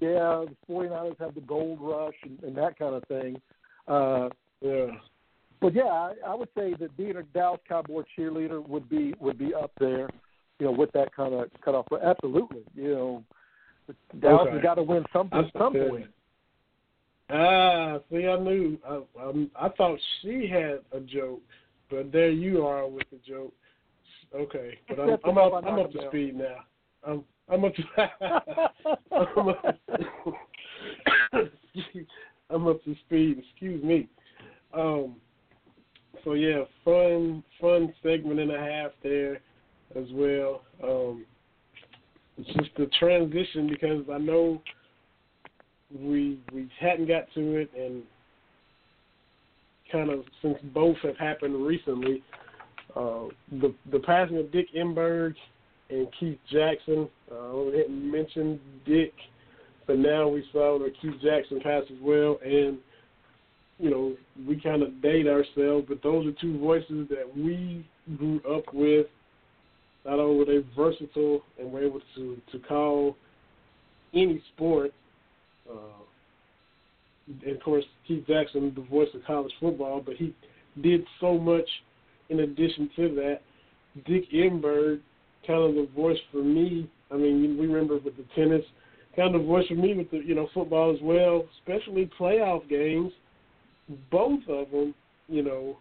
yeah, 0.00 0.44
the 0.44 0.56
49ers 0.70 1.18
have 1.18 1.34
the 1.34 1.40
gold 1.40 1.78
rush 1.80 2.14
and, 2.22 2.42
and 2.42 2.56
that 2.56 2.78
kind 2.78 2.94
of 2.94 3.02
thing. 3.04 3.40
Uh, 3.86 4.28
Yeah. 4.60 4.86
but 5.60 5.74
yeah, 5.74 5.84
I, 5.84 6.14
I 6.26 6.34
would 6.34 6.50
say 6.56 6.74
that 6.78 6.96
being 6.96 7.16
a 7.16 7.22
Dallas 7.22 7.60
Cowboy 7.68 8.02
cheerleader 8.16 8.66
would 8.68 8.88
be 8.88 9.14
would 9.18 9.38
be 9.38 9.54
up 9.54 9.72
there, 9.80 10.08
you 10.58 10.66
know, 10.66 10.72
with 10.72 10.92
that 10.92 11.14
kind 11.14 11.34
of 11.34 11.48
cut 11.64 11.74
off. 11.74 11.86
But 11.90 12.04
absolutely, 12.04 12.62
you 12.74 12.94
know, 12.94 13.24
Dallas 14.20 14.42
Okay. 14.42 14.56
has 14.56 14.62
got 14.62 14.74
to 14.74 14.82
win 14.82 15.04
some 15.12 15.30
at 15.32 15.46
some 15.58 15.72
point. 15.72 16.06
Ah, 17.30 17.98
see, 18.10 18.26
I 18.26 18.38
knew. 18.38 18.78
I, 18.86 19.00
um, 19.22 19.50
I 19.54 19.68
thought 19.70 19.98
she 20.22 20.48
had 20.48 20.80
a 20.92 21.00
joke, 21.00 21.42
but 21.90 22.10
there 22.10 22.30
you 22.30 22.66
are 22.66 22.88
with 22.88 23.04
the 23.10 23.18
joke. 23.26 23.52
Okay, 24.34 24.78
but 24.88 24.98
I'm, 25.00 25.18
I'm 25.24 25.38
up. 25.38 25.52
I'm 25.66 25.78
up 25.78 25.92
to 25.92 26.08
speed 26.08 26.36
now. 26.36 26.64
I'm 27.06 27.24
I'm 27.50 27.64
up 27.64 27.74
to. 27.74 27.82
I'm 29.12 29.48
up, 29.48 29.64
I'm 32.50 32.66
up 32.66 32.84
to 32.84 32.94
speed. 33.06 33.38
Excuse 33.38 33.82
me. 33.82 34.08
Um. 34.72 35.16
So 36.24 36.32
yeah, 36.32 36.64
fun 36.84 37.42
fun 37.60 37.94
segment 38.02 38.40
and 38.40 38.52
a 38.52 38.58
half 38.58 38.92
there 39.02 39.40
as 39.96 40.06
well. 40.12 40.62
Um. 40.82 41.26
It's 42.38 42.48
just 42.56 42.70
the 42.76 42.86
transition 42.98 43.68
because 43.68 44.04
I 44.12 44.18
know 44.18 44.62
we 45.94 46.38
we 46.52 46.68
hadn't 46.80 47.06
got 47.06 47.24
to 47.34 47.56
it 47.56 47.70
and 47.76 48.02
kind 49.90 50.10
of 50.10 50.24
since 50.42 50.58
both 50.74 50.96
have 51.02 51.16
happened 51.16 51.66
recently, 51.66 52.22
uh, 52.94 53.24
the 53.52 53.74
the 53.90 53.98
passing 54.00 54.38
of 54.38 54.52
Dick 54.52 54.66
Enberg 54.76 55.34
and 55.90 56.08
Keith 56.18 56.38
Jackson. 56.50 57.08
Uh, 57.30 57.56
we 57.56 57.78
hadn't 57.78 58.10
mentioned 58.10 58.60
Dick, 58.86 59.12
but 59.86 59.98
now 59.98 60.28
we 60.28 60.44
saw 60.52 60.78
that 60.78 60.92
Keith 61.00 61.20
Jackson 61.22 61.60
passed 61.60 61.90
as 61.90 61.98
well, 62.02 62.38
and 62.44 62.78
you 63.78 63.90
know 63.90 64.14
we 64.46 64.60
kind 64.60 64.82
of 64.82 65.00
date 65.00 65.26
ourselves, 65.26 65.86
but 65.88 66.02
those 66.02 66.26
are 66.26 66.32
two 66.40 66.58
voices 66.58 67.08
that 67.08 67.30
we 67.34 67.86
grew 68.16 68.40
up 68.50 68.72
with. 68.72 69.06
Not 70.04 70.18
only 70.18 70.38
were 70.38 70.44
they 70.44 70.66
versatile 70.76 71.42
and 71.58 71.72
were 71.72 71.82
able 71.82 72.00
to 72.16 72.36
to 72.52 72.58
call 72.60 73.16
any 74.14 74.42
sport 74.54 74.92
and 77.44 77.56
of 77.56 77.62
course, 77.62 77.84
Keith 78.06 78.26
Jackson, 78.26 78.72
the 78.74 78.82
voice 78.82 79.08
of 79.14 79.24
college 79.24 79.52
football, 79.60 80.02
but 80.04 80.16
he 80.16 80.34
did 80.82 81.04
so 81.20 81.38
much 81.38 81.68
in 82.28 82.40
addition 82.40 82.90
to 82.96 83.14
that. 83.14 83.40
Dick 84.06 84.30
Enberg, 84.32 85.00
kind 85.46 85.62
of 85.62 85.74
the 85.74 85.88
voice 85.94 86.18
for 86.30 86.42
me. 86.42 86.88
I 87.10 87.16
mean, 87.16 87.56
we 87.58 87.66
remember 87.66 87.98
with 87.98 88.16
the 88.16 88.24
tennis, 88.34 88.64
kind 89.16 89.34
of 89.34 89.44
voice 89.44 89.66
for 89.68 89.74
me 89.74 89.94
with 89.94 90.10
the 90.10 90.18
you 90.18 90.34
know 90.34 90.48
football 90.54 90.94
as 90.94 91.00
well, 91.02 91.44
especially 91.58 92.10
playoff 92.18 92.68
games. 92.68 93.12
Both 94.10 94.40
of 94.48 94.70
them, 94.70 94.94
you 95.28 95.42
know, 95.42 95.78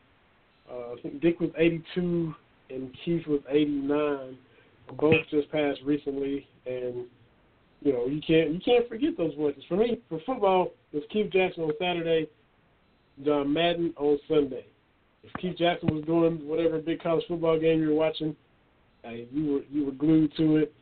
uh, 0.72 0.93
I 0.93 0.95
think 1.02 1.22
Dick 1.22 1.39
was 1.39 1.52
82 1.58 2.34
and 2.70 2.89
Keith 3.04 3.26
was 3.28 3.41
89. 3.50 4.38
Both 4.98 5.16
just 5.30 5.52
passed 5.52 5.80
recently, 5.84 6.48
and 6.66 7.06
you 7.82 7.93
know, 7.93 8.05
you 8.05 8.21
can't 8.25 8.51
you 8.51 8.59
can't 8.59 8.88
forget 8.89 9.17
those 9.17 9.34
voices. 9.36 9.63
For 9.67 9.78
me, 9.78 9.99
for 10.09 10.19
football, 10.25 10.71
it's 10.93 11.05
Keith 11.11 11.32
Jackson 11.32 11.63
on 11.63 11.71
Saturday, 11.80 12.28
John 13.23 13.53
Madden 13.53 13.93
on 13.97 14.19
Sunday. 14.28 14.65
If 15.23 15.34
Keith 15.41 15.57
Jackson 15.57 15.93
was 15.93 16.05
doing 16.05 16.47
whatever 16.47 16.80
big 16.80 17.01
college 17.01 17.25
football 17.28 17.59
game 17.59 17.82
you 17.82 17.89
were 17.89 17.95
watching, 17.95 18.36
hey, 19.03 19.28
you 19.32 19.53
were 19.53 19.61
you 19.71 19.86
were 19.86 19.91
glued 19.91 20.36
to 20.38 20.57
it. 20.57 20.73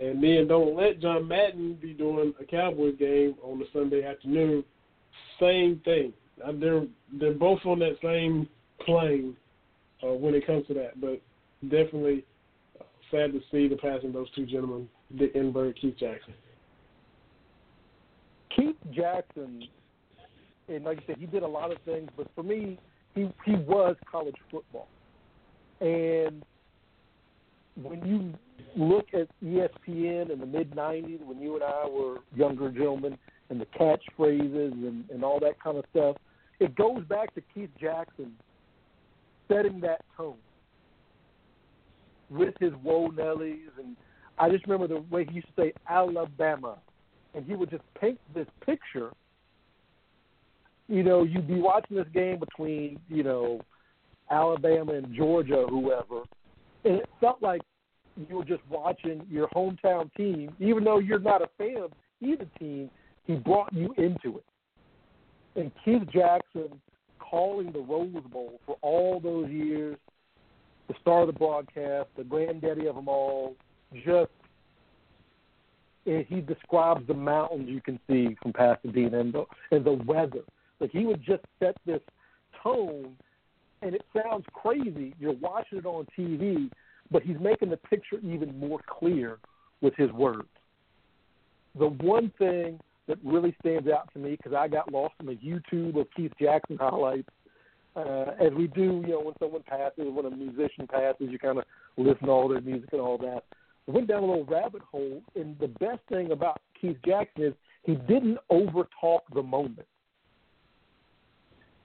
And 0.00 0.22
then 0.22 0.48
don't 0.48 0.74
let 0.74 1.00
John 1.00 1.28
Madden 1.28 1.74
be 1.74 1.92
doing 1.92 2.32
a 2.40 2.44
Cowboys 2.44 2.94
game 2.98 3.34
on 3.42 3.60
a 3.60 3.64
Sunday 3.70 4.02
afternoon. 4.02 4.64
Same 5.38 5.80
thing. 5.84 6.14
Uh, 6.42 6.52
They're 6.58 6.86
they're 7.12 7.34
both 7.34 7.60
on 7.66 7.80
that 7.80 7.96
same 8.02 8.48
plane 8.84 9.36
uh, 10.02 10.14
when 10.14 10.34
it 10.34 10.46
comes 10.46 10.66
to 10.68 10.74
that. 10.74 11.00
But 11.00 11.20
definitely 11.62 12.24
uh, 12.80 12.84
sad 13.10 13.32
to 13.32 13.40
see 13.52 13.68
the 13.68 13.76
passing 13.76 14.08
of 14.08 14.14
those 14.14 14.30
two 14.30 14.46
gentlemen, 14.46 14.88
Dick 15.16 15.34
Enberg, 15.34 15.80
Keith 15.80 15.96
Jackson. 15.98 16.34
Keith 18.54 18.76
Jackson, 18.92 19.68
and 20.68 20.84
like 20.84 20.98
I 20.98 21.06
said, 21.06 21.16
he 21.18 21.26
did 21.26 21.42
a 21.42 21.48
lot 21.48 21.72
of 21.72 21.78
things, 21.84 22.10
but 22.16 22.26
for 22.34 22.42
me, 22.42 22.78
he 23.14 23.28
he 23.44 23.54
was 23.54 23.96
college 24.10 24.36
football. 24.50 24.88
And 25.80 26.44
when 27.80 28.04
you 28.04 28.34
look 28.76 29.06
at 29.14 29.28
ESPN 29.42 30.30
in 30.30 30.38
the 30.38 30.46
mid 30.46 30.72
'90s, 30.72 31.24
when 31.24 31.40
you 31.40 31.54
and 31.54 31.64
I 31.64 31.88
were 31.88 32.18
younger 32.34 32.70
gentlemen, 32.70 33.16
and 33.50 33.60
the 33.60 33.66
catchphrases 33.66 34.72
and, 34.72 35.04
and 35.10 35.24
all 35.24 35.40
that 35.40 35.60
kind 35.62 35.76
of 35.76 35.84
stuff, 35.90 36.16
it 36.60 36.74
goes 36.76 37.02
back 37.04 37.34
to 37.34 37.42
Keith 37.52 37.70
Jackson 37.80 38.32
setting 39.48 39.80
that 39.80 40.04
tone 40.16 40.36
with 42.30 42.54
his 42.60 42.72
Whoa 42.82 43.08
Nellies, 43.08 43.70
and 43.78 43.96
I 44.40 44.48
just 44.48 44.66
remember 44.66 44.88
the 44.88 45.04
way 45.14 45.26
he 45.26 45.36
used 45.36 45.48
to 45.48 45.62
say 45.62 45.72
Alabama, 45.88 46.78
and 47.34 47.44
he 47.44 47.54
would 47.54 47.70
just 47.70 47.82
paint 48.00 48.18
this 48.34 48.46
picture. 48.64 49.10
You 50.88 51.02
know, 51.02 51.22
you'd 51.22 51.46
be 51.46 51.60
watching 51.60 51.96
this 51.98 52.06
game 52.14 52.40
between 52.40 52.98
you 53.08 53.22
know 53.22 53.60
Alabama 54.30 54.94
and 54.94 55.14
Georgia, 55.14 55.66
whoever, 55.68 56.22
and 56.84 56.94
it 56.94 57.08
felt 57.20 57.42
like 57.42 57.60
you 58.28 58.36
were 58.36 58.44
just 58.44 58.62
watching 58.68 59.26
your 59.30 59.48
hometown 59.48 60.12
team, 60.14 60.54
even 60.58 60.84
though 60.84 60.98
you're 60.98 61.18
not 61.18 61.42
a 61.42 61.48
fan 61.58 61.76
of 61.82 61.92
either 62.20 62.46
team. 62.58 62.90
He 63.26 63.34
brought 63.34 63.72
you 63.72 63.94
into 63.96 64.38
it. 64.38 64.44
And 65.54 65.70
Keith 65.84 66.02
Jackson 66.12 66.80
calling 67.18 67.70
the 67.70 67.78
Rose 67.78 68.24
Bowl 68.32 68.58
for 68.66 68.76
all 68.80 69.20
those 69.20 69.48
years, 69.50 69.96
the 70.88 70.94
star 71.00 71.20
of 71.20 71.26
the 71.28 71.32
broadcast, 71.32 72.08
the 72.16 72.24
granddaddy 72.24 72.86
of 72.86 72.96
them 72.96 73.08
all, 73.08 73.54
just 73.94 74.30
and 76.06 76.24
he 76.28 76.40
describes 76.40 77.06
the 77.06 77.14
mountains 77.14 77.68
you 77.68 77.80
can 77.80 77.98
see 78.08 78.36
from 78.42 78.52
Pasadena 78.52 79.20
and 79.20 79.32
the, 79.32 79.44
and 79.70 79.84
the 79.84 79.92
weather. 79.92 80.40
Like 80.80 80.90
he 80.90 81.04
would 81.04 81.22
just 81.22 81.44
set 81.58 81.76
this 81.84 82.00
tone, 82.62 83.16
and 83.82 83.94
it 83.94 84.02
sounds 84.16 84.44
crazy. 84.52 85.14
You're 85.20 85.34
watching 85.34 85.78
it 85.78 85.86
on 85.86 86.06
TV, 86.18 86.70
but 87.10 87.22
he's 87.22 87.36
making 87.40 87.70
the 87.70 87.76
picture 87.76 88.18
even 88.22 88.58
more 88.58 88.80
clear 88.88 89.38
with 89.82 89.94
his 89.96 90.10
words. 90.12 90.48
The 91.78 91.88
one 91.88 92.32
thing 92.38 92.80
that 93.06 93.18
really 93.24 93.54
stands 93.60 93.88
out 93.88 94.08
to 94.14 94.18
me 94.18 94.36
because 94.36 94.54
I 94.54 94.68
got 94.68 94.92
lost 94.92 95.14
in 95.20 95.26
the 95.26 95.36
YouTube 95.36 96.00
of 96.00 96.06
Keith 96.16 96.32
Jackson 96.40 96.78
highlights, 96.80 97.28
uh, 97.96 98.32
as 98.40 98.52
we 98.52 98.68
do, 98.68 99.02
you 99.04 99.08
know, 99.08 99.20
when 99.20 99.34
someone 99.38 99.62
passes, 99.62 100.04
when 100.06 100.26
a 100.26 100.30
musician 100.30 100.86
passes, 100.86 101.28
you 101.28 101.38
kind 101.38 101.58
of 101.58 101.64
listen 101.96 102.26
to 102.26 102.32
all 102.32 102.48
their 102.48 102.60
music 102.60 102.88
and 102.92 103.00
all 103.00 103.18
that. 103.18 103.42
Went 103.86 104.08
down 104.08 104.22
a 104.22 104.26
little 104.26 104.44
rabbit 104.44 104.82
hole, 104.82 105.22
and 105.34 105.58
the 105.58 105.68
best 105.68 106.00
thing 106.08 106.32
about 106.32 106.60
Keith 106.80 106.98
Jackson 107.04 107.44
is 107.44 107.54
he 107.82 107.94
didn't 107.94 108.38
overtalk 108.50 109.20
the 109.34 109.42
moment. 109.42 109.86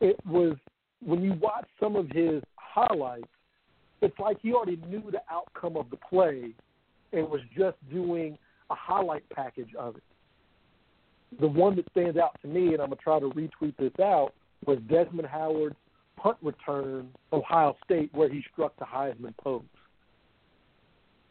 It 0.02 0.18
was 0.26 0.56
when 1.04 1.24
you 1.24 1.34
watch 1.34 1.68
some 1.80 1.96
of 1.96 2.10
his 2.10 2.42
highlights, 2.56 3.28
it's 4.02 4.18
like 4.20 4.38
he 4.42 4.54
already 4.54 4.80
knew 4.88 5.04
the 5.12 5.22
outcome 5.32 5.78
of 5.78 5.90
the 5.90 5.98
play 5.98 6.52
and 7.14 7.30
was 7.30 7.42
just 7.58 7.78
doing 7.90 8.38
a 8.70 8.76
highlight 8.76 9.28
package 9.30 9.74
of 9.78 9.96
it. 9.96 10.04
The 11.40 11.48
one 11.48 11.76
that 11.78 11.90
stands 11.92 12.18
out 12.18 12.40
to 12.42 12.48
me, 12.48 12.74
and 12.74 12.82
I'm 12.82 12.90
gonna 12.90 12.96
try 12.98 13.20
to 13.20 13.30
retweet 13.30 13.76
this 13.78 13.98
out, 14.02 14.34
was 14.66 14.80
Desmond 14.90 15.28
Howard's 15.28 15.76
punt 16.18 16.38
return 16.42 17.10
Ohio 17.34 17.76
State 17.84 18.14
where 18.14 18.30
he 18.30 18.44
struck 18.52 18.76
the 18.78 18.86
Heisman 18.86 19.36
pose. 19.38 19.64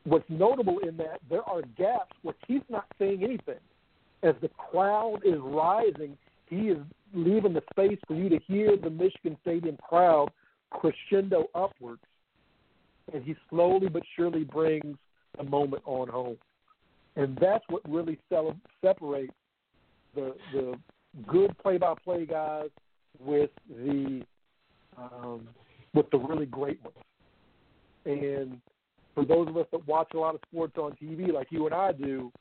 What's 0.05 0.29
notable 0.29 0.79
in 0.81 0.97
that 0.99 1.21
there 1.29 1.43
are 1.49 1.63
gaps 1.77 2.15
where 2.23 2.35
he's 2.47 2.63
not 2.69 2.87
saying 2.99 3.23
anything. 3.23 3.61
As 4.23 4.35
the 4.41 4.49
crowd 4.49 5.21
is 5.25 5.39
rising, 5.41 6.17
he 6.49 6.69
is 6.69 6.79
leaving 7.15 7.55
the 7.55 7.63
space 7.71 7.99
for 8.07 8.15
you 8.15 8.29
to 8.29 8.39
hear 8.47 8.77
the 8.77 8.91
Michigan 8.91 9.37
Stadium 9.43 9.77
crowd 9.89 10.31
crescendo 10.71 11.47
upwards. 11.55 12.03
And 13.13 13.23
he 13.25 13.35
slowly 13.51 13.89
but 13.89 14.03
surely 14.17 14.45
brings 14.45 14.97
the 15.37 15.45
moment 15.45 15.83
on 15.87 16.09
home. 16.09 16.37
And 17.17 17.37
that's 17.41 17.65
what 17.69 17.83
really 17.89 18.19
separates 18.81 19.35
the 20.15 20.35
the 20.53 20.75
good 21.27 21.57
play-by-play 21.59 22.27
guys 22.27 22.71
with 23.21 23.51
the 23.69 24.23
um, 24.97 25.49
with 25.93 26.11
the 26.11 26.19
really 26.19 26.47
great 26.47 26.81
ones. 26.83 26.97
And 28.05 28.61
for 29.15 29.25
those 29.25 29.49
of 29.49 29.57
us 29.57 29.67
that 29.73 29.87
watch 29.87 30.09
a 30.15 30.19
lot 30.19 30.35
of 30.35 30.41
sports 30.51 30.75
on 30.77 30.93
TV, 31.03 31.33
like 31.33 31.49
you 31.51 31.67
and 31.67 31.75
I 31.75 31.93
do, 31.93 32.33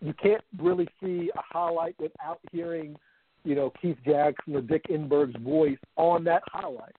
you 0.00 0.14
can't 0.22 0.42
really 0.58 0.88
see 1.02 1.30
a 1.34 1.40
highlight 1.42 1.96
without 1.98 2.40
hearing, 2.52 2.96
you 3.44 3.54
know, 3.54 3.72
Keith 3.80 3.98
Jackson 4.04 4.54
or 4.56 4.60
Dick 4.60 4.84
Enberg's 4.90 5.40
voice 5.42 5.78
on 5.96 6.24
that 6.24 6.42
highlight. 6.46 6.96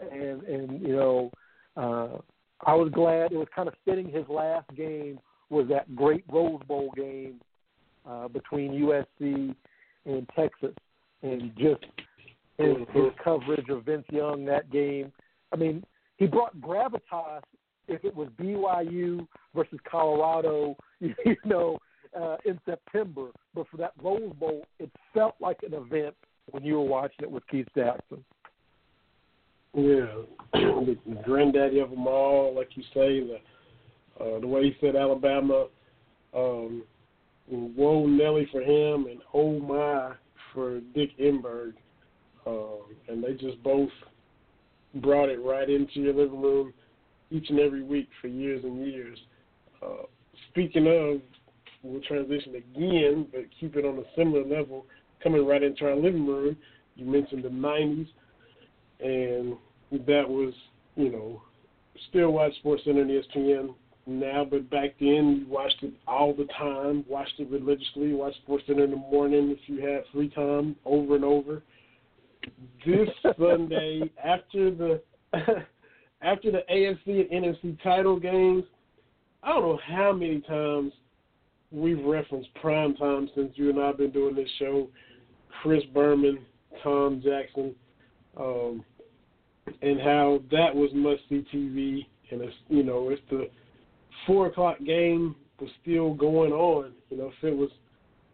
And 0.00 0.42
and 0.42 0.82
you 0.82 0.94
know, 0.94 1.30
uh, 1.76 2.18
I 2.66 2.74
was 2.74 2.90
glad 2.92 3.32
it 3.32 3.38
was 3.38 3.48
kind 3.54 3.68
of 3.68 3.74
fitting. 3.84 4.10
His 4.10 4.28
last 4.28 4.68
game 4.76 5.18
was 5.48 5.68
that 5.68 5.94
great 5.94 6.24
Rose 6.30 6.60
Bowl 6.66 6.90
game 6.96 7.40
uh, 8.06 8.28
between 8.28 8.72
USC 8.72 9.54
and 10.04 10.28
Texas, 10.36 10.74
and 11.22 11.52
just 11.56 11.84
his, 12.58 12.76
his 12.92 13.10
coverage 13.22 13.68
of 13.68 13.84
Vince 13.84 14.06
Young 14.10 14.44
that 14.46 14.70
game. 14.70 15.12
I 15.52 15.56
mean, 15.56 15.84
he 16.16 16.26
brought 16.26 16.56
gravitas. 16.58 17.42
If 17.88 18.04
it 18.04 18.14
was 18.14 18.28
BYU 18.40 19.26
versus 19.54 19.78
Colorado, 19.88 20.76
you 21.00 21.14
know, 21.44 21.78
uh, 22.18 22.36
in 22.44 22.58
September, 22.64 23.28
but 23.54 23.66
for 23.68 23.76
that 23.76 23.92
Rose 24.02 24.32
Bowl, 24.38 24.64
it 24.78 24.90
felt 25.12 25.34
like 25.40 25.58
an 25.62 25.74
event 25.74 26.14
when 26.50 26.64
you 26.64 26.74
were 26.74 26.82
watching 26.82 27.22
it 27.22 27.30
with 27.30 27.46
Keith 27.48 27.68
Jackson. 27.76 28.24
Yeah, 29.74 30.06
the 30.52 30.96
granddaddy 31.24 31.80
of 31.80 31.90
them 31.90 32.06
all, 32.06 32.54
like 32.54 32.70
you 32.76 32.82
say, 32.94 33.20
the 33.20 33.38
uh, 34.18 34.40
the 34.40 34.46
way 34.46 34.62
he 34.62 34.76
said 34.80 34.96
Alabama, 34.96 35.66
um, 36.34 36.82
whoa 37.48 38.06
Nelly 38.06 38.48
for 38.50 38.62
him, 38.62 39.06
and 39.06 39.20
oh 39.34 39.58
my 39.60 40.14
for 40.54 40.80
Dick 40.94 41.10
Enberg, 41.18 41.74
um, 42.46 42.84
and 43.08 43.22
they 43.22 43.34
just 43.34 43.62
both 43.62 43.90
brought 44.94 45.28
it 45.28 45.38
right 45.42 45.68
into 45.68 46.00
your 46.00 46.14
living 46.14 46.40
room 46.40 46.72
each 47.30 47.50
and 47.50 47.58
every 47.58 47.82
week 47.82 48.08
for 48.20 48.28
years 48.28 48.62
and 48.64 48.86
years. 48.86 49.18
Uh, 49.82 50.04
speaking 50.50 50.86
of, 50.86 51.20
we'll 51.82 52.02
transition 52.02 52.54
again, 52.54 53.26
but 53.32 53.44
keep 53.58 53.76
it 53.76 53.84
on 53.84 53.98
a 53.98 54.04
similar 54.16 54.44
level. 54.44 54.86
Coming 55.22 55.46
right 55.46 55.62
into 55.62 55.86
our 55.86 55.96
living 55.96 56.26
room, 56.26 56.56
you 56.94 57.06
mentioned 57.06 57.42
the 57.42 57.48
'90s, 57.48 58.08
and 59.00 59.56
that 60.06 60.28
was, 60.28 60.52
you 60.94 61.10
know, 61.10 61.42
still 62.10 62.30
watch 62.30 62.54
Sports 62.56 62.82
Center 62.84 63.02
and 63.02 63.10
ESPN 63.10 63.74
now, 64.06 64.46
but 64.48 64.70
back 64.70 64.94
then 65.00 65.40
you 65.40 65.46
watched 65.48 65.82
it 65.82 65.92
all 66.06 66.32
the 66.32 66.46
time, 66.58 67.04
watched 67.08 67.38
it 67.38 67.50
religiously, 67.50 68.12
watched 68.12 68.36
Sports 68.38 68.64
Center 68.66 68.84
in 68.84 68.90
the 68.92 68.96
morning 68.96 69.50
if 69.50 69.58
you 69.68 69.84
had 69.84 70.02
free 70.12 70.28
time, 70.28 70.76
over 70.84 71.16
and 71.16 71.24
over. 71.24 71.62
This 72.84 73.08
Sunday, 73.38 74.10
after 74.22 74.70
the 74.70 75.02
after 76.22 76.50
the 76.50 76.62
AFC 76.70 77.30
and 77.30 77.44
NFC 77.44 77.82
title 77.82 78.18
games, 78.18 78.64
I 79.42 79.50
don't 79.50 79.62
know 79.62 79.80
how 79.86 80.12
many 80.12 80.40
times 80.40 80.92
we've 81.70 82.02
referenced 82.04 82.52
prime 82.54 82.94
time 82.96 83.28
since 83.34 83.52
you 83.54 83.70
and 83.70 83.80
I 83.80 83.88
have 83.88 83.98
been 83.98 84.10
doing 84.10 84.34
this 84.34 84.48
show. 84.58 84.88
Chris 85.62 85.82
Berman, 85.94 86.38
Tom 86.82 87.22
Jackson, 87.24 87.74
um, 88.36 88.84
and 89.82 90.00
how 90.00 90.40
that 90.50 90.74
was 90.74 90.90
must 90.94 91.22
see 91.28 91.44
TV, 91.54 92.06
and 92.30 92.42
it's 92.42 92.54
you 92.68 92.82
know 92.82 93.08
it's 93.10 93.22
the 93.30 93.48
four 94.26 94.46
o'clock 94.46 94.78
game 94.84 95.34
was 95.60 95.70
still 95.82 96.14
going 96.14 96.52
on. 96.52 96.92
You 97.10 97.18
know, 97.18 97.32
if 97.38 97.44
it 97.44 97.56
was 97.56 97.70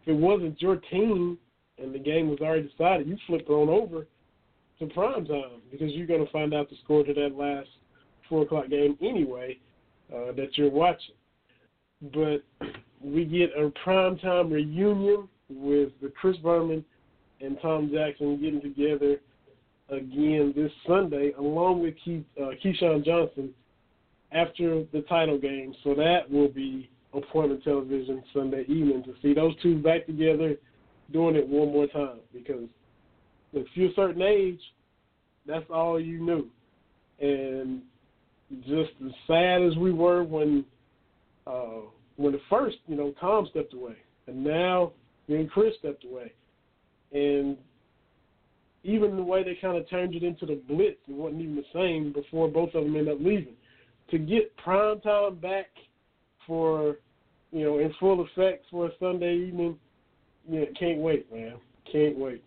if 0.03 0.09
it 0.09 0.17
wasn't 0.17 0.61
your 0.61 0.77
team 0.91 1.37
and 1.77 1.93
the 1.93 1.99
game 1.99 2.29
was 2.29 2.39
already 2.39 2.67
decided, 2.67 3.07
you 3.07 3.17
flipped 3.27 3.49
on 3.49 3.69
over 3.69 4.05
to 4.87 4.93
prime 4.93 5.25
time 5.25 5.61
because 5.71 5.91
you're 5.91 6.07
going 6.07 6.25
to 6.25 6.31
find 6.31 6.53
out 6.53 6.69
the 6.69 6.75
score 6.83 7.03
to 7.03 7.13
that 7.13 7.35
last 7.35 7.69
four 8.29 8.43
o'clock 8.43 8.69
game 8.69 8.97
anyway 9.01 9.57
uh, 10.13 10.31
that 10.33 10.49
you're 10.55 10.69
watching. 10.69 11.15
But 12.13 12.43
we 13.01 13.25
get 13.25 13.51
a 13.57 13.71
prime 13.83 14.17
time 14.17 14.51
reunion 14.51 15.27
with 15.49 15.89
the 16.01 16.11
Chris 16.19 16.37
Berman 16.37 16.83
and 17.41 17.57
Tom 17.61 17.91
Jackson 17.93 18.39
getting 18.41 18.61
together 18.61 19.19
again 19.89 20.53
this 20.55 20.71
Sunday, 20.87 21.33
along 21.37 21.81
with 21.81 21.95
Keith, 22.03 22.23
uh, 22.41 22.51
Keyshawn 22.63 23.05
Johnson 23.05 23.51
after 24.31 24.83
the 24.91 25.01
title 25.07 25.37
game. 25.37 25.75
So 25.83 25.93
that 25.95 26.29
will 26.29 26.47
be 26.47 26.89
appointment 27.13 27.63
television 27.63 28.23
Sunday 28.33 28.63
evening 28.63 29.03
to 29.03 29.13
see 29.21 29.33
those 29.33 29.53
two 29.61 29.77
back 29.77 30.05
together 30.05 30.55
doing 31.11 31.35
it 31.35 31.47
one 31.47 31.71
more 31.71 31.87
time 31.87 32.19
because 32.33 32.67
if 33.53 33.67
you're 33.73 33.91
a 33.91 33.93
certain 33.95 34.21
age, 34.21 34.59
that's 35.45 35.65
all 35.69 35.99
you 35.99 36.19
knew. 36.19 36.47
And 37.19 37.81
just 38.65 38.91
as 39.05 39.11
sad 39.27 39.61
as 39.61 39.75
we 39.77 39.91
were 39.91 40.23
when 40.23 40.65
uh 41.47 41.81
when 42.15 42.31
the 42.33 42.41
first, 42.49 42.77
you 42.87 42.95
know, 42.95 43.13
Tom 43.19 43.47
stepped 43.49 43.73
away. 43.73 43.95
And 44.27 44.43
now 44.43 44.91
and 45.27 45.49
Chris 45.49 45.73
stepped 45.79 46.05
away. 46.05 46.31
And 47.11 47.57
even 48.83 49.15
the 49.15 49.23
way 49.23 49.43
they 49.43 49.57
kind 49.61 49.77
of 49.77 49.89
turned 49.89 50.15
it 50.15 50.23
into 50.23 50.45
the 50.45 50.61
blitz, 50.67 50.97
it 51.07 51.13
wasn't 51.13 51.41
even 51.41 51.55
the 51.55 51.63
same 51.73 52.11
before 52.11 52.49
both 52.49 52.73
of 52.73 52.83
them 52.83 52.95
ended 52.95 53.13
up 53.13 53.19
leaving. 53.21 53.55
To 54.11 54.17
get 54.17 54.55
prime 54.57 54.99
time 54.99 55.35
back 55.35 55.67
for, 56.45 56.97
you 57.51 57.63
know, 57.63 57.79
in 57.79 57.93
full 57.99 58.21
effect 58.21 58.65
for 58.69 58.87
a 58.87 58.91
Sunday 58.99 59.35
evening, 59.35 59.77
yeah, 60.49 60.65
can't 60.77 60.99
wait, 60.99 61.31
man. 61.33 61.55
Can't 61.89 62.17
wait. 62.17 62.43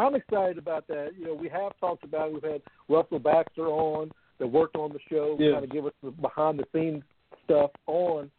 I'm 0.00 0.14
excited 0.14 0.56
about 0.56 0.86
that. 0.88 1.10
You 1.18 1.26
know, 1.26 1.34
we 1.34 1.48
have 1.50 1.72
talked 1.78 2.04
about 2.04 2.28
it. 2.28 2.34
We've 2.34 2.52
had 2.52 2.62
Russell 2.88 3.18
Baxter 3.18 3.66
on 3.66 4.10
that 4.38 4.46
worked 4.46 4.76
on 4.76 4.92
the 4.92 4.98
show, 5.10 5.36
yeah. 5.38 5.52
kind 5.52 5.64
of 5.64 5.70
give 5.70 5.84
us 5.84 5.92
the 6.02 6.10
behind 6.10 6.58
the 6.58 6.64
scenes 6.74 7.02
stuff 7.44 7.70
on 7.86 8.30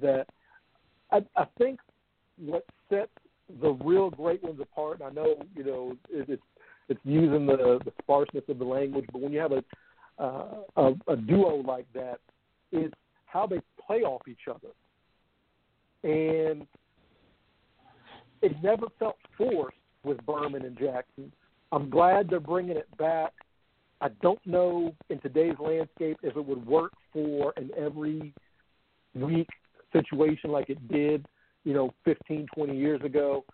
that. 0.00 0.26
I, 1.10 1.18
I 1.36 1.46
think 1.58 1.80
what 2.38 2.64
sets 2.88 3.10
the 3.60 3.70
real 3.84 4.10
great 4.10 4.42
ones 4.44 4.60
apart. 4.60 5.00
And 5.00 5.08
I 5.08 5.12
know 5.12 5.34
you 5.56 5.64
know 5.64 5.96
it, 6.08 6.28
it's 6.28 6.42
it's 6.88 7.00
using 7.04 7.46
the 7.46 7.80
the 7.84 7.92
sparseness 8.02 8.44
of 8.48 8.58
the 8.58 8.64
language, 8.64 9.06
but 9.12 9.20
when 9.20 9.32
you 9.32 9.40
have 9.40 9.52
a 9.52 9.64
uh, 10.18 10.54
a, 10.76 11.12
a 11.12 11.16
duo 11.16 11.56
like 11.62 11.86
that, 11.94 12.20
it's 12.70 12.94
how 13.26 13.46
they 13.46 13.60
play 13.84 14.02
off 14.02 14.22
each 14.28 14.48
other, 14.48 14.72
and 16.04 16.66
it 18.42 18.52
never 18.62 18.86
felt 18.98 19.16
forced 19.36 19.76
with 20.04 20.24
Berman 20.26 20.64
and 20.64 20.78
Jackson. 20.78 21.32
I'm 21.72 21.90
glad 21.90 22.28
they're 22.28 22.40
bringing 22.40 22.76
it 22.76 22.88
back. 22.96 23.32
I 24.00 24.08
don't 24.22 24.44
know 24.46 24.94
in 25.10 25.20
today's 25.20 25.56
landscape 25.58 26.18
if 26.22 26.36
it 26.36 26.44
would 26.44 26.66
work 26.66 26.92
for 27.12 27.52
an 27.56 27.70
every 27.76 28.32
week 29.14 29.48
situation 29.92 30.50
like 30.50 30.70
it 30.70 30.88
did 30.88 31.26
you 31.64 31.74
know, 31.74 31.92
15, 32.04 32.46
20 32.54 32.76
years 32.76 33.00
ago. 33.02 33.44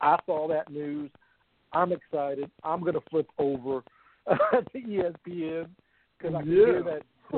I 0.00 0.18
saw 0.26 0.48
that 0.48 0.70
news. 0.70 1.10
I'm 1.72 1.92
excited. 1.92 2.50
I'm 2.62 2.80
going 2.80 2.94
to 2.94 3.02
flip 3.10 3.28
over 3.38 3.82
to 4.28 4.78
ESPN 4.78 5.68
because 6.18 6.34
I 6.34 6.42
can 6.42 6.50
yeah. 6.50 6.66
hear 6.66 6.82
that. 6.84 7.02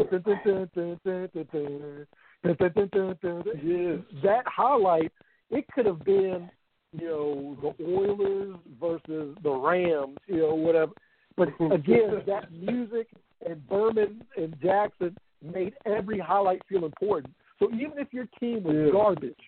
Yeah. 3.65 3.97
That 4.23 4.45
highlight, 4.47 5.11
it 5.51 5.65
could 5.75 5.87
have 5.87 6.05
been, 6.05 6.51
you 6.93 7.07
know, 7.07 7.75
the 7.79 7.85
Oilers 7.85 8.57
versus 8.81 9.37
the 9.43 9.51
Rams, 9.51 10.17
you 10.27 10.39
know, 10.39 10.55
whatever. 10.55 10.93
But 11.37 11.49
again, 11.73 12.23
that 12.27 12.53
music 12.53 13.09
and 13.47 13.67
Berman 13.69 14.23
and 14.37 14.57
Jackson 14.63 15.17
made 15.43 15.75
every 15.87 16.19
highlight 16.19 16.63
feel 16.69 16.85
important. 16.85 17.35
So 17.59 17.67
even 17.73 17.99
if 17.99 18.13
your 18.13 18.27
team 18.41 18.63
was 18.63 18.75
Yeah. 18.75 18.93
garbage, 18.93 19.39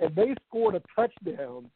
and 0.00 0.14
they 0.16 0.34
scored 0.48 0.74
a 0.74 0.82
touchdown, 0.94 1.70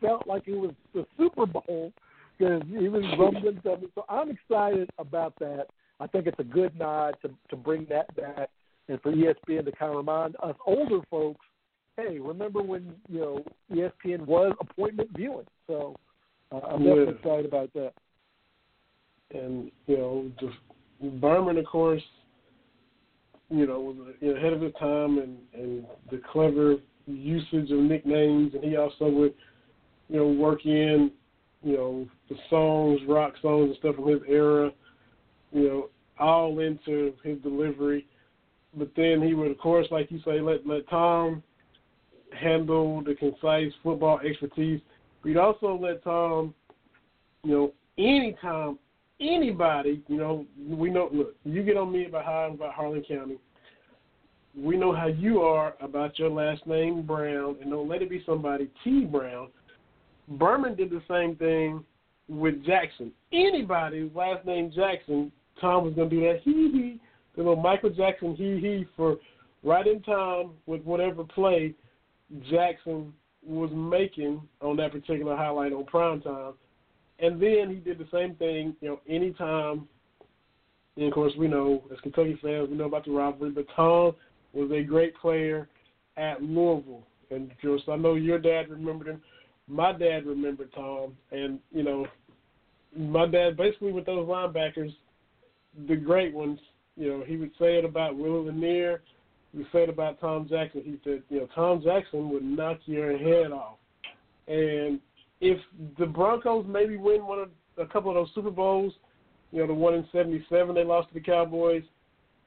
felt 0.00 0.26
like 0.26 0.46
it 0.46 0.56
was 0.56 0.72
the 0.92 1.06
Super 1.16 1.46
Bowl 1.46 1.92
because 2.36 2.62
he 2.68 2.88
was 2.88 3.04
rumbling 3.18 3.60
something. 3.64 3.88
So 3.94 4.04
I'm 4.08 4.30
excited 4.30 4.90
about 4.98 5.34
that. 5.38 5.68
I 6.00 6.06
think 6.06 6.26
it's 6.26 6.38
a 6.38 6.44
good 6.44 6.76
nod 6.78 7.16
to 7.22 7.30
to 7.50 7.56
bring 7.56 7.86
that 7.88 8.14
back 8.16 8.50
and 8.88 9.00
for 9.00 9.12
ESPN 9.12 9.64
to 9.64 9.72
kind 9.72 9.90
of 9.90 9.96
remind 9.96 10.36
us 10.42 10.54
older 10.66 11.00
folks, 11.10 11.46
hey, 11.96 12.18
remember 12.18 12.62
when 12.62 12.94
you 13.08 13.20
know 13.20 13.44
ESPN 13.72 14.26
was 14.26 14.54
appointment 14.60 15.10
viewing. 15.14 15.46
So 15.66 15.96
uh, 16.52 16.60
I'm 16.64 16.82
definitely 16.82 17.14
Yeah. 17.14 17.18
excited 17.18 17.46
about 17.46 17.72
that. 17.74 17.92
and 19.30 19.70
you 19.86 19.96
know, 19.96 20.30
the 21.00 21.08
Berman, 21.08 21.58
of 21.58 21.66
course, 21.66 22.02
you 23.50 23.66
know, 23.66 23.80
was 23.80 23.96
you 24.20 24.32
know, 24.32 24.38
ahead 24.38 24.52
of 24.52 24.60
his 24.60 24.72
time, 24.78 25.18
and 25.18 25.38
and 25.52 25.86
the 26.10 26.20
clever 26.32 26.76
usage 27.06 27.70
of 27.70 27.78
nicknames, 27.78 28.54
and 28.54 28.64
he 28.64 28.76
also 28.76 29.08
would, 29.10 29.34
you 30.08 30.16
know, 30.16 30.28
work 30.28 30.64
in, 30.64 31.10
you 31.62 31.76
know, 31.76 32.08
the 32.28 32.36
songs, 32.48 33.00
rock 33.08 33.34
songs 33.42 33.70
and 33.70 33.76
stuff 33.78 33.96
from 33.96 34.08
his 34.08 34.20
era, 34.28 34.70
you 35.52 35.68
know, 35.68 35.90
all 36.18 36.60
into 36.60 37.14
his 37.22 37.38
delivery. 37.42 38.06
But 38.76 38.90
then 38.96 39.22
he 39.22 39.34
would, 39.34 39.50
of 39.50 39.58
course, 39.58 39.86
like 39.90 40.10
you 40.10 40.20
say, 40.24 40.40
let 40.40 40.66
let 40.66 40.88
Tom 40.88 41.42
handle 42.34 43.02
the 43.02 43.14
concise 43.14 43.72
football 43.82 44.20
expertise. 44.20 44.80
He'd 45.24 45.36
also 45.36 45.78
let 45.80 46.02
Tom, 46.04 46.54
you 47.42 47.52
know, 47.52 47.72
anytime 47.98 48.78
anybody, 49.20 50.02
you 50.08 50.16
know, 50.16 50.46
we 50.68 50.90
know. 50.90 51.08
Look, 51.12 51.34
you 51.44 51.62
get 51.62 51.76
on 51.76 51.92
me 51.92 52.06
about 52.06 52.24
how 52.24 52.32
I'm 52.32 52.54
about 52.54 52.74
Harlan 52.74 53.04
County. 53.06 53.38
We 54.56 54.76
know 54.76 54.94
how 54.94 55.06
you 55.06 55.40
are 55.40 55.74
about 55.80 56.18
your 56.18 56.30
last 56.30 56.66
name 56.66 57.02
Brown, 57.02 57.56
and 57.60 57.70
don't 57.70 57.88
let 57.88 58.02
it 58.02 58.10
be 58.10 58.22
somebody 58.24 58.70
T 58.82 59.04
Brown. 59.04 59.48
Berman 60.28 60.74
did 60.74 60.90
the 60.90 61.02
same 61.08 61.36
thing 61.36 61.84
with 62.28 62.64
Jackson. 62.64 63.12
Anybody's 63.32 64.10
last 64.14 64.46
name 64.46 64.72
Jackson, 64.74 65.32
Tom 65.60 65.84
was 65.84 65.94
gonna 65.94 66.08
do 66.08 66.20
that 66.20 66.40
hee 66.42 66.70
hee, 66.72 67.00
the 67.36 67.42
little 67.42 67.56
Michael 67.56 67.90
Jackson 67.90 68.36
hee 68.36 68.60
hee 68.60 68.86
for 68.96 69.16
right 69.62 69.86
in 69.86 70.02
time 70.02 70.50
with 70.66 70.82
whatever 70.82 71.24
play 71.24 71.74
Jackson 72.50 73.12
was 73.44 73.70
making 73.74 74.40
on 74.60 74.76
that 74.76 74.92
particular 74.92 75.36
highlight 75.36 75.72
on 75.72 75.84
prime 75.84 76.20
time. 76.20 76.54
And 77.18 77.40
then 77.40 77.70
he 77.70 77.76
did 77.76 77.98
the 77.98 78.08
same 78.12 78.34
thing, 78.36 78.74
you 78.80 78.88
know, 78.88 79.00
anytime. 79.08 79.88
And 80.96 81.06
of 81.06 81.12
course, 81.12 81.32
we 81.38 81.48
know 81.48 81.84
as 81.92 82.00
Kentucky 82.00 82.38
fans, 82.42 82.68
we 82.70 82.76
know 82.76 82.84
about 82.84 83.04
the 83.04 83.12
rivalry, 83.12 83.50
but 83.50 83.66
Tom 83.74 84.14
was 84.52 84.70
a 84.70 84.82
great 84.82 85.16
player 85.16 85.68
at 86.16 86.42
Louisville. 86.42 87.06
And 87.30 87.50
just 87.62 87.88
I 87.88 87.96
know 87.96 88.14
your 88.14 88.38
dad 88.38 88.68
remembered 88.68 89.08
him. 89.08 89.22
My 89.66 89.92
dad 89.92 90.26
remembered 90.26 90.72
Tom, 90.74 91.16
and 91.32 91.58
you 91.72 91.82
know, 91.82 92.06
my 92.94 93.26
dad 93.26 93.56
basically 93.56 93.92
with 93.92 94.04
those 94.04 94.28
linebackers, 94.28 94.94
the 95.88 95.96
great 95.96 96.34
ones. 96.34 96.58
You 96.96 97.08
know, 97.08 97.24
he 97.26 97.36
would 97.36 97.50
say 97.58 97.78
it 97.78 97.84
about 97.84 98.16
Willie 98.16 98.50
Lanier. 98.50 99.02
Say 99.72 99.84
it 99.84 99.88
about 99.88 100.20
Tom 100.20 100.48
Jackson. 100.48 100.82
He 100.84 100.98
said, 101.04 101.22
you 101.28 101.40
know, 101.40 101.48
Tom 101.54 101.82
Jackson 101.82 102.28
would 102.30 102.44
knock 102.44 102.78
your 102.86 103.16
head 103.16 103.52
off. 103.52 103.76
And 104.48 105.00
if 105.40 105.58
the 105.98 106.06
Broncos 106.06 106.66
maybe 106.68 106.96
win 106.96 107.26
one 107.26 107.38
of 107.38 107.50
a 107.78 107.86
couple 107.86 108.10
of 108.10 108.16
those 108.16 108.34
Super 108.34 108.50
Bowls, 108.50 108.92
you 109.52 109.60
know, 109.60 109.66
the 109.66 109.74
one 109.74 109.94
in 109.94 110.06
'77 110.12 110.74
they 110.74 110.84
lost 110.84 111.08
to 111.08 111.14
the 111.14 111.20
Cowboys, 111.20 111.84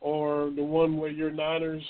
or 0.01 0.51
the 0.55 0.63
one 0.63 0.97
where 0.97 1.09
your 1.09 1.31
Niners, 1.31 1.83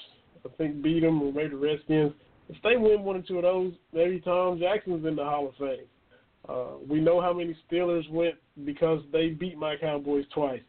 I 0.45 0.49
think, 0.57 0.81
beat 0.81 1.01
them, 1.01 1.21
or 1.21 1.33
maybe 1.33 1.49
the 1.49 1.57
Redskins. 1.57 2.13
If 2.49 2.55
they 2.63 2.77
win 2.77 3.03
one 3.03 3.17
or 3.17 3.21
two 3.21 3.37
of 3.37 3.43
those, 3.43 3.73
maybe 3.91 4.19
Tom 4.19 4.59
Jackson's 4.59 5.05
in 5.05 5.15
the 5.15 5.23
Hall 5.23 5.47
of 5.49 5.55
Fame. 5.55 5.85
Uh, 6.47 6.77
we 6.87 7.01
know 7.01 7.19
how 7.19 7.33
many 7.33 7.57
Steelers 7.69 8.09
went 8.09 8.35
because 8.63 9.01
they 9.11 9.29
beat 9.29 9.57
my 9.57 9.75
Cowboys 9.75 10.25
twice. 10.33 10.61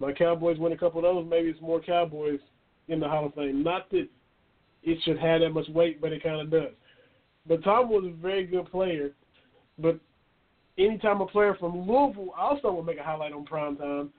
My 0.00 0.12
Cowboys 0.12 0.58
win 0.58 0.72
a 0.72 0.76
couple 0.76 0.98
of 0.98 1.04
those, 1.04 1.26
maybe 1.30 1.48
it's 1.48 1.60
more 1.62 1.80
Cowboys 1.80 2.40
in 2.88 3.00
the 3.00 3.08
Hall 3.08 3.26
of 3.26 3.34
Fame. 3.34 3.62
Not 3.62 3.90
that 3.90 4.08
it 4.82 4.98
should 5.04 5.18
have 5.18 5.40
that 5.40 5.50
much 5.50 5.68
weight, 5.68 6.00
but 6.00 6.12
it 6.12 6.22
kind 6.22 6.40
of 6.40 6.50
does. 6.50 6.74
But 7.46 7.64
Tom 7.64 7.88
was 7.88 8.04
a 8.06 8.22
very 8.22 8.44
good 8.46 8.70
player. 8.70 9.10
But 9.78 9.98
anytime 10.78 11.20
a 11.20 11.26
player 11.26 11.56
from 11.58 11.86
Louisville 11.86 12.34
also 12.36 12.72
would 12.72 12.86
make 12.86 12.98
a 12.98 13.02
highlight 13.02 13.32
on 13.32 13.44
prime 13.44 13.76
time, 13.76 14.10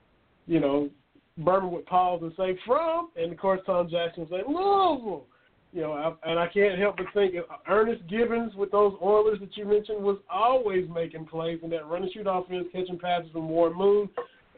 you 0.46 0.60
know, 0.60 0.90
Berman 1.38 1.70
would 1.72 1.86
pause 1.86 2.20
and 2.22 2.32
say 2.36 2.58
from, 2.66 3.10
and 3.16 3.32
of 3.32 3.38
course 3.38 3.60
Tom 3.66 3.88
Jackson 3.90 4.22
would 4.22 4.30
say 4.30 4.42
Louisville. 4.46 5.26
You 5.72 5.82
know, 5.82 5.92
I, 5.92 6.30
and 6.30 6.38
I 6.38 6.46
can't 6.46 6.78
help 6.78 6.96
but 6.96 7.06
think 7.12 7.34
Ernest 7.68 8.06
Givins 8.08 8.54
with 8.54 8.70
those 8.70 8.94
Oilers 9.02 9.40
that 9.40 9.54
you 9.56 9.66
mentioned 9.66 10.02
was 10.02 10.16
always 10.30 10.88
making 10.88 11.26
plays 11.26 11.58
in 11.62 11.68
that 11.70 11.86
run 11.86 12.02
and 12.02 12.12
shoot 12.12 12.26
offense, 12.26 12.66
catching 12.72 12.98
passes 12.98 13.30
from 13.32 13.48
Warren 13.48 13.76
Moon, 13.76 14.08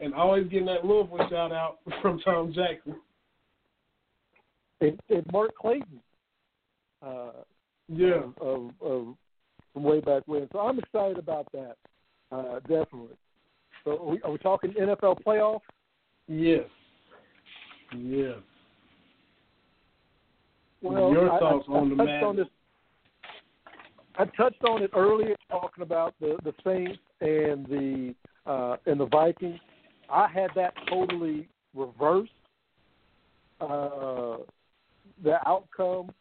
and 0.01 0.13
always 0.13 0.47
getting 0.47 0.67
that 0.67 0.85
Louisville 0.85 1.27
shout 1.29 1.51
out 1.51 1.79
from 2.01 2.19
Tom 2.19 2.53
Jackson. 2.53 2.95
And, 4.81 4.99
and 5.09 5.25
Mark 5.31 5.51
Clayton, 5.55 5.99
uh, 7.05 7.31
yeah, 7.87 8.21
of, 8.39 8.71
of 8.81 9.15
from 9.73 9.83
way 9.83 9.99
back 9.99 10.23
when. 10.25 10.47
So 10.51 10.59
I'm 10.59 10.79
excited 10.79 11.17
about 11.17 11.47
that, 11.53 11.75
uh, 12.31 12.59
definitely. 12.61 13.15
So 13.83 13.91
are 13.91 14.05
we, 14.05 14.21
are 14.23 14.31
we 14.31 14.37
talking 14.37 14.71
NFL 14.73 15.23
playoffs? 15.23 15.61
Yes. 16.27 16.65
Yes. 17.97 18.37
Well, 20.81 21.11
your 21.11 21.31
I, 21.31 21.39
thoughts 21.39 21.65
I, 21.67 21.71
on 21.71 21.87
I 21.87 21.89
the 21.89 21.95
touched 21.95 22.07
match? 22.07 22.23
on 22.23 22.35
this. 22.35 22.47
I 24.17 24.25
touched 24.25 24.63
on 24.63 24.83
it 24.83 24.91
earlier, 24.95 25.35
talking 25.49 25.81
about 25.81 26.13
the 26.19 26.37
the 26.43 26.53
Saints 26.63 26.99
and 27.21 27.65
the 27.65 28.15
uh, 28.45 28.77
and 28.85 28.99
the 28.99 29.05
Vikings. 29.05 29.59
I 30.09 30.27
had 30.27 30.49
that 30.55 30.73
totally 30.89 31.47
reversed. 31.75 32.31
Uh, 33.61 34.37
the 35.23 35.37
outcome, 35.47 36.11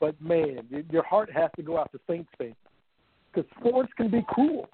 but 0.00 0.20
man, 0.20 0.66
your 0.90 1.04
heart 1.04 1.30
has 1.32 1.50
to 1.56 1.62
go 1.62 1.78
out 1.78 1.90
to 1.92 2.00
Saints 2.08 2.30
fans 2.38 2.54
because 3.32 3.48
sports 3.58 3.90
can 3.96 4.10
be 4.10 4.24
cruel. 4.28 4.68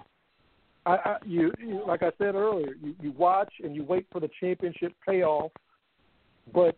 I, 0.85 0.93
I 0.93 1.16
you, 1.24 1.53
you 1.59 1.83
like 1.87 2.03
I 2.03 2.11
said 2.18 2.35
earlier, 2.35 2.74
you, 2.83 2.95
you 3.01 3.12
watch 3.12 3.53
and 3.62 3.74
you 3.74 3.85
wait 3.85 4.07
for 4.11 4.20
the 4.20 4.30
championship 4.41 4.93
payoff, 5.07 5.53
but 6.53 6.76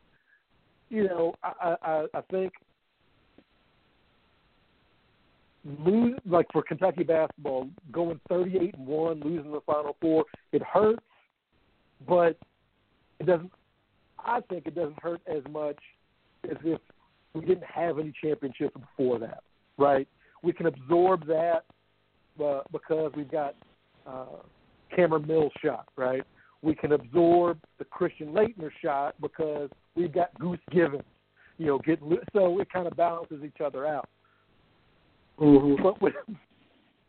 you 0.90 1.04
know 1.04 1.34
I 1.42 1.76
I, 1.82 2.06
I 2.14 2.20
think 2.30 2.52
lose 5.64 6.18
like 6.26 6.46
for 6.52 6.62
Kentucky 6.62 7.04
basketball 7.04 7.68
going 7.92 8.20
thirty 8.28 8.58
eight 8.58 8.74
and 8.74 8.86
one, 8.86 9.20
losing 9.20 9.52
the 9.52 9.60
final 9.64 9.96
four, 10.00 10.24
it 10.52 10.62
hurts, 10.62 11.02
but 12.06 12.36
it 13.20 13.26
doesn't. 13.26 13.52
I 14.18 14.40
think 14.48 14.66
it 14.66 14.74
doesn't 14.74 15.02
hurt 15.02 15.20
as 15.26 15.42
much 15.50 15.78
as 16.50 16.56
if 16.64 16.80
we 17.34 17.40
didn't 17.44 17.64
have 17.64 17.98
any 17.98 18.12
championships 18.22 18.76
before 18.78 19.18
that, 19.18 19.42
right? 19.78 20.08
We 20.42 20.52
can 20.52 20.66
absorb 20.66 21.26
that 21.26 21.64
uh, 22.42 22.60
because 22.70 23.12
we've 23.16 23.30
got 23.30 23.54
uh, 24.06 24.26
Cameron 24.94 25.26
Mills 25.26 25.52
shot, 25.62 25.88
right? 25.96 26.22
We 26.62 26.74
can 26.74 26.92
absorb 26.92 27.58
the 27.78 27.84
Christian 27.84 28.28
Laettner 28.28 28.70
shot 28.82 29.14
because 29.20 29.68
we've 29.94 30.12
got 30.12 30.38
Goose 30.38 30.58
Givens, 30.70 31.02
you 31.58 31.66
know, 31.66 31.78
get 31.78 32.00
so 32.32 32.60
it 32.60 32.72
kind 32.72 32.86
of 32.86 32.96
balances 32.96 33.42
each 33.44 33.60
other 33.64 33.86
out. 33.86 34.08
Mm-hmm. 35.38 35.82
But 35.82 36.00
with 36.00 36.14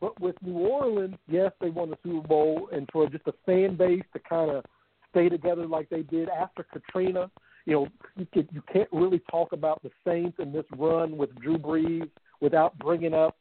but 0.02 0.20
with 0.20 0.36
New 0.42 0.58
Orleans, 0.58 1.16
yes, 1.28 1.52
they 1.62 1.70
won 1.70 1.90
the 1.90 1.98
Super 2.04 2.28
Bowl, 2.28 2.70
and 2.72 2.88
for 2.92 3.08
just 3.10 3.28
a 3.28 3.34
fan 3.46 3.76
base 3.76 4.04
to 4.14 4.20
kind 4.20 4.52
of 4.52 4.66
stay 5.10 5.30
together 5.30 5.66
like 5.66 5.90
they 5.90 6.02
did 6.02 6.28
after 6.30 6.64
Katrina, 6.64 7.30
you 7.66 7.74
know, 7.74 7.88
you, 8.16 8.28
can, 8.32 8.48
you 8.52 8.62
can't 8.72 8.90
really 8.92 9.22
talk 9.30 9.52
about 9.52 9.82
the 9.84 9.92
Saints 10.06 10.38
and 10.40 10.54
this 10.54 10.66
run 10.78 11.18
with 11.18 11.34
Drew 11.36 11.58
Brees 11.58 12.10
without 12.40 12.78
bringing 12.78 13.14
up 13.14 13.36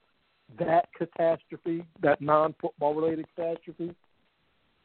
that 0.59 0.89
catastrophe, 0.97 1.85
that 2.03 2.21
non-football 2.21 2.95
related 2.95 3.27
catastrophe. 3.35 3.95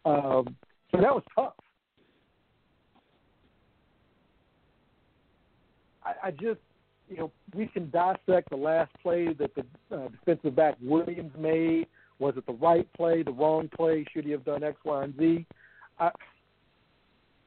Um, 0.06 0.56
so 0.92 1.02
that 1.02 1.14
was 1.14 1.24
tough. 1.36 1.54
I, 6.04 6.28
I 6.28 6.32
just, 6.32 6.60
you 7.10 7.18
know, 7.18 7.32
we 7.54 7.68
can 7.68 7.90
dissect 7.90 8.50
the 8.50 8.56
last 8.56 8.92
play 9.02 9.34
that 9.34 9.52
the 9.56 9.96
uh, 9.96 10.10
defensive 10.10 10.56
back 10.56 10.76
Williams 10.82 11.34
made. 11.38 11.88
Was 12.20 12.34
it 12.36 12.46
the 12.46 12.54
right 12.54 12.92
play, 12.94 13.24
the 13.24 13.32
wrong 13.32 13.70
play? 13.76 14.06
Should 14.12 14.26
he 14.26 14.32
have 14.32 14.44
done 14.44 14.64
X, 14.64 14.78
Y, 14.84 15.04
and 15.04 15.18
Z? 15.18 15.46
I, 16.00 16.12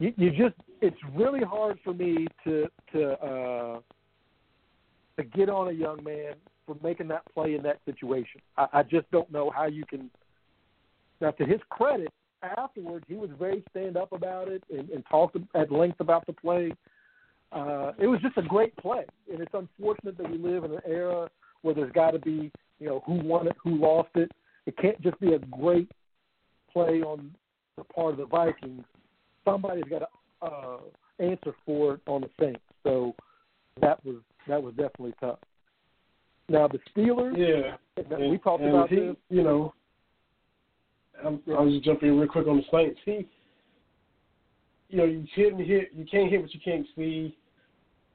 you, 0.03 0.12
you 0.16 0.30
just, 0.30 0.57
it's 0.80 0.96
really 1.14 1.44
hard 1.44 1.78
for 1.84 1.94
me 1.94 2.26
to 2.44 2.66
to 2.92 3.12
uh, 3.12 3.80
to 5.16 5.24
get 5.24 5.48
on 5.48 5.68
a 5.68 5.72
young 5.72 6.03
man 6.03 6.34
for 6.66 6.76
making 6.82 7.07
that 7.09 7.22
play 7.32 7.55
in 7.55 7.62
that 7.62 7.78
situation. 7.84 8.40
I, 8.57 8.66
I 8.72 8.82
just 8.82 9.09
don't 9.12 9.30
know 9.30 9.50
how 9.55 9.66
you 9.66 9.84
can. 9.86 10.11
Now, 11.20 11.30
to 11.30 11.44
his 11.44 11.61
credit, 11.70 12.12
afterwards 12.42 13.05
he 13.07 13.14
was 13.14 13.30
very 13.38 13.62
stand 13.70 13.96
up 13.96 14.12
about 14.12 14.48
it 14.48 14.64
and, 14.70 14.90
and 14.90 15.05
talked 15.09 15.36
at 15.55 15.70
length 15.70 16.00
about 16.00 16.26
the 16.26 16.32
play. 16.32 16.72
Uh, 17.53 17.92
it 17.98 18.07
was 18.09 18.20
just 18.22 18.36
a 18.38 18.42
great 18.42 18.74
play, 18.78 19.05
and 19.30 19.40
it's 19.40 19.55
unfortunate 19.55 20.16
that 20.18 20.28
we 20.28 20.38
live 20.38 20.64
in 20.64 20.72
an 20.72 20.80
era 20.84 21.28
where 21.61 21.74
there's 21.74 21.92
got 21.92 22.11
to 22.11 22.18
be, 22.18 22.50
you 22.80 22.88
know, 22.88 23.03
who 23.07 23.14
won 23.14 23.46
it, 23.46 23.55
who 23.62 23.76
lost 23.76 24.09
it. 24.16 24.32
It 24.66 24.76
can't 24.78 25.00
just 25.00 25.20
be 25.20 25.34
a 25.34 25.38
great 25.38 25.92
play 26.72 27.03
on 27.03 27.30
the 27.76 27.84
part 27.84 28.12
of 28.12 28.18
the 28.18 28.26
Vikings. 28.26 28.84
Somebody's 29.45 29.84
got 29.84 30.01
to 30.01 30.47
uh, 30.47 30.76
answer 31.18 31.55
for 31.64 31.95
it 31.95 32.01
on 32.07 32.22
the 32.22 32.30
Saints. 32.40 32.61
So 32.82 33.14
that 33.80 34.05
was 34.05 34.16
that 34.49 34.62
was 34.62 34.72
definitely 34.74 35.14
tough. 35.20 35.38
Now 36.49 36.68
the 36.68 36.78
Steelers, 36.95 37.36
Yeah. 37.36 37.76
we 38.18 38.26
And- 38.26 38.43
talked 38.43 38.62
and 38.62 38.70
about 38.70 38.88
he, 38.90 38.97
this. 38.97 39.16
You 39.30 39.43
know, 39.43 39.74
I'm, 41.24 41.40
I 41.49 41.61
was 41.61 41.72
just 41.74 41.84
jumping 41.84 42.18
real 42.18 42.28
quick 42.28 42.47
on 42.47 42.59
the 42.59 42.64
Saints. 42.70 42.99
He, 43.05 43.26
you 44.90 44.99
know, 44.99 45.05
you 45.05 45.24
can't 45.34 45.59
hit, 45.59 45.90
you 45.97 46.05
can't 46.11 46.30
hit 46.30 46.43
what 46.43 46.53
you 46.53 46.61
can't 46.64 46.86
see. 46.97 47.36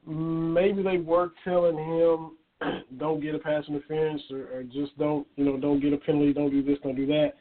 Maybe 0.06 0.82
they 0.82 0.98
were 0.98 1.32
telling 1.44 1.76
him, 1.76 2.32
don't 2.98 3.20
get 3.20 3.34
a 3.34 3.38
pass 3.38 3.64
interference, 3.68 4.22
or, 4.30 4.58
or 4.58 4.62
just 4.62 4.96
don't, 4.98 5.26
you 5.36 5.44
know, 5.44 5.56
don't 5.58 5.80
get 5.80 5.92
a 5.92 5.96
penalty, 5.96 6.32
don't 6.32 6.50
do 6.50 6.62
this, 6.62 6.78
don't 6.82 6.94
do 6.94 7.06
that. 7.06 7.32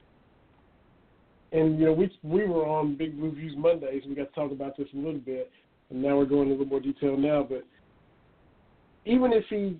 And 1.52 1.80
you 1.80 1.86
know, 1.86 1.94
we 1.94 2.12
we 2.24 2.46
were 2.46 2.66
on 2.66 2.98
Big 2.98 3.18
Blue 3.18 3.34
Views 3.34 3.54
Mondays. 3.58 4.04
We 4.08 4.16
got 4.16 4.34
to 4.34 4.36
talk 4.36 4.52
about 4.52 4.78
this 4.78 4.88
a 4.94 4.98
little 4.98 5.20
bit, 5.20 5.50
and 5.90 6.02
now 6.02 6.18
we're 6.18 6.26
going 6.26 6.50
into 6.50 6.56
a 6.56 6.64
little 6.64 6.68
more 6.68 6.80
detail 6.80 7.18
now. 7.18 7.48
But 7.48 7.66
even 9.06 9.32
if 9.32 9.46
he 9.50 9.80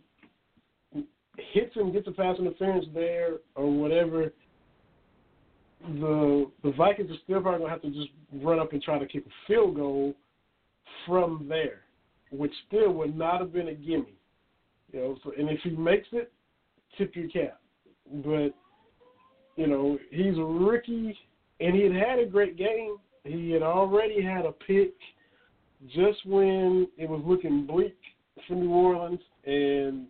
hits 1.54 1.76
him, 1.76 1.92
gets 1.92 2.08
a 2.08 2.12
pass 2.12 2.38
interference 2.40 2.86
there 2.94 3.38
or 3.56 3.70
whatever, 3.70 4.34
the 5.82 6.50
the 6.64 6.72
Vikings 6.72 7.12
are 7.12 7.20
still 7.24 7.42
probably 7.42 7.60
gonna 7.60 7.72
have 7.72 7.82
to 7.82 7.90
just 7.90 8.10
run 8.42 8.60
up 8.60 8.72
and 8.72 8.82
try 8.82 8.98
to 8.98 9.06
kick 9.06 9.26
a 9.26 9.48
field 9.48 9.76
goal 9.76 10.14
from 11.06 11.48
there, 11.50 11.82
which 12.32 12.52
still 12.68 12.92
would 12.94 13.18
not 13.18 13.42
have 13.42 13.54
been 13.54 13.68
a 13.68 13.74
gimme. 13.74 14.14
You 14.94 15.00
know, 15.00 15.18
so 15.24 15.32
and 15.38 15.50
if 15.50 15.60
he 15.64 15.72
makes 15.72 16.08
it, 16.14 16.32
tip 16.98 17.16
your 17.16 17.28
cap. 17.28 17.60
But 18.24 18.54
you 19.58 19.68
know, 19.68 19.98
he's 20.12 20.38
a 20.38 20.42
rookie, 20.42 21.18
and 21.60 21.76
he 21.76 21.84
had 21.84 21.94
had 21.94 22.20
a 22.20 22.26
great 22.26 22.58
game. 22.58 22.98
He 23.24 23.52
had 23.52 23.64
already 23.64 24.22
had 24.22 24.46
a 24.46 24.52
pick 24.52 24.94
just 25.88 26.26
when 26.26 26.88
it 26.98 27.10
was 27.10 27.22
looking 27.26 27.66
bleak 27.66 27.98
for 28.48 28.56
New 28.56 28.70
Orleans, 28.70 29.20
and 29.46 30.08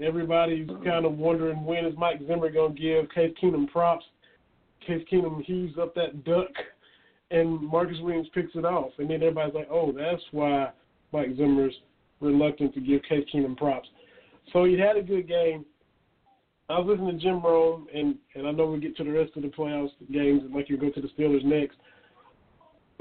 everybody's 0.00 0.68
kind 0.84 1.06
of 1.06 1.16
wondering 1.18 1.64
when 1.64 1.84
is 1.84 1.94
Mike 1.96 2.20
Zimmer 2.26 2.50
going 2.50 2.74
to 2.74 2.82
give 2.82 3.10
Case 3.10 3.34
Keenum 3.42 3.70
props. 3.70 4.04
Case 4.86 5.04
Keenum 5.10 5.42
heaves 5.44 5.78
up 5.78 5.94
that 5.94 6.24
duck, 6.24 6.50
and 7.30 7.60
Marcus 7.60 7.98
Williams 8.00 8.28
picks 8.34 8.54
it 8.54 8.64
off, 8.64 8.90
and 8.98 9.08
then 9.08 9.22
everybody's 9.22 9.54
like, 9.54 9.68
"Oh, 9.70 9.92
that's 9.92 10.22
why 10.32 10.70
Mike 11.12 11.36
Zimmer's 11.36 11.74
reluctant 12.20 12.74
to 12.74 12.80
give 12.80 13.02
Case 13.04 13.26
Keenum 13.32 13.56
props." 13.56 13.88
So 14.52 14.64
he 14.64 14.78
had 14.78 14.96
a 14.96 15.02
good 15.02 15.26
game. 15.26 15.64
I 16.70 16.78
was 16.78 16.86
listening 16.88 17.18
to 17.18 17.22
Jim 17.22 17.42
Rome, 17.42 17.86
and 17.94 18.16
and 18.34 18.46
I 18.46 18.50
know 18.50 18.66
we'll 18.66 18.80
get 18.80 18.96
to 18.96 19.04
the 19.04 19.10
rest 19.10 19.32
of 19.36 19.42
the 19.42 19.48
playoffs 19.48 19.90
games, 20.10 20.42
like 20.54 20.70
you 20.70 20.78
go 20.78 20.90
to 20.90 21.00
the 21.00 21.08
Steelers 21.08 21.44
next. 21.44 21.76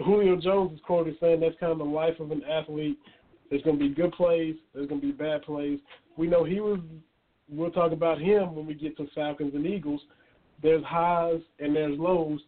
Julio 0.03 0.35
Jones 0.35 0.73
is 0.73 0.79
quoted 0.85 1.15
saying 1.21 1.39
that's 1.39 1.55
kind 1.59 1.71
of 1.71 1.77
the 1.77 1.83
life 1.83 2.19
of 2.19 2.31
an 2.31 2.43
athlete. 2.43 2.97
There's 3.49 3.61
going 3.61 3.77
to 3.77 3.87
be 3.87 3.93
good 3.93 4.11
plays. 4.13 4.55
There's 4.73 4.87
going 4.87 4.99
to 4.99 5.07
be 5.07 5.13
bad 5.13 5.43
plays. 5.43 5.79
We 6.17 6.27
know 6.27 6.43
he 6.43 6.59
was. 6.59 6.79
We'll 7.49 7.71
talk 7.71 7.91
about 7.91 8.19
him 8.19 8.55
when 8.55 8.65
we 8.65 8.73
get 8.73 8.97
to 8.97 9.07
Falcons 9.13 9.53
and 9.53 9.65
Eagles. 9.65 10.01
There's 10.61 10.83
highs 10.83 11.41
and 11.59 11.75
there's 11.75 11.97
lows. 11.99 12.41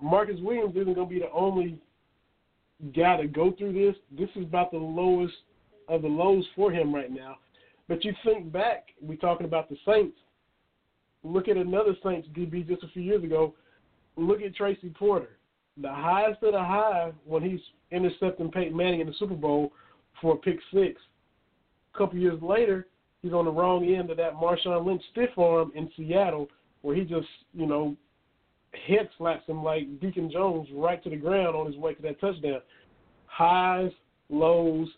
Marcus 0.00 0.36
Williams 0.40 0.76
isn't 0.76 0.94
going 0.94 1.08
to 1.08 1.14
be 1.14 1.20
the 1.20 1.30
only 1.32 1.78
guy 2.94 3.16
to 3.16 3.26
go 3.26 3.52
through 3.52 3.72
this. 3.72 3.96
This 4.16 4.28
is 4.36 4.44
about 4.44 4.70
the 4.70 4.78
lowest 4.78 5.34
of 5.88 6.02
the 6.02 6.08
lows 6.08 6.46
for 6.54 6.70
him 6.70 6.94
right 6.94 7.10
now. 7.10 7.38
But 7.88 8.04
you 8.04 8.14
think 8.24 8.52
back, 8.52 8.88
we're 9.00 9.16
talking 9.16 9.46
about 9.46 9.68
the 9.68 9.76
Saints. 9.86 10.16
Look 11.24 11.48
at 11.48 11.56
another 11.56 11.94
Saints 12.04 12.28
DB 12.36 12.66
just 12.66 12.82
a 12.82 12.88
few 12.88 13.02
years 13.02 13.22
ago. 13.22 13.54
Look 14.16 14.42
at 14.42 14.54
Tracy 14.54 14.90
Porter. 14.90 15.38
The 15.80 15.92
highest 15.92 16.42
of 16.42 16.52
the 16.52 16.58
high 16.58 17.12
when 17.24 17.42
he's 17.42 17.60
intercepting 17.90 18.50
Peyton 18.50 18.76
Manning 18.76 19.00
in 19.00 19.06
the 19.06 19.14
Super 19.18 19.34
Bowl 19.34 19.72
for 20.20 20.34
a 20.34 20.36
pick 20.36 20.58
six. 20.72 21.00
A 21.94 21.98
couple 21.98 22.18
years 22.18 22.40
later, 22.42 22.88
he's 23.22 23.32
on 23.32 23.44
the 23.44 23.50
wrong 23.50 23.84
end 23.86 24.10
of 24.10 24.16
that 24.18 24.34
Marshawn 24.34 24.84
Lynch 24.84 25.02
stiff 25.12 25.30
arm 25.38 25.72
in 25.74 25.90
Seattle, 25.96 26.48
where 26.82 26.96
he 26.96 27.02
just, 27.02 27.28
you 27.54 27.66
know, 27.66 27.96
head 28.86 29.08
slaps 29.16 29.46
him 29.46 29.62
like 29.62 30.00
Deacon 30.00 30.30
Jones 30.30 30.68
right 30.74 31.02
to 31.04 31.10
the 31.10 31.16
ground 31.16 31.54
on 31.54 31.66
his 31.66 31.76
way 31.76 31.94
to 31.94 32.02
that 32.02 32.20
touchdown. 32.20 32.60
Highs, 33.26 33.92
lows. 34.28 34.88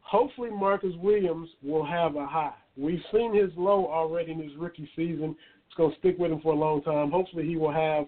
Hopefully, 0.00 0.50
Marcus 0.50 0.94
Williams 0.98 1.48
will 1.62 1.84
have 1.84 2.16
a 2.16 2.26
high. 2.26 2.54
We've 2.76 3.02
seen 3.12 3.34
his 3.34 3.50
low 3.56 3.86
already 3.90 4.32
in 4.32 4.42
his 4.42 4.56
rookie 4.56 4.88
season. 4.94 5.34
It's 5.66 5.76
going 5.76 5.92
to 5.92 5.98
stick 5.98 6.16
with 6.18 6.32
him 6.32 6.40
for 6.40 6.52
a 6.52 6.56
long 6.56 6.82
time. 6.82 7.10
Hopefully, 7.10 7.46
he 7.46 7.56
will 7.56 7.72
have 7.72 8.06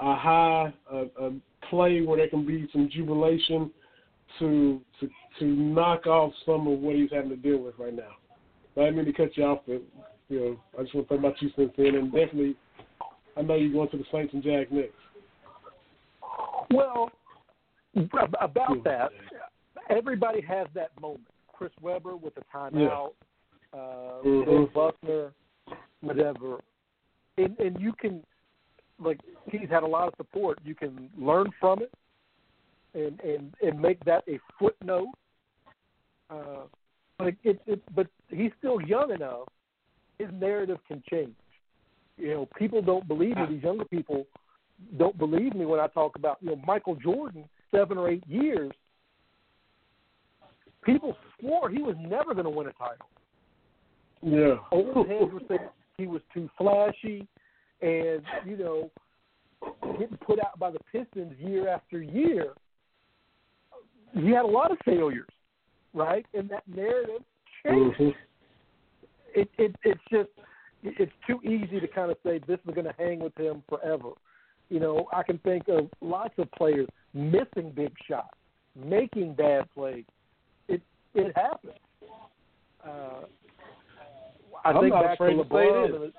a 0.00 0.14
high, 0.14 0.72
a, 0.92 1.04
a 1.20 1.32
play 1.70 2.00
where 2.02 2.18
there 2.18 2.28
can 2.28 2.46
be 2.46 2.68
some 2.72 2.88
jubilation 2.92 3.70
to 4.38 4.80
to 5.00 5.08
to 5.38 5.44
knock 5.44 6.06
off 6.06 6.32
some 6.44 6.66
of 6.66 6.78
what 6.80 6.96
he's 6.96 7.10
having 7.12 7.30
to 7.30 7.36
deal 7.36 7.58
with 7.58 7.74
right 7.78 7.94
now. 7.94 8.16
I 8.76 8.80
didn't 8.80 8.96
mean 8.96 9.06
to 9.06 9.12
cut 9.12 9.36
you 9.36 9.44
off, 9.44 9.60
but 9.66 9.82
you 10.28 10.40
know, 10.40 10.60
I 10.78 10.82
just 10.82 10.94
want 10.94 11.08
to 11.08 11.14
talk 11.14 11.24
about 11.24 11.42
you 11.42 11.50
since 11.56 11.72
then, 11.76 11.94
and 11.94 12.12
definitely, 12.12 12.56
I 13.36 13.42
know 13.42 13.54
you're 13.54 13.72
going 13.72 13.88
to 13.90 13.96
the 13.96 14.04
Saints 14.12 14.34
and 14.34 14.42
Jags 14.42 14.70
next. 14.70 14.92
Well, 16.70 17.10
about 18.40 18.84
that, 18.84 19.10
everybody 19.88 20.40
has 20.42 20.66
that 20.74 20.90
moment. 21.00 21.28
Chris 21.52 21.72
Webber 21.80 22.16
with 22.16 22.34
the 22.34 22.42
timeout, 22.54 23.12
yeah. 23.72 23.80
uh, 23.80 24.22
mm-hmm. 24.22 24.74
Buckner, 24.74 25.32
whatever, 26.02 26.60
and 27.36 27.58
and 27.58 27.80
you 27.80 27.92
can, 27.92 28.22
like, 28.98 29.20
he's 29.50 29.68
had 29.70 29.82
a 29.82 29.86
lot 29.86 30.08
of 30.08 30.14
support. 30.16 30.58
You 30.64 30.74
can 30.74 31.10
learn 31.18 31.46
from 31.60 31.80
it, 31.82 31.92
and 32.94 33.20
and 33.20 33.54
and 33.62 33.80
make 33.80 34.04
that 34.04 34.24
a 34.28 34.38
footnote. 34.58 35.08
Uh, 36.28 36.64
but 37.18 37.28
it, 37.44 37.60
it, 37.66 37.82
but 37.94 38.06
he's 38.28 38.50
still 38.58 38.80
young 38.80 39.10
enough. 39.12 39.48
His 40.18 40.28
narrative 40.32 40.78
can 40.88 41.02
change. 41.10 41.34
You 42.16 42.28
know, 42.28 42.48
people 42.58 42.82
don't 42.82 43.06
believe 43.06 43.36
me. 43.36 43.42
These 43.50 43.62
younger 43.62 43.84
people 43.84 44.26
don't 44.98 45.16
believe 45.18 45.54
me 45.54 45.66
when 45.66 45.80
I 45.80 45.86
talk 45.88 46.16
about 46.16 46.38
you 46.40 46.50
know 46.50 46.60
Michael 46.66 46.96
Jordan 46.96 47.44
seven 47.70 47.98
or 47.98 48.08
eight 48.08 48.24
years. 48.26 48.72
People 50.84 51.16
swore 51.38 51.68
he 51.68 51.82
was 51.82 51.96
never 51.98 52.32
going 52.32 52.44
to 52.44 52.50
win 52.50 52.68
a 52.68 52.72
title. 52.72 53.06
Yeah, 54.22 54.56
old 54.70 55.08
heads 55.08 55.32
were 55.32 55.40
saying 55.48 55.60
he 55.98 56.06
was 56.06 56.22
too 56.32 56.48
flashy, 56.58 57.26
and 57.80 58.22
you 58.44 58.56
know, 58.56 58.90
getting 59.98 60.18
put 60.18 60.38
out 60.40 60.58
by 60.58 60.70
the 60.70 60.80
Pistons 60.92 61.34
year 61.38 61.68
after 61.68 62.02
year 62.02 62.52
he 64.16 64.30
had 64.30 64.44
a 64.44 64.48
lot 64.48 64.70
of 64.70 64.78
failures, 64.84 65.28
right? 65.92 66.24
And 66.34 66.48
that 66.50 66.62
narrative 66.66 67.22
changed. 67.64 67.98
Mm-hmm. 67.98 69.40
It, 69.40 69.50
it 69.58 69.76
it's 69.84 70.00
just 70.10 70.30
it's 70.82 71.12
too 71.26 71.40
easy 71.42 71.80
to 71.80 71.86
kind 71.88 72.10
of 72.10 72.16
say 72.24 72.40
this 72.46 72.58
is 72.66 72.74
going 72.74 72.86
to 72.86 72.94
hang 72.98 73.18
with 73.18 73.36
him 73.36 73.62
forever. 73.68 74.10
You 74.70 74.80
know, 74.80 75.06
I 75.12 75.22
can 75.22 75.38
think 75.38 75.68
of 75.68 75.88
lots 76.00 76.34
of 76.38 76.50
players 76.52 76.88
missing 77.12 77.72
big 77.74 77.92
shots, 78.08 78.34
making 78.74 79.34
bad 79.34 79.68
plays. 79.74 80.04
It 80.68 80.80
it 81.14 81.36
happens. 81.36 81.74
Uh, 82.82 83.26
I 84.66 84.70
I'm 84.70 84.80
think 84.82 84.94
not 84.94 85.04
back 85.04 85.14
afraid 85.14 85.36
to, 85.36 85.44
to 85.44 85.50
say 85.50 85.98
this. 85.98 86.12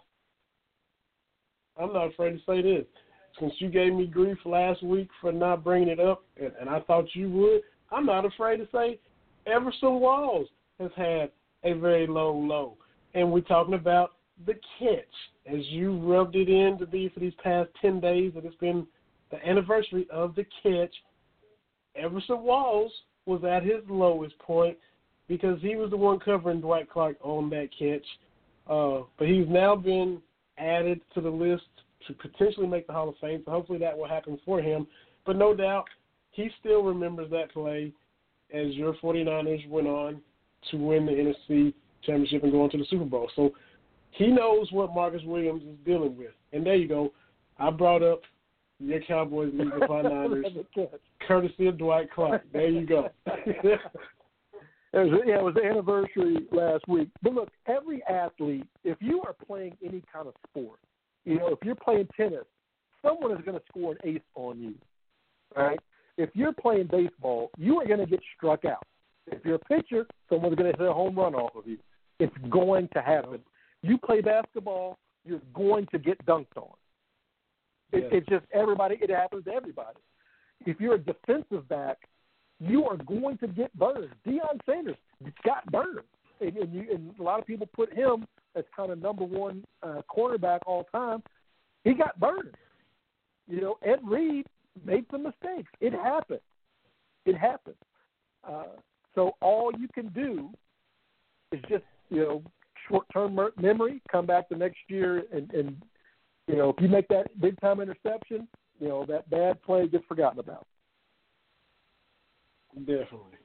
I'm 1.80 1.94
not 1.94 2.08
afraid 2.08 2.32
to 2.32 2.40
say 2.46 2.62
this. 2.62 2.86
Since 3.40 3.54
you 3.60 3.70
gave 3.70 3.94
me 3.94 4.08
grief 4.08 4.38
last 4.46 4.82
week 4.82 5.10
for 5.22 5.32
not 5.32 5.64
bringing 5.64 5.90
it 5.90 6.00
up, 6.00 6.24
and, 6.42 6.52
and 6.60 6.70
I 6.70 6.80
thought 6.80 7.06
you 7.14 7.30
would, 7.30 7.62
I'm 7.92 8.06
not 8.06 8.26
afraid 8.26 8.58
to 8.58 8.68
say 8.74 9.00
Everson 9.46 10.00
Walls 10.00 10.48
has 10.80 10.92
had 10.96 11.32
a 11.64 11.74
very 11.74 12.08
low 12.08 12.34
low. 12.34 12.78
And 13.14 13.32
we're 13.32 13.42
talking 13.42 13.74
about 13.74 14.14
the 14.46 14.54
catch. 14.80 15.06
As 15.46 15.66
you 15.68 15.98
rubbed 16.00 16.36
it 16.36 16.50
in 16.50 16.78
to 16.80 16.86
be 16.86 17.10
for 17.10 17.20
these 17.20 17.34
past 17.44 17.70
10 17.82 18.00
days 18.00 18.34
that 18.36 18.46
it's 18.46 18.56
been 18.56 18.88
the 19.32 19.46
anniversary 19.48 20.08
of 20.12 20.36
the 20.36 20.46
catch, 20.64 20.94
Everson 21.96 22.42
Walls 22.42 22.92
was 23.26 23.44
at 23.44 23.64
his 23.64 23.82
lowest 23.90 24.38
point 24.40 24.78
because 25.28 25.60
he 25.62 25.76
was 25.76 25.90
the 25.90 25.98
one 25.98 26.20
covering 26.20 26.62
Dwight 26.62 26.90
Clark 26.90 27.18
on 27.22 27.50
that 27.50 27.70
catch. 27.78 28.06
Uh, 28.70 29.04
but 29.18 29.28
he's 29.28 29.48
now 29.48 29.76
been 29.76 30.22
added 30.58 31.02
to 31.14 31.22
the 31.22 31.30
list 31.30 31.64
to 32.08 32.14
potentially 32.14 32.68
make 32.68 32.88
the 32.88 32.94
Hall 32.94 33.10
of 33.10 33.16
Fame, 33.20 33.42
so 33.46 33.52
hopefully 33.52 33.80
that 33.80 33.98
will 33.98 34.08
happen 34.08 34.40
for 34.46 34.62
him. 34.62 34.88
But 35.26 35.36
no 35.38 35.54
doubt 35.56 35.86
he 36.32 36.50
still 36.60 36.84
remembers 36.84 37.30
that 37.32 37.52
play 37.52 37.92
as 38.54 38.74
your 38.74 38.94
49ers 38.96 39.68
went 39.68 39.88
on 39.88 40.22
to 40.72 40.78
win 40.78 41.06
the 41.06 41.12
NFC 41.12 41.74
championship 42.04 42.44
and 42.44 42.52
go 42.52 42.64
on 42.64 42.70
to 42.72 42.78
the 42.78 42.86
Super 42.90 43.06
Bowl. 43.06 43.30
So 43.36 43.54
he 44.12 44.28
knows 44.28 44.72
what 44.72 44.94
Marcus 44.94 45.22
Williams 45.26 45.64
is 45.64 45.76
dealing 45.86 46.18
with. 46.18 46.32
And 46.54 46.66
there 46.66 46.76
you 46.76 46.88
go. 46.88 47.14
I 47.58 47.70
brought 47.72 48.04
up 48.04 48.22
your 48.80 49.02
Cowboys 49.02 49.52
leaving 49.54 49.80
the 49.80 49.86
49ers, 49.86 50.90
courtesy 51.28 51.68
of 51.68 51.78
Dwight 51.78 52.12
Clark. 52.12 52.44
There 52.54 52.70
you 52.70 52.86
go. 52.86 53.10
it 55.02 55.12
was, 55.12 55.22
yeah, 55.26 55.40
it 55.40 55.44
was 55.44 55.56
the 55.56 55.64
anniversary 55.64 56.48
last 56.52 56.88
week. 56.88 57.10
But 57.22 57.34
look, 57.34 57.50
every 57.68 58.04
athlete, 58.06 58.68
if 58.84 58.98
you 59.02 59.22
are 59.26 59.34
playing 59.34 59.78
any 59.84 60.04
kind 60.12 60.28
of 60.28 60.34
sport, 60.50 60.80
you 61.26 61.38
know, 61.38 61.48
if 61.48 61.60
you're 61.64 61.76
playing 61.76 62.08
tennis, 62.16 62.46
someone 63.02 63.32
is 63.32 63.44
going 63.44 63.58
to 63.58 63.64
score 63.70 63.92
an 63.94 63.98
ace 64.04 64.22
on 64.36 64.60
you, 64.60 64.76
right? 65.56 65.80
if 66.18 66.30
you're 66.34 66.54
playing 66.54 66.88
baseball, 66.92 67.52
you 67.58 67.80
are 67.80 67.86
going 67.86 68.00
to 68.00 68.06
get 68.06 68.20
struck 68.36 68.66
out. 68.66 68.84
If 69.28 69.44
you're 69.46 69.56
a 69.56 69.60
pitcher, 69.60 70.06
someone's 70.30 70.56
going 70.56 70.72
to 70.72 70.78
hit 70.78 70.88
a 70.88 70.94
home 70.94 71.16
run 71.16 71.36
off 71.36 71.56
of 71.56 71.68
you. 71.68 71.78
It's 72.20 72.34
going 72.50 72.90
to 72.94 73.02
happen. 73.02 73.40
You 73.84 73.98
play 73.98 74.22
basketball, 74.22 74.98
you're 75.24 75.42
going 75.54 75.88
to 75.92 76.00
get 76.00 76.24
dunked 76.26 76.58
on. 76.58 76.74
It, 77.92 78.04
yes. 78.04 78.10
It's 78.14 78.28
just 78.28 78.46
everybody. 78.54 78.98
It 79.02 79.10
happens 79.10 79.46
to 79.46 79.52
everybody. 79.52 80.00
If 80.66 80.80
you're 80.80 80.96
a 80.96 81.00
defensive 81.00 81.68
back, 81.70 81.98
you 82.60 82.86
are 82.86 82.98
going 82.98 83.38
to 83.40 83.48
get 83.48 83.74
burned. 83.78 84.10
Deion 84.26 84.60
Sanders 84.66 84.98
got 85.46 85.66
burned, 85.72 86.00
and, 86.42 86.58
and, 86.58 86.74
you, 86.74 86.86
and 86.94 87.14
a 87.20 87.24
lot 87.24 87.40
of 87.40 87.46
people 87.46 87.68
put 87.76 87.94
him 87.94 88.26
as 88.56 88.64
kind 88.76 88.92
of 88.92 89.02
number 89.02 89.24
one 89.24 89.64
uh, 89.84 90.02
cornerback 90.16 90.60
all 90.66 90.86
time. 90.92 91.22
He 91.84 91.94
got 91.94 92.20
burned. 92.20 92.56
You 93.48 93.62
know, 93.62 93.78
Ed 93.86 94.00
Reed 94.04 94.46
made 94.86 95.06
some 95.12 95.24
mistakes. 95.24 95.72
It 95.80 95.94
happened. 95.94 96.42
It 97.26 97.38
happened. 97.38 97.76
Uh, 98.48 98.64
so 99.16 99.32
all 99.42 99.72
you 99.78 99.88
can 99.94 100.10
do 100.10 100.50
is 101.52 101.62
just 101.70 101.84
you 102.10 102.22
know 102.22 102.44
short 102.88 103.06
term 103.14 103.40
memory. 103.60 104.02
Come 104.12 104.26
back 104.26 104.50
the 104.50 104.56
next 104.56 104.80
year 104.90 105.24
and, 105.32 105.52
and 105.54 105.82
you 106.48 106.56
know, 106.56 106.70
if 106.70 106.82
you 106.82 106.88
make 106.88 107.08
that 107.10 107.40
big 107.40 107.60
time 107.60 107.82
interception, 107.82 108.48
you 108.80 108.88
know 108.88 109.06
that 109.06 109.30
bad 109.30 109.62
play 109.62 109.88
gets 109.88 110.06
forgotten 110.08 110.40
about. 110.40 110.66
Definitely. 112.76 113.38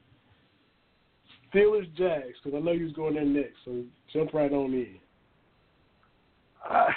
Steelers 1.52 1.92
Jags, 1.96 2.36
because 2.42 2.56
I 2.56 2.64
know 2.64 2.72
you 2.72 2.84
was 2.84 2.92
going 2.94 3.14
there 3.14 3.24
next, 3.24 3.56
so 3.64 3.82
jump 4.12 4.32
right 4.32 4.52
on 4.52 4.72
in. 4.72 4.96
I, 6.64 6.92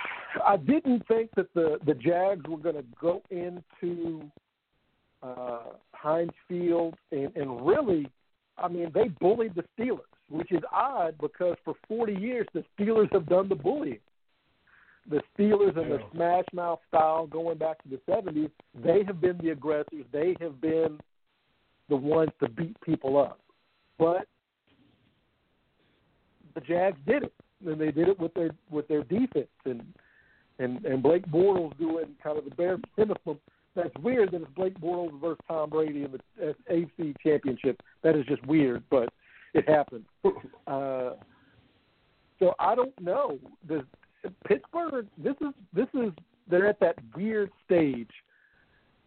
I 0.46 0.58
didn't 0.58 1.06
think 1.08 1.30
that 1.36 1.54
the 1.54 1.78
the 1.86 1.94
Jags 1.94 2.48
were 2.48 2.58
going 2.58 2.76
to 2.76 2.86
go 3.00 3.22
into 3.32 4.30
uh, 5.24 5.60
Heinz 5.94 6.32
Field 6.48 6.96
and, 7.12 7.36
and 7.36 7.66
really, 7.66 8.08
I 8.58 8.68
mean, 8.68 8.92
they 8.94 9.08
bullied 9.08 9.56
the 9.56 9.64
Steelers, 9.78 10.00
which 10.30 10.52
is 10.52 10.62
odd 10.72 11.16
because 11.20 11.56
for 11.66 11.74
40 11.88 12.14
years 12.14 12.48
the 12.54 12.64
Steelers 12.78 13.12
have 13.12 13.28
done 13.28 13.50
the 13.50 13.56
bullying. 13.56 14.00
The 15.10 15.22
Steelers 15.38 15.78
and 15.78 15.90
Yeah. 15.90 15.98
their 15.98 16.04
smash 16.14 16.46
mouth 16.54 16.80
style 16.88 17.28
going 17.28 17.58
back 17.58 17.82
to 17.84 17.90
the 17.90 18.00
70s, 18.08 18.52
they 18.76 19.04
have 19.04 19.20
been 19.22 19.38
the 19.40 19.50
aggressors. 19.50 20.06
They 20.12 20.36
have 20.40 20.62
been 20.62 21.00
the 21.90 21.96
ones 21.96 22.32
to 22.42 22.50
beat 22.50 22.80
people 22.82 23.18
up. 23.18 23.40
But 23.98 24.28
the 26.54 26.62
Jags 26.62 26.98
did 27.06 27.24
it, 27.24 27.34
and 27.66 27.80
they 27.80 27.92
did 27.92 28.08
it 28.10 28.20
with 28.20 28.34
their 28.34 28.52
with 28.70 28.88
their 28.88 29.04
defense 29.04 29.48
and 29.66 29.84
and 30.60 30.84
and 30.86 31.04
Blake 31.04 31.26
Bortles 31.28 31.78
doing 31.78 32.08
kind 32.24 32.38
of 32.38 32.46
the 32.46 32.56
bare 32.56 32.78
minimum. 32.98 33.40
That's 33.76 33.94
weird 34.02 34.32
that 34.32 34.42
it's 34.42 34.52
Blake 34.56 34.80
Bortles 34.80 35.20
versus 35.20 35.38
Tom 35.48 35.70
Brady 35.70 36.06
in 36.06 36.12
the 36.12 36.56
AFC 36.72 37.14
Championship. 37.22 37.82
That 38.04 38.16
is 38.16 38.26
just 38.26 38.46
weird, 38.46 38.84
but 38.90 39.10
it 39.54 39.68
happened. 39.68 40.06
Uh, 40.68 41.14
so 42.40 42.56
I 42.58 42.74
don't 42.74 43.00
know. 43.00 43.38
Does 43.68 43.84
Pittsburgh? 44.48 45.06
This 45.16 45.36
is 45.42 45.54
this 45.74 45.88
is 45.94 46.12
they're 46.50 46.68
at 46.68 46.80
that 46.80 46.96
weird 47.16 47.52
stage 47.64 48.10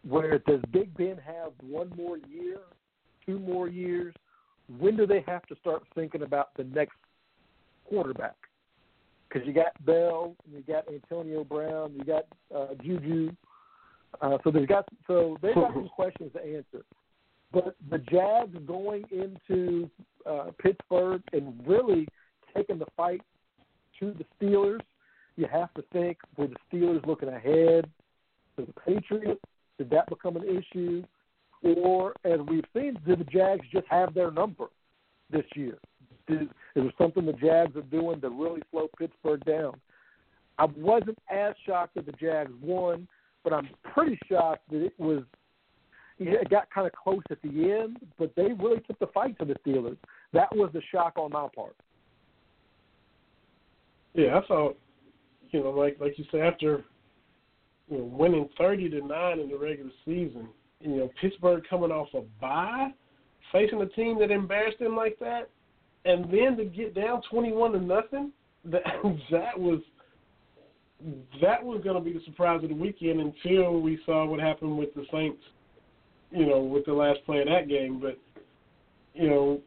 where 0.07 0.39
does 0.39 0.61
Big 0.71 0.95
Ben 0.97 1.17
have 1.25 1.51
one 1.61 1.91
more 1.95 2.17
year, 2.17 2.59
two 3.25 3.39
more 3.39 3.67
years? 3.67 4.13
When 4.77 4.95
do 4.95 5.05
they 5.05 5.23
have 5.27 5.45
to 5.47 5.55
start 5.57 5.83
thinking 5.95 6.21
about 6.21 6.49
the 6.55 6.63
next 6.63 6.95
quarterback? 7.87 8.35
Because 9.27 9.47
you 9.47 9.53
got 9.53 9.83
Bell, 9.85 10.35
you 10.51 10.61
got 10.61 10.85
Antonio 10.87 11.43
Brown, 11.43 11.93
you 11.95 12.03
got 12.03 12.25
uh, 12.55 12.73
Juju. 12.83 13.31
Uh, 14.21 14.37
so 14.43 14.51
they've 14.51 14.67
got 14.67 14.87
so 15.05 15.37
they've 15.41 15.53
got 15.53 15.73
some 15.73 15.89
questions 15.95 16.31
to 16.33 16.41
answer. 16.41 16.83
But 17.51 17.75
the 17.89 17.97
Jags 17.97 18.57
going 18.65 19.03
into 19.11 19.89
uh, 20.25 20.51
Pittsburgh 20.61 21.21
and 21.33 21.53
really 21.65 22.07
taking 22.55 22.79
the 22.79 22.85
fight 22.95 23.21
to 23.99 24.13
the 24.13 24.25
Steelers, 24.39 24.81
you 25.35 25.47
have 25.51 25.73
to 25.75 25.83
think 25.91 26.17
were 26.37 26.47
the 26.47 26.55
Steelers 26.71 27.05
looking 27.05 27.29
ahead 27.29 27.89
to 28.57 28.65
the 28.65 28.73
Patriots? 28.85 29.41
Did 29.79 29.89
that 29.89 30.07
become 30.09 30.35
an 30.35 30.43
issue? 30.43 31.03
Or, 31.63 32.13
as 32.23 32.39
we've 32.47 32.65
seen, 32.75 32.97
did 33.07 33.19
the 33.19 33.23
Jags 33.23 33.65
just 33.73 33.87
have 33.89 34.13
their 34.13 34.29
number 34.29 34.65
this 35.31 35.45
year? 35.55 35.77
Did, 36.27 36.43
is 36.43 36.49
there 36.75 36.91
something 36.97 37.25
the 37.25 37.33
Jags 37.33 37.75
are 37.75 37.81
doing 37.81 38.21
to 38.21 38.29
really 38.29 38.61
slow 38.71 38.87
Pittsburgh 38.99 39.43
down? 39.45 39.79
I 40.59 40.65
wasn't 40.77 41.17
as 41.31 41.55
shocked 41.65 41.95
that 41.95 42.05
the 42.05 42.11
Jags 42.11 42.51
won, 42.61 43.07
but 43.43 43.53
I'm 43.53 43.69
pretty 43.93 44.19
shocked 44.29 44.69
that 44.69 44.85
it 44.85 44.93
was 44.99 45.23
it 46.21 46.49
got 46.49 46.69
kind 46.69 46.85
of 46.85 46.91
close 46.91 47.23
at 47.31 47.41
the 47.41 47.71
end, 47.71 47.97
but 48.17 48.35
they 48.35 48.51
really 48.51 48.81
took 48.81 48.99
the 48.99 49.07
fight 49.07 49.39
to 49.39 49.45
the 49.45 49.55
Steelers. 49.65 49.95
That 50.33 50.53
was 50.53 50.69
the 50.73 50.81
shock 50.91 51.13
on 51.15 51.31
my 51.31 51.47
part. 51.55 51.77
Yeah, 54.13 54.37
I 54.37 54.45
thought, 54.45 54.77
you 55.51 55.63
know, 55.63 55.69
like 55.69 55.97
like 56.01 56.17
you 56.19 56.25
said, 56.29 56.41
after 56.41 56.83
you 57.89 57.97
know 57.97 58.03
winning 58.03 58.49
thirty 58.57 58.89
to 58.89 59.01
nine 59.01 59.39
in 59.39 59.49
the 59.49 59.57
regular 59.57 59.91
season, 60.05 60.47
you 60.81 60.97
know 60.97 61.09
Pittsburgh 61.21 61.63
coming 61.69 61.91
off 61.91 62.07
a 62.13 62.21
bye, 62.41 62.89
facing 63.51 63.81
a 63.81 63.87
team 63.87 64.19
that 64.19 64.31
embarrassed 64.31 64.79
them 64.79 64.95
like 64.95 65.17
that, 65.19 65.49
and 66.05 66.25
then 66.25 66.57
to 66.57 66.65
get 66.65 66.95
down 66.95 67.21
twenty 67.29 67.51
one 67.51 67.71
to 67.73 67.79
nothing, 67.79 68.31
that 68.65 68.83
that 69.31 69.59
was 69.59 69.79
that 71.41 71.63
was 71.63 71.81
going 71.83 71.95
to 71.95 72.01
be 72.01 72.11
the 72.11 72.23
surprise 72.25 72.61
of 72.63 72.69
the 72.69 72.75
weekend 72.75 73.19
until 73.21 73.79
we 73.79 73.99
saw 74.05 74.25
what 74.25 74.39
happened 74.39 74.77
with 74.77 74.93
the 74.95 75.05
Saints, 75.11 75.41
you 76.31 76.45
know, 76.45 76.59
with 76.59 76.85
the 76.85 76.93
last 76.93 77.19
play 77.25 77.39
of 77.39 77.47
that 77.47 77.69
game. 77.69 77.99
But 78.01 78.19
you 79.13 79.29
know, 79.29 79.61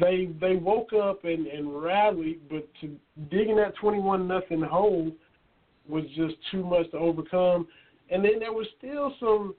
they 0.00 0.30
they 0.40 0.56
woke 0.56 0.92
up 0.92 1.24
and, 1.24 1.46
and 1.46 1.82
rallied, 1.82 2.40
but 2.48 2.68
to 2.80 2.88
dig 3.30 3.48
in 3.48 3.56
that 3.56 3.74
twenty 3.76 4.00
one 4.00 4.26
nothing 4.26 4.62
hole 4.62 5.12
was 5.88 6.04
just 6.16 6.34
too 6.50 6.64
much 6.64 6.90
to 6.90 6.98
overcome. 6.98 7.66
And 8.10 8.24
then 8.24 8.38
there 8.38 8.52
was 8.52 8.66
still 8.78 9.14
some 9.20 9.54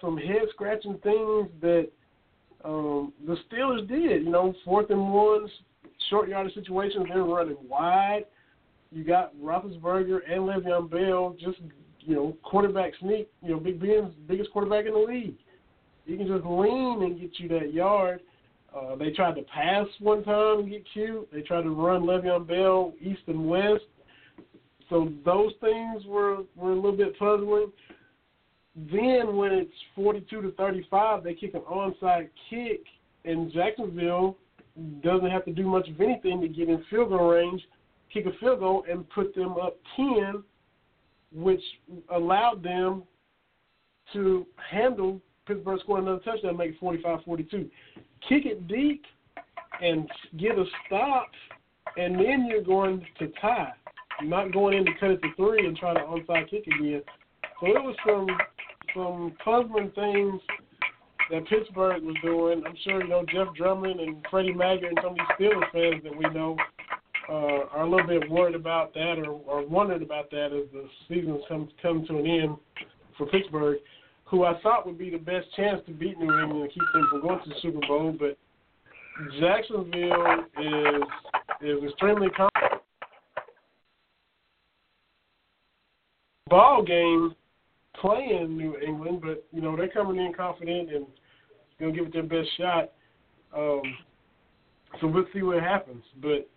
some 0.00 0.16
head 0.16 0.42
scratching 0.52 0.98
things 1.02 1.48
that 1.60 1.88
um, 2.64 3.12
the 3.26 3.36
Steelers 3.50 3.88
did. 3.88 4.24
You 4.24 4.30
know, 4.30 4.54
fourth 4.64 4.90
and 4.90 5.12
ones, 5.12 5.50
short 6.10 6.28
yardage 6.28 6.54
situations, 6.54 7.06
they're 7.08 7.22
running 7.24 7.56
wide. 7.68 8.24
You 8.92 9.04
got 9.04 9.34
Roethlisberger 9.36 10.20
and 10.30 10.42
Le'Veon 10.42 10.90
Bell 10.90 11.36
just 11.40 11.58
you 12.00 12.14
know 12.14 12.36
quarterback 12.42 12.92
sneak. 13.00 13.28
You 13.42 13.52
know, 13.52 13.60
Big 13.60 13.80
Ben's 13.80 14.14
biggest 14.28 14.50
quarterback 14.52 14.86
in 14.86 14.92
the 14.92 14.98
league. 14.98 15.34
He 16.04 16.16
can 16.16 16.26
just 16.26 16.44
lean 16.44 17.02
and 17.02 17.20
get 17.20 17.38
you 17.38 17.48
that 17.48 17.72
yard. 17.72 18.20
Uh, 18.74 18.94
they 18.94 19.10
tried 19.10 19.34
to 19.34 19.42
pass 19.42 19.86
one 20.00 20.22
time 20.22 20.60
and 20.60 20.70
get 20.70 20.84
cute. 20.92 21.28
They 21.32 21.40
tried 21.40 21.62
to 21.62 21.70
run 21.70 22.02
Le'Veon 22.02 22.46
Bell 22.46 22.92
east 23.00 23.22
and 23.26 23.48
west. 23.48 23.84
So 24.88 25.12
those 25.24 25.52
things 25.60 26.04
were 26.06 26.42
were 26.54 26.72
a 26.72 26.74
little 26.74 26.96
bit 26.96 27.18
puzzling. 27.18 27.72
Then 28.76 29.36
when 29.36 29.52
it's 29.52 29.72
forty-two 29.94 30.42
to 30.42 30.52
thirty-five, 30.52 31.24
they 31.24 31.34
kick 31.34 31.54
an 31.54 31.62
onside 31.62 32.28
kick, 32.50 32.82
and 33.24 33.52
Jacksonville 33.52 34.36
doesn't 35.02 35.30
have 35.30 35.44
to 35.46 35.52
do 35.52 35.66
much 35.66 35.88
of 35.88 36.00
anything 36.00 36.40
to 36.40 36.48
get 36.48 36.68
in 36.68 36.84
field 36.90 37.08
goal 37.08 37.30
range, 37.30 37.62
kick 38.12 38.26
a 38.26 38.38
field 38.38 38.60
goal, 38.60 38.84
and 38.88 39.08
put 39.10 39.34
them 39.34 39.52
up 39.52 39.78
ten, 39.96 40.42
which 41.32 41.62
allowed 42.10 42.62
them 42.62 43.02
to 44.12 44.46
handle 44.70 45.20
Pittsburgh 45.46 45.80
scoring 45.80 46.06
another 46.06 46.22
touchdown, 46.22 46.56
make 46.56 46.72
it 46.72 46.80
45-42 46.80 47.70
kick 48.28 48.46
it 48.46 48.66
deep 48.68 49.04
and 49.82 50.08
get 50.38 50.58
a 50.58 50.64
stop, 50.86 51.30
and 51.96 52.16
then 52.16 52.46
you're 52.48 52.62
going 52.62 53.04
to 53.18 53.28
tie, 53.40 53.72
not 54.22 54.52
going 54.52 54.76
in 54.76 54.84
to 54.84 54.92
cut 54.98 55.10
it 55.10 55.22
to 55.22 55.28
three 55.36 55.66
and 55.66 55.76
try 55.76 55.94
to 55.94 56.00
onside 56.00 56.50
kick 56.50 56.66
again. 56.66 57.02
So 57.60 57.66
it 57.66 57.82
was 57.82 57.96
some 58.06 58.26
some 58.94 59.36
puzzling 59.44 59.90
things 59.94 60.40
that 61.30 61.46
Pittsburgh 61.48 62.02
was 62.02 62.16
doing. 62.22 62.62
I'm 62.66 62.76
sure 62.84 63.02
you 63.02 63.08
know 63.08 63.24
Jeff 63.32 63.54
Drummond 63.56 64.00
and 64.00 64.24
Freddie 64.30 64.54
Maggard 64.54 64.88
and 64.88 64.98
some 65.02 65.12
of 65.12 65.16
these 65.16 65.48
Steelers 65.48 65.72
fans 65.72 66.02
that 66.04 66.16
we 66.16 66.24
know 66.34 66.56
uh, 67.28 67.66
are 67.72 67.82
a 67.82 67.90
little 67.90 68.06
bit 68.06 68.30
worried 68.30 68.54
about 68.54 68.94
that 68.94 69.18
or, 69.18 69.40
or 69.46 69.66
wondered 69.66 70.02
about 70.02 70.30
that 70.30 70.46
as 70.46 70.70
the 70.72 70.88
season's 71.08 71.42
come 71.48 71.68
come 71.82 72.06
to 72.06 72.18
an 72.18 72.26
end 72.26 72.56
for 73.18 73.26
Pittsburgh 73.26 73.78
who 74.26 74.44
I 74.44 74.60
thought 74.60 74.86
would 74.86 74.98
be 74.98 75.10
the 75.10 75.18
best 75.18 75.46
chance 75.54 75.80
to 75.86 75.92
beat 75.92 76.18
New 76.18 76.38
England 76.40 76.62
and 76.62 76.72
keep 76.72 76.82
them 76.92 77.06
from 77.10 77.20
going 77.22 77.42
to 77.44 77.48
the 77.48 77.54
Super 77.62 77.86
Bowl, 77.86 78.14
but 78.18 78.36
Jacksonville 79.40 80.44
is 80.60 81.02
is 81.62 81.84
extremely 81.84 82.28
confident. 82.30 82.65
Ball 86.48 86.82
game 86.82 87.34
playing 88.00 88.56
New 88.56 88.76
England, 88.78 89.20
but 89.22 89.44
you 89.52 89.60
know 89.60 89.76
they're 89.76 89.88
coming 89.88 90.24
in 90.24 90.32
confident 90.32 90.92
and 90.92 91.06
gonna 91.80 91.92
give 91.92 92.06
it 92.06 92.12
their 92.12 92.22
best 92.22 92.48
shot. 92.56 92.92
Um, 93.56 93.82
so 95.00 95.06
we'll 95.06 95.26
see 95.32 95.42
what 95.42 95.62
happens. 95.62 96.04
But 96.20 96.48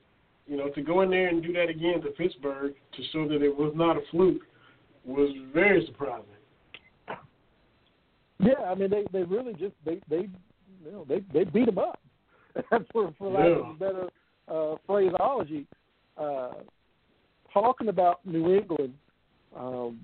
you 0.48 0.58
know 0.58 0.70
to 0.70 0.82
go 0.82 1.02
in 1.02 1.10
there 1.10 1.28
and 1.28 1.42
do 1.42 1.54
that 1.54 1.70
again 1.70 2.02
to 2.02 2.10
Pittsburgh 2.12 2.74
to 2.96 3.04
show 3.12 3.28
that 3.28 3.42
it 3.42 3.56
was 3.56 3.74
not 3.76 3.98
a 3.98 4.02
fluke 4.12 4.42
was 5.06 5.34
very 5.54 5.86
surprising. 5.86 6.26
Yeah, 8.40 8.64
I 8.68 8.76
mean 8.76 8.90
they 8.90 9.06
they 9.12 9.24
really 9.24 9.54
just 9.54 9.74
they 9.86 10.00
they 10.10 10.30
you 10.86 10.92
know 10.92 11.06
they 11.08 11.22
they 11.34 11.44
beat 11.46 11.66
them 11.66 11.80
up. 11.80 12.00
For 12.92 13.14
for 13.18 13.32
lack 13.32 13.46
of 13.46 13.70
a 13.70 13.74
better 13.74 14.10
uh, 14.48 14.76
phraseology. 14.86 15.66
Uh, 16.18 16.54
talking 17.54 17.88
about 17.90 18.26
New 18.26 18.54
England, 18.54 18.94
um, 19.58 20.00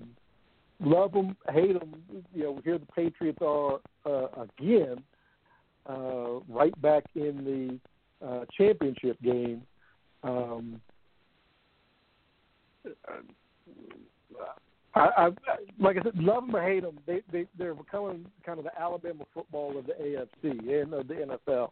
love 0.80 1.12
them, 1.12 1.36
hate 1.50 1.78
them. 1.78 1.94
You 2.34 2.44
know, 2.44 2.60
here 2.64 2.78
the 2.78 2.86
Patriots 2.86 3.38
are 3.40 3.80
uh, 4.04 4.28
again, 4.42 5.02
uh, 5.88 6.40
right 6.48 6.80
back 6.82 7.04
in 7.14 7.80
the 8.20 8.26
uh, 8.26 8.44
championship 8.56 9.20
game. 9.22 9.62
Um, 10.22 10.80
I, 14.94 15.08
I 15.16 15.30
like 15.78 15.98
I 15.98 16.02
said, 16.02 16.16
love 16.16 16.46
them 16.46 16.56
or 16.56 16.62
hate 16.62 16.82
them, 16.82 16.98
they 17.06 17.20
they 17.30 17.46
they're 17.58 17.74
becoming 17.74 18.26
kind 18.44 18.58
of 18.58 18.64
the 18.64 18.80
Alabama 18.80 19.24
football 19.34 19.78
of 19.78 19.86
the 19.86 19.92
AFC 19.92 20.82
and 20.82 20.94
of 20.94 21.06
the 21.06 21.14
NFL. 21.14 21.70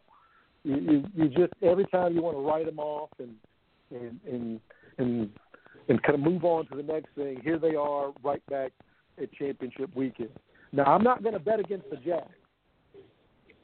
You, 0.63 0.75
you 0.75 1.03
you 1.15 1.29
just 1.29 1.53
every 1.61 1.85
time 1.87 2.13
you 2.13 2.21
want 2.21 2.37
to 2.37 2.41
write 2.41 2.65
them 2.65 2.79
off 2.79 3.09
and 3.19 3.35
and 3.91 4.19
and 4.31 4.59
and 4.97 5.29
and 5.87 6.01
kind 6.03 6.15
of 6.15 6.21
move 6.21 6.43
on 6.43 6.67
to 6.67 6.75
the 6.75 6.83
next 6.83 7.09
thing. 7.15 7.39
Here 7.43 7.59
they 7.59 7.75
are, 7.75 8.11
right 8.23 8.45
back 8.47 8.71
at 9.21 9.31
championship 9.33 9.95
weekend. 9.95 10.29
Now, 10.71 10.85
I'm 10.85 11.03
not 11.03 11.23
going 11.23 11.33
to 11.33 11.39
bet 11.39 11.59
against 11.59 11.89
the 11.89 11.97
Jags. 11.97 12.29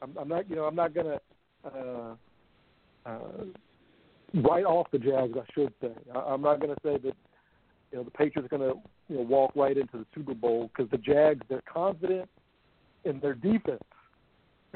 I'm, 0.00 0.16
I'm 0.18 0.28
not, 0.28 0.48
you 0.48 0.56
know, 0.56 0.64
I'm 0.64 0.74
not 0.74 0.94
going 0.94 1.06
to 1.06 1.20
uh, 1.64 2.14
uh, 3.06 3.44
write 4.34 4.64
off 4.64 4.86
the 4.92 4.98
Jags. 4.98 5.34
I 5.36 5.44
should 5.52 5.72
say. 5.80 5.92
I, 6.14 6.18
I'm 6.18 6.42
not 6.42 6.60
going 6.60 6.74
to 6.74 6.80
say 6.82 6.98
that 6.98 7.14
you 7.90 7.98
know 7.98 8.04
the 8.04 8.10
Patriots 8.10 8.50
are 8.50 8.58
going 8.58 8.72
to 8.72 8.78
you 9.08 9.16
know 9.16 9.22
walk 9.22 9.52
right 9.54 9.76
into 9.76 9.98
the 9.98 10.06
Super 10.14 10.34
Bowl 10.34 10.70
because 10.74 10.90
the 10.90 10.98
Jags 10.98 11.42
they're 11.48 11.62
confident 11.72 12.28
in 13.04 13.20
their 13.20 13.34
defense, 13.34 13.82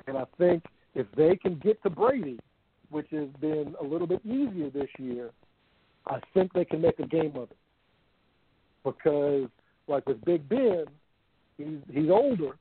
and 0.07 0.17
I 0.17 0.25
think 0.39 0.65
if 0.95 1.07
they 1.17 1.37
can 1.37 1.57
get 1.59 1.83
to 1.83 1.91
Brady, 1.91 2.39
which 2.91 3.09
has 3.11 3.29
been 3.41 3.75
a 3.81 3.85
little 3.85 4.07
bit 4.07 4.25
easier 4.25 4.71
this 4.71 4.91
year, 4.99 5.31
I 6.07 6.21
think 6.35 6.53
they 6.53 6.65
can 6.65 6.81
make 6.81 6.99
a 6.99 7.07
game 7.07 7.33
of 7.37 7.51
it. 7.51 7.57
Because 8.85 9.49
like 9.89 10.07
with 10.07 10.25
Big 10.25 10.49
Ben, 10.49 10.85
he's 11.59 11.79
he's 11.93 12.11
older, 12.11 12.57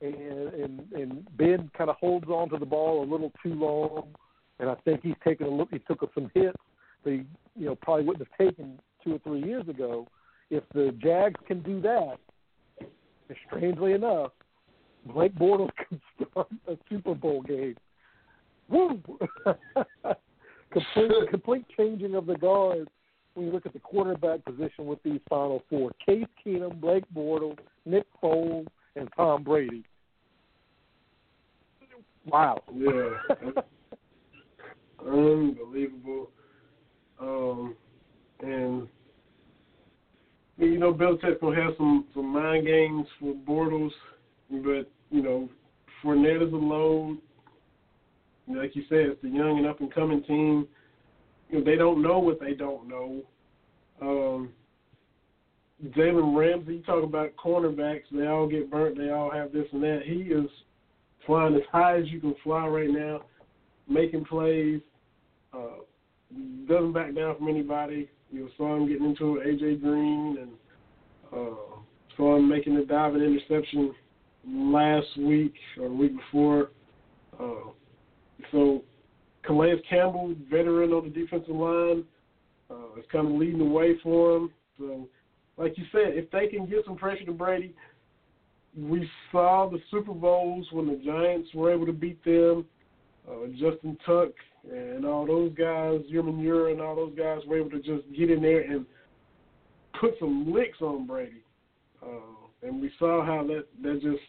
and 0.00 0.14
and 0.14 0.92
and 0.92 1.36
Ben 1.36 1.70
kind 1.76 1.90
of 1.90 1.96
holds 1.96 2.28
on 2.28 2.48
to 2.50 2.58
the 2.58 2.66
ball 2.66 3.02
a 3.02 3.10
little 3.10 3.32
too 3.42 3.54
long, 3.54 4.08
and 4.60 4.70
I 4.70 4.74
think 4.84 5.00
he's 5.02 5.16
taken 5.24 5.46
a 5.46 5.50
look. 5.50 5.68
He 5.70 5.80
took 5.80 6.08
some 6.14 6.30
hits 6.34 6.56
that 7.04 7.10
he 7.10 7.24
you 7.56 7.66
know 7.66 7.74
probably 7.74 8.04
wouldn't 8.04 8.28
have 8.28 8.48
taken 8.48 8.78
two 9.04 9.14
or 9.14 9.18
three 9.18 9.42
years 9.42 9.68
ago. 9.68 10.06
If 10.50 10.64
the 10.72 10.94
Jags 11.02 11.40
can 11.46 11.62
do 11.62 11.80
that, 11.82 12.18
strangely 13.46 13.92
enough, 13.92 14.32
Blake 15.06 15.34
Bortles 15.34 15.70
can 15.88 16.00
start 16.30 16.48
a 16.68 16.76
Super 16.88 17.14
Bowl 17.14 17.42
game. 17.42 17.76
Woo! 18.68 19.02
complete 20.72 21.10
complete 21.30 21.64
changing 21.76 22.14
of 22.14 22.26
the 22.26 22.36
guard 22.36 22.88
when 23.34 23.46
you 23.46 23.52
look 23.52 23.66
at 23.66 23.72
the 23.72 23.78
quarterback 23.78 24.44
position 24.44 24.86
with 24.86 25.02
these 25.02 25.20
final 25.28 25.62
four: 25.70 25.92
Case 26.04 26.26
Keenum, 26.44 26.80
Blake 26.80 27.04
Bortles, 27.14 27.58
Nick 27.84 28.06
Foles, 28.22 28.66
and 28.96 29.08
Tom 29.16 29.42
Brady. 29.44 29.84
Wow. 32.26 32.62
Yeah. 32.74 33.10
Unbelievable. 35.06 36.30
Um, 37.20 37.76
and 38.40 38.88
you 40.58 40.78
know, 40.78 40.92
Belichick's 40.92 41.40
gonna 41.40 41.62
have 41.62 41.74
some 41.76 42.06
some 42.14 42.26
mind 42.26 42.66
games 42.66 43.06
for 43.20 43.34
Bortles, 43.34 43.92
but 44.50 44.90
you 45.10 45.22
know, 45.22 45.48
Fournette 46.02 46.46
is 46.46 46.52
a 46.52 46.56
load. 46.56 47.18
Like 48.48 48.74
you 48.74 48.82
said, 48.88 48.98
it's 48.98 49.22
the 49.22 49.28
young 49.28 49.58
and 49.58 49.66
up 49.66 49.80
and 49.80 49.92
coming 49.92 50.22
team. 50.22 50.66
You 51.50 51.58
know, 51.58 51.64
they 51.64 51.76
don't 51.76 52.02
know 52.02 52.18
what 52.18 52.40
they 52.40 52.54
don't 52.54 52.88
know. 52.88 53.22
Um, 54.00 54.50
Jalen 55.86 56.36
Ramsey, 56.36 56.76
you 56.76 56.82
talk 56.82 57.04
about 57.04 57.36
cornerbacks, 57.36 58.02
they 58.10 58.26
all 58.26 58.48
get 58.48 58.70
burnt, 58.70 58.98
they 58.98 59.10
all 59.10 59.30
have 59.30 59.52
this 59.52 59.66
and 59.72 59.82
that. 59.82 60.02
He 60.04 60.22
is 60.22 60.50
flying 61.26 61.54
as 61.54 61.62
high 61.70 61.98
as 61.98 62.08
you 62.08 62.20
can 62.20 62.34
fly 62.42 62.66
right 62.66 62.90
now, 62.90 63.22
making 63.88 64.24
plays, 64.24 64.80
uh, 65.52 65.82
doesn't 66.68 66.92
back 66.92 67.14
down 67.14 67.36
from 67.36 67.48
anybody. 67.48 68.08
You 68.30 68.40
know, 68.40 68.48
saw 68.56 68.76
him 68.76 68.88
getting 68.88 69.06
into 69.06 69.40
AJ 69.46 69.80
Green, 69.80 70.38
and 70.40 70.50
uh, 71.32 71.56
saw 72.16 72.36
him 72.36 72.48
making 72.48 72.74
the 72.74 72.84
diving 72.84 73.22
interception 73.22 73.94
last 74.46 75.06
week 75.18 75.54
or 75.80 75.88
the 75.88 75.94
week 75.94 76.12
before. 76.16 76.70
Uh, 77.38 77.70
so 78.52 78.82
Calais 79.44 79.82
Campbell, 79.88 80.34
veteran 80.50 80.92
on 80.92 81.04
the 81.04 81.10
defensive 81.10 81.54
line, 81.54 82.04
uh, 82.70 82.98
is 82.98 83.04
kind 83.10 83.26
of 83.26 83.32
leading 83.32 83.58
the 83.58 83.64
way 83.64 83.94
for 84.02 84.36
him. 84.36 84.50
So, 84.78 85.08
like 85.56 85.76
you 85.78 85.84
said, 85.90 86.14
if 86.14 86.30
they 86.30 86.46
can 86.46 86.66
get 86.68 86.84
some 86.84 86.96
pressure 86.96 87.24
to 87.24 87.32
Brady, 87.32 87.74
we 88.76 89.08
saw 89.32 89.68
the 89.68 89.78
Super 89.90 90.12
Bowls 90.12 90.66
when 90.70 90.86
the 90.86 91.00
Giants 91.04 91.48
were 91.54 91.72
able 91.72 91.86
to 91.86 91.92
beat 91.92 92.22
them. 92.24 92.64
Uh, 93.28 93.48
Justin 93.52 93.96
Tuck 94.06 94.30
and 94.70 95.04
all 95.04 95.26
those 95.26 95.52
guys, 95.54 96.00
Yerman 96.12 96.42
Ure 96.42 96.70
and 96.70 96.80
all 96.80 96.94
those 96.94 97.14
guys 97.16 97.40
were 97.46 97.58
able 97.58 97.70
to 97.70 97.78
just 97.78 98.10
get 98.16 98.30
in 98.30 98.40
there 98.42 98.60
and 98.60 98.86
put 100.00 100.14
some 100.18 100.52
licks 100.52 100.80
on 100.80 101.06
Brady. 101.06 101.42
Uh, 102.02 102.38
and 102.62 102.80
we 102.80 102.90
saw 102.98 103.24
how 103.24 103.46
that 103.46 103.66
that 103.82 104.00
just 104.02 104.22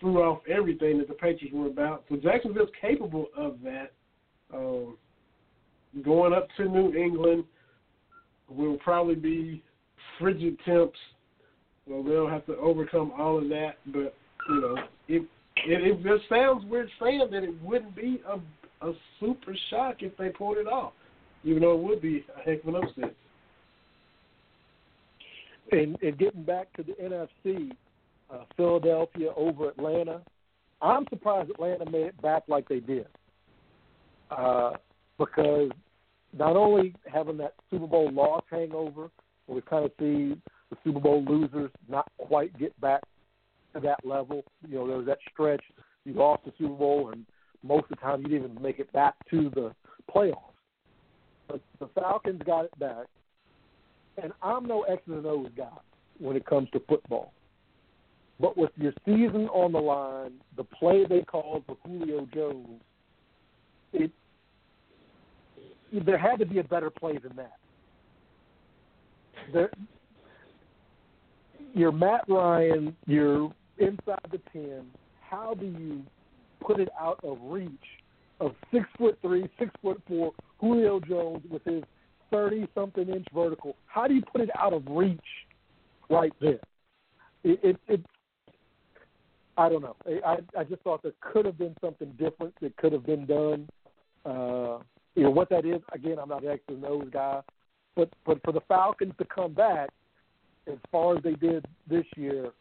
threw 0.00 0.22
off 0.22 0.40
everything 0.48 0.98
that 0.98 1.08
the 1.08 1.14
Patriots 1.14 1.54
were 1.54 1.66
about. 1.66 2.04
So 2.08 2.16
Jacksonville's 2.16 2.70
capable 2.80 3.26
of 3.36 3.58
that. 3.62 3.92
Um, 4.52 4.96
going 6.02 6.32
up 6.32 6.48
to 6.56 6.64
New 6.64 6.94
England 6.94 7.44
will 8.48 8.76
probably 8.78 9.14
be 9.14 9.62
frigid 10.18 10.58
temps. 10.64 10.98
Well, 11.86 12.02
they'll 12.02 12.28
have 12.28 12.46
to 12.46 12.56
overcome 12.56 13.12
all 13.16 13.38
of 13.38 13.48
that, 13.48 13.76
but 13.86 14.14
you 14.48 14.60
know, 14.60 14.76
it 15.08 15.22
it, 15.66 15.82
it 15.82 16.02
just 16.02 16.28
sounds 16.28 16.64
weird 16.66 16.88
saying 17.00 17.28
that 17.30 17.42
it 17.42 17.62
wouldn't 17.62 17.94
be 17.94 18.22
a 18.26 18.38
a 18.86 18.92
super 19.18 19.54
shock 19.68 19.96
if 20.00 20.16
they 20.16 20.30
pulled 20.30 20.56
it 20.56 20.66
off, 20.66 20.92
even 21.44 21.60
though 21.60 21.74
it 21.74 21.82
would 21.82 22.00
be 22.00 22.24
a 22.36 22.42
heck 22.42 22.62
of 22.62 22.74
an 22.74 22.76
upset. 22.76 23.14
And, 25.72 25.96
and 26.02 26.18
getting 26.18 26.42
back 26.42 26.72
to 26.74 26.82
the 26.82 26.92
NFC, 26.92 27.70
uh, 28.32 28.44
Philadelphia 28.56 29.30
over 29.36 29.68
Atlanta. 29.70 30.22
I'm 30.82 31.06
surprised 31.10 31.50
Atlanta 31.50 31.90
made 31.90 32.06
it 32.06 32.22
back 32.22 32.44
like 32.48 32.68
they 32.68 32.80
did, 32.80 33.06
uh, 34.30 34.72
because 35.18 35.70
not 36.32 36.56
only 36.56 36.94
having 37.12 37.36
that 37.38 37.54
Super 37.70 37.86
Bowl 37.86 38.10
loss 38.10 38.44
hangover, 38.50 39.10
we 39.46 39.60
kind 39.62 39.84
of 39.84 39.90
see 39.98 40.40
the 40.70 40.76
Super 40.84 41.00
Bowl 41.00 41.24
losers 41.24 41.70
not 41.88 42.10
quite 42.18 42.56
get 42.58 42.78
back 42.80 43.02
to 43.74 43.80
that 43.80 43.98
level. 44.04 44.44
You 44.66 44.76
know, 44.76 44.86
there 44.86 44.96
was 44.96 45.06
that 45.06 45.18
stretch 45.30 45.62
you 46.04 46.14
lost 46.14 46.44
the 46.44 46.52
Super 46.56 46.74
Bowl, 46.74 47.10
and 47.12 47.26
most 47.62 47.84
of 47.84 47.90
the 47.90 47.96
time 47.96 48.22
you 48.22 48.28
didn't 48.28 48.50
even 48.52 48.62
make 48.62 48.78
it 48.78 48.92
back 48.92 49.14
to 49.30 49.50
the 49.50 49.72
playoffs. 50.10 50.36
But 51.48 51.60
the 51.78 51.88
Falcons 51.94 52.40
got 52.46 52.64
it 52.64 52.78
back, 52.78 53.06
and 54.22 54.32
I'm 54.42 54.66
no 54.66 54.82
X 54.82 55.02
and 55.06 55.26
O's 55.26 55.48
guy 55.56 55.66
when 56.18 56.36
it 56.36 56.46
comes 56.46 56.70
to 56.70 56.80
football. 56.88 57.32
But 58.40 58.56
with 58.56 58.70
your 58.76 58.92
season 59.04 59.48
on 59.48 59.72
the 59.72 59.78
line, 59.78 60.32
the 60.56 60.64
play 60.64 61.04
they 61.06 61.20
called 61.22 61.64
for 61.66 61.76
Julio 61.84 62.26
Jones, 62.32 62.80
it 63.92 64.10
there 66.06 66.18
had 66.18 66.38
to 66.38 66.46
be 66.46 66.58
a 66.60 66.64
better 66.64 66.88
play 66.88 67.18
than 67.18 67.34
that. 67.36 67.56
There, 69.52 69.70
you're 71.74 71.92
Matt 71.92 72.24
Ryan, 72.28 72.96
you're 73.06 73.52
inside 73.78 74.20
the 74.30 74.40
ten. 74.52 74.86
How 75.20 75.54
do 75.54 75.66
you 75.66 76.02
put 76.60 76.80
it 76.80 76.88
out 76.98 77.18
of 77.24 77.38
reach 77.42 77.70
of 78.40 78.52
six 78.72 78.86
foot 78.96 79.18
three, 79.20 79.48
six 79.58 79.70
foot 79.82 80.00
four 80.08 80.32
Julio 80.60 81.00
Jones 81.00 81.42
with 81.50 81.64
his 81.64 81.82
thirty 82.30 82.66
something 82.74 83.08
inch 83.08 83.26
vertical? 83.34 83.76
How 83.86 84.06
do 84.06 84.14
you 84.14 84.22
put 84.22 84.40
it 84.40 84.50
out 84.56 84.72
of 84.72 84.84
reach 84.88 85.18
right 86.08 86.32
there? 86.40 86.60
It, 87.42 87.60
it, 87.62 87.76
it 87.88 88.06
I 89.60 89.68
don't 89.68 89.82
know. 89.82 89.96
I 90.26 90.38
I 90.58 90.64
just 90.64 90.80
thought 90.82 91.02
there 91.02 91.12
could 91.20 91.44
have 91.44 91.58
been 91.58 91.76
something 91.82 92.10
different 92.18 92.54
that 92.62 92.74
could 92.78 92.92
have 92.92 93.04
been 93.04 93.26
done. 93.26 93.68
Uh, 94.24 94.78
you 95.14 95.22
know 95.22 95.30
what 95.30 95.50
that 95.50 95.66
is? 95.66 95.82
Again, 95.92 96.16
I'm 96.18 96.30
not 96.30 96.42
an 96.42 96.48
X 96.48 96.62
and 96.68 96.82
O's 96.84 97.08
guy, 97.12 97.42
but 97.94 98.08
but 98.24 98.38
for 98.42 98.52
the 98.52 98.62
Falcons 98.62 99.12
to 99.18 99.26
come 99.26 99.52
back 99.52 99.90
as 100.66 100.78
far 100.90 101.16
as 101.18 101.22
they 101.22 101.34
did 101.34 101.66
this 101.88 102.06
year, 102.16 102.52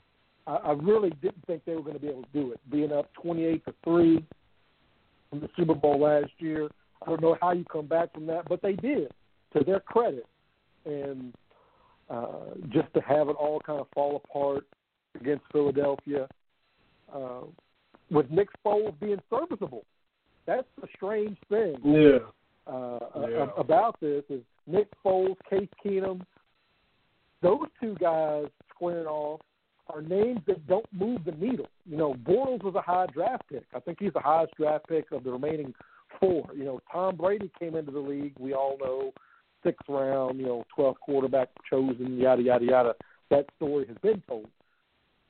I, 0.46 0.56
I 0.56 0.72
really 0.74 1.12
didn't 1.22 1.46
think 1.48 1.64
they 1.64 1.76
were 1.76 1.84
going 1.84 1.94
to 1.94 2.02
be 2.02 2.10
able 2.10 2.24
to 2.24 2.34
do 2.34 2.52
it. 2.52 2.60
Being 2.70 2.92
up 2.92 3.10
28 3.22 3.64
to 3.66 3.74
three 3.84 4.26
from 5.30 5.40
the 5.40 5.50
Super 5.56 5.76
Bowl 5.76 6.02
last 6.02 6.32
year, 6.40 6.70
I 7.02 7.10
don't 7.10 7.22
know 7.22 7.38
how 7.40 7.54
you 7.54 7.64
come 7.72 7.88
back 7.88 8.14
from 8.14 8.26
that, 8.28 8.50
but 8.50 8.62
they 8.62 8.74
did. 8.74 9.10
To 9.54 9.64
their 9.64 9.80
credit, 9.80 10.26
and 10.86 11.34
uh, 12.10 12.56
just 12.70 12.94
to 12.94 13.00
have 13.02 13.30
it 13.30 13.38
all 13.40 13.62
kind 13.66 13.80
of 13.80 13.88
fall 13.96 14.22
apart 14.24 14.68
against 15.20 15.46
Philadelphia, 15.52 16.28
uh, 17.14 17.46
with 18.12 18.30
Nick 18.30 18.50
Foles 18.66 19.00
being 19.00 19.20
serviceable, 19.30 19.86
that's 20.46 20.68
the 20.82 20.88
strange 20.96 21.38
thing. 21.50 21.76
Yeah. 21.84 22.20
Uh, 22.72 23.00
yeah. 23.28 23.48
about 23.58 24.00
this 24.00 24.24
is 24.30 24.42
Nick 24.68 24.88
Foles, 25.04 25.36
Case 25.50 25.70
Keenum, 25.84 26.22
those 27.42 27.68
two 27.82 27.96
guys 28.00 28.46
squaring 28.74 29.08
off 29.08 29.42
are 29.88 30.02
names 30.02 30.42
that 30.48 30.66
don't 30.68 30.86
move 30.94 31.24
the 31.26 31.32
needle. 31.32 31.68
You 31.86 31.98
know, 31.98 32.14
Bortles 32.14 32.64
was 32.64 32.76
a 32.76 32.82
high 32.82 33.08
draft 33.14 33.44
pick. 33.50 33.64
I 33.74 33.80
think 33.80 33.98
he's 34.00 34.14
the 34.14 34.20
highest 34.20 34.56
draft 34.56 34.88
pick 34.88 35.12
of 35.12 35.24
the 35.24 35.32
remaining 35.32 35.74
four. 36.20 36.46
You 36.56 36.66
know, 36.66 36.80
Tom 36.92 37.16
Brady 37.16 37.50
came 37.60 37.76
into 37.76 37.92
the 37.92 38.00
league. 38.00 38.34
We 38.40 38.54
all 38.54 38.78
know 38.80 39.14
sixth 39.64 39.88
round. 39.90 40.40
You 40.40 40.46
know, 40.46 40.66
12th 40.78 41.00
quarterback 41.00 41.50
chosen. 41.70 42.18
Yada 42.18 42.42
yada 42.42 42.66
yada. 42.66 42.96
That 43.30 43.48
story 43.56 43.88
has 43.88 43.98
been 44.02 44.22
told. 44.28 44.48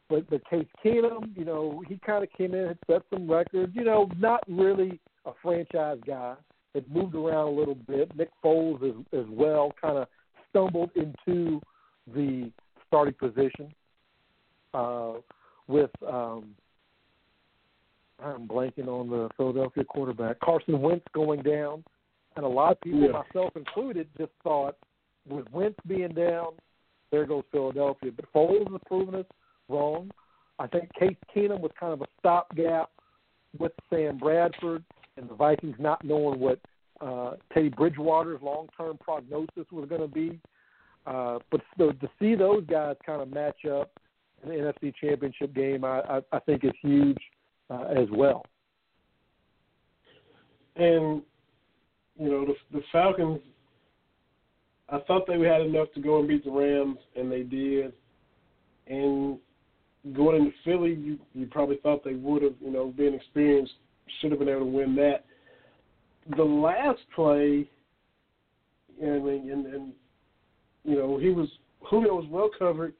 But 0.10 0.30
the 0.30 0.42
Case 0.50 0.68
Keenum, 0.84 1.38
you 1.38 1.46
know, 1.46 1.84
he 1.88 1.98
kind 2.04 2.24
of 2.24 2.32
came 2.34 2.54
in 2.56 2.66
and 2.70 2.78
set 2.90 3.04
some 3.14 3.30
records. 3.30 3.72
You 3.76 3.84
know, 3.84 4.10
not 4.18 4.44
really 4.48 5.00
a 5.26 5.32
franchise 5.42 6.00
guy. 6.06 6.36
Had 6.74 6.90
moved 6.92 7.16
around 7.16 7.48
a 7.48 7.52
little 7.52 7.76
bit. 7.76 8.16
Nick 8.16 8.30
Foles 8.44 8.84
as, 8.88 9.20
as 9.20 9.26
well, 9.30 9.74
kind 9.82 9.98
of 9.98 10.08
stumbled 10.50 10.92
into 10.96 11.62
the 12.14 12.52
starting 12.88 13.14
position 13.14 13.74
uh, 14.74 15.14
with 15.68 15.92
um, 16.08 16.56
I'm 18.24 18.48
blanking 18.48 18.88
on 18.88 19.10
the 19.10 19.30
Philadelphia 19.38 19.84
quarterback 19.84 20.40
Carson 20.42 20.82
Wentz 20.82 21.06
going 21.14 21.42
down, 21.42 21.84
and 22.36 22.46
a 22.46 22.50
lot 22.50 22.74
of 22.74 22.82
people, 22.82 23.02
Yeah. 23.02 23.24
myself 23.24 23.56
included, 23.56 24.08
just 24.18 24.32
thought 24.44 24.76
with 25.28 25.50
Wentz 25.52 25.78
being 25.88 26.14
down, 26.14 26.54
there 27.12 27.26
goes 27.26 27.44
Philadelphia. 27.52 28.12
But 28.16 28.32
Foles 28.34 28.70
has 28.72 28.82
proven 28.88 29.16
us 29.16 29.26
wrong. 29.70 30.12
I 30.60 30.68
think 30.68 30.90
Case 30.94 31.16
Keenum 31.34 31.62
was 31.62 31.72
kind 31.80 31.94
of 31.94 32.02
a 32.02 32.08
stopgap 32.20 32.90
with 33.58 33.72
Sam 33.90 34.18
Bradford 34.18 34.84
and 35.18 35.30
the 35.30 35.34
Vikings 35.34 35.76
not 35.80 36.04
knowing 36.04 36.40
what 36.40 36.60
uh, 37.02 37.34
Teddy 37.54 37.70
Bridgewater's 37.70 38.42
long-term 38.42 38.98
prognosis 39.00 39.66
was 39.72 39.88
going 39.88 40.02
to 40.02 40.08
be. 40.08 40.40
Uh, 41.06 41.40
but 41.50 41.62
so 41.78 41.92
to 41.92 42.10
see 42.20 42.36
those 42.36 42.66
guys 42.66 42.96
kind 43.06 43.22
of 43.22 43.32
match 43.32 43.66
up 43.66 43.92
in 44.44 44.50
the 44.50 44.56
NFC 44.56 44.94
Championship 45.00 45.54
game, 45.54 45.84
I, 45.84 46.02
I, 46.02 46.22
I 46.34 46.40
think 46.40 46.64
is 46.64 46.72
huge 46.82 47.18
uh, 47.70 47.86
as 47.96 48.08
well. 48.12 48.46
And 50.76 51.22
you 52.18 52.30
know 52.30 52.46
the 52.46 52.54
the 52.72 52.84
Falcons. 52.92 53.40
I 54.90 55.00
thought 55.00 55.28
they 55.28 55.40
had 55.40 55.62
enough 55.62 55.88
to 55.94 56.02
go 56.02 56.20
and 56.20 56.28
beat 56.28 56.44
the 56.44 56.52
Rams, 56.52 56.98
and 57.16 57.32
they 57.32 57.44
did. 57.44 57.94
And 58.88 59.38
going 60.14 60.38
into 60.38 60.52
Philly, 60.64 60.94
you 60.94 61.20
you 61.34 61.46
probably 61.48 61.78
thought 61.78 62.04
they 62.04 62.14
would 62.14 62.42
have, 62.42 62.56
you 62.62 62.72
know, 62.72 62.94
being 62.96 63.14
experienced, 63.14 63.74
should 64.20 64.32
have 64.32 64.40
been 64.40 64.50
able 64.50 64.62
to 64.62 64.66
win 64.66 64.96
that. 64.96 65.26
The 66.36 66.44
last 66.44 67.00
play, 67.16 67.70
and 69.02 69.26
and, 69.28 69.66
and 69.66 69.94
you 70.84 70.96
know 70.96 71.18
he 71.18 71.30
was 71.30 71.48
Julio 71.82 72.16
was 72.16 72.26
well 72.30 72.50
covered. 72.58 72.94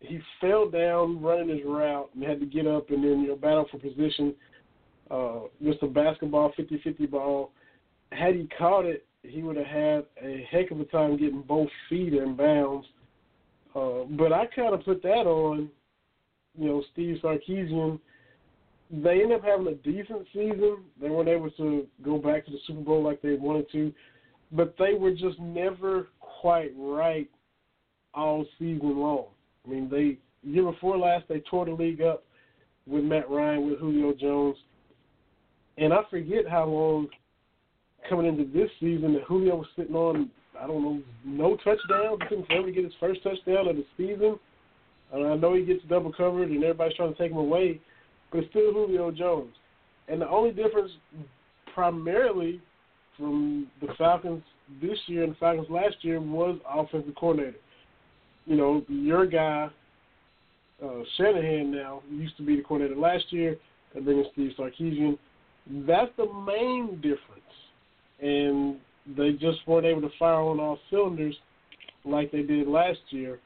He 0.00 0.20
fell 0.40 0.68
down 0.68 1.22
running 1.22 1.48
his 1.48 1.64
route 1.64 2.10
and 2.14 2.22
had 2.22 2.40
to 2.40 2.46
get 2.46 2.66
up 2.66 2.90
and 2.90 3.02
then 3.02 3.20
you 3.22 3.28
know 3.28 3.36
battle 3.36 3.66
for 3.70 3.78
position. 3.78 4.34
Uh, 5.10 5.40
just 5.62 5.82
a 5.82 5.86
basketball 5.86 6.52
50-50 6.58 7.10
ball. 7.10 7.52
Had 8.10 8.34
he 8.34 8.48
caught 8.58 8.86
it, 8.86 9.06
he 9.22 9.42
would 9.42 9.56
have 9.56 9.66
had 9.66 10.06
a 10.22 10.46
heck 10.50 10.70
of 10.70 10.80
a 10.80 10.84
time 10.84 11.16
getting 11.16 11.42
both 11.42 11.68
feet 11.88 12.14
in 12.14 12.34
bounds. 12.34 12.86
Uh, 13.74 14.04
but 14.10 14.32
I 14.32 14.46
kind 14.46 14.74
of 14.74 14.84
put 14.84 15.02
that 15.02 15.26
on, 15.26 15.68
you 16.56 16.68
know, 16.68 16.82
Steve 16.92 17.18
Sarkisian. 17.22 17.98
They 18.90 19.22
ended 19.22 19.38
up 19.38 19.44
having 19.44 19.66
a 19.66 19.74
decent 19.74 20.26
season. 20.32 20.78
They 21.00 21.08
weren't 21.08 21.28
able 21.28 21.50
to 21.52 21.86
go 22.04 22.18
back 22.18 22.44
to 22.44 22.52
the 22.52 22.58
Super 22.66 22.82
Bowl 22.82 23.02
like 23.02 23.22
they 23.22 23.34
wanted 23.34 23.70
to, 23.72 23.92
but 24.52 24.74
they 24.78 24.94
were 24.94 25.12
just 25.12 25.38
never 25.40 26.08
quite 26.20 26.72
right 26.76 27.28
all 28.12 28.44
season 28.58 28.98
long. 28.98 29.26
I 29.66 29.70
mean, 29.70 29.88
they 29.90 30.18
year 30.48 30.70
before 30.70 30.98
last 30.98 31.24
they 31.28 31.40
tore 31.50 31.64
the 31.64 31.72
league 31.72 32.02
up 32.02 32.22
with 32.86 33.02
Matt 33.02 33.30
Ryan 33.30 33.68
with 33.68 33.80
Julio 33.80 34.12
Jones, 34.12 34.56
and 35.78 35.92
I 35.92 36.00
forget 36.10 36.46
how 36.48 36.66
long 36.66 37.08
coming 38.08 38.26
into 38.26 38.44
this 38.44 38.70
season 38.78 39.14
that 39.14 39.22
Julio 39.22 39.56
was 39.56 39.66
sitting 39.76 39.96
on 39.96 40.30
I 40.60 40.66
don't 40.66 40.82
know 40.82 41.02
no 41.24 41.56
touchdowns. 41.56 42.20
He 42.22 42.28
couldn't 42.28 42.52
ever 42.52 42.70
get 42.70 42.84
his 42.84 42.92
first 43.00 43.22
touchdown 43.22 43.68
of 43.68 43.76
the 43.76 43.84
season. 43.96 44.38
And 45.14 45.26
I 45.28 45.36
know 45.36 45.54
he 45.54 45.64
gets 45.64 45.84
double 45.88 46.12
covered 46.12 46.50
and 46.50 46.62
everybody's 46.62 46.96
trying 46.96 47.12
to 47.12 47.18
take 47.18 47.30
him 47.30 47.38
away, 47.38 47.80
but 48.32 48.38
it's 48.38 48.50
still 48.50 48.72
Julio 48.72 49.12
Jones. 49.12 49.54
And 50.08 50.20
the 50.20 50.28
only 50.28 50.50
difference, 50.50 50.90
primarily 51.72 52.60
from 53.16 53.68
the 53.80 53.94
Falcons 53.96 54.42
this 54.82 54.98
year 55.06 55.22
and 55.22 55.32
the 55.32 55.36
Falcons 55.36 55.68
last 55.70 55.96
year, 56.02 56.20
was 56.20 56.58
offensive 56.68 57.14
coordinator. 57.14 57.58
You 58.44 58.56
know, 58.56 58.84
your 58.88 59.24
guy, 59.24 59.68
uh, 60.84 61.02
Shanahan 61.16 61.70
now 61.70 62.02
used 62.10 62.36
to 62.38 62.42
be 62.42 62.56
the 62.56 62.62
coordinator 62.62 63.00
last 63.00 63.24
year. 63.30 63.56
They're 63.92 64.02
bringing 64.02 64.26
Steve 64.32 64.50
Sarkisian. 64.58 65.16
That's 65.86 66.10
the 66.16 66.26
main 66.32 66.96
difference. 66.96 67.20
And 68.20 68.78
they 69.16 69.32
just 69.32 69.58
weren't 69.68 69.86
able 69.86 70.02
to 70.02 70.10
fire 70.18 70.40
on 70.40 70.58
all 70.58 70.78
cylinders 70.90 71.36
like 72.04 72.32
they 72.32 72.42
did 72.42 72.66
last 72.66 72.98
year. 73.10 73.38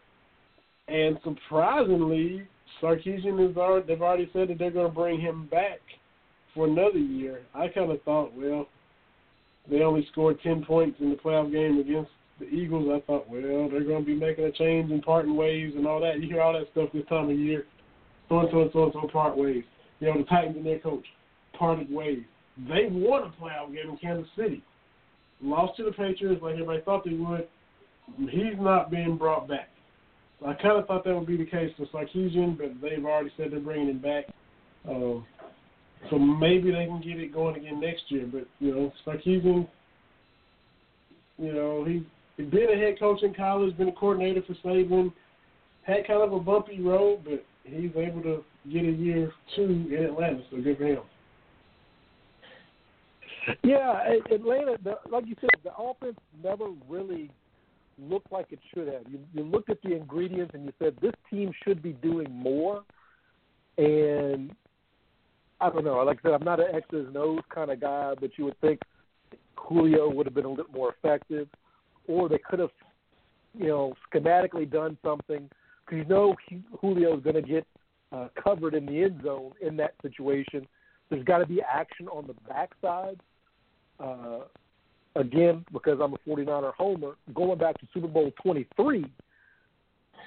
And 0.88 1.18
surprisingly, 1.22 2.46
Sarkisian 2.82 3.50
is 3.50 3.56
already, 3.56 3.86
they've 3.86 4.02
already 4.02 4.30
said 4.32 4.48
that 4.48 4.58
they're 4.58 4.70
going 4.70 4.88
to 4.88 4.94
bring 4.94 5.20
him 5.20 5.46
back 5.50 5.80
for 6.54 6.66
another 6.66 6.98
year. 6.98 7.40
I 7.54 7.68
kind 7.68 7.90
of 7.90 8.02
thought, 8.02 8.34
well, 8.34 8.66
they 9.70 9.82
only 9.82 10.06
scored 10.12 10.40
10 10.42 10.64
points 10.64 10.98
in 11.00 11.10
the 11.10 11.16
playoff 11.16 11.52
game 11.52 11.78
against 11.78 12.10
the 12.40 12.46
Eagles. 12.46 12.88
I 12.90 13.04
thought, 13.06 13.28
well, 13.28 13.68
they're 13.70 13.84
going 13.84 14.04
to 14.04 14.06
be 14.06 14.14
making 14.14 14.44
a 14.44 14.52
change 14.52 14.90
and 14.90 15.02
parting 15.02 15.36
ways 15.36 15.74
and 15.76 15.86
all 15.86 16.00
that. 16.00 16.20
You 16.20 16.28
hear 16.28 16.40
all 16.40 16.54
that 16.54 16.70
stuff 16.72 16.88
this 16.94 17.06
time 17.08 17.30
of 17.30 17.38
year. 17.38 17.66
So 18.28 18.40
and 18.40 18.48
so 18.50 18.62
and 18.62 18.70
so 18.72 18.84
and 18.84 18.92
so 18.94 19.08
part 19.08 19.36
ways. 19.36 19.64
You 20.00 20.08
know, 20.08 20.18
the 20.18 20.24
Titans 20.24 20.56
and 20.56 20.64
their 20.64 20.78
coach 20.78 21.04
parted 21.58 21.92
ways. 21.92 22.22
They 22.68 22.88
won 22.90 23.22
a 23.22 23.42
playoff 23.42 23.74
game 23.74 23.90
in 23.90 23.98
Kansas 23.98 24.28
City. 24.36 24.62
Lost 25.42 25.76
to 25.76 25.84
the 25.84 25.92
Patriots 25.92 26.42
like 26.42 26.54
everybody 26.54 26.80
thought 26.82 27.04
they 27.04 27.12
would. 27.12 27.46
He's 28.30 28.58
not 28.58 28.90
being 28.90 29.16
brought 29.16 29.48
back. 29.48 29.68
I 30.46 30.54
kind 30.54 30.78
of 30.78 30.86
thought 30.86 31.04
that 31.04 31.14
would 31.14 31.26
be 31.26 31.36
the 31.36 31.44
case 31.44 31.72
for 31.76 31.86
Sarkisian, 31.86 32.56
but 32.56 32.80
they've 32.80 33.04
already 33.04 33.30
said 33.36 33.50
they're 33.50 33.60
bringing 33.60 33.88
him 33.88 33.98
back. 33.98 34.26
Um, 34.88 35.26
so 36.10 36.18
maybe 36.18 36.70
they 36.70 36.86
can 36.86 37.00
get 37.00 37.18
it 37.18 37.34
going 37.34 37.56
again 37.56 37.80
next 37.80 38.02
year. 38.08 38.28
But 38.30 38.46
you 38.60 38.74
know, 38.74 38.92
Sarkisian, 39.04 39.66
you 41.38 41.52
know, 41.52 41.84
he 41.84 42.06
he's 42.36 42.50
been 42.50 42.70
a 42.70 42.76
head 42.76 42.98
coach 42.98 43.22
in 43.22 43.34
college, 43.34 43.76
been 43.76 43.88
a 43.88 43.92
coordinator 43.92 44.42
for 44.46 44.54
Saban, 44.66 45.12
had 45.82 46.06
kind 46.06 46.22
of 46.22 46.32
a 46.32 46.38
bumpy 46.38 46.80
road, 46.80 47.22
but 47.24 47.44
he's 47.64 47.90
able 47.96 48.22
to 48.22 48.44
get 48.72 48.84
a 48.84 48.92
year 48.92 49.32
two 49.56 49.88
in 49.90 50.04
Atlanta. 50.04 50.42
So 50.50 50.58
good 50.58 50.78
for 50.78 50.84
him. 50.84 51.00
Yeah, 53.64 54.02
Atlanta, 54.30 54.76
the, 54.84 54.98
like 55.10 55.26
you 55.26 55.34
said, 55.40 55.50
the 55.64 55.74
offense 55.76 56.18
never 56.44 56.66
really 56.88 57.30
looked 58.00 58.32
like 58.32 58.46
it 58.50 58.60
should 58.72 58.88
have. 58.88 59.02
You, 59.10 59.20
you 59.32 59.42
looked 59.42 59.70
at 59.70 59.82
the 59.82 59.94
ingredients 59.94 60.52
and 60.54 60.64
you 60.64 60.72
said 60.78 60.96
this 61.00 61.14
team 61.30 61.52
should 61.64 61.82
be 61.82 61.92
doing 61.94 62.30
more. 62.30 62.82
And 63.76 64.52
I 65.60 65.70
don't 65.70 65.84
know. 65.84 65.96
Like 65.98 66.18
I 66.20 66.28
said, 66.28 66.32
I'm 66.32 66.44
not 66.44 66.60
an 66.60 66.74
X's 66.74 67.06
and 67.06 67.16
O's 67.16 67.42
kind 67.52 67.70
of 67.70 67.80
guy, 67.80 68.14
but 68.20 68.30
you 68.36 68.44
would 68.44 68.60
think 68.60 68.80
Julio 69.56 70.08
would 70.10 70.26
have 70.26 70.34
been 70.34 70.44
a 70.44 70.50
little 70.50 70.72
more 70.72 70.94
effective, 70.96 71.48
or 72.06 72.28
they 72.28 72.38
could 72.38 72.58
have, 72.58 72.70
you 73.56 73.68
know, 73.68 73.94
schematically 74.12 74.70
done 74.70 74.96
something 75.04 75.48
because 75.84 75.98
you 75.98 76.04
know 76.04 76.34
Julio 76.80 77.16
is 77.16 77.22
going 77.22 77.36
to 77.36 77.42
get 77.42 77.66
uh, 78.12 78.28
covered 78.42 78.74
in 78.74 78.86
the 78.86 79.02
end 79.02 79.20
zone 79.24 79.52
in 79.60 79.76
that 79.78 79.94
situation. 80.02 80.66
There's 81.10 81.24
got 81.24 81.38
to 81.38 81.46
be 81.46 81.60
action 81.62 82.08
on 82.08 82.26
the 82.26 82.34
backside. 82.48 83.20
Uh, 83.98 84.40
again, 85.18 85.64
because 85.72 85.98
I'm 86.02 86.14
a 86.14 86.18
49er 86.18 86.72
homer, 86.74 87.16
going 87.34 87.58
back 87.58 87.78
to 87.80 87.88
Super 87.92 88.06
Bowl 88.06 88.30
23 88.42 89.04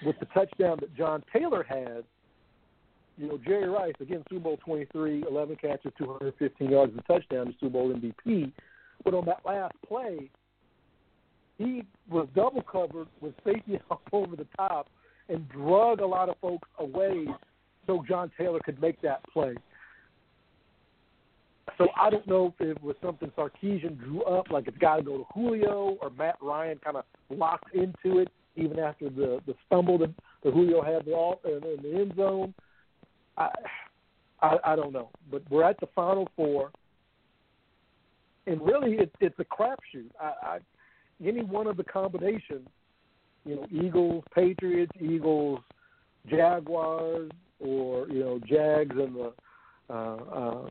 with 0.05 0.19
the 0.19 0.25
touchdown 0.27 0.77
that 0.81 0.95
John 0.95 1.23
Taylor 1.33 1.63
had, 1.63 2.03
you 3.17 3.27
know, 3.27 3.39
Jerry 3.45 3.69
Rice, 3.69 3.93
again, 3.99 4.23
Super 4.29 4.43
Bowl 4.43 4.57
23, 4.63 5.23
11 5.29 5.55
catches, 5.55 5.93
215 5.97 6.69
yards, 6.69 6.91
and 6.93 7.05
touchdown, 7.05 7.47
the 7.47 7.53
Super 7.59 7.73
Bowl 7.73 7.93
MVP. 7.93 8.51
But 9.03 9.13
on 9.13 9.25
that 9.25 9.41
last 9.45 9.75
play, 9.87 10.29
he 11.57 11.83
was 12.09 12.27
double 12.35 12.61
covered 12.61 13.07
with 13.21 13.33
safety 13.45 13.79
up 13.91 14.01
over 14.11 14.35
the 14.35 14.47
top 14.57 14.89
and 15.29 15.47
drug 15.49 16.01
a 16.01 16.05
lot 16.05 16.27
of 16.27 16.35
folks 16.41 16.67
away 16.79 17.25
so 17.87 18.03
John 18.07 18.31
Taylor 18.37 18.59
could 18.63 18.81
make 18.81 19.01
that 19.01 19.23
play. 19.31 19.55
So 21.77 21.87
I 21.99 22.09
don't 22.09 22.27
know 22.27 22.53
if 22.59 22.67
it 22.67 22.83
was 22.83 22.95
something 23.03 23.31
Sarkisian 23.37 23.97
drew 23.97 24.23
up, 24.23 24.49
like 24.51 24.67
it's 24.67 24.77
got 24.77 24.97
to 24.97 25.03
go 25.03 25.17
to 25.17 25.25
Julio, 25.33 25.97
or 26.01 26.09
Matt 26.11 26.37
Ryan 26.41 26.79
kind 26.83 26.97
of 26.97 27.05
locked 27.29 27.73
into 27.73 28.19
it 28.19 28.29
even 28.55 28.79
after 28.79 29.09
the 29.09 29.39
the 29.45 29.55
stumble 29.65 29.97
that, 29.99 30.13
that 30.43 30.53
Julio 30.53 30.81
had 30.81 31.05
the 31.05 31.35
in, 31.45 31.63
in 31.63 31.81
the 31.81 31.99
end 31.99 32.13
zone. 32.15 32.53
I, 33.37 33.49
I 34.41 34.57
I 34.65 34.75
don't 34.75 34.93
know, 34.93 35.09
but 35.29 35.43
we're 35.49 35.63
at 35.63 35.79
the 35.79 35.87
final 35.95 36.29
four, 36.35 36.71
and 38.47 38.61
really 38.61 38.93
it, 38.93 39.11
it's 39.19 39.39
a 39.39 39.45
crapshoot. 39.45 40.09
I, 40.19 40.33
I 40.43 40.59
any 41.25 41.43
one 41.43 41.67
of 41.67 41.77
the 41.77 41.83
combinations, 41.83 42.67
you 43.45 43.55
know, 43.55 43.67
Eagles, 43.71 44.23
Patriots, 44.33 44.91
Eagles, 44.99 45.59
Jaguars, 46.27 47.31
or 47.59 48.07
you 48.09 48.19
know, 48.19 48.39
Jags 48.47 48.95
and 48.97 49.15
the 49.15 49.33
uh, 49.89 49.93
uh, 49.93 50.69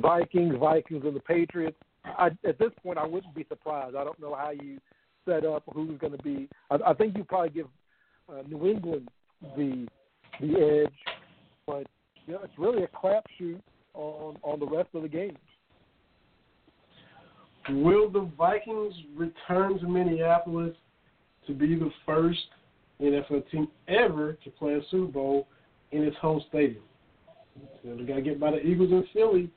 Vikings, 0.00 0.56
Vikings, 0.58 1.04
and 1.04 1.14
the 1.14 1.20
Patriots. 1.20 1.76
I, 2.04 2.28
at 2.46 2.58
this 2.58 2.70
point, 2.82 2.98
I 2.98 3.06
wouldn't 3.06 3.34
be 3.34 3.44
surprised. 3.48 3.96
I 3.96 4.04
don't 4.04 4.20
know 4.20 4.34
how 4.34 4.50
you 4.50 4.78
set 5.26 5.44
up 5.44 5.62
who's 5.72 5.98
going 5.98 6.16
to 6.16 6.22
be. 6.22 6.48
I, 6.70 6.78
I 6.86 6.94
think 6.94 7.16
you 7.16 7.24
probably 7.24 7.50
give 7.50 7.66
uh, 8.28 8.42
New 8.48 8.66
England 8.66 9.08
the 9.56 9.86
the 10.40 10.84
edge, 10.84 10.94
but 11.66 11.86
you 12.26 12.34
know, 12.34 12.40
it's 12.42 12.58
really 12.58 12.84
a 12.84 12.88
crapshoot 12.88 13.60
on 13.94 14.36
on 14.42 14.60
the 14.60 14.66
rest 14.66 14.88
of 14.94 15.02
the 15.02 15.08
games. 15.08 15.38
Will 17.70 18.10
the 18.10 18.30
Vikings 18.38 18.94
return 19.16 19.78
to 19.78 19.86
Minneapolis 19.86 20.74
to 21.46 21.52
be 21.54 21.74
the 21.74 21.90
first 22.06 22.38
NFL 23.00 23.50
team 23.50 23.68
ever 23.88 24.34
to 24.44 24.50
play 24.50 24.74
a 24.74 24.80
Super 24.90 25.12
Bowl 25.12 25.48
in 25.92 26.04
its 26.04 26.16
home 26.18 26.42
stadium. 26.48 26.82
So 27.82 27.96
they 27.96 28.04
got 28.04 28.16
to 28.16 28.22
get 28.22 28.38
by 28.38 28.52
the 28.52 28.60
Eagles 28.60 28.90
in 28.92 29.04
Philly, 29.12 29.50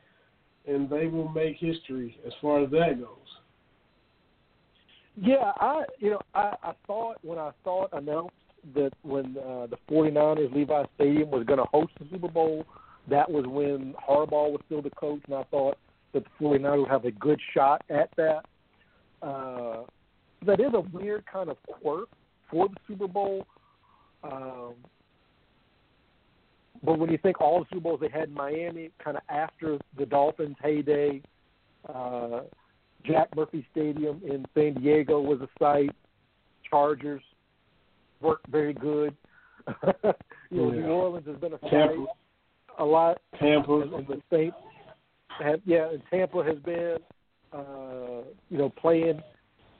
and 0.68 0.90
they 0.90 1.08
will 1.08 1.30
make 1.30 1.58
history 1.58 2.18
as 2.26 2.34
far 2.42 2.64
as 2.64 2.72
that 2.72 3.00
goes. 3.00 3.18
Yeah, 5.16 5.52
I 5.58 5.84
you 6.00 6.12
know 6.12 6.22
I, 6.34 6.56
I 6.64 6.72
thought 6.88 7.18
when 7.24 7.38
I 7.38 7.52
thought 7.64 7.90
announced 7.94 8.36
that 8.76 8.92
when 9.02 9.38
uh, 9.38 9.68
the 9.68 9.78
49ers 9.90 10.54
Levi 10.54 10.84
Stadium 10.96 11.32
was 11.32 11.46
going 11.46 11.60
to 11.60 11.66
host 11.66 11.92
the 12.00 12.06
Super 12.12 12.28
Bowl, 12.28 12.66
that 13.10 13.30
was 13.30 13.46
when 13.48 13.94
Harbaugh 14.08 14.52
was 14.52 14.62
still 14.68 14.82
the 14.82 14.92
coach, 14.92 15.22
and 15.26 15.36
I 15.36 15.44
thought 15.46 15.78
that 16.14 16.24
the 16.24 16.46
49ers 16.46 16.80
would 16.80 16.90
have 16.90 17.06
a 17.06 17.12
good 17.12 17.40
shot 17.54 17.84
at 17.90 18.10
that. 18.18 18.46
Uh, 19.22 19.84
that 20.46 20.60
is 20.60 20.74
a 20.74 20.82
weird 20.96 21.24
kind 21.32 21.50
of 21.50 21.58
quirk 21.64 22.10
for 22.50 22.68
the 22.68 22.76
Super 22.88 23.08
Bowl. 23.08 23.46
Um, 24.24 24.76
but 26.84 26.98
when 26.98 27.12
you 27.12 27.18
think 27.18 27.42
all 27.42 27.60
the 27.60 27.66
Super 27.70 27.82
Bowls 27.82 28.00
they 28.02 28.10
had 28.10 28.30
in 28.30 28.34
Miami, 28.34 28.90
kind 29.04 29.18
of 29.18 29.24
after 29.30 29.78
the 29.98 30.06
Dolphins' 30.06 30.56
heyday, 30.62 31.22
uh, 31.94 32.42
Jack 33.06 33.36
Murphy 33.36 33.66
Stadium 33.72 34.22
in 34.26 34.46
San 34.54 34.76
Diego 34.76 35.20
was 35.20 35.40
a 35.42 35.50
site. 35.60 35.96
Chargers 36.70 37.22
worked 38.22 38.48
very 38.48 38.74
good. 38.74 39.16
you 40.50 40.62
know, 40.62 40.72
Yeah. 40.72 40.82
New 40.82 40.88
Orleans 40.88 41.28
has 41.28 41.38
been 41.38 41.54
a 41.54 41.60
site 41.60 41.72
Tampa, 41.72 42.06
a 42.80 42.86
lot, 42.86 43.20
Tampa, 43.40 43.82
and, 43.82 43.94
and 43.94 44.08
the 44.08 44.22
Saints 44.32 44.58
have 45.40 45.62
yeah, 45.66 45.90
and 45.90 46.02
Tampa 46.10 46.44
has 46.44 46.58
been 46.60 46.98
uh, 47.54 48.24
you 48.50 48.58
know 48.58 48.70
playing 48.70 49.22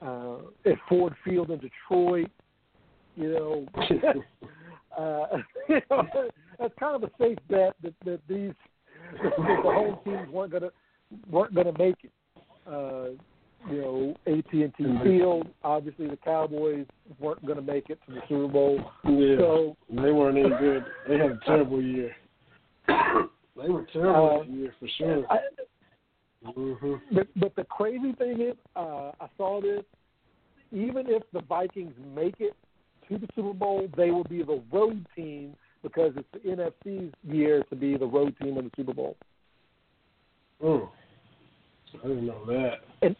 uh, 0.00 0.36
at 0.64 0.74
Ford 0.88 1.14
Field 1.24 1.50
in 1.50 1.58
Detroit. 1.58 2.30
You 3.16 3.32
know, 3.32 3.66
uh, 4.98 5.26
you 5.68 5.80
know, 5.90 6.28
that's 6.58 6.74
kind 6.78 6.96
of 6.96 7.02
a 7.02 7.10
safe 7.18 7.38
bet 7.48 7.74
that, 7.82 7.94
that 8.04 8.20
these 8.28 8.52
that 9.22 9.36
the 9.36 9.70
home 9.72 9.98
teams 10.04 10.28
weren't 10.30 10.52
gonna 10.52 10.70
weren't 11.30 11.54
gonna 11.54 11.76
make 11.78 11.96
it. 12.02 12.10
Uh, 12.66 13.08
you 13.70 13.80
know, 13.80 14.16
AT 14.26 14.52
and 14.52 14.74
T 14.74 14.84
Mhm. 14.84 15.02
Field. 15.02 15.48
Obviously, 15.62 16.08
the 16.08 16.16
Cowboys 16.16 16.86
weren't 17.20 17.44
going 17.46 17.56
to 17.58 17.62
make 17.62 17.90
it 17.90 17.98
to 18.06 18.14
the 18.14 18.20
Super 18.28 18.48
Bowl. 18.48 18.80
yeah, 19.04 19.36
So 19.36 19.76
they 19.88 20.10
weren't 20.10 20.36
any 20.36 20.48
good. 20.48 20.84
They 21.08 21.16
had 21.18 21.30
a 21.32 21.38
terrible 21.46 21.80
year. 21.80 22.14
they 22.88 23.68
were 23.68 23.84
terrible 23.92 24.26
Uh, 24.26 24.38
that 24.38 24.50
year 24.50 24.74
for 24.80 24.88
sure. 24.88 25.24
I, 25.30 25.38
hmm 26.44 26.94
But 27.12 27.28
but 27.36 27.54
the 27.54 27.64
crazy 27.64 28.12
thing 28.14 28.40
is, 28.40 28.56
uh, 28.74 29.12
I 29.20 29.28
saw 29.36 29.60
this. 29.60 29.84
Even 30.72 31.08
if 31.08 31.22
the 31.32 31.42
Vikings 31.42 31.94
make 32.14 32.40
it 32.40 32.56
to 33.08 33.18
the 33.18 33.28
Super 33.34 33.52
Bowl, 33.52 33.88
they 33.96 34.10
will 34.10 34.24
be 34.24 34.42
the 34.42 34.60
road 34.72 35.06
team 35.14 35.54
because 35.82 36.12
it's 36.16 36.28
the 36.32 36.38
NFC's 36.38 37.12
year 37.24 37.62
to 37.70 37.76
be 37.76 37.96
the 37.96 38.06
road 38.06 38.34
team 38.40 38.58
in 38.58 38.64
the 38.64 38.70
Super 38.76 38.94
Bowl. 38.94 39.16
Mm. 40.62 40.88
I 42.02 42.08
didn't 42.08 42.26
know 42.26 42.44
that. 42.46 43.14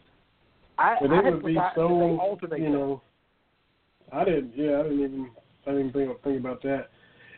I, 0.77 0.95
But 0.99 1.11
it 1.11 1.23
had 1.23 1.33
would 1.35 1.45
be 1.45 1.55
so, 1.75 1.87
that 1.87 1.87
they 1.87 2.17
alternate 2.23 2.59
you 2.59 2.69
know. 2.69 3.01
I 4.11 4.25
didn't. 4.25 4.53
Yeah, 4.55 4.79
I 4.79 4.83
didn't 4.83 4.99
even. 4.99 5.29
I 5.67 5.71
didn't 5.71 5.93
think 5.93 6.21
think 6.23 6.39
about 6.39 6.61
that. 6.63 6.89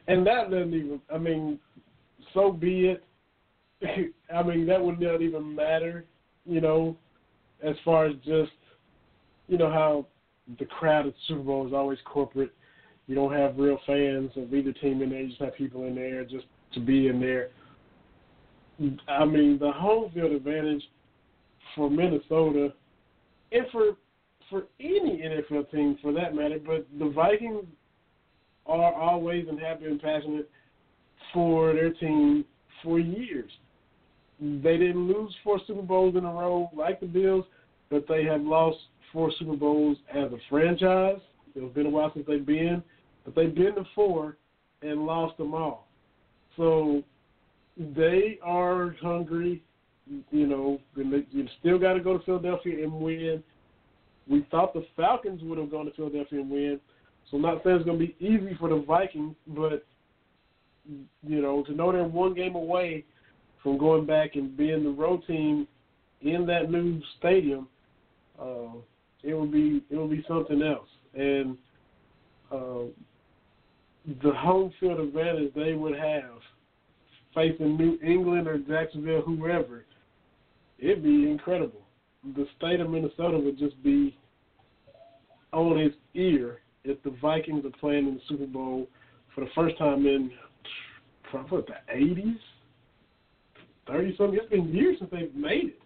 And 0.07 0.25
that 0.25 0.49
doesn't 0.51 0.73
even. 0.73 1.01
I 1.13 1.17
mean, 1.17 1.59
so 2.33 2.51
be 2.51 2.87
it. 2.87 3.03
I 4.33 4.43
mean, 4.43 4.65
that 4.67 4.81
would 4.81 4.99
not 4.99 5.21
even 5.21 5.55
matter. 5.55 6.05
You 6.45 6.61
know, 6.61 6.95
as 7.63 7.75
far 7.83 8.05
as 8.05 8.15
just, 8.25 8.51
you 9.47 9.57
know 9.57 9.71
how 9.71 10.05
the 10.59 10.65
crowd 10.65 11.07
at 11.07 11.13
Super 11.27 11.41
Bowl 11.41 11.67
is 11.67 11.73
always 11.73 11.99
corporate. 12.05 12.51
You 13.07 13.15
don't 13.15 13.33
have 13.33 13.57
real 13.57 13.79
fans 13.85 14.31
of 14.35 14.53
either 14.53 14.73
team 14.73 15.01
in 15.01 15.09
there. 15.09 15.21
You 15.21 15.29
just 15.29 15.41
have 15.41 15.55
people 15.55 15.85
in 15.85 15.95
there 15.95 16.23
just 16.23 16.45
to 16.73 16.79
be 16.79 17.07
in 17.07 17.19
there. 17.19 17.49
I 19.07 19.25
mean, 19.25 19.57
the 19.59 19.71
home 19.71 20.11
field 20.13 20.31
advantage 20.31 20.83
for 21.75 21.89
Minnesota 21.89 22.73
and 23.51 23.65
for 23.71 23.91
for 24.49 24.63
any 24.79 25.23
NFL 25.23 25.71
team 25.71 25.97
for 26.01 26.11
that 26.13 26.35
matter, 26.35 26.59
but 26.63 26.85
the 26.99 27.09
Vikings 27.09 27.65
are 28.67 28.93
always 28.93 29.47
and 29.47 29.59
have 29.59 29.79
been 29.79 29.99
passionate 29.99 30.49
for 31.33 31.73
their 31.73 31.91
team 31.91 32.45
for 32.83 32.99
years. 32.99 33.49
They 34.39 34.77
didn't 34.77 35.07
lose 35.07 35.33
four 35.43 35.59
Super 35.65 35.81
Bowls 35.81 36.15
in 36.15 36.25
a 36.25 36.31
row 36.31 36.69
like 36.75 36.99
the 36.99 37.05
Bills, 37.05 37.45
but 37.89 38.05
they 38.07 38.23
have 38.25 38.41
lost 38.41 38.77
four 39.11 39.31
Super 39.39 39.55
Bowls 39.55 39.97
as 40.13 40.31
a 40.31 40.37
franchise. 40.49 41.19
It's 41.55 41.73
been 41.73 41.85
a 41.85 41.89
while 41.89 42.11
since 42.13 42.27
they've 42.27 42.45
been, 42.45 42.83
but 43.25 43.35
they've 43.35 43.53
been 43.53 43.75
to 43.75 43.83
four 43.93 44.37
and 44.81 45.05
lost 45.05 45.37
them 45.37 45.53
all. 45.53 45.87
So 46.55 47.03
they 47.77 48.39
are 48.43 48.95
hungry. 49.01 49.61
You 50.29 50.45
know, 50.45 50.79
and 50.95 51.11
they, 51.11 51.25
you 51.31 51.47
still 51.59 51.79
got 51.79 51.93
to 51.93 51.99
go 51.99 52.15
to 52.15 52.23
Philadelphia 52.23 52.83
and 52.83 52.93
win. 52.93 53.43
We 54.27 54.45
thought 54.51 54.75
the 54.75 54.85
Falcons 54.95 55.41
would 55.43 55.57
have 55.57 55.71
gone 55.71 55.85
to 55.85 55.91
Philadelphia 55.93 56.41
and 56.41 56.49
win. 56.49 56.79
So 57.29 57.37
I'm 57.37 57.43
not 57.43 57.63
saying 57.63 57.77
it's 57.77 57.85
going 57.85 57.97
to 57.99 58.05
be 58.05 58.15
easy 58.19 58.55
for 58.59 58.69
the 58.69 58.83
Vikings, 58.87 59.35
but 59.47 59.83
you 60.87 61.41
know, 61.41 61.63
to 61.63 61.73
know 61.73 61.91
they're 61.91 62.03
one 62.03 62.35
game 62.35 62.53
away 62.53 63.03
from 63.63 63.79
going 63.79 64.05
back 64.05 64.35
and 64.35 64.55
being 64.55 64.83
the 64.83 64.91
road 64.91 65.25
team 65.25 65.67
in 66.21 66.45
that 66.45 66.69
new 66.69 67.01
stadium, 67.17 67.67
uh, 68.39 68.77
it 69.23 69.33
will 69.33 69.47
be 69.47 69.83
it 69.89 69.95
will 69.95 70.07
be 70.07 70.23
something 70.27 70.61
else. 70.61 70.87
And 71.15 71.57
uh, 72.51 72.85
the 74.23 74.31
home 74.31 74.71
field 74.79 74.99
advantage 74.99 75.53
they 75.55 75.73
would 75.73 75.97
have 75.97 76.39
facing 77.33 77.77
New 77.77 77.99
England 78.03 78.47
or 78.47 78.57
Jacksonville, 78.59 79.21
whoever, 79.21 79.85
it'd 80.79 81.03
be 81.03 81.29
incredible. 81.29 81.81
The 82.35 82.47
state 82.57 82.79
of 82.79 82.89
Minnesota 82.89 83.37
would 83.37 83.59
just 83.59 83.81
be 83.83 84.17
on 85.51 85.77
its 85.77 85.95
ear 86.13 86.59
if 86.83 87.01
the 87.03 87.15
Vikings 87.21 87.65
are 87.65 87.79
playing 87.79 88.07
in 88.07 88.15
the 88.15 88.21
Super 88.27 88.45
Bowl 88.45 88.87
for 89.33 89.41
the 89.41 89.49
first 89.53 89.77
time 89.77 90.05
in 90.05 90.31
probably 91.29 91.63
the 91.67 91.93
eighties, 91.93 92.37
thirty 93.87 94.15
something. 94.17 94.39
It's 94.41 94.49
been 94.49 94.73
years 94.73 94.97
since 94.99 95.11
they've 95.11 95.35
made 95.35 95.65
it. 95.65 95.79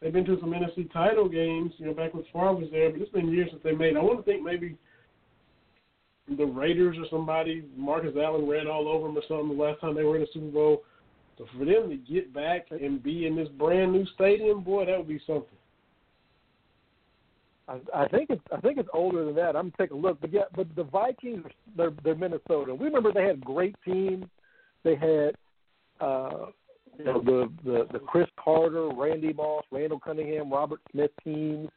They've 0.00 0.12
been 0.12 0.24
to 0.26 0.38
some 0.40 0.50
NFC 0.50 0.92
title 0.92 1.28
games, 1.28 1.72
you 1.78 1.86
know, 1.86 1.94
back 1.94 2.14
when 2.14 2.24
Favre 2.32 2.54
was 2.54 2.68
there, 2.70 2.90
but 2.90 3.00
it's 3.00 3.10
been 3.10 3.32
years 3.32 3.50
since 3.50 3.62
they 3.64 3.72
made 3.72 3.94
it. 3.94 3.96
I 3.96 4.02
want 4.02 4.24
to 4.24 4.30
think 4.30 4.44
maybe 4.44 4.76
the 6.36 6.44
Raiders 6.44 6.96
or 6.98 7.06
somebody, 7.10 7.64
Marcus 7.76 8.14
Allen 8.16 8.48
ran 8.48 8.66
all 8.66 8.88
over 8.88 9.06
them 9.06 9.16
or 9.16 9.22
something 9.28 9.56
the 9.56 9.62
last 9.62 9.80
time 9.80 9.94
they 9.94 10.04
were 10.04 10.16
in 10.16 10.22
the 10.22 10.28
Super 10.32 10.50
Bowl. 10.50 10.82
So 11.38 11.46
for 11.56 11.64
them 11.64 11.88
to 11.88 11.96
get 11.96 12.34
back 12.34 12.66
and 12.70 13.02
be 13.02 13.26
in 13.26 13.36
this 13.36 13.48
brand 13.48 13.92
new 13.92 14.04
stadium, 14.14 14.62
boy, 14.62 14.86
that 14.86 14.98
would 14.98 15.08
be 15.08 15.20
something. 15.26 15.46
I, 17.68 17.78
I 17.94 18.08
think 18.08 18.30
it's 18.30 18.42
I 18.52 18.60
think 18.60 18.78
it's 18.78 18.88
older 18.92 19.24
than 19.24 19.34
that. 19.36 19.54
I'm 19.54 19.70
gonna 19.70 19.72
take 19.78 19.90
a 19.90 19.94
look, 19.94 20.20
but 20.20 20.32
yeah, 20.32 20.44
but 20.56 20.74
the 20.74 20.84
Vikings 20.84 21.44
they're 21.76 21.92
they're 22.02 22.14
Minnesota. 22.14 22.74
We 22.74 22.86
remember 22.86 23.12
they 23.12 23.24
had 23.24 23.44
great 23.44 23.76
teams. 23.84 24.26
They 24.84 24.96
had 24.96 25.36
uh, 26.00 26.46
you 26.98 27.04
know 27.04 27.20
the, 27.20 27.52
the 27.64 27.86
the 27.92 27.98
Cris 27.98 28.28
Carter, 28.42 28.88
Randy 28.88 29.32
Moss, 29.32 29.64
Randall 29.70 30.00
Cunningham, 30.00 30.50
Robert 30.50 30.80
Smith 30.90 31.10
teams. 31.22 31.68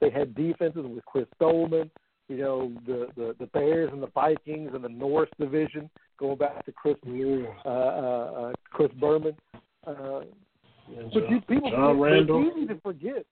They 0.00 0.10
had 0.10 0.34
defenses 0.34 0.86
with 0.86 1.04
Chris 1.04 1.26
Doleman. 1.38 1.90
You 2.32 2.38
know 2.38 2.72
the 2.86 3.08
the, 3.16 3.34
the 3.38 3.46
Bears 3.46 3.90
and 3.92 4.02
the 4.02 4.06
Vikings 4.08 4.70
and 4.74 4.82
the 4.82 4.88
North 4.88 5.28
Division 5.38 5.90
going 6.18 6.38
back 6.38 6.64
to 6.64 6.72
Chris 6.72 6.96
Yeah. 7.04 7.46
uh, 7.64 7.68
uh, 7.68 8.32
uh, 8.48 8.52
Chris 8.70 8.90
Berman. 9.00 9.36
Uh, 9.86 10.20
And 10.96 11.10
but 11.12 11.30
you, 11.30 11.40
people 11.48 11.70
John 11.70 12.00
Randle. 12.00 12.46
It's 12.48 12.56
easy 12.56 12.66
to 12.68 12.80
forget. 12.80 13.24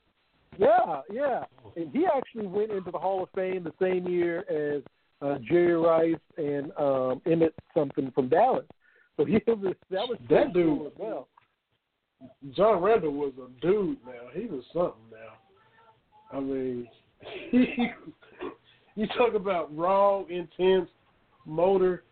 Yeah, 0.59 1.01
yeah. 1.12 1.44
And 1.77 1.90
he 1.93 2.05
actually 2.06 2.47
went 2.47 2.70
into 2.72 2.90
the 2.90 2.98
Hall 2.98 3.22
of 3.22 3.28
Fame 3.35 3.64
the 3.64 3.72
same 3.81 4.06
year 4.09 4.40
as 4.51 4.82
uh, 5.22 5.39
Jerry 5.48 5.74
Rice 5.77 6.14
and 6.36 6.66
um, 6.78 7.20
Emmitt 7.27 7.52
something 7.74 8.10
from 8.14 8.28
Dallas. 8.28 8.66
So 9.16 9.24
he 9.24 9.35
was 9.47 9.74
that 9.90 10.09
was 10.09 10.18
That 10.28 10.52
pretty 10.52 10.68
cool 10.68 10.77
dude- 10.78 10.86
as 10.89 10.93
well. 10.98 11.28
John 12.55 12.82
Randle 12.82 13.12
was 13.12 13.32
a 13.39 13.48
dude 13.66 13.97
now. 14.05 14.28
He 14.35 14.44
was 14.47 14.62
something 14.74 15.09
now. 15.10 16.36
I 16.36 16.40
mean, 16.40 16.86
he, 17.51 17.89
you 18.96 19.06
talk 19.18 19.34
about 19.34 19.74
raw, 19.76 20.24
intense 20.28 20.88
motor. 21.46 22.02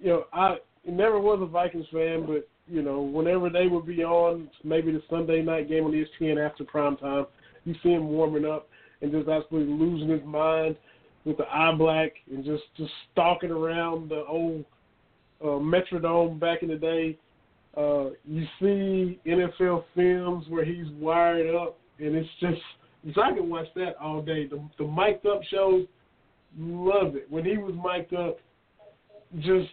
You 0.00 0.08
know, 0.08 0.24
I 0.32 0.56
never 0.86 1.20
was 1.20 1.40
a 1.42 1.46
Vikings 1.46 1.86
fan, 1.92 2.24
but 2.26 2.48
you 2.66 2.82
know, 2.82 3.00
whenever 3.00 3.48
they 3.48 3.66
would 3.66 3.86
be 3.86 4.04
on, 4.04 4.48
maybe 4.62 4.92
the 4.92 5.02
Sunday 5.08 5.42
night 5.42 5.68
game 5.68 5.84
on 5.84 5.92
ESPN 5.92 6.44
after 6.44 6.64
prime 6.64 6.96
time, 6.96 7.26
you 7.64 7.74
see 7.82 7.90
him 7.90 8.08
warming 8.08 8.44
up 8.44 8.68
and 9.00 9.10
just 9.10 9.28
absolutely 9.28 9.72
losing 9.72 10.08
his 10.08 10.24
mind 10.24 10.76
with 11.24 11.36
the 11.36 11.44
eye 11.44 11.72
black 11.76 12.12
and 12.30 12.44
just 12.44 12.64
just 12.76 12.92
stalking 13.12 13.50
around 13.50 14.10
the 14.10 14.24
old 14.26 14.64
uh, 15.42 15.58
Metrodome 15.58 16.38
back 16.38 16.62
in 16.62 16.68
the 16.68 16.76
day. 16.76 17.16
Uh, 17.76 18.10
you 18.24 18.44
see 18.60 19.20
NFL 19.26 19.84
films 19.94 20.46
where 20.48 20.64
he's 20.64 20.86
wired 20.98 21.54
up, 21.54 21.78
and 21.98 22.16
it's 22.16 22.28
just 22.40 22.60
I 23.16 23.32
can 23.32 23.48
watch 23.48 23.68
that 23.76 23.96
all 24.00 24.20
day. 24.20 24.46
The 24.46 24.60
the 24.78 24.84
mic'd 24.84 25.26
up 25.26 25.42
shows, 25.50 25.86
love 26.58 27.16
it 27.16 27.30
when 27.30 27.44
he 27.44 27.56
was 27.56 27.74
mic'd 27.74 28.14
up. 28.14 28.38
Just, 29.40 29.68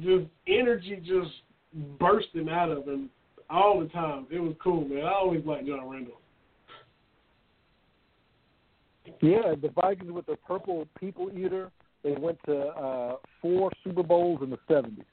just 0.00 0.26
energy 0.46 1.02
just 1.04 1.30
bursting 1.98 2.48
out 2.48 2.70
of 2.70 2.86
him 2.86 3.10
all 3.50 3.80
the 3.80 3.88
time. 3.88 4.26
It 4.30 4.38
was 4.38 4.54
cool, 4.62 4.86
man. 4.86 5.04
I 5.04 5.12
always 5.12 5.44
liked 5.44 5.66
John 5.66 5.88
Randle. 5.88 6.20
Yeah, 9.20 9.54
the 9.60 9.70
Vikings 9.74 10.12
with 10.12 10.26
the 10.26 10.36
purple 10.36 10.86
people 10.98 11.30
eater. 11.36 11.70
They 12.04 12.12
went 12.12 12.38
to 12.46 12.58
uh, 12.58 13.16
four 13.42 13.70
Super 13.82 14.02
Bowls 14.02 14.40
in 14.42 14.50
the 14.50 14.58
seventies. 14.68 15.04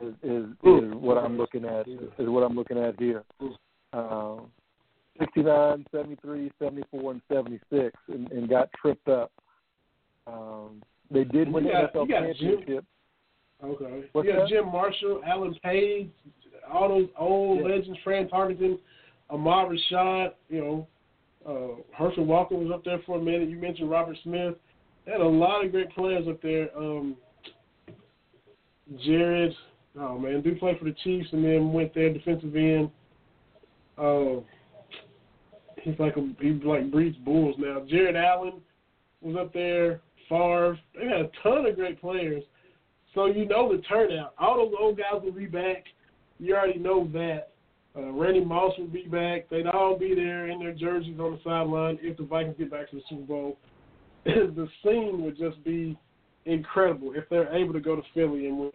Is, 0.00 0.14
is 0.22 0.44
is 0.62 0.94
what 0.94 1.18
I'm 1.18 1.36
looking 1.36 1.64
at. 1.64 1.88
Is, 1.88 1.98
is 2.18 2.28
what 2.28 2.42
I'm 2.42 2.54
looking 2.54 2.78
at 2.78 2.98
here. 3.00 3.24
Um, 3.92 4.50
69, 5.18 5.84
73, 5.90 6.52
74, 6.60 7.12
and 7.12 7.22
76, 7.32 7.96
and, 8.08 8.30
and 8.30 8.48
got 8.48 8.68
tripped 8.80 9.08
up. 9.08 9.32
Um, 10.28 10.82
they 11.10 11.24
did 11.24 11.50
win 11.50 11.64
the 11.64 11.70
NFL 11.70 12.08
got 12.08 12.22
Jim- 12.36 12.56
championship. 12.58 12.84
Okay. 13.64 14.04
What's 14.12 14.26
you 14.26 14.32
got 14.34 14.40
that? 14.42 14.48
Jim 14.48 14.66
Marshall, 14.66 15.22
Alan 15.26 15.54
Page, 15.64 16.10
all 16.70 16.88
those 16.90 17.08
old 17.18 17.60
Yeah. 17.60 17.66
legends, 17.74 17.98
Fran 18.04 18.28
Tarkenton, 18.28 18.78
Ahmad 19.30 19.68
Rashad, 19.68 20.34
you 20.48 20.60
know, 20.60 20.86
uh, 21.46 21.82
Herschel 21.96 22.24
Walker 22.24 22.54
was 22.56 22.70
up 22.70 22.84
there 22.84 22.98
for 23.00 23.18
a 23.18 23.20
minute. 23.22 23.48
You 23.48 23.56
mentioned 23.56 23.90
Robert 23.90 24.16
Smith. 24.22 24.56
They 25.04 25.12
had 25.12 25.20
a 25.20 25.26
lot 25.26 25.64
of 25.64 25.72
great 25.72 25.90
players 25.90 26.28
up 26.28 26.40
there. 26.42 26.68
Um, 26.76 27.16
Jared, 29.04 29.54
oh 29.98 30.18
man, 30.18 30.40
do 30.42 30.54
play 30.56 30.76
for 30.78 30.84
the 30.84 30.92
Chiefs 31.04 31.28
and 31.32 31.44
then 31.44 31.72
went 31.72 31.94
there 31.94 32.12
defensive 32.12 32.54
end. 32.54 32.90
Uh, 33.96 34.40
he's 35.82 35.98
like 35.98 36.16
a 36.16 36.26
he 36.40 36.52
like 36.64 36.90
breeds 36.90 37.16
bulls 37.18 37.56
now. 37.58 37.80
Jared 37.88 38.16
Allen 38.16 38.60
was 39.20 39.36
up 39.36 39.52
there. 39.52 40.00
Favre. 40.28 40.78
They 40.94 41.04
had 41.04 41.20
a 41.20 41.30
ton 41.42 41.66
of 41.66 41.76
great 41.76 42.00
players. 42.00 42.42
So 43.14 43.26
you 43.26 43.46
know 43.46 43.74
the 43.74 43.82
turnout. 43.82 44.34
All 44.38 44.56
those 44.56 44.74
old 44.78 44.98
guys 44.98 45.22
will 45.22 45.32
be 45.32 45.46
back. 45.46 45.84
You 46.38 46.54
already 46.54 46.78
know 46.78 47.08
that. 47.12 47.52
Uh, 47.96 48.12
Randy 48.12 48.44
Moss 48.44 48.74
will 48.78 48.86
be 48.86 49.02
back. 49.02 49.48
They'd 49.48 49.66
all 49.66 49.98
be 49.98 50.14
there 50.14 50.48
in 50.48 50.60
their 50.60 50.74
jerseys 50.74 51.18
on 51.18 51.32
the 51.32 51.40
sideline 51.42 51.98
if 52.00 52.16
the 52.16 52.24
Vikings 52.24 52.56
get 52.58 52.70
back 52.70 52.90
to 52.90 52.96
the 52.96 53.02
Super 53.08 53.22
Bowl. 53.22 53.58
the 54.24 54.68
scene 54.84 55.22
would 55.22 55.38
just 55.38 55.62
be 55.64 55.98
incredible 56.44 57.12
if 57.14 57.28
they're 57.28 57.52
able 57.54 57.72
to 57.72 57.80
go 57.80 57.96
to 57.96 58.02
Philly 58.14 58.46
and 58.46 58.58
win. 58.58 58.70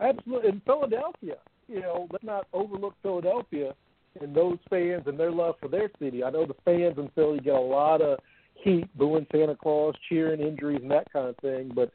Absolutely. 0.00 0.48
In 0.50 0.62
Philadelphia, 0.64 1.36
you 1.66 1.80
know, 1.80 2.08
let's 2.10 2.24
not 2.24 2.46
overlook 2.52 2.94
Philadelphia 3.02 3.74
and 4.20 4.34
those 4.34 4.58
fans 4.68 5.04
and 5.06 5.18
their 5.18 5.30
love 5.30 5.56
for 5.60 5.68
their 5.68 5.90
city. 5.98 6.24
I 6.24 6.30
know 6.30 6.46
the 6.46 6.54
fans 6.64 6.98
in 6.98 7.10
Philly 7.14 7.40
get 7.40 7.54
a 7.54 7.60
lot 7.60 8.00
of 8.00 8.18
heat, 8.54 8.86
booing 8.96 9.26
Santa 9.32 9.56
Claus, 9.56 9.94
cheering 10.08 10.40
injuries 10.40 10.80
and 10.82 10.90
that 10.90 11.12
kind 11.12 11.28
of 11.28 11.36
thing. 11.38 11.70
But 11.74 11.90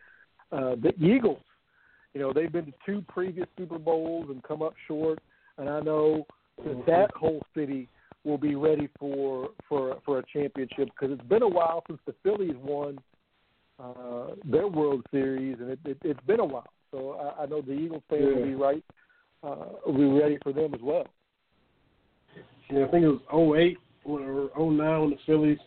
uh, 0.52 0.76
the 0.76 0.94
Eagles, 1.00 1.42
you 2.14 2.22
know, 2.22 2.32
they've 2.34 2.52
been 2.52 2.66
to 2.66 2.74
two 2.86 3.04
previous 3.08 3.48
Super 3.58 3.80
Bowls 3.80 4.28
and 4.30 4.44
come 4.44 4.62
up 4.62 4.74
short. 4.88 5.20
And 5.58 5.70
I 5.70 5.80
know 5.82 6.26
that 6.66 6.86
that 6.86 7.12
whole 7.16 7.42
city 7.56 7.90
will 8.24 8.38
be 8.38 8.56
ready 8.56 8.88
for 9.00 9.50
for 9.68 9.98
for 10.06 10.20
a 10.20 10.24
championship 10.32 10.90
because 10.90 11.12
it's 11.12 11.28
been 11.28 11.44
a 11.44 11.48
while 11.48 11.84
since 11.88 12.00
the 12.06 12.16
Phillies 12.24 12.56
won 12.62 12.98
uh, 13.80 14.36
their 14.46 14.68
World 14.68 15.06
Series, 15.12 15.58
and 15.60 15.72
it, 15.72 15.80
it, 15.86 15.98
it's 16.04 16.20
been 16.26 16.40
a 16.40 16.46
while. 16.46 16.70
So 16.92 17.14
I, 17.14 17.44
I 17.44 17.46
know 17.48 17.62
the 17.62 17.74
Eagles 17.74 18.04
fans 18.10 18.24
will 18.24 18.46
be 18.46 18.56
right, 18.56 18.84
uh, 19.44 19.66
will 19.86 19.94
be 19.94 20.20
ready 20.20 20.38
for 20.44 20.54
them 20.54 20.74
as 20.74 20.82
well. 20.82 21.08
Yeah, 22.74 22.86
I 22.86 22.88
think 22.88 23.06
it 23.06 23.08
was 23.08 23.56
08 23.56 23.78
or 24.04 24.50
09 24.58 25.02
when 25.02 25.10
the 25.12 25.18
Phillies 25.28 25.60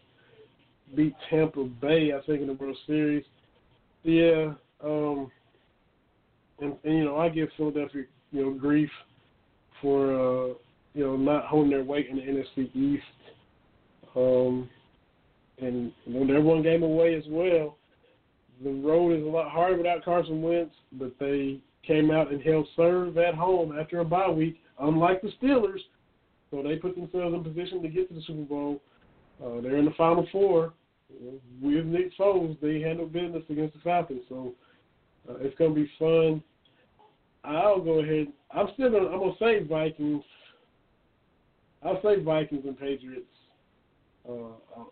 beat 0.96 1.14
Tampa 1.30 1.62
Bay, 1.62 2.12
I 2.12 2.20
think, 2.26 2.40
in 2.40 2.48
the 2.48 2.54
World 2.54 2.76
Series. 2.84 3.24
Yeah, 4.02 4.54
um, 4.82 5.30
and, 6.60 6.74
and 6.82 6.98
you 6.98 7.04
know, 7.04 7.16
I 7.16 7.28
give 7.28 7.48
Philadelphia, 7.56 8.04
you 8.32 8.42
know, 8.42 8.50
grief 8.50 8.90
for 9.80 10.14
uh, 10.14 10.54
you 10.94 11.04
know 11.04 11.16
not 11.16 11.46
holding 11.46 11.70
their 11.70 11.84
weight 11.84 12.08
in 12.08 12.16
the 12.16 12.22
NFC 12.22 12.74
East. 12.74 13.04
Um, 14.16 14.68
and 15.58 15.92
you 16.06 16.20
know, 16.20 16.26
they're 16.26 16.40
one 16.40 16.62
game 16.62 16.82
away 16.82 17.14
as 17.14 17.24
well. 17.28 17.76
The 18.64 18.70
road 18.70 19.16
is 19.16 19.22
a 19.24 19.28
lot 19.28 19.50
harder 19.50 19.76
without 19.76 20.04
Carson 20.04 20.42
Wentz, 20.42 20.74
but 20.92 21.12
they 21.20 21.60
came 21.86 22.10
out 22.10 22.32
and 22.32 22.42
held 22.42 22.66
serve 22.74 23.16
at 23.16 23.34
home 23.34 23.78
after 23.78 24.00
a 24.00 24.04
bye 24.04 24.28
week, 24.28 24.60
unlike 24.80 25.22
the 25.22 25.30
Steelers. 25.40 25.80
So 26.56 26.62
they 26.62 26.76
put 26.76 26.94
themselves 26.94 27.34
in 27.34 27.44
position 27.44 27.82
to 27.82 27.88
get 27.88 28.08
to 28.08 28.14
the 28.14 28.22
Super 28.26 28.44
Bowl. 28.44 28.80
Uh, 29.44 29.60
they're 29.60 29.76
in 29.76 29.84
the 29.84 29.90
Final 29.92 30.26
Four. 30.32 30.72
With 31.60 31.84
Nick 31.84 32.16
Foles, 32.18 32.58
they 32.60 32.80
handle 32.80 33.06
business 33.06 33.42
against 33.50 33.74
the 33.74 33.80
Falcons. 33.80 34.22
So 34.28 34.54
uh, 35.28 35.34
it's 35.40 35.56
going 35.58 35.74
to 35.74 35.80
be 35.82 35.90
fun. 35.98 36.42
I'll 37.44 37.80
go 37.80 38.00
ahead. 38.00 38.28
I'm 38.50 38.68
still 38.72 38.90
going. 38.90 39.04
I'm 39.04 39.18
going 39.18 39.36
to 39.38 39.44
say 39.44 39.68
Vikings. 39.68 40.24
I'll 41.84 42.00
say 42.02 42.22
Vikings 42.22 42.64
and 42.64 42.78
Patriots. 42.78 43.26
Uh, 44.28 44.82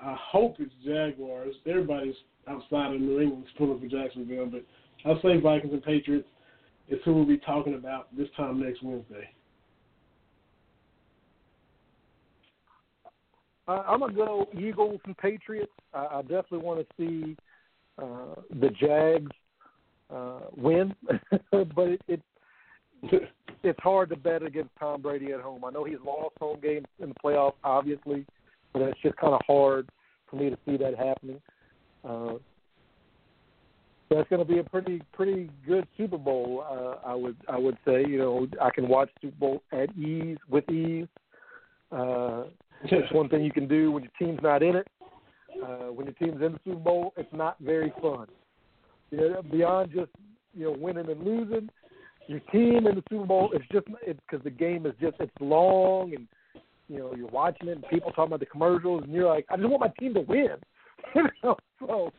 I 0.00 0.16
hope 0.18 0.56
it's 0.60 0.72
Jaguars. 0.82 1.54
Everybody's 1.66 2.14
outside 2.48 2.94
of 2.94 3.00
New 3.02 3.20
England's 3.20 3.48
pulling 3.58 3.78
for 3.78 3.86
Jacksonville, 3.86 4.46
but 4.46 4.64
I'll 5.04 5.20
say 5.20 5.38
Vikings 5.38 5.74
and 5.74 5.82
Patriots. 5.82 6.28
It's 6.88 7.04
who 7.04 7.14
we'll 7.14 7.26
be 7.26 7.38
talking 7.38 7.74
about 7.74 8.08
this 8.16 8.28
time 8.36 8.60
next 8.60 8.82
Wednesday. 8.82 9.28
I, 13.70 13.92
I'm 13.92 14.00
gonna 14.00 14.12
go 14.12 14.48
Eagles 14.58 15.00
and 15.04 15.16
Patriots. 15.16 15.72
I, 15.94 16.06
I 16.12 16.22
definitely 16.22 16.58
want 16.58 16.80
to 16.80 16.86
see 16.96 17.36
uh, 17.98 18.40
the 18.60 18.70
Jags 18.70 19.30
uh, 20.10 20.40
win, 20.56 20.94
but 21.52 21.88
it, 21.88 22.02
it 22.08 22.22
it's 23.62 23.78
hard 23.80 24.10
to 24.10 24.16
bet 24.16 24.42
against 24.42 24.70
Tom 24.78 25.02
Brady 25.02 25.32
at 25.32 25.40
home. 25.40 25.64
I 25.64 25.70
know 25.70 25.84
he's 25.84 25.98
lost 26.04 26.34
home 26.40 26.58
games 26.60 26.86
in 26.98 27.10
the 27.10 27.14
playoffs, 27.24 27.54
obviously, 27.62 28.26
but 28.72 28.82
it's 28.82 29.00
just 29.02 29.16
kind 29.16 29.34
of 29.34 29.40
hard 29.46 29.88
for 30.28 30.36
me 30.36 30.50
to 30.50 30.58
see 30.66 30.76
that 30.76 30.96
happening. 30.96 31.40
Uh, 32.04 32.34
that's 34.10 34.28
going 34.28 34.44
to 34.44 34.52
be 34.52 34.58
a 34.58 34.64
pretty 34.64 35.00
pretty 35.12 35.48
good 35.64 35.86
Super 35.96 36.18
Bowl. 36.18 36.64
Uh, 36.68 37.08
I 37.08 37.14
would 37.14 37.36
I 37.48 37.56
would 37.56 37.78
say. 37.84 38.04
You 38.06 38.18
know, 38.18 38.46
I 38.60 38.70
can 38.70 38.88
watch 38.88 39.10
Super 39.22 39.36
Bowl 39.36 39.62
at 39.72 39.96
ease 39.96 40.38
with 40.48 40.68
ease. 40.68 41.06
Uh, 41.92 42.44
it's 42.84 43.12
one 43.12 43.28
thing 43.28 43.44
you 43.44 43.52
can 43.52 43.68
do 43.68 43.92
when 43.92 44.02
your 44.02 44.12
team's 44.18 44.40
not 44.42 44.62
in 44.62 44.76
it. 44.76 44.88
Uh, 45.62 45.92
when 45.92 46.06
your 46.06 46.14
team's 46.14 46.42
in 46.42 46.52
the 46.52 46.60
Super 46.64 46.76
Bowl, 46.76 47.12
it's 47.16 47.32
not 47.32 47.56
very 47.60 47.92
fun. 48.00 48.26
You 49.10 49.18
know, 49.18 49.42
beyond 49.42 49.92
just 49.92 50.10
you 50.54 50.64
know 50.64 50.76
winning 50.78 51.10
and 51.10 51.22
losing, 51.22 51.68
your 52.28 52.40
team 52.52 52.86
in 52.86 52.94
the 52.94 53.02
Super 53.10 53.26
Bowl, 53.26 53.50
it's 53.52 53.64
just 53.72 53.86
because 54.06 54.42
the 54.44 54.50
game 54.50 54.86
is 54.86 54.94
just 55.00 55.16
it's 55.20 55.32
long 55.40 56.14
and 56.14 56.26
you 56.88 56.98
know 56.98 57.14
you're 57.14 57.28
watching 57.28 57.68
it 57.68 57.72
and 57.72 57.88
people 57.88 58.10
talking 58.12 58.28
about 58.28 58.40
the 58.40 58.46
commercials 58.46 59.02
and 59.02 59.12
you're 59.12 59.28
like, 59.28 59.46
I 59.50 59.56
just 59.56 59.68
want 59.68 59.80
my 59.80 59.92
team 59.98 60.14
to 60.14 60.20
win. 60.20 60.56
you 61.14 61.24
know, 61.42 61.56
so 61.80 62.12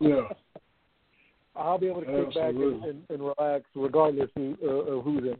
yeah. 0.00 0.22
I'll 1.56 1.78
be 1.78 1.86
able 1.86 2.00
to 2.00 2.06
kick 2.06 2.34
back 2.34 2.48
and, 2.50 2.84
and, 2.84 3.02
and 3.08 3.22
relax 3.22 3.64
regardless 3.76 4.28
who, 4.34 4.56
uh, 4.62 4.66
of 4.66 5.04
who's 5.04 5.22
in. 5.22 5.36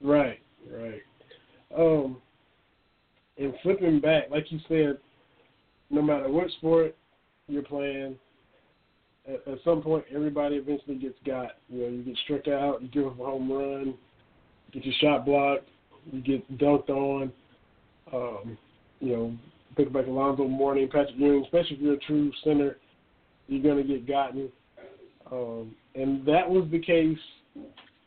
Right, 0.00 0.40
right. 0.70 1.02
Um, 1.76 2.18
and 3.38 3.54
flipping 3.62 4.00
back, 4.00 4.24
like 4.30 4.50
you 4.50 4.58
said, 4.68 4.98
no 5.90 6.02
matter 6.02 6.30
what 6.30 6.50
sport 6.52 6.96
you're 7.48 7.62
playing, 7.62 8.16
at, 9.26 9.46
at 9.46 9.58
some 9.64 9.82
point 9.82 10.04
everybody 10.14 10.56
eventually 10.56 10.96
gets 10.96 11.18
got. 11.24 11.52
You 11.68 11.82
know, 11.82 11.88
you 11.88 12.02
get 12.02 12.16
struck 12.24 12.48
out, 12.48 12.82
you 12.82 12.88
give 12.88 13.06
up 13.06 13.20
a 13.20 13.24
home 13.24 13.50
run, 13.50 13.94
get 14.72 14.84
your 14.84 14.94
shot 15.00 15.24
blocked, 15.24 15.68
you 16.10 16.20
get 16.20 16.58
dunked 16.58 16.90
on. 16.90 17.32
Um, 18.12 18.58
you 19.00 19.16
know, 19.16 19.36
think 19.76 19.92
back 19.92 20.06
Alonzo 20.06 20.46
Mourning, 20.46 20.88
Patrick 20.88 21.16
Ewing, 21.16 21.44
especially 21.44 21.76
if 21.76 21.80
you're 21.80 21.94
a 21.94 21.98
true 21.98 22.30
center, 22.44 22.76
you're 23.48 23.62
gonna 23.62 23.86
get 23.86 24.06
gotten. 24.06 24.50
Um, 25.30 25.74
and 25.94 26.26
that 26.26 26.48
was 26.48 26.68
the 26.70 26.78
case 26.78 27.18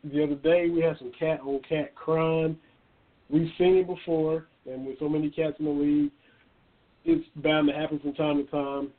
the 0.04 0.24
other 0.24 0.36
day. 0.36 0.70
We 0.70 0.82
had 0.82 0.98
some 1.00 1.12
cat 1.18 1.40
on 1.42 1.62
cat 1.68 1.96
crime. 1.96 2.58
We've 3.30 3.50
seen 3.58 3.78
it 3.78 3.88
before, 3.88 4.48
and 4.70 4.86
with 4.86 5.00
so 5.00 5.10
many 5.10 5.30
cats 5.30 5.56
in 5.60 5.66
the 5.66 5.72
league, 5.72 6.12
it's 7.06 7.26
bound 7.38 7.68
to 7.68 7.74
happen 7.74 8.00
from 8.00 8.14
time 8.14 8.38
to 8.38 8.52
time. 8.52 8.90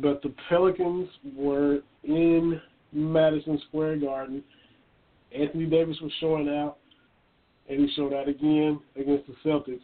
But 0.00 0.22
the 0.22 0.34
Pelicans 0.48 1.08
were 1.36 1.80
in 2.04 2.60
Madison 2.92 3.60
Square 3.68 3.98
Garden. 3.98 4.42
Anthony 5.36 5.66
Davis 5.66 5.96
was 6.00 6.12
showing 6.20 6.48
out, 6.48 6.78
and 7.68 7.80
he 7.80 7.94
showed 7.94 8.12
out 8.12 8.28
again 8.28 8.80
against 8.98 9.26
the 9.26 9.34
Celtics. 9.44 9.80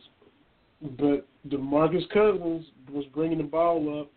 But 0.99 1.27
DeMarcus 1.49 2.09
Cousins 2.11 2.66
was 2.93 3.05
bringing 3.15 3.39
the 3.39 3.45
ball 3.45 4.01
up 4.01 4.11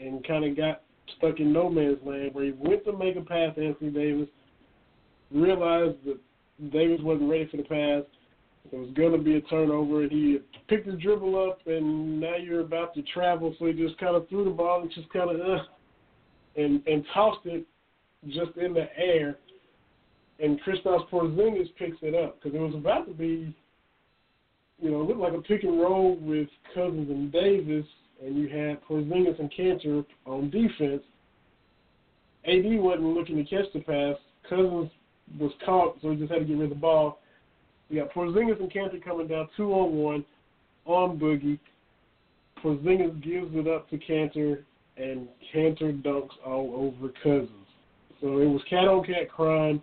and 0.00 0.26
kind 0.26 0.44
of 0.44 0.56
got 0.56 0.82
stuck 1.16 1.40
in 1.40 1.52
no 1.52 1.68
man's 1.68 1.98
land 2.04 2.34
where 2.34 2.44
he 2.44 2.52
went 2.52 2.84
to 2.84 2.92
make 2.92 3.16
a 3.16 3.20
pass 3.20 3.54
to 3.54 3.66
Anthony 3.66 3.90
Davis, 3.90 4.28
realized 5.32 5.96
that 6.04 6.18
Davis 6.72 7.00
wasn't 7.02 7.30
ready 7.30 7.46
for 7.46 7.56
the 7.56 7.62
pass, 7.62 8.02
It 8.70 8.76
was 8.76 8.90
going 8.94 9.12
to 9.12 9.18
be 9.18 9.36
a 9.36 9.40
turnover, 9.42 10.06
he 10.06 10.38
picked 10.68 10.86
the 10.86 10.92
dribble 10.92 11.50
up, 11.50 11.60
and 11.66 12.20
now 12.20 12.36
you're 12.36 12.60
about 12.60 12.94
to 12.94 13.02
travel, 13.02 13.54
so 13.58 13.66
he 13.66 13.72
just 13.72 13.98
kind 13.98 14.14
of 14.14 14.28
threw 14.28 14.44
the 14.44 14.50
ball 14.50 14.82
and 14.82 14.90
just 14.92 15.10
kind 15.10 15.30
of 15.30 15.40
uh, 15.40 15.62
and 16.56 16.86
and 16.86 17.04
tossed 17.14 17.46
it 17.46 17.64
just 18.26 18.56
in 18.56 18.74
the 18.74 18.88
air, 18.98 19.38
and 20.40 20.60
Kristaps 20.62 21.08
Porzingis 21.08 21.68
picks 21.78 21.96
it 22.02 22.14
up 22.14 22.42
because 22.42 22.54
it 22.54 22.60
was 22.60 22.74
about 22.74 23.06
to 23.06 23.14
be, 23.14 23.54
you 24.80 24.90
know, 24.90 25.02
looked 25.02 25.20
like 25.20 25.32
a 25.32 25.40
pick 25.40 25.62
and 25.62 25.80
roll 25.80 26.16
with 26.20 26.48
Cousins 26.74 27.08
and 27.10 27.32
Davis, 27.32 27.86
and 28.22 28.36
you 28.36 28.48
had 28.48 28.84
Porzingis 28.84 29.38
and 29.38 29.50
Kanter 29.52 30.04
on 30.26 30.50
defense. 30.50 31.02
AD 32.44 32.64
wasn't 32.80 33.04
looking 33.04 33.36
to 33.36 33.44
catch 33.44 33.72
the 33.72 33.80
pass. 33.80 34.16
Cousins 34.48 34.90
was 35.38 35.52
caught, 35.64 35.96
so 36.02 36.10
he 36.10 36.16
just 36.16 36.32
had 36.32 36.40
to 36.40 36.44
get 36.44 36.56
rid 36.56 36.64
of 36.64 36.70
the 36.70 36.74
ball. 36.74 37.20
We 37.90 37.96
got 37.96 38.12
Porzingis 38.12 38.60
and 38.60 38.72
Kanter 38.72 39.02
coming 39.02 39.28
down 39.28 39.48
two 39.56 39.72
on 39.72 39.96
one 39.96 40.24
on 40.84 41.18
Boogie. 41.18 41.58
Porzingis 42.62 43.22
gives 43.22 43.54
it 43.54 43.68
up 43.68 43.88
to 43.90 43.98
Kanter, 43.98 44.64
and 44.96 45.28
Kanter 45.54 46.02
dunks 46.02 46.30
all 46.44 46.72
over 46.74 47.12
Cousins. 47.22 47.50
So 48.20 48.38
it 48.38 48.46
was 48.46 48.62
cat 48.68 48.88
on 48.88 49.04
cat 49.04 49.30
crime. 49.30 49.82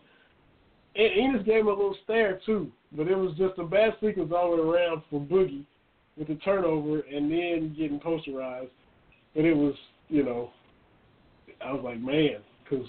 And 0.95 1.11
Enes 1.11 1.45
gave 1.45 1.61
him 1.61 1.68
a 1.68 1.72
little 1.72 1.98
stare 2.03 2.40
too, 2.45 2.72
but 2.94 3.07
it 3.07 3.15
was 3.15 3.36
just 3.38 3.57
a 3.60 3.64
bad 3.64 3.94
sequence 4.02 4.32
all 4.36 4.56
the 4.56 4.64
way 4.64 4.77
around 4.77 5.02
for 5.10 5.19
Boogie 5.19 5.65
with 6.18 6.27
the 6.27 6.36
turnover 6.36 7.02
and 7.02 7.32
then 7.32 7.76
getting 7.77 7.99
posterized. 7.99 8.69
But 9.36 9.45
it 9.45 9.53
was, 9.53 9.73
you 10.07 10.23
know, 10.23 10.52
I 11.65 11.73
was 11.73 11.82
like, 11.84 11.99
man, 11.99 12.38
because 12.64 12.86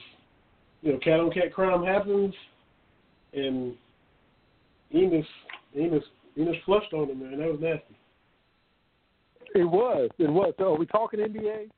you 0.82 0.93
know, 0.93 0.98
cat 0.98 1.18
on 1.18 1.32
cat 1.32 1.52
crime 1.52 1.84
happens, 1.84 2.34
and 3.32 3.74
Enes, 4.95 5.27
Enes, 5.77 6.03
Enes 6.39 6.65
flushed 6.65 6.93
on 6.93 7.11
him, 7.11 7.21
man. 7.21 7.39
That 7.39 7.49
was 7.49 7.61
nasty. 7.61 7.97
It 9.55 9.65
was. 9.65 10.11
It 10.19 10.31
was. 10.31 10.53
So 10.59 10.75
are 10.75 10.79
we 10.79 10.87
talking 10.87 11.21
NBA? 11.21 11.71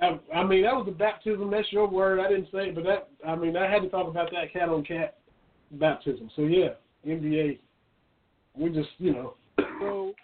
I, 0.00 0.18
I 0.34 0.44
mean, 0.44 0.62
that 0.62 0.74
was 0.74 0.86
a 0.88 0.92
baptism. 0.92 1.50
That's 1.50 1.72
your 1.72 1.88
word. 1.88 2.20
I 2.20 2.28
didn't 2.28 2.48
say 2.52 2.68
it, 2.68 2.74
but 2.74 2.84
that. 2.84 3.08
I 3.26 3.34
mean, 3.34 3.56
I 3.56 3.70
had 3.70 3.82
to 3.82 3.88
talk 3.88 4.08
about 4.08 4.30
that 4.32 4.52
cat 4.52 4.68
on 4.68 4.84
cat 4.84 5.16
baptism. 5.72 6.30
So 6.36 6.42
yeah, 6.42 6.70
NBA. 7.06 7.58
We 8.58 8.70
just, 8.70 8.88
you 8.98 9.12
know. 9.12 9.34
So, 9.80 10.14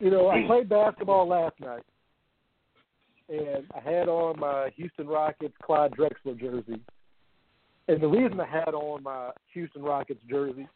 you 0.00 0.10
know, 0.10 0.28
I 0.28 0.44
played 0.46 0.68
basketball 0.68 1.28
last 1.28 1.54
night, 1.60 1.84
and 3.28 3.64
I 3.74 3.80
had 3.80 4.08
on 4.08 4.38
my 4.40 4.70
Houston 4.76 5.06
Rockets 5.06 5.54
Clyde 5.62 5.92
Drexler 5.92 6.38
jersey. 6.38 6.80
And 7.88 8.02
the 8.02 8.06
reason 8.06 8.38
I 8.38 8.46
had 8.46 8.74
on 8.74 9.02
my 9.02 9.30
Houston 9.54 9.82
Rockets 9.82 10.20
jersey, 10.28 10.68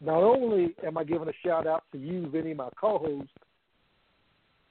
not 0.00 0.22
only 0.22 0.74
am 0.86 0.96
I 0.96 1.04
giving 1.04 1.28
a 1.28 1.32
shout 1.44 1.66
out 1.66 1.82
to 1.92 1.98
you, 1.98 2.28
Vinny, 2.30 2.54
my 2.54 2.68
co-host. 2.80 3.28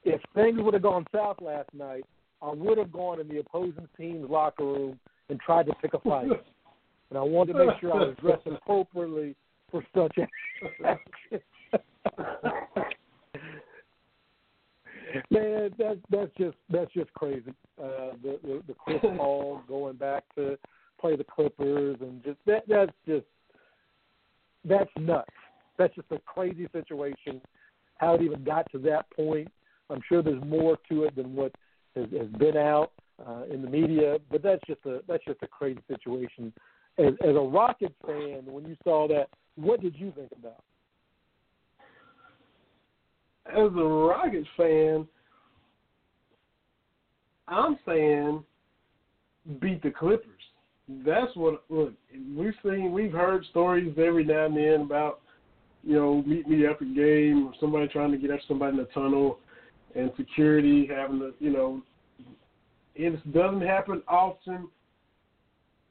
If 0.04 0.20
things 0.34 0.58
would 0.60 0.74
have 0.74 0.82
gone 0.82 1.06
south 1.14 1.36
last 1.40 1.68
night, 1.74 2.04
I 2.40 2.50
would 2.50 2.78
have 2.78 2.92
gone 2.92 3.20
in 3.20 3.28
the 3.28 3.38
opposing 3.38 3.86
team's 3.96 4.28
locker 4.28 4.64
room 4.64 4.98
and 5.28 5.38
tried 5.38 5.66
to 5.66 5.74
pick 5.80 5.94
a 5.94 6.00
fight. 6.00 6.26
and 7.10 7.18
I 7.18 7.22
wanted 7.22 7.52
to 7.52 7.66
make 7.66 7.80
sure 7.80 7.92
I 7.92 8.06
was 8.06 8.16
dressed 8.20 8.46
appropriately 8.46 9.36
for 9.70 9.84
such 9.94 10.16
action. 10.84 11.40
Man, 15.30 15.70
that's 15.78 15.98
that's 16.10 16.30
just 16.38 16.56
that's 16.70 16.90
just 16.94 17.12
crazy. 17.12 17.52
Uh, 17.78 18.16
the, 18.22 18.38
the 18.42 18.62
the 18.66 18.74
Chris 18.74 18.98
Paul 19.02 19.60
going 19.68 19.96
back 19.96 20.24
to 20.36 20.56
play 21.02 21.16
the 21.16 21.24
Clippers 21.24 21.96
and 22.00 22.22
just 22.24 22.38
that 22.46 22.62
that's 22.68 22.92
just 23.06 23.26
that's 24.64 24.90
nuts. 24.98 25.28
That's 25.76 25.94
just 25.94 26.06
a 26.12 26.18
crazy 26.20 26.68
situation. 26.72 27.42
How 27.96 28.14
it 28.14 28.22
even 28.22 28.44
got 28.44 28.70
to 28.72 28.78
that 28.78 29.10
point. 29.10 29.48
I'm 29.90 30.00
sure 30.08 30.22
there's 30.22 30.42
more 30.44 30.78
to 30.88 31.04
it 31.04 31.16
than 31.16 31.34
what 31.34 31.52
has, 31.96 32.06
has 32.16 32.28
been 32.38 32.56
out 32.56 32.92
uh, 33.26 33.42
in 33.52 33.62
the 33.62 33.68
media, 33.68 34.18
but 34.30 34.42
that's 34.42 34.62
just 34.66 34.80
a 34.86 35.00
that's 35.08 35.24
just 35.24 35.42
a 35.42 35.48
crazy 35.48 35.80
situation. 35.88 36.52
As, 36.98 37.14
as 37.22 37.34
a 37.34 37.40
Rockets 37.40 37.94
fan, 38.06 38.42
when 38.44 38.64
you 38.64 38.76
saw 38.84 39.08
that, 39.08 39.28
what 39.56 39.80
did 39.80 39.96
you 39.96 40.12
think 40.14 40.30
about? 40.38 40.62
As 43.46 43.72
a 43.76 43.84
Rockets 43.84 44.48
fan, 44.56 45.06
I'm 47.48 47.76
saying 47.86 48.44
beat 49.60 49.82
the 49.82 49.90
Clippers. 49.90 50.41
That's 50.88 51.34
what 51.34 51.62
look. 51.68 51.92
We've 52.36 52.54
seen, 52.62 52.92
we've 52.92 53.12
heard 53.12 53.44
stories 53.50 53.94
every 53.96 54.24
now 54.24 54.46
and 54.46 54.56
then 54.56 54.80
about, 54.82 55.20
you 55.84 55.94
know, 55.94 56.22
meet 56.26 56.48
me 56.48 56.66
after 56.66 56.84
game, 56.84 57.46
or 57.46 57.54
somebody 57.60 57.88
trying 57.88 58.12
to 58.12 58.18
get 58.18 58.30
after 58.30 58.44
somebody 58.48 58.72
in 58.72 58.78
the 58.78 58.88
tunnel, 58.92 59.38
and 59.94 60.10
security 60.16 60.88
having 60.94 61.20
to, 61.20 61.32
you 61.38 61.50
know, 61.50 61.82
it 62.94 63.32
doesn't 63.32 63.62
happen 63.62 64.02
often, 64.08 64.68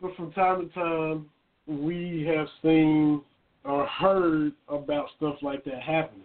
but 0.01 0.15
from 0.15 0.31
time 0.34 0.68
to 0.68 0.73
time 0.73 1.26
we 1.68 2.30
have 2.35 2.47
seen 2.61 3.22
or 3.63 3.85
heard 3.88 4.53
about 4.68 5.07
stuff 5.18 5.35
like 5.41 5.63
that 5.65 5.81
happening. 5.81 6.23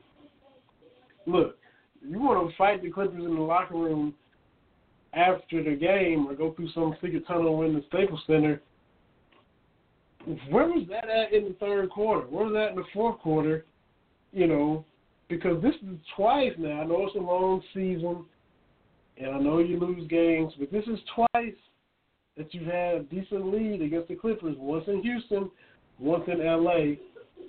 Look, 1.26 1.56
you 2.06 2.20
want 2.20 2.48
to 2.48 2.56
fight 2.56 2.82
the 2.82 2.90
Clippers 2.90 3.24
in 3.24 3.34
the 3.34 3.40
locker 3.40 3.74
room 3.74 4.14
after 5.16 5.64
the 5.64 5.74
game 5.74 6.26
or 6.28 6.34
go 6.34 6.52
through 6.52 6.70
some 6.72 6.94
secret 7.02 7.26
tunnel 7.26 7.62
in 7.62 7.74
the 7.74 7.82
Staples 7.88 8.20
Center. 8.26 8.60
Where 10.51 10.66
was 10.66 10.86
that 10.90 11.09
at 11.09 11.32
in 11.32 11.44
the 11.44 11.56
third 11.59 11.90
quarter? 11.90 12.26
Where 12.26 12.44
was 12.44 12.55
that 12.55 12.70
in 12.70 12.76
the 12.76 12.84
fourth 12.93 13.18
quarter? 13.20 13.64
You 14.32 14.47
know, 14.47 14.84
because 15.28 15.62
this 15.62 15.74
is 15.76 15.98
twice 16.14 16.52
now. 16.59 16.82
I 16.82 16.84
know 16.84 17.06
it's 17.06 17.16
a 17.16 17.18
long 17.18 17.62
season, 17.72 18.24
and 19.16 19.34
I 19.34 19.38
know 19.38 19.59
you 19.59 19.78
lose 19.78 20.06
games, 20.09 20.52
but 20.59 20.70
this 20.70 20.84
is 20.86 20.98
twice 21.14 21.55
that 22.36 22.52
you've 22.52 22.66
had 22.66 22.94
a 22.94 23.02
decent 23.05 23.52
lead 23.52 23.80
against 23.80 24.09
the 24.09 24.16
Clippers. 24.16 24.56
Once 24.59 24.84
in 24.88 25.02
Houston, 25.02 25.51
once 25.98 26.24
in 26.26 26.44
LA, 26.44 26.97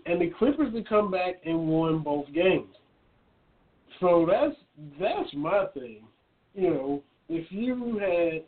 and 0.06 0.22
the 0.22 0.32
Clippers 0.38 0.74
have 0.74 0.86
come 0.86 1.12
back 1.12 1.36
and 1.46 1.68
won 1.68 2.00
both 2.00 2.32
games. 2.34 2.74
So 4.00 4.28
that's 4.30 4.56
that's 5.00 5.34
my 5.34 5.66
thing. 5.74 6.04
You 6.54 6.70
know, 6.70 7.04
if 7.30 7.52
you 7.52 7.98
had 8.00 8.44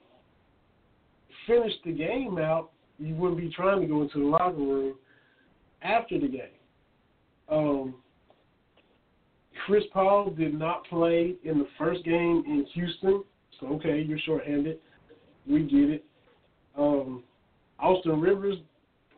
finished 1.48 1.80
the 1.86 1.92
game 1.92 2.38
out, 2.38 2.72
you 2.98 3.16
wouldn't 3.16 3.40
be 3.40 3.50
trying 3.50 3.82
to 3.82 3.88
go 3.88 4.02
into 4.02 4.20
the 4.20 4.26
locker 4.26 4.58
room 4.58 4.96
after 5.82 6.20
the 6.20 6.28
game. 6.28 6.42
Um, 7.50 7.96
Chris 9.66 9.84
Paul 9.94 10.32
did 10.32 10.58
not 10.58 10.86
play 10.86 11.36
in 11.44 11.60
the 11.60 11.68
first 11.78 12.04
game 12.04 12.44
in 12.46 12.66
Houston, 12.74 13.24
so 13.60 13.68
okay, 13.68 14.02
you're 14.02 14.20
shorthanded. 14.20 14.80
We 15.48 15.64
get 15.64 15.90
it. 15.90 16.06
Um, 16.78 17.24
Austin 17.80 18.20
Rivers 18.20 18.58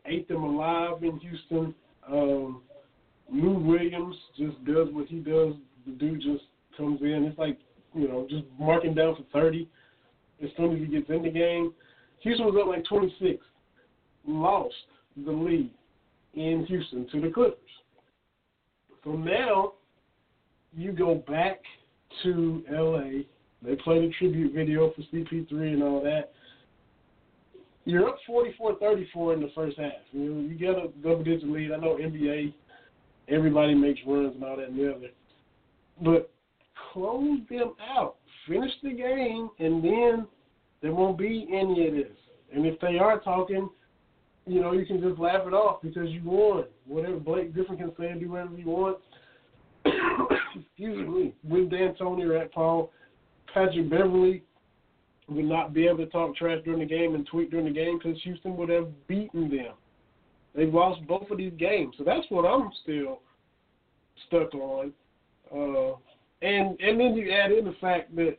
ate 0.06 0.28
them 0.28 0.44
alive 0.44 1.04
in 1.04 1.20
Houston. 1.20 1.76
Um, 2.08 2.62
Lou 3.32 3.58
Williams 3.60 4.16
just 4.38 4.64
does 4.66 4.88
what 4.92 5.08
he 5.08 5.18
does. 5.20 5.54
The 5.86 5.94
dude 5.94 6.22
just 6.22 6.44
comes 6.78 7.02
in. 7.02 7.26
It's 7.26 7.38
like 7.38 7.60
you 7.94 8.08
know, 8.08 8.28
just 8.30 8.44
marking 8.60 8.94
down 8.94 9.16
for 9.16 9.24
30 9.34 9.68
as 10.44 10.50
soon 10.58 10.74
as 10.74 10.80
he 10.80 10.86
gets 10.88 11.10
in 11.10 11.24
the 11.24 11.30
game. 11.30 11.74
Houston 12.20 12.46
was 12.46 12.56
up 12.60 12.68
like 12.68 12.86
26, 12.86 13.44
lost 14.28 14.74
the 15.26 15.32
lead 15.32 15.70
in 16.36 16.66
Houston 16.68 17.08
to 17.12 17.22
the 17.22 17.30
Clippers. 17.30 17.58
So 19.04 19.12
now 19.12 19.74
you 20.76 20.92
go 20.92 21.16
back 21.16 21.60
to 22.24 22.64
LA. 22.72 23.24
They 23.64 23.76
played 23.76 24.04
a 24.04 24.10
tribute 24.12 24.54
video 24.54 24.92
for 24.92 25.02
CP3 25.14 25.52
and 25.52 25.84
all 25.84 26.02
that. 26.04 26.32
You're 27.86 28.08
up 28.08 28.18
44-34 28.30 29.34
in 29.34 29.42
the 29.42 29.50
first 29.56 29.78
half. 29.80 29.92
You 30.12 30.20
know, 30.20 30.42
you 30.42 30.56
get 30.56 30.70
a 30.70 30.90
double-digit 31.04 31.50
lead. 31.50 31.72
I 31.72 31.78
know 31.78 31.98
NBA, 31.98 32.54
everybody 33.28 33.74
makes 33.74 34.00
runs 34.06 34.36
and 34.36 34.44
all 34.44 34.58
that 34.58 34.68
and 34.68 34.78
the 34.78 34.94
other. 34.94 35.08
But 36.04 36.32
close 36.92 37.40
them 37.50 37.74
out. 37.96 38.16
Finish 38.48 38.72
the 38.84 38.92
game, 38.92 39.50
and 39.60 39.84
then 39.84 40.28
there 40.82 40.94
won't 40.94 41.18
be 41.18 41.48
any 41.52 41.88
of 41.88 41.94
this. 41.94 42.18
And 42.54 42.66
if 42.66 42.80
they 42.80 42.98
are 42.98 43.20
talking, 43.20 43.70
you 44.46 44.62
know, 44.62 44.74
you 44.74 44.86
can 44.86 45.02
just 45.02 45.20
laugh 45.20 45.46
it 45.46 45.54
off 45.54 45.82
because 45.82 46.10
you 46.10 46.22
won. 46.24 46.66
Whatever 46.88 47.18
Blake 47.18 47.54
Griffin 47.54 47.78
can 47.78 47.94
say 47.98 48.08
and 48.08 48.20
do 48.20 48.32
whatever 48.32 48.56
he 48.58 48.64
wants. 48.64 49.02
Excuse 49.86 51.08
me. 51.08 51.34
With 51.44 51.70
D'Antoni 51.70 52.28
or 52.28 52.38
at 52.38 52.52
Paul, 52.52 52.92
Patrick 53.54 53.90
Beverley 53.90 54.44
would 55.30 55.46
not 55.46 55.74
be 55.74 55.88
able 55.88 56.00
to 56.00 56.08
talk 56.08 56.36
trash 56.36 56.60
during 56.66 56.80
the 56.80 56.86
game 56.86 57.16
and 57.16 57.26
tweet 57.28 57.52
during 57.52 57.66
the 57.66 57.72
game 57.72 57.98
because 57.98 58.22
Houston 58.24 58.58
would 58.58 58.70
have 58.70 58.90
beaten 59.08 59.50
them. 59.50 59.74
They've 60.54 60.74
lost 60.74 61.06
both 61.08 61.30
of 61.32 61.38
these 61.38 61.54
games, 61.58 61.96
so 61.98 62.04
that's 62.04 62.26
what 62.30 62.44
I'm 62.44 62.70
still 62.84 63.22
stuck 64.28 64.54
on. 64.54 64.92
Uh, 65.50 65.96
and 66.42 66.80
and 66.80 67.00
then 67.00 67.16
you 67.16 67.32
add 67.32 67.52
in 67.52 67.66
the 67.66 67.76
fact 67.82 68.16
that 68.16 68.38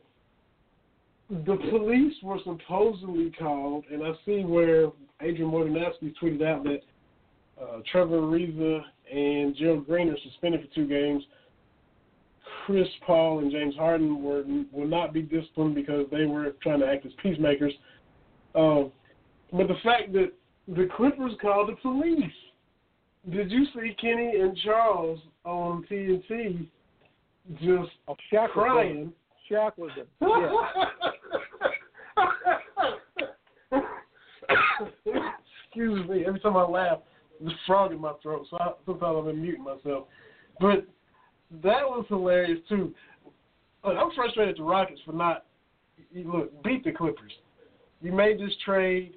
the 1.29 1.57
police 1.69 2.13
were 2.21 2.39
supposedly 2.43 3.31
called, 3.39 3.85
and 3.91 4.03
I 4.03 4.11
see 4.25 4.43
where 4.43 4.91
Adrian 5.21 5.51
Wojnarowski 5.51 6.13
tweeted 6.21 6.43
out 6.45 6.63
that 6.63 6.81
Uh, 7.61 7.81
Trevor 7.91 8.19
Ariza 8.19 8.83
and 9.11 9.55
Gerald 9.55 9.85
Green 9.85 10.09
are 10.09 10.17
suspended 10.23 10.61
for 10.61 10.75
two 10.75 10.87
games. 10.87 11.23
Chris 12.65 12.87
Paul 13.05 13.39
and 13.39 13.51
James 13.51 13.75
Harden 13.75 14.23
were 14.23 14.43
will 14.71 14.87
not 14.87 15.13
be 15.13 15.21
disciplined 15.21 15.75
because 15.75 16.05
they 16.11 16.25
were 16.25 16.55
trying 16.63 16.79
to 16.79 16.87
act 16.87 17.05
as 17.05 17.11
peacemakers. 17.21 17.73
Um, 18.55 18.91
but 19.51 19.67
the 19.67 19.79
fact 19.83 20.13
that 20.13 20.33
the 20.67 20.87
Clippers 20.97 21.33
called 21.41 21.69
the 21.69 21.75
police. 21.75 22.37
Did 23.29 23.51
you 23.51 23.65
see 23.73 23.95
Kenny 24.01 24.39
and 24.41 24.57
Charles 24.57 25.19
on 25.45 25.85
TNT 25.89 26.67
just 27.55 27.91
Oh, 28.07 28.15
Shaq 28.31 28.49
crying? 28.49 29.13
Shaq 29.49 29.77
was. 29.77 29.91
Yeah. 35.05 35.31
Excuse 35.65 36.07
me. 36.07 36.25
Every 36.25 36.39
time 36.39 36.55
I 36.55 36.63
laugh, 36.63 36.99
there's 37.39 37.51
a 37.51 37.55
frog 37.65 37.91
in 37.91 37.99
my 37.99 38.13
throat, 38.21 38.45
so 38.49 38.57
I, 38.59 38.71
sometimes 38.85 39.27
I'm 39.27 39.41
muting 39.41 39.63
myself. 39.63 40.07
But 40.59 40.85
that 41.63 41.83
was 41.83 42.05
hilarious 42.09 42.59
too. 42.69 42.93
Look, 43.83 43.97
I'm 43.97 44.11
frustrated 44.15 44.53
at 44.53 44.57
the 44.57 44.63
Rockets 44.63 45.01
for 45.05 45.13
not 45.13 45.45
you 46.11 46.31
look 46.31 46.63
beat 46.63 46.83
the 46.83 46.91
Clippers. 46.91 47.31
You 48.01 48.11
made 48.11 48.39
this 48.39 48.53
trade. 48.63 49.15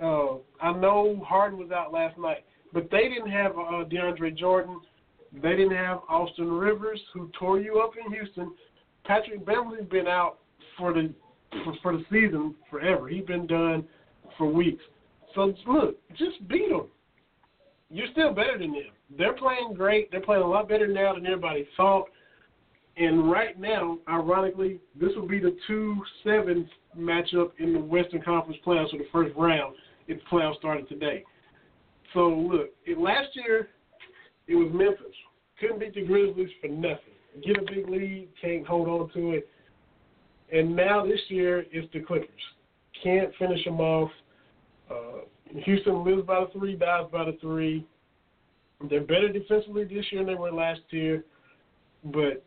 Uh, 0.00 0.36
I 0.62 0.72
know 0.72 1.22
Harden 1.26 1.58
was 1.58 1.70
out 1.70 1.92
last 1.92 2.18
night, 2.18 2.44
but 2.72 2.90
they 2.90 3.08
didn't 3.08 3.30
have 3.30 3.52
uh, 3.52 3.84
DeAndre 3.84 4.36
Jordan. 4.36 4.80
They 5.32 5.50
didn't 5.50 5.76
have 5.76 6.00
Austin 6.08 6.50
Rivers, 6.50 7.00
who 7.14 7.30
tore 7.38 7.60
you 7.60 7.80
up 7.80 7.92
in 8.04 8.12
Houston. 8.12 8.52
Patrick 9.04 9.44
Beverley's 9.46 9.88
been 9.88 10.08
out 10.08 10.38
for 10.76 10.92
the 10.92 11.12
for, 11.64 11.74
for 11.82 11.96
the 11.96 12.04
season 12.10 12.54
forever. 12.70 13.08
He's 13.08 13.24
been 13.24 13.46
done 13.46 13.86
for 14.36 14.46
weeks. 14.50 14.82
So 15.34 15.54
look, 15.66 15.96
just 16.16 16.46
beat 16.48 16.70
them. 16.70 16.88
You're 17.90 18.08
still 18.12 18.32
better 18.32 18.58
than 18.58 18.72
them. 18.72 18.82
They're 19.16 19.34
playing 19.34 19.74
great. 19.74 20.10
They're 20.10 20.20
playing 20.20 20.42
a 20.42 20.48
lot 20.48 20.68
better 20.68 20.86
now 20.86 21.14
than 21.14 21.26
everybody 21.26 21.66
thought. 21.76 22.06
And 22.96 23.30
right 23.30 23.58
now, 23.58 23.98
ironically, 24.08 24.80
this 25.00 25.10
will 25.16 25.26
be 25.26 25.40
the 25.40 25.56
two 25.66 25.96
seven 26.24 26.68
matchup 26.98 27.52
in 27.58 27.72
the 27.72 27.78
Western 27.78 28.22
Conference 28.22 28.58
playoffs 28.66 28.90
for 28.90 28.98
the 28.98 29.06
first 29.12 29.34
round 29.36 29.74
if 30.08 30.18
the 30.18 30.24
playoffs 30.30 30.56
started 30.56 30.88
today. 30.88 31.24
So 32.12 32.28
look, 32.28 32.70
last 32.98 33.28
year 33.34 33.68
it 34.50 34.56
was 34.56 34.68
Memphis. 34.72 35.14
Couldn't 35.60 35.78
beat 35.78 35.94
the 35.94 36.02
Grizzlies 36.02 36.50
for 36.60 36.66
nothing. 36.66 37.14
Get 37.46 37.56
a 37.56 37.62
big 37.62 37.88
lead, 37.88 38.28
can't 38.42 38.66
hold 38.66 38.88
on 38.88 39.10
to 39.12 39.32
it. 39.32 39.48
And 40.52 40.74
now 40.74 41.06
this 41.06 41.20
year 41.28 41.64
it's 41.70 41.90
the 41.92 42.00
Clippers. 42.00 42.28
Can't 43.04 43.30
finish 43.38 43.64
them 43.64 43.78
off. 43.78 44.10
Uh, 44.90 45.20
Houston 45.64 46.04
lives 46.04 46.26
by 46.26 46.40
the 46.40 46.58
three, 46.58 46.74
dies 46.74 47.06
by 47.12 47.24
the 47.24 47.38
three. 47.40 47.86
They're 48.88 49.02
better 49.02 49.28
defensively 49.28 49.84
this 49.84 50.04
year 50.10 50.24
than 50.24 50.34
they 50.34 50.34
were 50.34 50.50
last 50.50 50.80
year, 50.90 51.24
but 52.06 52.42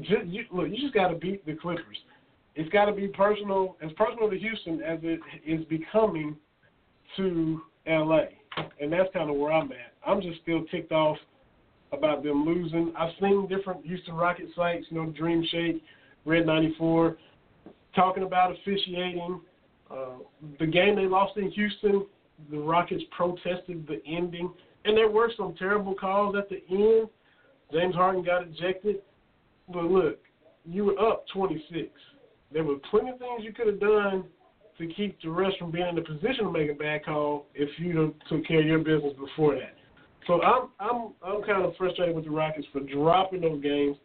just, 0.00 0.26
you, 0.26 0.44
look, 0.50 0.68
you 0.68 0.76
just 0.76 0.94
got 0.94 1.08
to 1.08 1.14
beat 1.14 1.46
the 1.46 1.54
Clippers. 1.54 1.98
It's 2.56 2.68
got 2.70 2.86
to 2.86 2.92
be 2.92 3.06
personal, 3.08 3.76
as 3.82 3.92
personal 3.92 4.30
to 4.30 4.38
Houston 4.38 4.80
as 4.82 4.98
it 5.02 5.20
is 5.46 5.64
becoming 5.66 6.36
to 7.16 7.60
LA, 7.86 8.24
and 8.80 8.92
that's 8.92 9.12
kind 9.12 9.30
of 9.30 9.36
where 9.36 9.52
I'm 9.52 9.70
at. 9.72 9.94
I'm 10.06 10.20
just 10.20 10.40
still 10.42 10.64
ticked 10.70 10.92
off 10.92 11.16
about 11.92 12.22
them 12.22 12.44
losing. 12.44 12.92
I've 12.98 13.12
seen 13.20 13.46
different 13.48 13.84
Houston 13.84 14.14
Rocket 14.14 14.46
sites, 14.56 14.86
you 14.90 14.96
know, 14.98 15.10
Dream 15.10 15.46
Shake, 15.50 15.82
Red 16.24 16.46
94, 16.46 17.16
talking 17.94 18.24
about 18.24 18.52
officiating. 18.52 19.40
Uh, 19.90 20.18
the 20.58 20.66
game 20.66 20.96
they 20.96 21.06
lost 21.06 21.36
in 21.36 21.50
Houston, 21.52 22.06
the 22.50 22.58
Rockets 22.58 23.02
protested 23.16 23.86
the 23.86 24.02
ending, 24.06 24.52
and 24.84 24.96
there 24.96 25.10
were 25.10 25.30
some 25.36 25.54
terrible 25.58 25.94
calls 25.94 26.34
at 26.36 26.48
the 26.48 26.62
end. 26.70 27.08
James 27.72 27.94
Harden 27.94 28.24
got 28.24 28.42
ejected. 28.42 28.96
But 29.72 29.84
look, 29.84 30.18
you 30.66 30.84
were 30.84 30.98
up 30.98 31.24
26. 31.32 31.88
There 32.52 32.64
were 32.64 32.76
plenty 32.90 33.10
of 33.10 33.18
things 33.18 33.42
you 33.42 33.52
could 33.52 33.66
have 33.66 33.80
done 33.80 34.24
to 34.78 34.86
keep 34.88 35.20
the 35.22 35.30
rest 35.30 35.58
from 35.58 35.70
being 35.70 35.86
in 35.86 35.98
a 35.98 36.02
position 36.02 36.44
to 36.44 36.50
make 36.50 36.70
a 36.70 36.74
bad 36.74 37.04
call 37.04 37.46
if 37.54 37.68
you 37.78 38.14
took 38.28 38.46
care 38.46 38.60
of 38.60 38.66
your 38.66 38.78
business 38.78 39.12
before 39.18 39.54
that. 39.54 39.74
So 40.26 40.42
I'm 40.42 40.68
I'm 40.80 41.12
I'm 41.22 41.42
kind 41.42 41.64
of 41.64 41.76
frustrated 41.76 42.14
with 42.14 42.24
the 42.24 42.30
Rockets 42.30 42.66
for 42.72 42.80
dropping 42.80 43.42
those 43.42 43.62
games. 43.62 43.96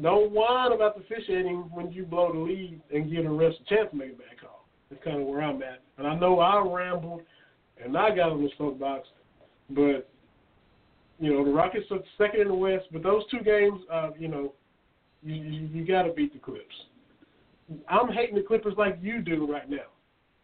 Don't 0.00 0.32
whine 0.32 0.72
about 0.72 0.96
the 0.96 1.02
officiating 1.02 1.70
when 1.72 1.92
you 1.92 2.04
blow 2.04 2.32
the 2.32 2.38
lead 2.38 2.80
and 2.92 3.10
give 3.10 3.24
the 3.24 3.30
rest 3.30 3.58
a 3.64 3.74
chance 3.74 3.90
to 3.90 3.96
make 3.96 4.12
a 4.12 4.16
bad 4.16 4.40
call. 4.40 4.66
That's 4.90 5.02
kind 5.04 5.20
of 5.20 5.26
where 5.26 5.42
I'm 5.42 5.62
at. 5.62 5.82
And 5.98 6.06
I 6.06 6.16
know 6.16 6.40
I 6.40 6.60
rambled 6.66 7.22
and 7.82 7.96
I 7.96 8.14
got 8.14 8.32
on 8.32 8.42
the 8.42 8.50
soapbox, 8.58 9.06
but 9.70 10.10
you 11.20 11.32
know 11.32 11.44
the 11.44 11.52
Rockets 11.52 11.86
are 11.90 11.98
second 12.18 12.40
in 12.40 12.48
the 12.48 12.54
West. 12.54 12.86
But 12.90 13.02
those 13.02 13.22
two 13.30 13.40
games, 13.40 13.80
uh, 13.92 14.10
you 14.18 14.28
know, 14.28 14.54
you 15.22 15.34
you, 15.34 15.68
you 15.72 15.86
got 15.86 16.02
to 16.02 16.12
beat 16.12 16.32
the 16.32 16.40
Clips. 16.40 16.74
I'm 17.88 18.08
hating 18.12 18.36
the 18.36 18.42
Clippers 18.42 18.74
like 18.76 18.98
you 19.00 19.22
do 19.22 19.50
right 19.50 19.68
now, 19.68 19.88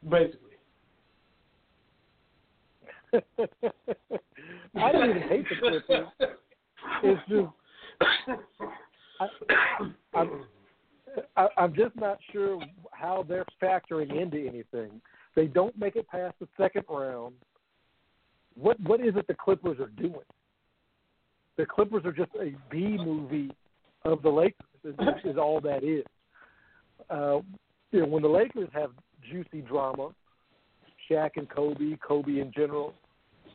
basically. 0.09 0.51
I 4.77 4.93
don't 4.93 5.11
even 5.11 5.23
hate 5.23 5.47
the 5.49 5.57
Clippers. 5.57 6.09
It's 7.03 7.21
just 7.29 7.49
I, 9.21 9.29
I'm 10.15 10.47
I'm 11.57 11.75
just 11.75 11.97
not 11.97 12.19
sure 12.33 12.61
how 12.93 13.25
they're 13.29 13.47
factoring 13.63 14.21
into 14.21 14.39
anything. 14.39 15.01
They 15.35 15.47
don't 15.47 15.77
make 15.79 15.97
it 15.97 16.09
past 16.09 16.35
the 16.41 16.49
second 16.57 16.85
round. 16.89 17.35
What 18.55 18.81
what 18.81 19.01
is 19.01 19.17
it 19.17 19.27
the 19.27 19.35
Clippers 19.35 19.79
are 19.81 19.89
doing? 19.89 20.15
The 21.57 21.67
Clippers 21.67 22.05
are 22.05 22.13
just 22.13 22.31
a 22.41 22.55
B 22.71 22.97
movie 22.99 23.51
of 24.05 24.23
the 24.23 24.31
Lakers. 24.31 24.67
Is, 24.85 24.95
is 25.25 25.37
all 25.37 25.61
that 25.61 25.85
is. 25.85 26.05
Uh, 27.09 27.41
you 27.93 28.01
know, 28.01 28.07
when 28.07 28.23
the 28.23 28.29
Lakers 28.29 28.69
have 28.73 28.91
juicy 29.31 29.63
drama, 29.63 30.11
Shaq 31.09 31.31
and 31.37 31.49
Kobe, 31.49 31.97
Kobe 32.07 32.41
in 32.41 32.53
general, 32.55 32.95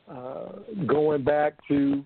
uh, 0.09 0.53
going 0.88 1.23
back 1.23 1.53
to 1.67 2.03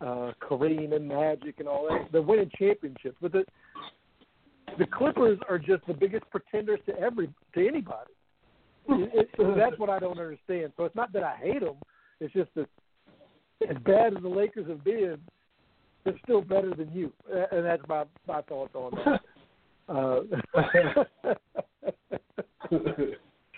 uh, 0.00 0.32
Kareem 0.42 0.94
and 0.94 1.08
Magic 1.08 1.56
and 1.58 1.68
all 1.68 1.88
that. 1.88 2.12
They're 2.12 2.22
winning 2.22 2.50
championships, 2.58 3.16
but 3.20 3.32
the 3.32 3.44
the 4.78 4.86
Clippers 4.86 5.38
are 5.48 5.58
just 5.58 5.84
the 5.86 5.94
biggest 5.94 6.24
pretenders 6.30 6.78
to 6.86 6.98
every 6.98 7.32
to 7.54 7.66
anybody. 7.66 8.12
It, 8.90 9.28
it, 9.38 9.56
that's 9.56 9.78
what 9.78 9.90
I 9.90 9.98
don't 9.98 10.18
understand. 10.18 10.72
So 10.76 10.84
it's 10.84 10.94
not 10.94 11.12
that 11.12 11.22
I 11.22 11.36
hate 11.36 11.60
them. 11.60 11.76
It's 12.20 12.32
just 12.32 12.50
that 12.54 12.68
as 13.68 13.76
bad 13.84 14.16
as 14.16 14.22
the 14.22 14.28
Lakers 14.28 14.68
have 14.68 14.84
been, 14.84 15.18
they're 16.04 16.18
still 16.22 16.40
better 16.40 16.74
than 16.74 16.92
you, 16.92 17.12
and 17.52 17.64
that's 17.64 17.82
my 17.88 18.04
my 18.26 18.42
thoughts 18.42 18.74
on 18.74 18.92
that. 19.04 19.20
Uh, 19.88 20.20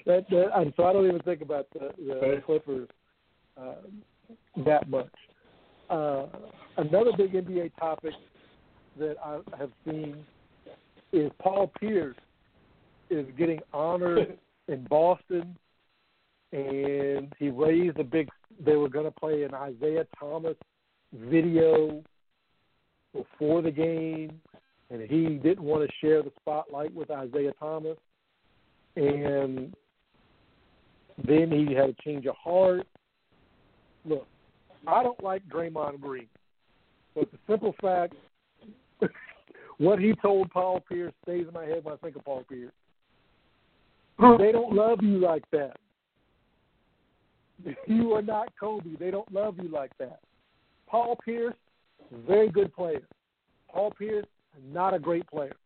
that, 0.07 0.25
that 0.31 0.51
and 0.55 0.73
so 0.77 0.85
I 0.85 0.93
don't 0.93 1.07
even 1.07 1.21
think 1.23 1.43
about 1.43 1.67
the, 1.73 1.91
the 1.99 2.43
Clippers 2.47 2.89
uh, 3.61 3.75
that 4.65 4.89
much. 4.89 5.13
Uh, 5.89 6.27
another 6.77 7.11
big 7.17 7.33
NBA 7.33 7.73
topic 7.79 8.15
that 8.99 9.17
I 9.25 9.41
have 9.59 9.71
seen 9.85 10.25
is 11.13 11.31
Paul 11.41 11.73
Pierce 11.81 12.17
is 13.11 13.27
getting 13.37 13.61
honored 13.73 14.39
in 14.69 14.85
Boston, 14.85 15.57
and 16.53 17.33
he 17.39 17.51
raised 17.51 17.99
a 17.99 18.05
big. 18.05 18.29
They 18.65 18.77
were 18.77 18.89
going 18.89 19.07
to 19.07 19.11
play 19.11 19.43
an 19.43 19.55
Isaiah 19.55 20.07
Thomas 20.19 20.57
video 21.13 22.03
before 23.13 23.63
the 23.63 23.71
game, 23.71 24.41
and 24.91 25.01
he 25.03 25.37
didn't 25.37 25.63
want 25.63 25.89
to 25.89 25.97
share 26.01 26.23
the 26.23 26.33
spotlight 26.41 26.93
with 26.95 27.11
Isaiah 27.11 27.53
Thomas, 27.59 27.97
and 28.97 29.75
then 31.27 31.51
he 31.51 31.75
had 31.75 31.91
a 31.91 31.97
change 32.05 32.27
of 32.27 32.35
heart. 32.37 32.87
Look, 34.05 34.27
I 34.87 35.03
don't 35.03 35.23
like 35.23 35.47
Draymond 35.49 36.01
Green, 36.01 36.29
but 37.15 37.31
the 37.31 37.39
simple 37.49 37.75
fact, 37.81 38.15
what 39.79 39.99
he 39.99 40.15
told 40.21 40.51
Paul 40.51 40.81
Pierce 40.81 41.15
stays 41.23 41.47
in 41.47 41.55
my 41.55 41.65
head 41.65 41.85
when 41.85 41.95
I 41.95 41.99
think 41.99 42.17
of 42.17 42.25
Paul 42.25 42.45
Pierce. 42.49 42.73
They 44.19 44.53
don't 44.53 44.75
love 44.75 44.99
you 45.03 45.19
like 45.19 45.45
that. 45.53 45.77
You 47.87 48.15
are 48.15 48.23
not 48.23 48.49
Kobe. 48.59 48.97
They 48.99 49.11
don't 49.11 49.31
love 49.31 49.57
you 49.63 49.69
like 49.69 49.93
that. 49.99 50.21
Paul 50.87 51.19
Pierce, 51.23 51.55
very 52.27 52.49
good 52.49 52.75
player. 52.75 53.03
Paul 53.71 53.91
Pierce, 53.91 54.25
not 54.73 54.95
a 54.95 54.99
great 54.99 55.27
player. 55.27 55.57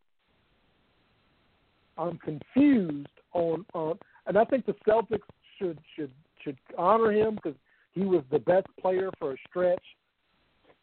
I'm 1.97 2.19
confused 2.19 3.09
on 3.33 3.65
on, 3.75 3.99
and 4.27 4.37
I 4.37 4.45
think 4.45 4.67
the 4.67 4.75
Celtics 4.87 5.21
should 5.59 5.79
should 5.95 6.11
should 6.43 6.59
honor 6.77 7.13
him 7.13 7.37
because 7.37 7.57
he 7.93 8.03
was 8.03 8.23
the 8.31 8.39
best 8.39 8.67
player 8.81 9.11
for 9.19 9.33
a 9.33 9.37
stretch. 9.49 9.83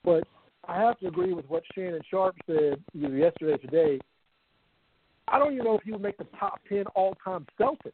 But 0.04 0.24
I 0.68 0.80
have 0.80 1.00
to 1.00 1.08
agree 1.08 1.34
with 1.34 1.48
what 1.50 1.64
Shannon 1.76 2.02
Sharpe 2.10 2.38
said 2.48 2.82
either 2.94 3.16
yesterday 3.16 3.54
or 3.54 3.58
today. 3.58 4.00
I 5.28 5.40
don't 5.40 5.54
even 5.54 5.66
know 5.66 5.76
if 5.76 5.84
he 5.84 5.92
would 5.92 6.02
make 6.02 6.18
the 6.18 6.28
top 6.40 6.60
ten 6.68 6.86
all 6.96 7.16
time 7.24 7.46
Celtics 7.60 7.92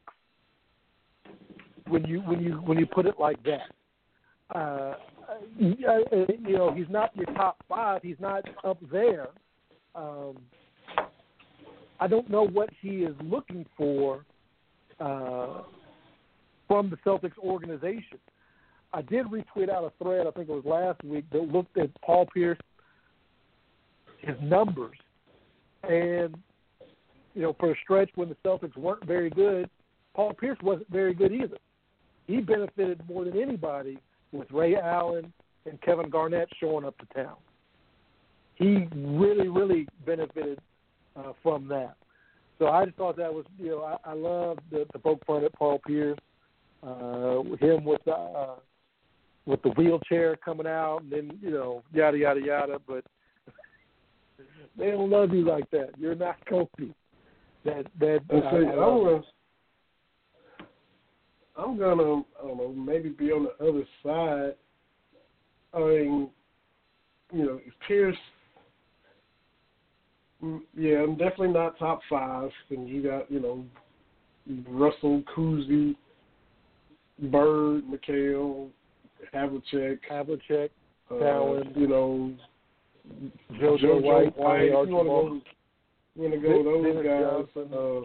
when 1.87 2.05
you 2.05 2.21
when 2.21 2.41
you 2.41 2.53
when 2.53 2.77
you 2.77 2.85
put 2.85 3.05
it 3.05 3.15
like 3.19 3.37
that. 3.43 3.71
uh, 4.57 6.37
you 6.45 6.57
know, 6.57 6.73
he's 6.73 6.89
not 6.89 7.15
your 7.15 7.25
top 7.35 7.57
five. 7.67 8.01
He's 8.01 8.19
not 8.19 8.43
up 8.63 8.77
there. 8.91 9.27
Um, 9.97 10.37
I 11.99 12.07
don't 12.07 12.29
know 12.29 12.45
what 12.45 12.69
he 12.81 13.03
is 13.03 13.15
looking 13.23 13.65
for 13.75 14.23
uh, 14.99 15.63
from 16.67 16.89
the 16.89 16.97
Celtics 16.97 17.37
organization. 17.39 18.19
I 18.93 19.01
did 19.01 19.25
retweet 19.25 19.69
out 19.69 19.83
a 19.83 20.03
thread, 20.03 20.27
I 20.27 20.31
think 20.31 20.49
it 20.49 20.53
was 20.53 20.65
last 20.65 21.03
week, 21.03 21.25
that 21.31 21.51
looked 21.51 21.77
at 21.77 21.89
Paul 22.01 22.27
Pierce, 22.33 22.59
his 24.19 24.35
numbers, 24.41 24.97
and 25.83 26.37
you 27.33 27.41
know, 27.41 27.55
for 27.59 27.71
a 27.71 27.75
stretch 27.83 28.09
when 28.15 28.29
the 28.29 28.37
Celtics 28.45 28.75
weren't 28.77 29.05
very 29.05 29.29
good, 29.29 29.69
Paul 30.15 30.33
Pierce 30.33 30.57
wasn't 30.63 30.89
very 30.89 31.13
good 31.13 31.31
either. 31.31 31.57
He 32.25 32.41
benefited 32.41 33.01
more 33.07 33.25
than 33.25 33.39
anybody 33.39 33.99
with 34.31 34.49
Ray 34.51 34.75
Allen 34.75 35.31
and 35.65 35.81
Kevin 35.81 36.09
Garnett 36.09 36.49
showing 36.59 36.85
up 36.85 36.97
to 36.97 37.05
town. 37.13 37.35
He 38.57 38.87
really, 38.95 39.49
really 39.49 39.87
benefited 40.05 40.59
uh, 41.15 41.33
from 41.43 41.67
that. 41.67 41.95
So 42.59 42.67
I 42.67 42.85
just 42.85 42.97
thought 42.97 43.17
that 43.17 43.31
was, 43.31 43.45
you 43.59 43.69
know, 43.69 43.83
I, 43.83 44.11
I 44.11 44.13
love 44.13 44.57
the, 44.71 44.85
the 44.93 44.99
poke 44.99 45.23
fun 45.27 45.43
at 45.45 45.53
Paul 45.53 45.79
Pierce, 45.85 46.17
uh, 46.81 47.41
him 47.59 47.83
with 47.83 48.03
the 48.05 48.13
uh, 48.13 48.55
with 49.45 49.61
the 49.61 49.69
wheelchair 49.69 50.35
coming 50.37 50.67
out, 50.67 51.01
and 51.03 51.11
then 51.11 51.39
you 51.41 51.51
know, 51.51 51.83
yada 51.93 52.17
yada 52.17 52.41
yada. 52.41 52.79
But 52.87 53.03
they 54.77 54.89
don't 54.91 55.09
love 55.09 55.33
you 55.33 55.45
like 55.45 55.69
that. 55.71 55.91
You're 55.97 56.15
not 56.15 56.37
Kobe. 56.49 56.93
That 57.63 57.85
that 57.99 58.19
And 58.29 58.43
I- 58.43 58.47
I 58.47 58.53
I'm 58.55 59.03
gonna, 59.03 59.21
I'm 61.57 61.77
gonna, 61.77 62.21
I 62.39 62.47
don't 62.47 62.57
know, 62.57 62.73
maybe 62.75 63.09
be 63.09 63.31
on 63.31 63.45
the 63.45 63.67
other 63.67 63.83
side. 64.03 64.55
I 65.73 65.79
mean, 65.79 66.29
you 67.31 67.45
know, 67.45 67.59
Pierce. 67.87 68.17
Mm, 70.43 70.61
Yeah, 70.77 71.03
I'm 71.03 71.15
definitely 71.15 71.49
not 71.49 71.77
top 71.79 72.01
five. 72.09 72.51
And 72.69 72.87
you 72.87 73.03
got, 73.03 73.31
you 73.31 73.39
know, 73.39 73.65
Russell, 74.67 75.23
Cousy, 75.35 75.95
Bird, 77.19 77.83
McHale, 77.85 78.69
Havlicek, 79.33 79.99
Havlicek, 80.09 80.69
uh, 81.09 81.13
Cowens. 81.13 81.75
you 81.75 81.87
know, 81.87 82.33
JoJo, 83.53 83.79
JoJo 83.79 84.01
White, 84.01 84.37
White. 84.37 84.61
If 84.63 84.89
you 84.89 84.95
want 84.95 85.07
to 85.07 85.11
go, 85.11 85.41
you 86.15 86.21
want 86.21 86.33
to 86.33 86.39
go 86.39 86.81
with 86.81 86.95
those 86.95 87.05
guys. 87.05 87.73
Uh, 87.73 88.01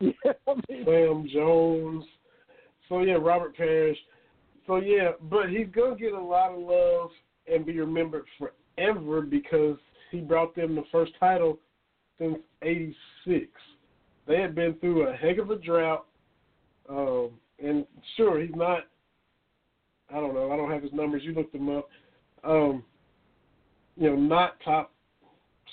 Yeah, 0.00 0.32
Sam 0.84 1.26
Jones. 1.32 2.04
So 2.88 3.00
yeah, 3.00 3.14
Robert 3.14 3.56
Parish. 3.56 3.96
So 4.66 4.76
yeah, 4.76 5.12
but 5.30 5.50
he's 5.50 5.68
gonna 5.74 5.96
get 5.96 6.12
a 6.12 6.20
lot 6.20 6.52
of 6.52 6.60
love 6.60 7.10
and 7.52 7.64
be 7.64 7.78
remembered 7.78 8.24
forever 8.38 9.22
because 9.22 9.76
he 10.10 10.20
brought 10.20 10.54
them 10.54 10.74
the 10.74 10.84
first 10.90 11.12
title 11.18 11.58
since 12.18 12.38
'86. 12.62 13.46
They 14.26 14.40
had 14.40 14.54
been 14.54 14.74
through 14.74 15.08
a 15.08 15.16
heck 15.16 15.38
of 15.38 15.50
a 15.50 15.56
drought, 15.56 16.06
um, 16.88 17.30
and 17.62 17.86
sure 18.16 18.40
he's 18.40 18.54
not. 18.54 18.84
I 20.10 20.14
don't 20.14 20.34
know. 20.34 20.50
I 20.52 20.56
don't 20.56 20.70
have 20.70 20.82
his 20.82 20.92
numbers. 20.92 21.22
You 21.24 21.34
looked 21.34 21.52
them 21.52 21.68
up. 21.68 21.88
Um, 22.42 22.84
you 23.96 24.10
know, 24.10 24.16
not 24.16 24.56
top 24.64 24.92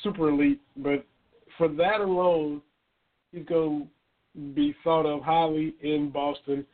super 0.04 0.30
elite, 0.30 0.62
but 0.78 1.06
for 1.58 1.68
that 1.68 2.02
alone, 2.02 2.62
he's 3.32 3.46
going 3.46 3.88
to 4.36 4.54
be 4.54 4.76
thought 4.84 5.06
of 5.06 5.22
highly 5.22 5.76
in 5.82 6.10
Boston. 6.10 6.66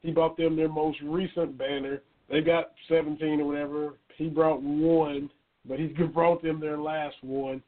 He 0.00 0.10
bought 0.10 0.36
them 0.36 0.56
their 0.56 0.68
most 0.68 0.98
recent 1.02 1.56
banner. 1.56 2.02
They 2.28 2.40
got 2.40 2.72
17 2.88 3.40
or 3.40 3.46
whatever. 3.46 3.94
He 4.16 4.28
brought 4.28 4.62
one, 4.62 5.30
but 5.66 5.78
he 5.78 5.86
brought 6.14 6.42
them 6.42 6.60
their 6.60 6.78
last 6.78 7.16
one. 7.22 7.62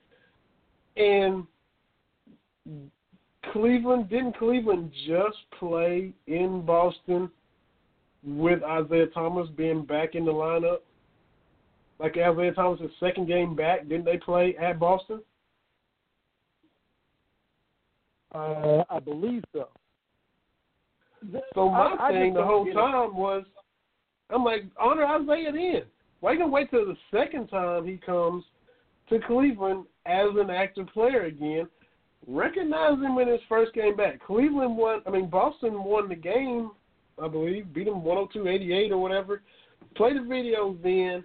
And 0.97 1.47
Cleveland, 3.53 4.09
didn't 4.09 4.39
Cleveland 4.39 4.93
just 5.07 5.39
play 5.59 6.13
in 6.27 6.65
Boston 6.65 7.31
with 8.23 8.63
Isaiah 8.63 9.09
Thomas 9.09 9.49
being 9.57 9.85
back 9.85 10.15
in 10.15 10.25
the 10.25 10.33
lineup? 10.33 10.79
Like 11.99 12.17
Isaiah 12.17 12.53
Thomas' 12.53 12.91
second 13.01 13.27
game 13.29 13.55
back, 13.55 13.89
didn't 13.89 14.05
they 14.05 14.19
play 14.19 14.57
at 14.57 14.79
Boston? 14.79 15.21
uh, 18.35 18.83
I 18.91 18.99
believe 18.99 19.45
so. 19.53 19.69
So 21.55 21.71
my 21.71 21.95
I- 21.99 22.09
I 22.09 22.13
thing 22.13 22.35
just 22.35 22.39
the 22.39 22.45
whole 22.45 22.65
get 22.65 22.73
it. 22.73 22.75
time 22.75 23.17
was, 23.17 23.45
I'm 24.29 24.45
like, 24.45 24.65
honor 24.79 25.05
Isaiah 25.05 25.53
then. 25.53 25.83
Why 26.21 26.33
you 26.33 26.39
gonna 26.39 26.51
wait 26.51 26.71
till 26.71 26.87
the 26.87 26.97
second 27.11 27.49
time 27.49 27.87
he 27.87 27.97
comes 27.97 28.45
to 29.09 29.19
Cleveland 29.27 29.85
as 30.07 30.29
an 30.37 30.51
active 30.51 30.87
player 30.89 31.25
again? 31.25 31.69
Recognize 32.27 32.95
him 32.95 33.19
in 33.19 33.29
his 33.29 33.41
first 33.49 33.75
game 33.75 33.97
back. 33.97 34.25
Cleveland 34.25 34.77
won. 34.77 35.03
I 35.07 35.11
mean, 35.11 35.29
Boston 35.29 35.85
won 35.85 36.09
the 36.09 36.15
game, 36.15 36.71
I 37.23 37.29
believe, 37.29 37.73
beat 37.75 37.85
them 37.85 38.01
102-88 38.03 38.91
or 38.91 38.99
whatever. 38.99 39.43
Play 39.95 40.15
the 40.15 40.23
video 40.23 40.77
then. 40.83 41.25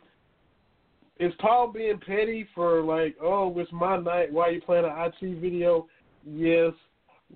Is 1.20 1.34
Paul 1.40 1.72
being 1.74 2.00
petty 2.00 2.48
for 2.56 2.82
like, 2.82 3.16
oh, 3.22 3.58
it's 3.58 3.72
my 3.72 3.98
night? 3.98 4.32
Why 4.32 4.48
are 4.48 4.52
you 4.52 4.62
playing 4.62 4.86
an 4.86 4.92
IT 5.22 5.40
video? 5.40 5.88
Yes. 6.26 6.72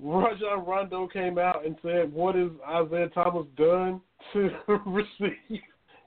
Rajon 0.02 0.66
Rondo 0.66 1.08
came 1.08 1.38
out 1.38 1.66
and 1.66 1.76
said, 1.82 2.12
"What 2.12 2.36
has 2.36 2.50
Isaiah 2.68 3.10
Thomas 3.10 3.46
done 3.56 4.02
to 4.34 4.50
receive 4.86 5.62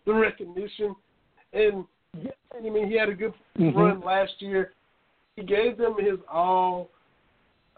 the 0.05 0.13
recognition?" 0.13 0.97
And 1.53 1.85
Yeah. 2.23 2.31
I 2.57 2.61
mean, 2.61 2.89
he 2.89 2.97
had 2.97 3.09
a 3.09 3.15
good 3.15 3.35
Mhm. 3.57 3.75
run 3.75 4.01
last 4.01 4.41
year. 4.41 4.73
He 5.37 5.43
gave 5.43 5.77
them 5.77 5.97
his 5.99 6.19
all 6.31 6.91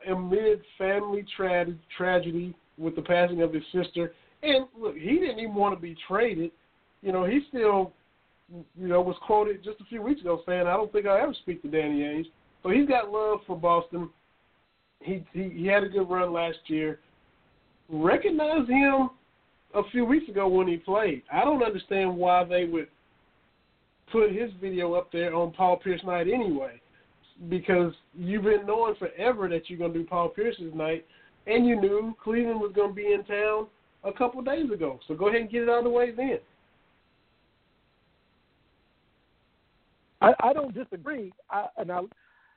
amid 0.07 0.65
family 0.77 1.25
tra- 1.25 1.75
tragedy 1.97 2.55
with 2.77 2.95
the 2.95 3.03
passing 3.03 3.43
of 3.43 3.53
his 3.53 3.67
sister. 3.69 4.15
And 4.43 4.67
look, 4.77 4.97
he 4.97 5.19
didn't 5.19 5.41
even 5.41 5.55
want 5.55 5.75
to 5.75 5.81
be 5.81 5.97
traded. 6.07 6.53
You 7.03 7.13
know, 7.13 7.25
he 7.25 7.41
still, 7.49 7.93
you 8.51 8.87
know, 8.89 9.01
was 9.01 9.17
quoted 9.19 9.65
just 9.65 9.81
a 9.81 9.85
few 9.85 10.03
weeks 10.03 10.21
ago 10.21 10.43
saying, 10.47 10.67
"I 10.67 10.77
don't 10.77 10.91
think 10.93 11.07
I'll 11.07 11.21
ever 11.21 11.35
speak 11.35 11.63
to 11.63 11.69
Danny 11.69 12.01
Ainge." 12.01 12.31
So 12.63 12.71
he's 12.71 12.89
got 12.89 13.11
love 13.11 13.45
for 13.47 13.57
Boston. 13.57 14.11
He 15.01 15.25
he, 15.33 15.49
he 15.49 15.67
had 15.67 15.83
a 15.83 15.89
good 15.89 16.09
run 16.09 16.33
last 16.33 16.59
year. 16.69 17.01
Recognize 17.89 18.69
him 18.69 19.11
a 19.75 19.83
few 19.91 20.05
weeks 20.05 20.29
ago 20.29 20.49
when 20.49 20.69
he 20.69 20.77
played. 20.77 21.23
I 21.33 21.45
don't 21.45 21.63
understand 21.63 22.17
why 22.17 22.45
they 22.45 22.65
would 22.65 22.89
put 24.13 24.33
his 24.33 24.51
video 24.61 24.95
up 24.95 25.11
there 25.13 25.35
on 25.35 25.53
Paul 25.53 25.77
Pierce 25.77 26.03
night 26.05 26.29
anyway. 26.29 26.81
Because 27.49 27.93
you've 28.15 28.45
been 28.45 28.67
knowing 28.67 28.97
forever 28.97 29.49
that 29.49 29.69
you're 29.69 29.79
gonna 29.79 29.93
do 29.93 30.05
Paul 30.05 30.29
Pierce's 30.29 30.75
night 30.75 31.07
and 31.47 31.67
you 31.67 31.81
knew 31.81 32.17
Cleveland 32.23 32.61
was 32.61 32.73
gonna 32.75 32.93
be 32.93 33.13
in 33.13 33.25
town 33.25 33.67
a 34.05 34.13
couple 34.13 34.43
days 34.43 34.71
ago. 34.71 34.99
So 35.07 35.15
go 35.15 35.29
ahead 35.29 35.43
and 35.43 35.51
get 35.51 35.63
it 35.63 35.69
out 35.69 35.79
of 35.79 35.85
the 35.85 35.91
way 35.91 36.11
then. 36.11 36.39
I, 40.21 40.33
I 40.41 40.53
don't 40.53 40.75
disagree. 40.75 41.33
I, 41.51 41.67
and 41.77 41.93
I, 41.93 42.01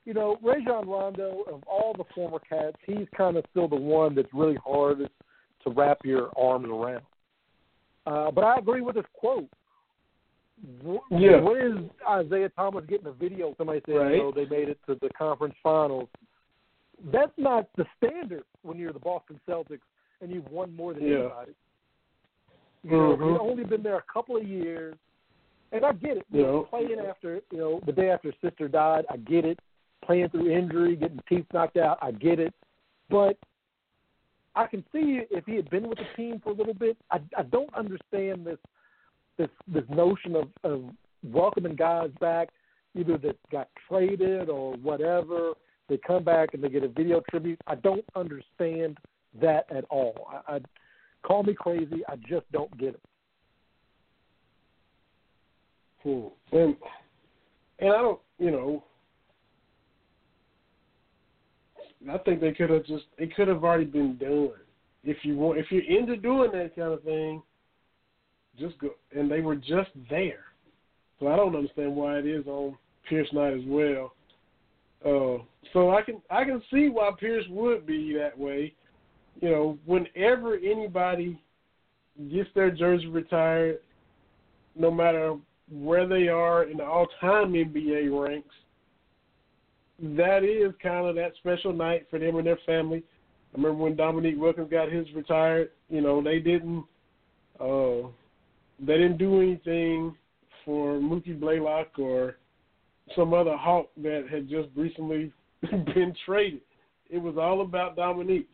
you 0.06 0.14
know, 0.14 0.38
Rajon 0.42 0.88
Rondo 0.88 1.44
of 1.52 1.64
all 1.68 1.94
the 1.96 2.06
former 2.16 2.40
Cats, 2.40 2.78
he's 2.86 3.08
kind 3.16 3.38
of 3.38 3.46
still 3.52 3.68
the 3.68 3.76
one 3.76 4.16
that's 4.16 4.34
really 4.34 4.58
hard 4.66 5.00
to 5.64 5.70
wrap 5.70 6.00
your 6.04 6.32
arms 6.36 6.68
around. 6.68 7.04
Uh, 8.08 8.32
but 8.32 8.44
I 8.44 8.58
agree 8.58 8.82
with 8.82 8.96
his 8.96 9.06
quote. 9.14 9.48
Wh- 10.86 11.12
Yeah. 11.12 11.38
When 11.42 11.58
is 11.58 11.90
Isaiah 12.08 12.50
Thomas 12.50 12.86
getting 12.86 13.08
a 13.08 13.12
video? 13.12 13.54
Somebody 13.58 13.82
said, 13.86 13.96
Right. 13.96 14.12
you 14.16 14.18
know, 14.20 14.32
they 14.32 14.46
made 14.46 14.70
it 14.70 14.80
to 14.88 14.96
the 14.96 15.10
conference 15.10 15.56
finals. 15.64 16.10
That's 17.06 17.36
not 17.38 17.68
the 17.76 17.86
standard 17.98 18.44
when 18.62 18.78
you're 18.78 18.94
the 18.94 19.00
Boston 19.00 19.40
Celtics 19.48 19.82
and 20.22 20.32
you've 20.32 20.50
won 20.52 20.76
more 20.76 20.94
than 20.94 21.04
Yeah. 21.08 21.20
anybody. 21.20 21.56
You 22.84 22.92
know, 22.92 23.18
Mhm. 23.18 23.32
you've 23.32 23.42
only 23.42 23.64
been 23.64 23.84
there 23.84 23.98
a 23.98 24.02
couple 24.04 24.38
of 24.38 24.48
years, 24.48 24.98
and 25.72 25.86
I 25.86 25.94
get 25.94 26.18
it. 26.18 26.26
You 26.32 26.44
know. 26.44 26.64
playing 26.64 27.00
after 27.00 27.42
you 27.52 27.58
know 27.58 27.80
the 27.86 27.92
day 27.92 28.10
after 28.10 28.32
his 28.32 28.40
sister 28.42 28.68
died, 28.68 29.06
I 29.10 29.18
get 29.18 29.46
it. 29.46 29.60
Playing 30.02 30.30
through 30.30 30.50
injury, 30.50 30.96
getting 30.96 31.20
teeth 31.30 31.46
knocked 31.54 31.78
out, 31.78 32.00
I 32.02 32.12
get 32.12 32.40
it. 32.40 32.54
But 33.10 33.38
I 34.56 34.68
can 34.68 34.84
see 34.92 35.22
if 35.30 35.46
he 35.46 35.56
had 35.56 35.70
been 35.70 35.88
with 35.88 35.98
the 36.00 36.08
team 36.16 36.40
for 36.40 36.50
a 36.50 36.54
little 36.54 36.74
bit. 36.74 36.98
I, 37.12 37.22
I 37.38 37.44
don't 37.44 37.74
understand 37.74 38.46
this 38.46 38.60
this 39.42 39.50
this 39.68 39.90
notion 39.90 40.36
of, 40.36 40.50
of 40.64 40.84
welcoming 41.24 41.76
guys 41.76 42.10
back, 42.20 42.50
either 42.96 43.18
that 43.18 43.38
got 43.52 43.70
traded 43.88 44.50
or 44.50 44.74
whatever. 44.78 45.54
They 45.90 45.98
come 45.98 46.24
back 46.24 46.54
and 46.54 46.64
they 46.64 46.70
get 46.70 46.84
a 46.84 46.88
video 46.88 47.22
tribute. 47.30 47.60
I 47.68 47.76
don't 47.76 48.06
understand 48.16 48.98
that 49.42 49.66
at 49.76 49.84
all. 49.90 50.28
I, 50.48 50.56
I 50.56 50.60
call 51.24 51.44
me 51.44 51.54
crazy. 51.54 52.02
I 52.08 52.16
just 52.18 52.50
don't 52.52 52.76
get 52.78 52.90
it. 52.90 53.02
Hmm. 56.04 56.28
And 56.56 56.76
and 57.80 57.90
I 57.90 57.98
don't, 57.98 58.20
you 58.38 58.52
know, 58.52 58.84
I 62.12 62.18
think 62.20 62.42
they 62.42 62.52
could 62.52 62.70
have 62.70 62.86
just 62.86 63.06
it 63.18 63.36
could 63.36 63.48
have 63.48 63.64
already 63.64 63.86
been 63.86 64.18
done. 64.18 64.52
If 65.04 65.18
you 65.24 65.36
want, 65.36 65.58
if 65.58 65.66
you're 65.72 65.84
into 65.84 66.16
doing 66.16 66.52
that 66.52 66.76
kind 66.76 66.94
of 66.94 67.02
thing, 67.04 67.42
just 68.60 68.78
go, 68.80 68.90
and 69.16 69.30
they 69.30 69.42
were 69.42 69.56
just 69.56 69.90
there. 70.10 70.46
So 71.20 71.28
I 71.28 71.36
don't 71.36 71.56
understand 71.56 71.96
why 71.96 72.18
it 72.18 72.26
is 72.26 72.46
on 72.48 72.78
Pierce 73.08 73.32
night 73.34 73.54
as 73.54 73.64
well. 73.66 74.14
Uh, 75.06 75.44
so 75.74 75.96
I 75.96 76.02
can 76.02 76.22
I 76.30 76.44
can 76.44 76.62
see 76.72 76.90
why 76.90 77.12
Pierce 77.20 77.46
would 77.50 77.86
be 77.86 78.14
that 78.14 78.38
way. 78.38 78.74
You 79.42 79.50
know, 79.50 79.78
whenever 79.86 80.56
anybody 80.56 81.42
gets 82.32 82.50
their 82.54 82.72
jersey 82.72 83.08
retired, 83.08 83.80
no 84.76 84.92
matter 84.92 85.36
where 85.72 86.08
they 86.08 86.28
are 86.28 86.64
in 86.64 86.78
the 86.78 86.84
all-time 86.84 87.54
NBA 87.54 88.12
ranks, 88.12 88.54
that 90.18 90.44
is 90.44 90.74
kind 90.84 91.08
of 91.08 91.16
that 91.16 91.34
special 91.38 91.74
night 91.74 92.08
for 92.10 92.20
them 92.20 92.36
and 92.36 92.46
their 92.46 92.60
family. 92.66 93.04
I 93.54 93.58
remember 93.58 93.84
when 93.84 93.96
Dominique 93.96 94.38
Wilkins 94.38 94.70
got 94.70 94.92
his 94.92 95.06
retired. 95.14 95.72
You 95.90 96.02
know, 96.02 96.22
they 96.22 96.40
didn't 96.40 96.84
uh, 97.60 98.08
they 98.82 98.98
didn't 98.98 99.18
do 99.18 99.42
anything 99.42 100.16
for 100.66 100.94
Mookie 101.00 101.40
Blaylock 101.40 101.98
or 102.00 102.36
some 103.16 103.34
other 103.34 103.56
Hawk 103.56 103.90
that 103.98 104.26
had 104.32 104.50
just 104.50 104.70
recently 104.76 105.32
been 105.62 106.14
traded. 106.26 106.62
It 107.10 107.20
was 107.20 107.36
all 107.38 107.62
about 107.62 107.96
Dominique. 107.96 108.50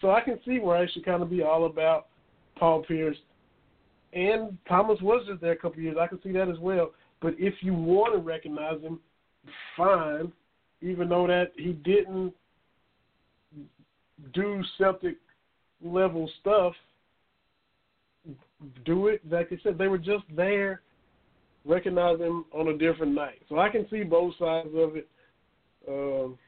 So 0.00 0.10
I 0.10 0.20
can 0.22 0.38
see 0.46 0.58
where 0.58 0.82
it 0.82 0.90
should 0.92 1.04
kind 1.04 1.22
of 1.22 1.30
be 1.30 1.42
all 1.42 1.66
about 1.66 2.06
Paul 2.58 2.82
Pierce. 2.82 3.16
And 4.12 4.56
Thomas 4.66 5.00
was 5.02 5.24
just 5.28 5.40
there 5.40 5.52
a 5.52 5.56
couple 5.56 5.78
of 5.78 5.82
years. 5.82 5.96
I 6.00 6.06
can 6.06 6.22
see 6.22 6.32
that 6.32 6.48
as 6.48 6.58
well. 6.58 6.92
But 7.20 7.34
if 7.38 7.54
you 7.60 7.74
want 7.74 8.14
to 8.14 8.18
recognize 8.18 8.80
him, 8.80 8.98
fine. 9.76 10.32
Even 10.82 11.10
though 11.10 11.26
that 11.26 11.52
he 11.56 11.72
didn't 11.72 12.32
do 14.32 14.62
Celtic 14.78 15.16
level 15.82 16.30
stuff, 16.40 16.72
do 18.84 19.08
it. 19.08 19.20
Like 19.30 19.48
I 19.50 19.58
said, 19.62 19.78
they 19.78 19.88
were 19.88 19.98
just 19.98 20.24
there. 20.34 20.82
Recognize 21.64 22.18
them 22.18 22.46
on 22.52 22.68
a 22.68 22.78
different 22.78 23.14
night. 23.14 23.42
So 23.48 23.58
I 23.58 23.68
can 23.68 23.86
see 23.90 24.02
both 24.02 24.34
sides 24.38 24.70
of 24.74 24.96
it. 24.96 25.08
Um, 25.88 26.38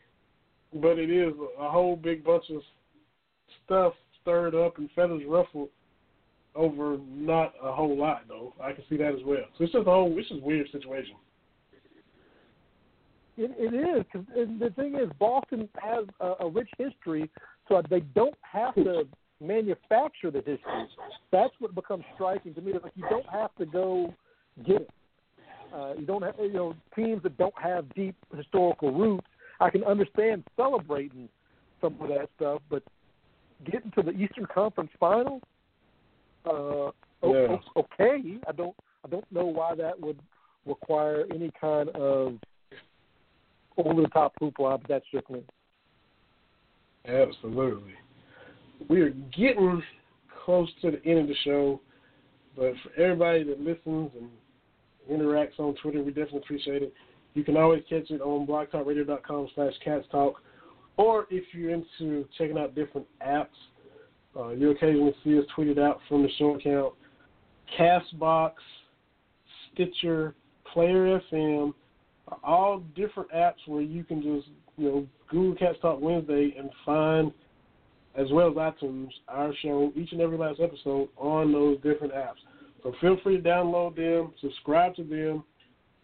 but 0.74 0.98
it 0.98 1.10
is 1.10 1.34
a 1.58 1.70
whole 1.70 1.96
big 1.96 2.24
bunch 2.24 2.44
of 2.50 2.62
stuff 3.64 3.92
stirred 4.20 4.54
up 4.54 4.78
and 4.78 4.88
feathers 4.94 5.22
ruffled 5.26 5.68
over 6.54 6.98
not 7.08 7.54
a 7.62 7.72
whole 7.72 7.96
lot 7.96 8.22
though. 8.28 8.54
I 8.62 8.72
can 8.72 8.84
see 8.88 8.96
that 8.98 9.14
as 9.14 9.24
well. 9.24 9.44
So 9.56 9.64
it's 9.64 9.72
just 9.72 9.86
a 9.86 9.90
whole 9.90 10.14
it's 10.16 10.28
just 10.28 10.42
weird 10.42 10.70
situation. 10.70 11.16
It, 13.38 13.50
it 13.58 13.74
is 13.74 14.04
because 14.12 14.26
the 14.60 14.70
thing 14.76 14.96
is, 14.96 15.10
Boston 15.18 15.68
has 15.80 16.04
a, 16.20 16.34
a 16.40 16.50
rich 16.50 16.68
history, 16.76 17.30
so 17.68 17.82
they 17.88 18.00
don't 18.00 18.34
have 18.42 18.74
to 18.74 19.06
manufacture 19.42 20.30
the 20.30 20.38
history. 20.38 20.88
That's 21.30 21.52
what 21.58 21.74
becomes 21.74 22.04
striking 22.14 22.54
to 22.54 22.60
me. 22.60 22.72
Like 22.72 22.92
you 22.94 23.04
don't 23.10 23.28
have 23.28 23.54
to 23.56 23.66
go 23.66 24.14
get 24.66 24.82
it. 24.82 24.90
Uh, 25.74 25.94
you 25.98 26.06
don't 26.06 26.22
have 26.22 26.34
you 26.38 26.52
know 26.52 26.74
teams 26.94 27.22
that 27.22 27.36
don't 27.38 27.58
have 27.60 27.92
deep 27.94 28.14
historical 28.36 28.92
roots. 28.92 29.26
I 29.60 29.70
can 29.70 29.84
understand 29.84 30.44
celebrating 30.56 31.28
some 31.80 31.96
of 32.00 32.08
that 32.08 32.28
stuff, 32.36 32.60
but 32.68 32.82
getting 33.70 33.90
to 33.92 34.02
the 34.02 34.10
Eastern 34.10 34.46
Conference 34.46 34.90
Finals, 34.98 35.42
uh, 36.44 36.90
Yeah. 37.22 37.58
okay. 37.76 38.38
I 38.46 38.52
don't 38.52 38.76
I 39.04 39.08
don't 39.08 39.30
know 39.32 39.46
why 39.46 39.74
that 39.76 39.98
would 40.00 40.18
require 40.66 41.26
any 41.30 41.50
kind 41.60 41.88
of 41.90 42.38
over 43.76 44.02
the 44.02 44.08
top 44.08 44.34
hoopla, 44.40 44.80
but 44.80 44.88
that's 44.88 45.06
just 45.12 45.28
me. 45.30 45.42
Absolutely. 47.06 47.94
We 48.88 49.00
are 49.02 49.10
getting 49.10 49.82
close 50.44 50.68
to 50.82 50.90
the 50.90 51.04
end 51.04 51.20
of 51.20 51.28
the 51.28 51.34
show, 51.44 51.80
but 52.56 52.72
for 52.82 53.00
everybody 53.00 53.44
that 53.44 53.60
listens 53.60 54.10
and 54.18 54.30
interacts 55.10 55.58
on 55.58 55.74
Twitter, 55.82 56.02
we 56.02 56.10
definitely 56.10 56.40
appreciate 56.40 56.82
it. 56.82 56.92
You 57.34 57.44
can 57.44 57.56
always 57.56 57.82
catch 57.88 58.10
it 58.10 58.20
on 58.20 58.46
blogtalkradio.com 58.46 59.48
slash 59.54 59.72
cats 59.84 60.06
talk, 60.10 60.42
or 60.96 61.26
if 61.30 61.44
you're 61.52 61.70
into 61.70 62.26
checking 62.36 62.58
out 62.58 62.74
different 62.74 63.06
apps, 63.26 63.46
uh, 64.38 64.48
you'll 64.50 64.72
occasionally 64.72 65.14
see 65.24 65.38
us 65.38 65.44
tweeted 65.56 65.78
out 65.78 66.00
from 66.08 66.22
the 66.22 66.28
show 66.38 66.56
account. 66.56 66.94
Castbox, 67.78 68.52
Stitcher, 69.72 70.34
Player 70.72 71.20
FM, 71.32 71.72
all 72.42 72.82
different 72.94 73.30
apps 73.32 73.66
where 73.66 73.82
you 73.82 74.04
can 74.04 74.22
just, 74.22 74.48
you 74.76 74.88
know, 74.88 75.06
Google 75.28 75.54
Cats 75.54 75.78
Talk 75.80 76.00
Wednesday 76.00 76.54
and 76.58 76.70
find, 76.84 77.32
as 78.14 78.26
well 78.30 78.48
as 78.48 78.54
iTunes, 78.54 79.08
our 79.28 79.52
show, 79.62 79.92
each 79.96 80.12
and 80.12 80.20
every 80.20 80.36
last 80.36 80.60
episode 80.60 81.08
on 81.16 81.52
those 81.52 81.76
different 81.80 82.12
apps. 82.12 82.40
So 82.82 82.92
feel 83.00 83.16
free 83.22 83.40
to 83.40 83.42
download 83.42 83.96
them, 83.96 84.32
subscribe 84.40 84.94
to 84.96 85.04
them. 85.04 85.44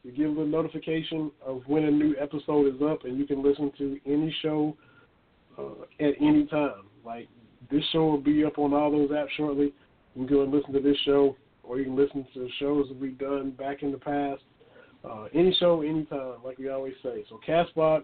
You 0.05 0.13
give 0.13 0.39
a 0.39 0.47
notification 0.47 1.31
of 1.45 1.63
when 1.67 1.85
a 1.85 1.91
new 1.91 2.15
episode 2.21 2.75
is 2.75 2.81
up, 2.83 3.05
and 3.05 3.19
you 3.19 3.27
can 3.27 3.43
listen 3.43 3.73
to 3.79 3.99
any 4.07 4.35
show 4.43 4.77
uh, 5.59 5.83
at 6.01 6.15
any 6.21 6.47
time. 6.47 6.85
Like 7.05 7.29
this 7.71 7.83
show 7.93 8.07
will 8.07 8.21
be 8.21 8.45
up 8.45 8.59
on 8.59 8.73
all 8.73 8.91
those 8.91 9.11
apps 9.11 9.31
shortly. 9.37 9.73
You 10.15 10.27
can 10.27 10.27
go 10.27 10.43
and 10.43 10.53
listen 10.53 10.73
to 10.73 10.81
this 10.81 10.97
show, 11.05 11.37
or 11.63 11.79
you 11.79 11.85
can 11.85 11.97
listen 11.97 12.27
to 12.35 12.41
the 12.41 12.49
shows 12.59 12.89
that 12.89 12.99
we've 12.99 13.19
done 13.19 13.51
back 13.51 13.83
in 13.83 13.93
the 13.93 13.99
past. 13.99 14.43
Uh, 15.05 15.27
any 15.35 15.55
show, 15.61 15.83
anytime, 15.83 16.37
like 16.45 16.59
we 16.59 16.69
always 16.69 16.95
say. 17.03 17.25
So 17.29 17.39
Castbox, 17.47 18.03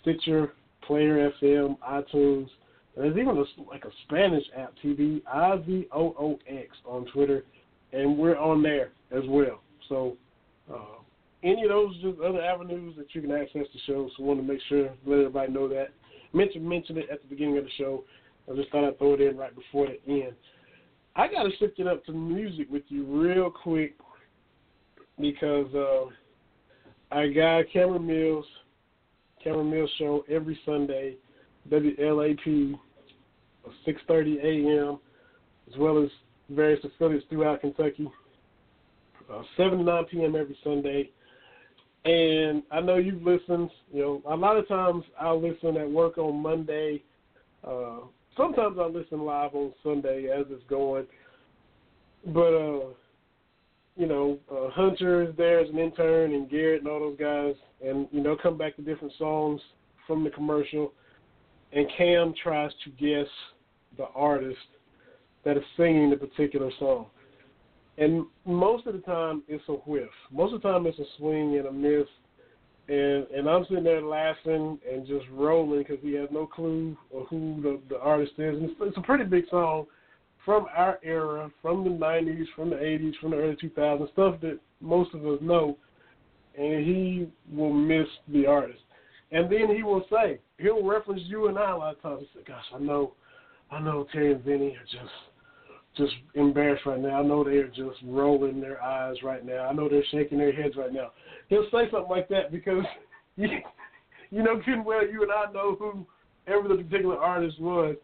Stitcher, 0.00 0.52
Player 0.86 1.30
FM, 1.42 1.78
iTunes. 1.80 2.48
There's 2.96 3.16
even 3.16 3.36
a, 3.36 3.62
like 3.68 3.84
a 3.84 3.90
Spanish 4.06 4.44
app, 4.56 4.72
TV, 4.82 5.22
I 5.26 5.56
V 5.56 5.86
O 5.92 6.14
O 6.18 6.38
X 6.48 6.68
on 6.86 7.04
Twitter, 7.12 7.44
and 7.92 8.16
we're 8.16 8.38
on 8.38 8.62
there 8.62 8.90
as 9.12 9.22
well. 9.28 9.60
So 9.88 10.16
uh, 10.72 11.00
any 11.42 11.62
of 11.64 11.68
those 11.68 11.94
just 12.00 12.20
other 12.20 12.42
avenues 12.42 12.94
that 12.96 13.14
you 13.14 13.20
can 13.20 13.32
access 13.32 13.66
the 13.72 13.80
show. 13.86 14.08
So 14.16 14.22
want 14.22 14.40
to 14.40 14.46
make 14.46 14.60
sure 14.68 14.90
let 15.04 15.18
everybody 15.18 15.52
know 15.52 15.68
that. 15.68 15.88
Mention 16.32 16.66
mention 16.66 16.96
it 16.96 17.10
at 17.10 17.22
the 17.22 17.28
beginning 17.28 17.58
of 17.58 17.64
the 17.64 17.70
show. 17.76 18.04
I 18.50 18.54
just 18.56 18.70
thought 18.70 18.86
I'd 18.86 18.98
throw 18.98 19.14
it 19.14 19.20
in 19.20 19.36
right 19.36 19.54
before 19.54 19.86
the 19.86 20.12
end. 20.12 20.32
I 21.14 21.28
got 21.28 21.44
to 21.44 21.50
shift 21.58 21.78
it 21.78 21.86
up 21.86 22.04
to 22.06 22.12
music 22.12 22.68
with 22.70 22.82
you 22.88 23.04
real 23.04 23.50
quick 23.50 23.96
because 25.18 25.72
uh, 25.74 26.06
I 27.10 27.28
got 27.28 27.64
Cameron 27.72 28.06
Mills, 28.06 28.44
Cameron 29.42 29.70
Mills 29.70 29.90
show 29.98 30.24
every 30.28 30.58
Sunday, 30.66 31.16
WLAP, 31.70 32.78
6:30 33.86 34.38
a.m. 34.42 34.98
as 35.70 35.78
well 35.78 36.02
as 36.02 36.10
various 36.50 36.84
affiliates 36.84 37.26
throughout 37.28 37.60
Kentucky, 37.60 38.08
uh, 39.32 39.42
7 39.56 39.78
to 39.78 39.84
9 39.84 40.04
p.m. 40.04 40.36
every 40.36 40.56
Sunday. 40.62 41.10
And 42.04 42.62
I 42.70 42.80
know 42.80 42.96
you've 42.96 43.22
listened. 43.22 43.70
You 43.92 44.00
know, 44.00 44.22
a 44.28 44.36
lot 44.36 44.56
of 44.56 44.68
times 44.68 45.04
I'll 45.20 45.40
listen 45.40 45.76
at 45.76 45.90
work 45.90 46.18
on 46.18 46.40
Monday. 46.40 47.02
Uh, 47.66 47.98
sometimes 48.36 48.76
I 48.78 48.86
listen 48.86 49.22
live 49.22 49.54
on 49.54 49.72
Sunday 49.82 50.28
as 50.28 50.46
it's 50.50 50.62
going. 50.68 51.06
But 52.26 52.54
uh, 52.54 52.80
you 53.96 54.06
know, 54.06 54.38
uh, 54.50 54.70
Hunter 54.70 55.22
is 55.22 55.36
there 55.36 55.60
as 55.60 55.70
an 55.70 55.78
intern, 55.78 56.34
and 56.34 56.48
Garrett 56.50 56.82
and 56.82 56.88
all 56.88 57.00
those 57.00 57.18
guys, 57.18 57.54
and 57.84 58.06
you 58.12 58.22
know, 58.22 58.36
come 58.40 58.56
back 58.56 58.76
to 58.76 58.82
different 58.82 59.14
songs 59.18 59.60
from 60.06 60.22
the 60.22 60.30
commercial. 60.30 60.92
And 61.72 61.86
Cam 61.96 62.34
tries 62.40 62.70
to 62.84 62.90
guess 62.90 63.26
the 63.96 64.06
artist 64.14 64.58
that 65.44 65.56
is 65.56 65.62
singing 65.76 66.10
the 66.10 66.16
particular 66.16 66.70
song. 66.78 67.06
And 67.98 68.26
most 68.44 68.86
of 68.86 68.94
the 68.94 69.00
time, 69.00 69.42
it's 69.48 69.64
a 69.68 69.72
whiff. 69.72 70.08
Most 70.30 70.54
of 70.54 70.62
the 70.62 70.68
time, 70.68 70.86
it's 70.86 70.98
a 70.98 71.04
swing 71.18 71.56
and 71.56 71.66
a 71.66 71.72
miss. 71.72 72.06
And 72.88 73.26
and 73.34 73.48
I'm 73.48 73.64
sitting 73.68 73.84
there 73.84 74.02
laughing 74.02 74.78
and 74.90 75.06
just 75.06 75.24
rolling 75.32 75.78
because 75.78 75.98
he 76.02 76.12
has 76.14 76.28
no 76.30 76.46
clue 76.46 76.96
of 77.14 77.26
who 77.28 77.60
the, 77.62 77.80
the 77.88 77.98
artist 78.00 78.32
is. 78.38 78.56
And 78.56 78.70
it's, 78.70 78.74
it's 78.80 78.96
a 78.98 79.02
pretty 79.02 79.24
big 79.24 79.44
song 79.50 79.86
from 80.44 80.66
our 80.76 80.98
era, 81.02 81.50
from 81.60 81.82
the 81.82 81.90
90s, 81.90 82.44
from 82.54 82.70
the 82.70 82.76
80s, 82.76 83.14
from 83.20 83.30
the 83.32 83.36
early 83.36 83.56
2000s, 83.56 84.12
stuff 84.12 84.40
that 84.42 84.60
most 84.80 85.12
of 85.14 85.26
us 85.26 85.38
know. 85.42 85.76
And 86.56 86.86
he 86.86 87.28
will 87.52 87.72
miss 87.72 88.06
the 88.28 88.46
artist. 88.46 88.78
And 89.32 89.50
then 89.50 89.74
he 89.74 89.82
will 89.82 90.04
say, 90.10 90.38
he'll 90.58 90.84
reference 90.84 91.22
you 91.26 91.48
and 91.48 91.58
I 91.58 91.72
a 91.72 91.76
lot 91.76 91.96
of 91.96 92.02
times. 92.02 92.20
He 92.20 92.28
said, 92.38 92.46
gosh, 92.46 92.64
I 92.74 92.78
know, 92.78 93.14
I 93.70 93.80
know 93.80 94.06
Terry 94.12 94.32
and 94.32 94.44
Vinny 94.44 94.76
are 94.76 94.84
just 94.84 95.12
just 95.96 96.14
embarrassed 96.34 96.84
right 96.84 97.00
now. 97.00 97.20
I 97.20 97.22
know 97.22 97.42
they're 97.42 97.68
just 97.68 97.98
rolling 98.04 98.60
their 98.60 98.82
eyes 98.82 99.16
right 99.22 99.44
now. 99.44 99.66
I 99.66 99.72
know 99.72 99.88
they're 99.88 100.04
shaking 100.10 100.36
their 100.36 100.52
heads 100.52 100.76
right 100.76 100.92
now. 100.92 101.12
He'll 101.48 101.64
say 101.72 101.90
something 101.90 102.10
like 102.10 102.28
that 102.28 102.52
because, 102.52 102.84
you, 103.36 103.48
you 104.30 104.42
know, 104.42 104.60
good 104.64 104.84
well, 104.84 105.06
you 105.06 105.22
and 105.22 105.32
I 105.32 105.50
know 105.52 105.74
who 105.78 106.06
ever 106.46 106.68
the 106.68 106.82
particular 106.82 107.16
artist 107.16 107.58
was, 107.60 107.96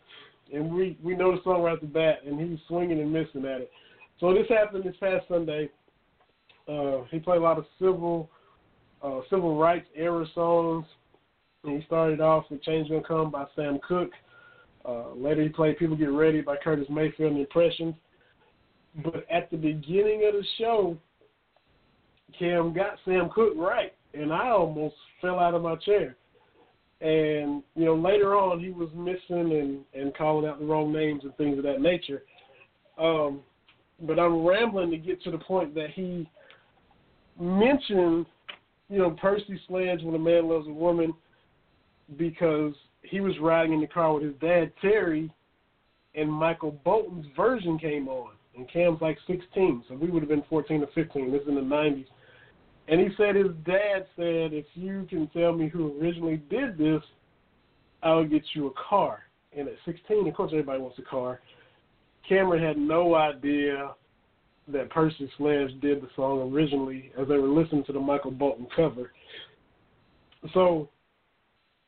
and 0.52 0.72
we 0.74 0.98
we 1.02 1.14
know 1.14 1.36
the 1.36 1.43
song 1.44 1.62
right 1.62 1.74
off 1.74 1.80
the 1.80 1.86
bat, 1.86 2.20
and 2.26 2.40
he's 2.40 2.59
swinging 2.68 3.01
and 3.01 3.12
missing 3.12 3.44
at 3.44 3.60
it. 3.60 3.70
So 4.20 4.32
this 4.32 4.47
happened 4.48 4.84
this 4.84 4.97
past 5.01 5.26
Sunday. 5.28 5.68
Uh, 6.68 7.02
he 7.10 7.18
played 7.18 7.39
a 7.39 7.43
lot 7.43 7.59
of 7.59 7.66
civil 7.78 8.30
uh, 9.02 9.20
civil 9.30 9.59
rights 9.59 9.86
era 9.94 10.24
songs. 10.34 10.86
And 11.64 11.80
he 11.80 11.86
started 11.86 12.20
off 12.20 12.44
with 12.51 12.62
"Change 12.62 12.89
Gonna 12.89 13.02
Come" 13.02 13.30
by 13.30 13.44
Sam 13.55 13.78
Cooke. 13.86 14.12
Uh, 14.84 15.14
later, 15.14 15.42
he 15.42 15.48
played 15.48 15.78
"People 15.78 15.96
Get 15.96 16.10
Ready" 16.10 16.40
by 16.40 16.56
Curtis 16.56 16.88
Mayfield 16.90 17.32
and 17.32 17.36
the 17.36 17.44
Impressions. 17.44 17.94
But 19.04 19.26
at 19.30 19.50
the 19.50 19.56
beginning 19.56 20.24
of 20.26 20.34
the 20.34 20.44
show, 20.59 20.98
Cam 22.38 22.72
got 22.72 22.98
Sam 23.04 23.30
Cooke 23.34 23.54
right, 23.56 23.92
and 24.14 24.32
I 24.32 24.48
almost 24.48 24.94
fell 25.20 25.38
out 25.38 25.54
of 25.54 25.62
my 25.62 25.76
chair. 25.76 26.16
And 27.00 27.62
you 27.74 27.84
know, 27.84 27.94
later 27.94 28.36
on, 28.36 28.60
he 28.60 28.70
was 28.70 28.88
missing 28.94 29.52
and 29.52 29.80
and 29.94 30.14
calling 30.16 30.48
out 30.48 30.59
the 30.59 30.66
wrong 30.66 30.92
names 30.92 31.22
and 31.24 31.34
things 31.36 31.59
of 31.59 31.64
that 31.64 31.80
nature. 31.80 32.22
Um, 32.98 33.40
but 34.02 34.18
I'm 34.18 34.44
rambling 34.44 34.90
to 34.90 34.98
get 34.98 35.22
to 35.24 35.30
the 35.30 35.38
point 35.38 35.74
that 35.74 35.90
he 35.90 36.28
mentioned, 37.40 38.26
you 38.88 38.98
know, 38.98 39.10
Percy 39.10 39.60
Sledge 39.66 40.02
when 40.02 40.14
a 40.14 40.18
man 40.18 40.48
loves 40.48 40.66
a 40.66 40.72
woman, 40.72 41.14
because 42.16 42.74
he 43.03 43.20
was 43.20 43.39
riding 43.41 43.73
in 43.73 43.81
the 43.81 43.87
car 43.87 44.15
with 44.15 44.23
his 44.23 44.35
dad 44.41 44.73
Terry, 44.81 45.33
and 46.15 46.33
Michael 46.33 46.79
Bolton's 46.85 47.27
version 47.37 47.79
came 47.79 48.09
on, 48.09 48.33
and 48.57 48.70
Cam's 48.70 49.01
like 49.01 49.19
16, 49.27 49.85
so 49.89 49.95
we 49.95 50.09
would 50.09 50.23
have 50.23 50.29
been 50.29 50.45
14 50.49 50.83
or 50.83 50.89
15. 50.95 51.33
This 51.33 51.43
is 51.43 51.49
in 51.49 51.55
the 51.55 51.61
90s. 51.61 52.07
And 52.89 53.01
he 53.01 53.09
said 53.16 53.37
his 53.37 53.53
dad 53.65 54.07
said, 54.16 54.53
if 54.53 54.66
you 54.74 55.07
can 55.09 55.29
tell 55.29 55.53
me 55.53 55.69
who 55.69 55.99
originally 56.01 56.43
did 56.51 56.77
this, 56.77 57.03
I'll 58.03 58.27
get 58.27 58.43
you 58.55 58.66
a 58.66 58.73
car. 58.89 59.20
And 59.57 59.69
at 59.69 59.74
16, 59.85 60.27
of 60.27 60.35
course, 60.35 60.51
everybody 60.53 60.81
wants 60.81 60.99
a 60.99 61.03
car. 61.03 61.41
Cameron 62.29 62.62
had 62.62 62.77
no 62.77 63.15
idea 63.15 63.95
that 64.69 64.91
Percy 64.91 65.31
Sledge 65.37 65.81
did 65.81 66.03
the 66.03 66.09
song 66.16 66.53
originally 66.53 67.12
as 67.20 67.29
they 67.29 67.37
were 67.37 67.49
listening 67.49 67.85
to 67.85 67.93
the 67.93 68.01
Michael 68.01 68.31
Bolton 68.31 68.66
cover. 68.74 69.12
So 70.55 70.89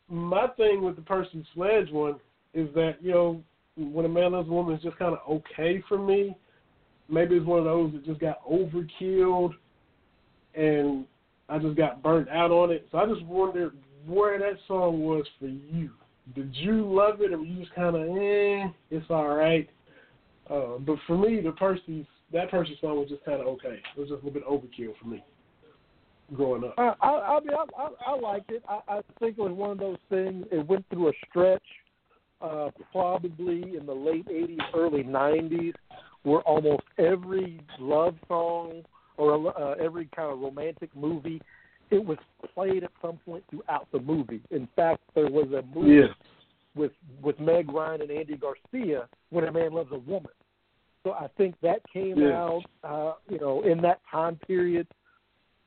my 0.08 0.48
thing 0.56 0.82
with 0.82 0.96
the 0.96 1.02
Percy 1.02 1.46
Sledge 1.54 1.90
one 1.90 2.16
is 2.52 2.68
that, 2.74 2.96
you 3.00 3.12
know, 3.12 3.42
when 3.76 4.04
a 4.04 4.08
man 4.08 4.32
loves 4.32 4.48
a 4.48 4.52
woman 4.52 4.74
is 4.74 4.82
just 4.82 4.98
kind 4.98 5.14
of 5.14 5.20
okay 5.28 5.82
for 5.88 5.98
me. 5.98 6.36
Maybe 7.08 7.36
it's 7.36 7.46
one 7.46 7.58
of 7.58 7.64
those 7.64 7.92
that 7.92 8.04
just 8.04 8.20
got 8.20 8.44
overkilled 8.48 9.52
and 10.54 11.04
I 11.48 11.58
just 11.58 11.76
got 11.76 12.02
burnt 12.02 12.28
out 12.28 12.50
on 12.50 12.70
it. 12.70 12.86
So 12.90 12.98
I 12.98 13.06
just 13.06 13.24
wondered 13.24 13.76
where 14.06 14.38
that 14.38 14.58
song 14.68 15.02
was 15.02 15.26
for 15.38 15.46
you. 15.46 15.90
Did 16.34 16.54
you 16.54 16.90
love 16.90 17.20
it, 17.20 17.32
or 17.32 17.38
were 17.38 17.44
you 17.44 17.60
just 17.60 17.74
kind 17.74 17.96
of 17.96 18.02
eh, 18.02 18.72
it's 18.90 19.04
all 19.10 19.28
right? 19.28 19.68
Uh, 20.48 20.78
but 20.78 20.96
for 21.06 21.18
me, 21.18 21.40
the 21.40 21.52
Percy 21.52 22.06
that 22.32 22.50
Percy 22.50 22.78
song 22.80 22.98
was 22.98 23.08
just 23.10 23.24
kind 23.24 23.42
of 23.42 23.46
okay. 23.46 23.80
It 23.96 24.00
was 24.00 24.08
just 24.08 24.22
a 24.22 24.26
little 24.26 24.30
bit 24.30 24.46
overkill 24.46 24.96
for 25.00 25.08
me 25.08 25.22
growing 26.32 26.64
up. 26.64 26.74
I, 26.78 26.94
I, 27.00 27.36
I 27.36 27.40
mean, 27.40 27.50
I, 27.54 27.82
I, 27.82 28.12
I 28.12 28.18
liked 28.18 28.50
it. 28.50 28.62
I, 28.68 28.80
I 28.88 29.00
think 29.18 29.38
it 29.38 29.42
was 29.42 29.52
one 29.52 29.70
of 29.70 29.78
those 29.78 29.98
things. 30.08 30.46
It 30.50 30.66
went 30.66 30.84
through 30.90 31.08
a 31.08 31.12
stretch, 31.28 31.62
uh, 32.40 32.70
probably 32.92 33.76
in 33.76 33.86
the 33.86 33.92
late 33.94 34.26
'80s, 34.26 34.60
early 34.74 35.04
'90s, 35.04 35.74
where 36.22 36.40
almost 36.40 36.82
every 36.98 37.60
love 37.78 38.16
song 38.28 38.82
or 39.16 39.58
uh, 39.60 39.74
every 39.74 40.08
kind 40.16 40.32
of 40.32 40.40
romantic 40.40 40.90
movie, 40.96 41.40
it 41.90 42.04
was 42.04 42.18
played 42.54 42.82
at 42.84 42.90
some 43.00 43.18
point 43.24 43.44
throughout 43.50 43.86
the 43.92 44.00
movie. 44.00 44.40
In 44.50 44.68
fact, 44.74 45.02
there 45.14 45.28
was 45.28 45.46
a 45.52 45.62
movie 45.74 45.90
Yeah. 45.92 46.06
with 46.74 46.92
with 47.22 47.38
Meg 47.38 47.70
Ryan 47.72 48.02
and 48.02 48.10
Andy 48.10 48.36
Garcia, 48.36 49.08
"When 49.30 49.44
a 49.44 49.52
Man 49.52 49.72
Loves 49.72 49.92
a 49.92 49.98
Woman." 49.98 50.32
So 51.04 51.12
I 51.12 51.28
think 51.36 51.54
that 51.60 51.80
came 51.92 52.18
Yeah. 52.18 52.42
out, 52.42 52.64
uh, 52.82 53.12
you 53.28 53.38
know, 53.38 53.60
in 53.62 53.80
that 53.82 54.00
time 54.10 54.36
period. 54.46 54.88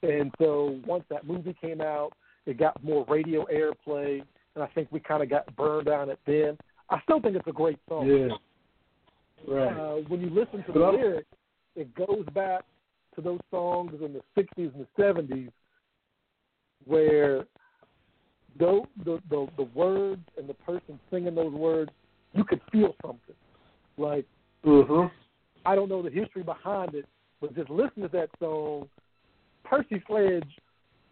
And 0.07 0.31
so 0.39 0.79
once 0.85 1.03
that 1.09 1.27
movie 1.27 1.55
came 1.59 1.81
out, 1.81 2.11
it 2.45 2.57
got 2.57 2.81
more 2.83 3.05
radio 3.09 3.45
airplay, 3.45 4.23
and 4.55 4.63
I 4.63 4.67
think 4.67 4.87
we 4.91 4.99
kind 4.99 5.21
of 5.21 5.29
got 5.29 5.53
burned 5.55 5.89
on 5.89 6.09
it 6.09 6.19
then. 6.25 6.57
I 6.89 7.01
still 7.03 7.19
think 7.19 7.35
it's 7.35 7.47
a 7.47 7.51
great 7.51 7.77
song. 7.89 8.07
Yeah. 8.07 9.53
Right. 9.53 9.77
Uh, 9.77 9.95
when 10.07 10.21
you 10.21 10.29
listen 10.29 10.63
to 10.63 10.71
the 10.71 10.79
lyrics, 10.79 11.27
it 11.75 11.93
goes 11.93 12.25
back 12.33 12.63
to 13.15 13.21
those 13.21 13.39
songs 13.51 13.93
in 14.01 14.13
the 14.13 14.21
'60s 14.35 14.73
and 14.73 14.87
the 14.95 15.03
'70s 15.03 15.51
where 16.85 17.45
the, 18.57 18.81
the 19.03 19.19
the 19.29 19.47
the 19.57 19.63
words 19.75 20.23
and 20.37 20.47
the 20.47 20.53
person 20.53 20.99
singing 21.11 21.35
those 21.35 21.53
words, 21.53 21.91
you 22.33 22.43
could 22.43 22.61
feel 22.71 22.95
something. 23.05 23.35
Like 23.97 24.25
mhm. 24.65 25.11
I 25.65 25.75
don't 25.75 25.89
know 25.89 26.01
the 26.01 26.09
history 26.09 26.43
behind 26.43 26.95
it, 26.95 27.05
but 27.41 27.55
just 27.55 27.69
listen 27.69 28.03
to 28.03 28.09
that 28.09 28.29
song. 28.39 28.87
Percy 29.69 30.01
Sledge 30.07 30.49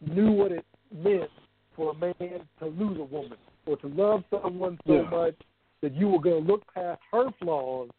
knew 0.01 0.31
what 0.31 0.51
it 0.51 0.65
meant 0.93 1.29
for 1.75 1.91
a 1.91 1.95
man 1.95 2.47
to 2.59 2.65
lose 2.65 2.99
a 2.99 3.03
woman 3.03 3.37
or 3.65 3.77
to 3.77 3.87
love 3.87 4.23
someone 4.29 4.79
so 4.87 5.01
Yeah. 5.01 5.09
much 5.09 5.35
that 5.81 5.93
you 5.93 6.07
were 6.09 6.19
going 6.19 6.45
to 6.45 6.51
look 6.51 6.73
past 6.73 7.01
her 7.11 7.31
flaws. 7.31 7.89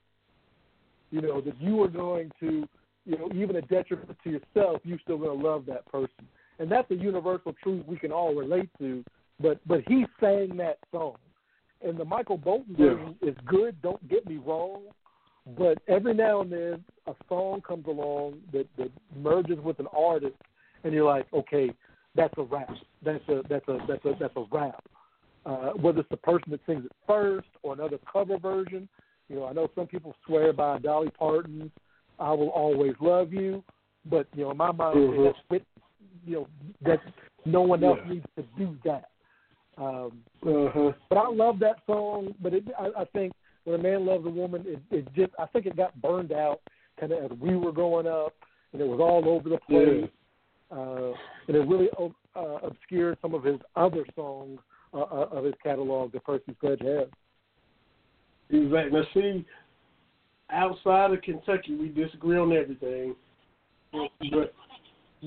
You 1.11 1.21
know 1.21 1.41
that 1.41 1.57
you 1.61 1.77
were 1.77 1.89
going 1.89 2.33
to, 2.41 2.69
you 3.05 3.19
know, 3.19 3.31
even 3.33 3.57
a 3.57 3.63
detriment 3.63 4.19
to 4.25 4.31
yourself, 4.31 4.81
you're 4.85 4.99
still 5.01 5.19
going 5.19 5.39
to 5.41 5.47
love 5.47 5.67
that 5.67 5.87
person, 5.87 6.27
and 6.59 6.71
that's 6.71 6.91
a 6.91 6.97
universal 6.97 7.53
truth 7.63 7.87
we 7.87 7.97
can 7.97 8.11
all 8.11 8.35
relate 8.35 8.71
to. 8.79 9.05
But 9.39 9.61
but 9.67 9.83
he 9.87 10.07
sang 10.19 10.57
that 10.57 10.79
song, 10.91 11.17
and 11.83 11.97
the 11.97 12.05
Michael 12.05 12.39
Bolton 12.39 12.75
Yeah. 12.77 12.95
version 12.95 13.17
is 13.23 13.37
good. 13.45 13.81
Don't 13.83 14.07
get 14.09 14.27
me 14.27 14.39
wrong, 14.39 14.83
but 15.57 15.79
every 15.87 16.15
now 16.15 16.41
and 16.41 16.51
then 16.51 16.85
a 17.07 17.15
song 17.29 17.61
comes 17.61 17.87
along 17.87 18.41
that, 18.53 18.67
that 18.79 18.91
merges 19.15 19.59
with 19.59 19.79
an 19.79 19.87
artist, 19.97 20.37
and 20.85 20.93
you're 20.93 21.05
like, 21.05 21.27
okay, 21.33 21.71
that's 22.15 22.35
a 22.39 22.43
wrap. 22.43 22.75
That's 23.05 23.27
a 23.29 23.43
that's 23.49 23.69
a 23.69 23.79
that's 23.87 24.05
a 24.05 24.13
that's 24.19 24.37
a 24.37 24.45
wrap. 24.51 24.83
Uh, 25.45 25.71
whether 25.75 26.01
it's 26.01 26.09
the 26.09 26.17
person 26.17 26.51
that 26.51 26.61
sings 26.67 26.85
it 26.85 26.93
first 27.07 27.49
or 27.63 27.75
another 27.75 27.99
cover 28.13 28.39
version. 28.39 28.89
You 29.29 29.37
know, 29.37 29.45
I 29.47 29.53
know 29.53 29.69
some 29.75 29.87
people 29.87 30.15
swear 30.27 30.53
by 30.53 30.79
Dolly 30.79 31.11
Parton's 31.17 31.71
"I 32.19 32.33
Will 32.33 32.49
Always 32.49 32.95
Love 33.01 33.33
You," 33.33 33.63
but 34.07 34.27
you 34.35 34.45
know, 34.45 34.51
in 34.53 34.57
my 34.57 34.73
mind, 34.73 34.97
Mhm. 34.97 35.25
that's 35.25 35.39
with, 35.51 35.63
you 36.27 36.35
know 36.37 36.49
that 36.83 37.01
no 37.45 37.61
one 37.63 37.85
else 37.85 38.01
Yeah. 38.05 38.15
needs 38.15 38.27
to 38.37 38.43
do 38.59 38.77
that. 38.85 39.11
Um, 39.79 40.25
Uh 40.45 40.71
huh. 40.71 40.93
but 41.09 41.19
I 41.19 41.29
love 41.29 41.59
that 41.61 41.85
song. 41.87 42.35
But 42.41 42.55
it, 42.55 42.65
I, 42.79 43.03
I 43.03 43.05
think 43.07 43.33
when 43.67 43.81
a 43.81 43.83
man 43.83 44.07
loves 44.07 44.25
a 44.25 44.31
woman, 44.31 44.65
it, 44.65 44.81
it 44.93 45.09
just 45.15 45.33
I 45.39 45.47
think 45.47 45.67
it 45.67 45.77
got 45.77 46.01
burned 46.01 46.33
out 46.33 46.61
kind 46.99 47.13
of 47.13 47.33
as 47.33 47.39
we 47.39 47.57
were 47.57 47.73
growing 47.73 48.07
up, 48.07 48.33
and 48.73 48.81
it 48.81 48.87
was 48.87 49.01
all 49.01 49.29
over 49.29 49.49
the 49.49 49.59
place. 49.69 50.09
Uh, 50.71 51.13
and 51.49 51.57
it 51.57 51.69
really 51.69 51.89
uh, 52.01 52.59
obscured 52.63 53.19
some 53.21 53.35
of 53.35 53.45
his 53.45 53.59
other 53.75 54.05
songs 54.15 54.59
uh, 54.95 55.01
uh, 55.01 55.29
of 55.33 55.45
his 55.45 55.55
catalog 55.63 56.13
that 56.13 56.25
Percy 56.25 56.57
Sledge 56.61 56.81
has. 56.81 57.09
Exactly. 58.51 58.91
Now, 58.93 59.05
see, 59.15 59.45
outside 60.51 61.13
of 61.13 61.23
Kentucky, 61.23 61.75
we 61.75 61.89
disagree 61.89 62.39
on 62.39 62.53
everything, 62.53 63.17
but 63.93 64.55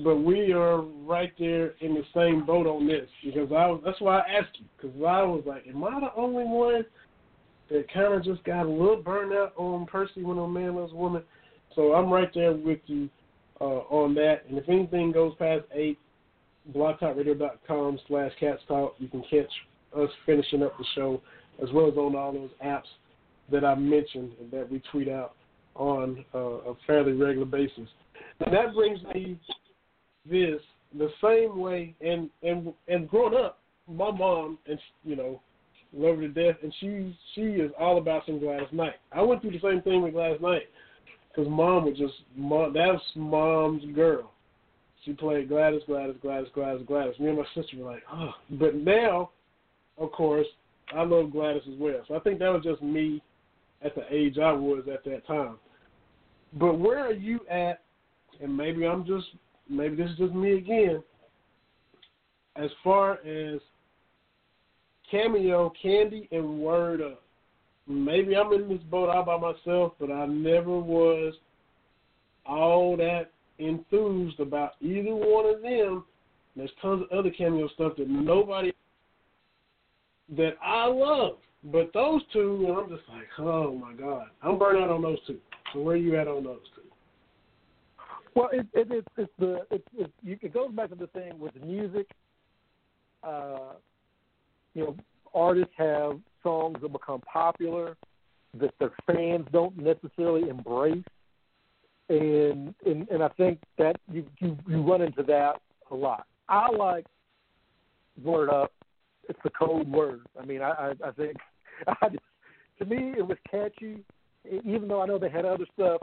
but 0.02 0.16
we 0.16 0.52
are 0.52 0.80
right 0.80 1.32
there 1.38 1.74
in 1.80 1.94
the 1.94 2.04
same 2.14 2.46
boat 2.46 2.66
on 2.66 2.86
this 2.86 3.08
because 3.24 3.50
I 3.50 3.66
was, 3.66 3.82
that's 3.84 4.00
why 4.00 4.20
I 4.20 4.38
asked 4.38 4.58
you 4.58 4.64
because 4.76 4.96
I 4.96 5.22
was 5.22 5.42
like, 5.44 5.66
am 5.68 5.84
I 5.84 6.00
the 6.00 6.14
only 6.16 6.44
one 6.44 6.84
that 7.70 7.92
kind 7.92 8.14
of 8.14 8.24
just 8.24 8.42
got 8.44 8.66
a 8.66 8.68
little 8.68 9.02
burned 9.02 9.32
out 9.32 9.52
on 9.56 9.86
Percy 9.86 10.22
when 10.22 10.38
a 10.38 10.48
man 10.48 10.76
loves 10.76 10.92
a 10.92 10.96
woman? 10.96 11.22
So 11.74 11.94
I'm 11.94 12.10
right 12.10 12.30
there 12.34 12.52
with 12.52 12.80
you 12.86 13.08
uh, 13.60 13.82
on 13.88 14.14
that. 14.14 14.42
And 14.48 14.58
if 14.58 14.68
anything 14.68 15.12
goes 15.12 15.34
past 15.38 15.64
eight, 15.72 15.98
blogtalkradio.com 16.74 17.98
slash 18.08 18.32
cats 18.38 18.60
talk, 18.68 18.94
you 18.98 19.08
can 19.08 19.22
catch 19.22 19.50
us 19.96 20.10
finishing 20.26 20.62
up 20.62 20.76
the 20.78 20.84
show 20.94 21.22
as 21.62 21.68
well 21.72 21.88
as 21.88 21.96
on 21.96 22.16
all 22.16 22.32
those 22.32 22.50
apps 22.64 22.88
that 23.50 23.64
I 23.64 23.74
mentioned 23.74 24.32
and 24.40 24.50
that 24.50 24.70
we 24.70 24.82
tweet 24.90 25.08
out 25.08 25.34
on 25.74 26.24
uh, 26.34 26.38
a 26.38 26.74
fairly 26.86 27.12
regular 27.12 27.46
basis. 27.46 27.88
And 28.40 28.54
that 28.54 28.74
brings 28.74 29.00
me 29.14 29.38
this 30.28 30.60
the 30.98 31.08
same 31.22 31.58
way 31.58 31.94
and 32.00 32.30
and 32.42 32.72
and 32.88 33.08
growing 33.08 33.34
up, 33.34 33.60
my 33.88 34.10
mom 34.10 34.58
and 34.66 34.78
you 35.04 35.16
know 35.16 35.40
love 35.92 36.16
her 36.16 36.22
to 36.22 36.28
death, 36.28 36.56
and 36.62 36.74
she 36.80 37.16
she 37.34 37.42
is 37.42 37.70
all 37.78 37.98
about 37.98 38.24
some 38.26 38.38
Gladys 38.38 38.68
Knight. 38.72 38.94
I 39.12 39.22
went 39.22 39.42
through 39.42 39.52
the 39.52 39.60
same 39.60 39.82
thing 39.82 40.02
with 40.02 40.12
Gladys 40.12 40.40
Knight 40.40 40.68
because 41.28 41.50
mom 41.50 41.86
was 41.86 41.98
just 41.98 42.14
mom. 42.36 42.72
That's 42.72 43.02
mom's 43.14 43.84
girl. 43.94 44.32
She 45.04 45.12
played 45.12 45.48
Gladys, 45.48 45.82
Gladys, 45.86 46.16
Gladys, 46.20 46.48
Gladys, 46.54 46.86
Gladys. 46.86 47.18
Me 47.18 47.28
and 47.28 47.38
my 47.38 47.44
sister 47.54 47.78
were 47.78 47.92
like, 47.92 48.02
oh. 48.12 48.32
But 48.50 48.74
now, 48.74 49.30
of 49.96 50.12
course, 50.12 50.46
I 50.94 51.02
love 51.04 51.32
Gladys 51.32 51.62
as 51.66 51.78
well. 51.78 52.02
So 52.06 52.16
I 52.16 52.20
think 52.20 52.38
that 52.38 52.52
was 52.52 52.62
just 52.62 52.82
me 52.82 53.22
at 53.82 53.94
the 53.94 54.02
age 54.10 54.38
I 54.38 54.52
was 54.52 54.84
at 54.92 55.04
that 55.04 55.26
time. 55.26 55.56
But 56.52 56.78
where 56.78 56.98
are 56.98 57.12
you 57.12 57.40
at? 57.50 57.80
And 58.42 58.54
maybe 58.56 58.86
I'm 58.86 59.06
just 59.06 59.26
maybe 59.68 59.96
this 59.96 60.10
is 60.10 60.18
just 60.18 60.34
me 60.34 60.54
again. 60.54 61.02
As 62.56 62.70
far 62.82 63.14
as 63.26 63.60
cameo, 65.10 65.72
Candy, 65.82 66.28
and 66.32 66.60
Word 66.60 67.00
Up, 67.02 67.22
maybe 67.86 68.36
I'm 68.36 68.52
in 68.52 68.68
this 68.68 68.82
boat 68.90 69.08
all 69.08 69.24
by 69.24 69.38
myself, 69.38 69.92
but 69.98 70.10
I 70.10 70.26
never 70.26 70.78
was 70.78 71.34
all 72.46 72.96
that 72.96 73.30
enthused 73.58 74.40
about 74.40 74.72
either 74.80 75.14
one 75.14 75.46
of 75.46 75.62
them. 75.62 76.04
There's 76.56 76.70
tons 76.82 77.04
of 77.10 77.18
other 77.18 77.30
cameo 77.30 77.68
stuff 77.68 77.92
that 77.98 78.08
nobody 78.08 78.72
that 80.36 80.56
I 80.62 80.86
love. 80.86 81.36
But 81.64 81.92
those 81.92 82.22
two, 82.32 82.64
and 82.68 82.76
I'm 82.76 82.88
just 82.88 83.08
like, 83.08 83.26
oh 83.38 83.74
my 83.74 83.92
God. 83.92 84.28
I'm 84.42 84.58
burnt 84.58 84.82
out 84.82 84.90
on 84.90 85.02
those 85.02 85.18
two. 85.26 85.38
So 85.72 85.80
where 85.80 85.96
you 85.96 86.18
at 86.18 86.26
on 86.26 86.44
those 86.44 86.60
two? 86.74 86.82
Well, 88.34 88.48
it, 88.52 88.66
it, 88.72 88.88
it's 88.90 89.08
it's 89.16 89.32
the 89.38 89.66
it's 89.70 90.12
you, 90.22 90.38
it 90.40 90.54
goes 90.54 90.70
back 90.72 90.88
to 90.90 90.94
the 90.94 91.08
thing 91.08 91.38
with 91.38 91.54
music. 91.62 92.06
Uh, 93.22 93.74
you 94.74 94.84
know, 94.84 94.96
artists 95.34 95.74
have 95.76 96.18
songs 96.42 96.78
that 96.82 96.92
become 96.92 97.20
popular 97.20 97.96
that 98.58 98.74
their 98.78 98.92
fans 99.06 99.46
don't 99.52 99.76
necessarily 99.76 100.48
embrace, 100.48 101.04
and 102.08 102.74
and 102.84 103.08
and 103.08 103.22
I 103.22 103.28
think 103.36 103.60
that 103.78 103.96
you 104.10 104.26
you, 104.38 104.56
you 104.66 104.82
run 104.82 105.02
into 105.02 105.22
that 105.24 105.60
a 105.90 105.94
lot. 105.94 106.26
I 106.48 106.70
like 106.70 107.06
Word 108.22 108.50
Up. 108.50 108.72
It's 109.28 109.38
the 109.44 109.50
code 109.50 109.88
word. 109.88 110.22
I 110.40 110.44
mean, 110.44 110.62
I 110.62 110.70
I, 110.70 111.08
I 111.08 111.10
think 111.12 111.36
I 111.86 112.08
just, 112.08 112.22
to 112.80 112.84
me 112.84 113.14
it 113.16 113.26
was 113.26 113.38
catchy, 113.48 114.04
even 114.64 114.88
though 114.88 115.00
I 115.00 115.06
know 115.06 115.18
they 115.18 115.30
had 115.30 115.44
other 115.44 115.66
stuff, 115.74 116.00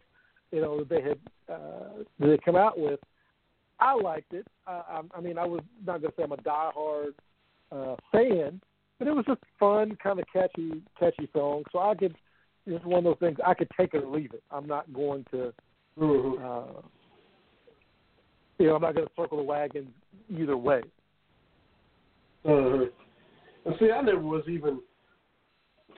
you 0.51 0.61
know, 0.61 0.83
they 0.83 1.01
had 1.01 1.19
uh, 1.51 2.03
they 2.19 2.37
come 2.43 2.55
out 2.55 2.79
with. 2.79 2.99
I 3.79 3.93
liked 3.93 4.33
it. 4.33 4.47
I, 4.65 4.71
I, 4.71 5.01
I 5.17 5.21
mean, 5.21 5.37
I 5.37 5.45
was 5.45 5.61
not 5.85 6.01
going 6.01 6.11
to 6.11 6.17
say 6.17 6.23
I'm 6.23 6.31
a 6.31 6.37
diehard 6.37 7.11
uh, 7.71 7.95
fan, 8.11 8.61
but 8.99 9.07
it 9.07 9.15
was 9.15 9.25
just 9.25 9.41
fun, 9.59 9.97
kind 10.01 10.19
of 10.19 10.25
catchy, 10.31 10.81
catchy 10.99 11.29
song. 11.33 11.63
So 11.71 11.79
I 11.79 11.95
could, 11.95 12.15
it's 12.65 12.85
one 12.85 12.99
of 12.99 13.03
those 13.03 13.19
things 13.19 13.37
I 13.45 13.53
could 13.53 13.69
take 13.79 13.93
it 13.93 14.03
or 14.03 14.07
leave 14.09 14.33
it. 14.33 14.43
I'm 14.51 14.67
not 14.67 14.91
going 14.93 15.25
to, 15.31 15.53
Mm-hmm. 15.99 16.45
uh, 16.45 16.81
you 18.59 18.67
know, 18.67 18.75
I'm 18.75 18.81
not 18.81 18.95
going 18.95 19.07
to 19.07 19.13
circle 19.15 19.37
the 19.37 19.43
wagon 19.43 19.87
either 20.29 20.57
way. 20.57 20.81
Uh-huh. 22.45 22.85
And 23.65 23.75
see, 23.79 23.91
I 23.91 24.01
never 24.01 24.19
was 24.19 24.43
even 24.47 24.79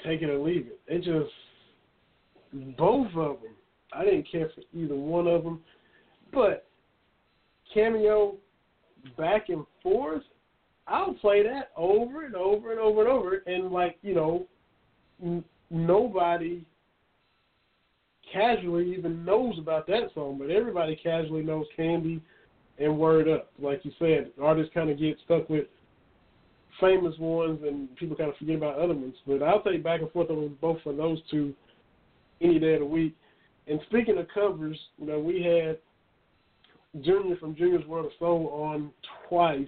take 0.05 0.21
it 0.21 0.29
or 0.29 0.39
leave 0.39 0.67
it. 0.67 0.79
It 0.87 0.99
just 0.99 2.77
both 2.77 3.07
of 3.07 3.41
them. 3.41 3.55
I 3.91 4.05
didn't 4.05 4.27
care 4.31 4.49
for 4.55 4.61
either 4.77 4.95
one 4.95 5.27
of 5.27 5.43
them, 5.43 5.61
but 6.31 6.67
cameo 7.73 8.35
back 9.17 9.49
and 9.49 9.65
forth. 9.83 10.23
I'll 10.89 11.13
play 11.15 11.43
that 11.43 11.69
over 11.77 12.25
and 12.25 12.35
over 12.35 12.71
and 12.71 12.79
over 12.79 13.01
and 13.01 13.09
over, 13.09 13.43
and 13.45 13.71
like 13.71 13.97
you 14.01 14.15
know, 14.15 14.47
n- 15.23 15.43
nobody 15.69 16.65
casually 18.33 18.93
even 18.95 19.25
knows 19.25 19.57
about 19.57 19.87
that 19.87 20.09
song, 20.13 20.37
but 20.37 20.49
everybody 20.49 20.95
casually 20.95 21.41
knows 21.41 21.65
Candy 21.75 22.21
and 22.77 22.97
Word 22.97 23.27
Up. 23.27 23.51
Like 23.59 23.83
you 23.83 23.91
said, 23.99 24.31
artists 24.41 24.73
kind 24.73 24.89
of 24.89 24.99
get 24.99 25.17
stuck 25.25 25.49
with 25.49 25.65
famous 26.79 27.17
ones, 27.19 27.59
and 27.65 27.93
people 27.97 28.15
kind 28.15 28.29
of 28.29 28.37
forget 28.37 28.55
about 28.55 28.79
other 28.79 28.93
ones. 28.93 29.15
But 29.27 29.43
I'll 29.43 29.61
take 29.61 29.83
back 29.83 30.01
and 30.01 30.11
forth 30.11 30.29
on 30.29 30.57
both 30.61 30.79
of 30.85 30.97
those 30.97 31.19
two 31.29 31.53
any 32.41 32.59
day 32.59 32.75
of 32.75 32.79
the 32.79 32.85
week. 32.85 33.15
And 33.67 33.79
speaking 33.89 34.17
of 34.17 34.27
covers, 34.33 34.77
you 34.97 35.07
know, 35.07 35.19
we 35.19 35.43
had 35.43 35.77
Junior 37.03 37.35
from 37.37 37.55
Junior's 37.55 37.85
World 37.85 38.07
of 38.07 38.11
Soul 38.17 38.49
on 38.53 38.91
twice, 39.27 39.67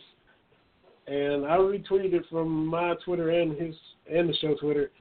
and 1.12 1.46
I 1.46 1.58
retweeted 1.58 2.14
it 2.14 2.24
from 2.32 2.68
my 2.68 2.96
Twitter 3.04 3.32
and 3.32 3.60
his 3.60 3.76
and 4.10 4.30
the 4.30 4.34
show 4.36 4.56
Twitter. 4.56 4.92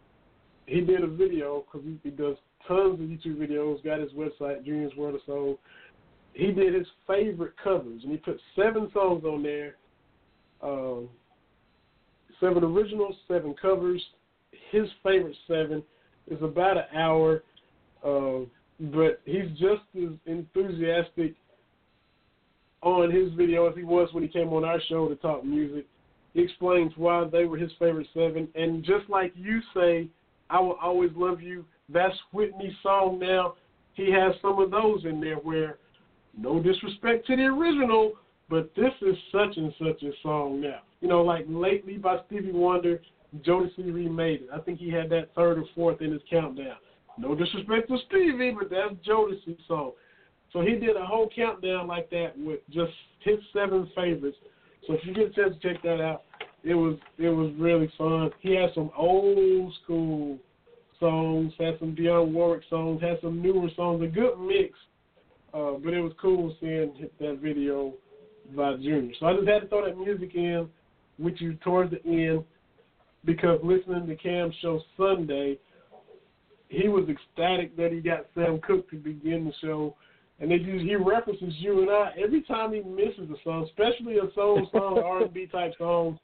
He 0.67 0.81
did 0.81 1.05
a 1.05 1.07
video 1.07 1.65
because 1.65 1.87
he, 2.03 2.11
does 2.11 2.37
tons 2.67 2.95
of 2.95 3.07
YouTube 3.07 3.37
videos. 3.37 3.83
Got 3.85 4.01
his 4.01 4.11
website 4.13 4.65
Junior's 4.65 4.95
World 4.97 5.15
of 5.15 5.21
Soul. 5.25 5.61
He 6.33 6.51
did 6.51 6.75
his 6.75 6.87
favorite 7.07 7.53
covers, 7.63 8.03
and 8.03 8.11
he 8.11 8.17
put 8.19 8.41
seven 8.57 8.91
songs 8.93 9.25
on 9.25 9.43
there. 9.45 9.77
Um, 10.63 11.09
seven 12.41 12.65
originals, 12.65 13.15
seven 13.29 13.55
covers. 13.61 14.03
His 14.73 14.89
favorite 15.05 15.37
seven 15.47 15.83
is 16.29 16.43
about 16.43 16.77
an 16.77 16.85
hour, 16.97 17.45
uh, 18.05 18.47
but 18.81 19.21
he's 19.25 19.51
just 19.53 19.83
as 19.97 20.11
enthusiastic 20.27 21.35
on 22.83 23.11
his 23.13 23.33
video 23.35 23.69
as 23.69 23.77
he 23.77 23.85
was 23.85 24.09
when 24.13 24.25
he 24.25 24.29
came 24.29 24.49
on 24.49 24.65
our 24.65 24.81
show 24.89 25.09
to 25.09 25.15
talk 25.17 25.45
music. 25.45 25.87
He 26.35 26.43
explains 26.43 26.93
why 26.97 27.25
they 27.25 27.45
were 27.45 27.57
his 27.57 27.73
favorite 27.79 28.07
seven, 28.15 28.49
and 28.55 28.85
just 28.85 29.09
like 29.09 29.33
you 29.35 29.61
say, 29.75 30.09
"I 30.49 30.61
will 30.61 30.79
always 30.81 31.11
love 31.17 31.41
you." 31.43 31.65
That's 31.89 32.17
Whitney's 32.33 32.77
song 32.83 33.19
now. 33.19 33.55
He 33.95 34.11
has 34.13 34.35
some 34.41 34.59
of 34.61 34.71
those 34.71 35.05
in 35.05 35.21
there 35.21 35.37
where, 35.37 35.79
no 36.37 36.61
disrespect 36.61 37.27
to 37.27 37.37
the 37.37 37.47
original, 37.47 38.15
but 38.49 38.75
this 38.75 38.93
is 39.03 39.17
such 39.33 39.57
and 39.57 39.75
such 39.79 40.03
a 40.03 40.13
song 40.23 40.61
now. 40.61 40.81
You 41.01 41.09
know, 41.09 41.23
like 41.23 41.47
lately 41.49 41.99
by 41.99 42.21
Stevie 42.27 42.53
Wonder, 42.53 43.01
Jodeci 43.43 43.93
remade 43.93 44.43
it. 44.43 44.49
I 44.53 44.59
think 44.61 44.79
he 44.79 44.91
had 44.91 45.11
that 45.11 45.35
third 45.35 45.59
or 45.59 45.65
fourth 45.75 46.01
in 46.01 46.13
his 46.13 46.23
countdown. 46.29 46.77
No 47.19 47.35
disrespect 47.35 47.89
to 47.89 47.99
Stevie, 48.09 48.53
but 48.53 48.71
that's 48.71 48.95
Jodeci's 49.07 49.61
song. 49.67 49.93
So 50.53 50.63
he 50.63 50.77
did 50.77 50.97
a 50.97 51.05
whole 51.05 51.29
countdown 51.35 51.87
like 51.87 52.11
that 52.11 52.33
with 52.37 52.61
just 52.71 52.93
his 53.21 53.39
seven 53.53 53.91
favorites. 53.95 54.37
So 54.87 54.95
if 54.95 55.01
you 55.05 55.15
get 55.15 55.27
a 55.27 55.31
chance 55.31 55.55
to 55.61 55.73
check 55.73 55.83
that 55.83 56.01
out, 56.01 56.25
it 56.63 56.75
was 56.75 56.97
it 57.19 57.29
was 57.29 57.53
really 57.59 57.91
fun. 57.97 58.31
He 58.41 58.55
had 58.55 58.71
some 58.75 58.91
old 58.97 59.73
school 59.83 60.39
songs, 60.99 61.53
had 61.59 61.79
some 61.79 61.97
Dionne 61.97 62.33
Warwick 62.33 62.63
songs, 62.69 63.01
had 63.03 63.19
some 63.23 63.43
newer 63.43 63.69
songs, 63.77 64.03
a 64.03 64.07
good 64.07 64.39
mix. 64.39 64.79
Uh, 65.53 65.73
but 65.83 65.93
it 65.93 66.01
was 66.01 66.13
cool 66.21 66.55
seeing 66.61 67.09
that 67.19 67.41
video 67.43 67.95
by 68.55 68.75
Junior. 68.77 69.13
So 69.19 69.27
I 69.27 69.35
just 69.35 69.49
had 69.49 69.61
to 69.61 69.69
throw 69.69 69.85
that 69.85 69.99
music 69.99 70.35
in 70.35 70.69
with 71.19 71.35
you 71.39 71.55
towards 71.55 71.91
the 71.91 72.05
end 72.07 72.45
because 73.25 73.59
listening 73.63 74.07
to 74.07 74.17
Cam's 74.17 74.55
show 74.63 74.81
Sunday, 74.97 75.59
he 76.69 76.89
was 76.89 77.09
ecstatic 77.09 77.77
that 77.77 77.91
he 77.91 78.01
got 78.01 78.27
Sam 78.35 78.61
Cooke 78.61 78.89
to 78.91 78.97
begin 78.97 79.45
the 79.45 79.53
show. 79.61 79.97
And 80.41 80.51
it 80.51 80.65
just, 80.65 80.85
he 80.85 80.97
references 80.97 81.53
you 81.59 81.83
and 81.83 81.91
I 81.91 82.13
every 82.19 82.43
time 82.43 82.73
he 82.73 82.81
misses 82.81 83.29
a 83.31 83.37
song, 83.45 83.65
especially 83.65 84.17
a 84.19 84.33
soul 84.35 84.67
song, 84.73 84.99
R 84.99 85.25
and 85.25 85.33
B 85.33 85.47
type 85.47 85.73
song. 85.79 86.19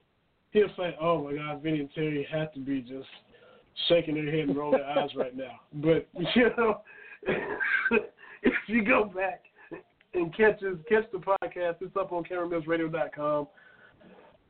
He'll 0.52 0.68
say, 0.76 0.96
"Oh 1.00 1.24
my 1.24 1.34
God, 1.34 1.62
Vinny 1.62 1.80
and 1.80 1.92
Terry 1.94 2.26
have 2.32 2.52
to 2.54 2.60
be 2.60 2.80
just 2.80 3.08
shaking 3.88 4.14
their 4.14 4.30
head 4.30 4.48
and 4.48 4.56
rolling 4.56 4.80
their 4.80 4.88
eyes 4.88 5.10
right 5.14 5.36
now." 5.36 5.60
But 5.74 6.08
you 6.34 6.50
know, 6.56 6.80
if 8.42 8.54
you 8.68 8.84
go 8.84 9.04
back 9.04 9.42
and 10.14 10.34
catch 10.34 10.60
his, 10.60 10.78
catch 10.88 11.04
the 11.12 11.18
podcast, 11.18 11.76
it's 11.82 11.96
up 11.96 12.12
on 12.12 12.24
CameronMillsRadio.com. 12.24 13.48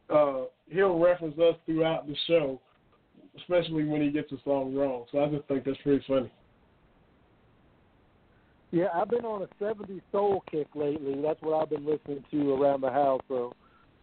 Uh, 0.08 0.44
he'll 0.68 0.98
reference 0.98 1.36
us 1.40 1.56
throughout 1.66 2.06
the 2.06 2.14
show, 2.28 2.60
especially 3.36 3.84
when 3.84 4.00
he 4.00 4.10
gets 4.10 4.30
a 4.30 4.36
song 4.44 4.72
wrong. 4.72 5.06
So 5.10 5.24
I 5.24 5.28
just 5.28 5.48
think 5.48 5.64
that's 5.64 5.78
pretty 5.78 6.04
funny. 6.06 6.30
Yeah, 8.72 8.86
I've 8.94 9.10
been 9.10 9.24
on 9.24 9.42
a 9.42 9.64
70s 9.64 10.02
soul 10.12 10.42
kick 10.50 10.66
lately. 10.74 11.20
That's 11.22 11.40
what 11.40 11.60
I've 11.60 11.70
been 11.70 11.86
listening 11.86 12.24
to 12.30 12.54
around 12.54 12.80
the 12.80 12.90
house. 12.90 13.20
So 13.28 13.52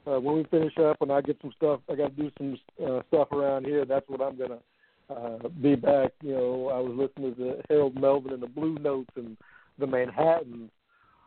uh, 0.08 0.20
when 0.20 0.36
we 0.38 0.44
finish 0.46 0.74
up 0.78 1.02
and 1.02 1.12
I 1.12 1.22
get 1.22 1.38
some 1.42 1.54
stuff, 1.56 1.82
I 1.90 1.96
got 1.96 2.16
to 2.16 2.24
do 2.24 2.32
some 2.38 2.58
uh, 2.86 3.02
stuff 3.10 3.32
around 3.32 3.66
here. 3.66 3.86
That's 3.86 4.08
what 4.08 4.22
I'm 4.22 4.38
gonna 4.38 4.60
uh, 5.10 5.48
be 5.62 5.76
back. 5.76 6.12
You 6.22 6.34
know, 6.34 6.70
I 6.74 6.80
was 6.80 6.94
listening 6.96 7.36
to 7.36 7.62
Harold 7.70 8.00
Melvin 8.00 8.34
and 8.34 8.42
the 8.44 8.48
Blue 8.48 8.76
Notes 8.76 9.12
and 9.16 9.38
the 9.80 9.88
Manhattans. 9.88 10.72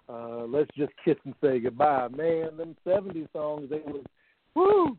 Uh, 0.09 0.45
let's 0.47 0.71
just 0.77 0.93
kiss 1.05 1.17
and 1.25 1.35
say 1.43 1.59
goodbye, 1.59 2.09
man. 2.09 2.57
Them 2.57 2.77
'70s 2.87 3.29
songs, 3.33 3.69
they 3.69 3.81
was 3.87 4.05
woo, 4.55 4.97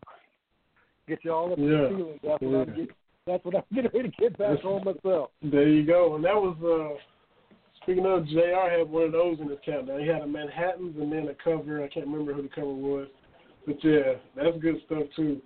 get 1.07 1.19
you 1.23 1.31
all 1.31 1.51
up 1.51 1.57
in 1.57 1.69
the 1.69 1.87
feeling. 1.89 2.19
That's 2.23 2.41
what 2.41 2.55
I'm 2.55 2.69
getting. 2.69 2.87
That's 3.25 3.45
what 3.45 3.55
I'm 3.55 3.63
getting 3.73 3.91
ready 3.93 4.09
to 4.09 4.15
get 4.17 4.37
back 4.37 4.63
on 4.63 4.83
myself. 4.85 5.31
There 5.41 5.67
you 5.67 5.85
go. 5.85 6.15
And 6.15 6.23
that 6.23 6.35
was 6.35 6.55
uh 6.63 6.97
speaking 7.87 8.05
of 8.05 8.27
JR 8.27 8.69
had 8.69 8.89
one 8.89 9.03
of 9.03 9.11
those 9.13 9.39
in 9.39 9.47
his 9.47 9.59
countdown. 9.65 10.01
He 10.01 10.07
had 10.07 10.21
a 10.21 10.27
Manhattan's 10.27 10.97
and 10.99 11.09
then 11.09 11.29
a 11.29 11.33
cover. 11.41 11.81
I 11.81 11.87
can't 11.87 12.05
remember 12.05 12.33
who 12.33 12.41
the 12.41 12.49
cover 12.49 12.67
was. 12.67 13.07
But 13.65 13.81
yeah, 13.81 14.15
that's 14.35 14.57
good 14.61 14.75
stuff 14.85 15.03
too. 15.15 15.41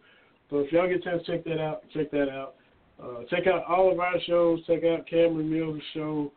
So 0.49 0.59
if 0.59 0.71
y'all 0.71 0.87
get 0.87 0.97
a 0.97 1.03
chance 1.03 1.21
check 1.27 1.43
that 1.43 1.61
out, 1.61 1.83
check 1.93 2.09
that 2.09 2.29
out. 2.29 2.55
Uh, 3.01 3.25
check 3.29 3.45
out 3.45 3.63
all 3.65 3.91
of 3.91 3.99
our 3.99 4.19
shows. 4.25 4.59
Check 4.65 4.83
out 4.83 5.07
Cameron 5.07 5.51
Mills' 5.51 5.81
show, 5.93 6.31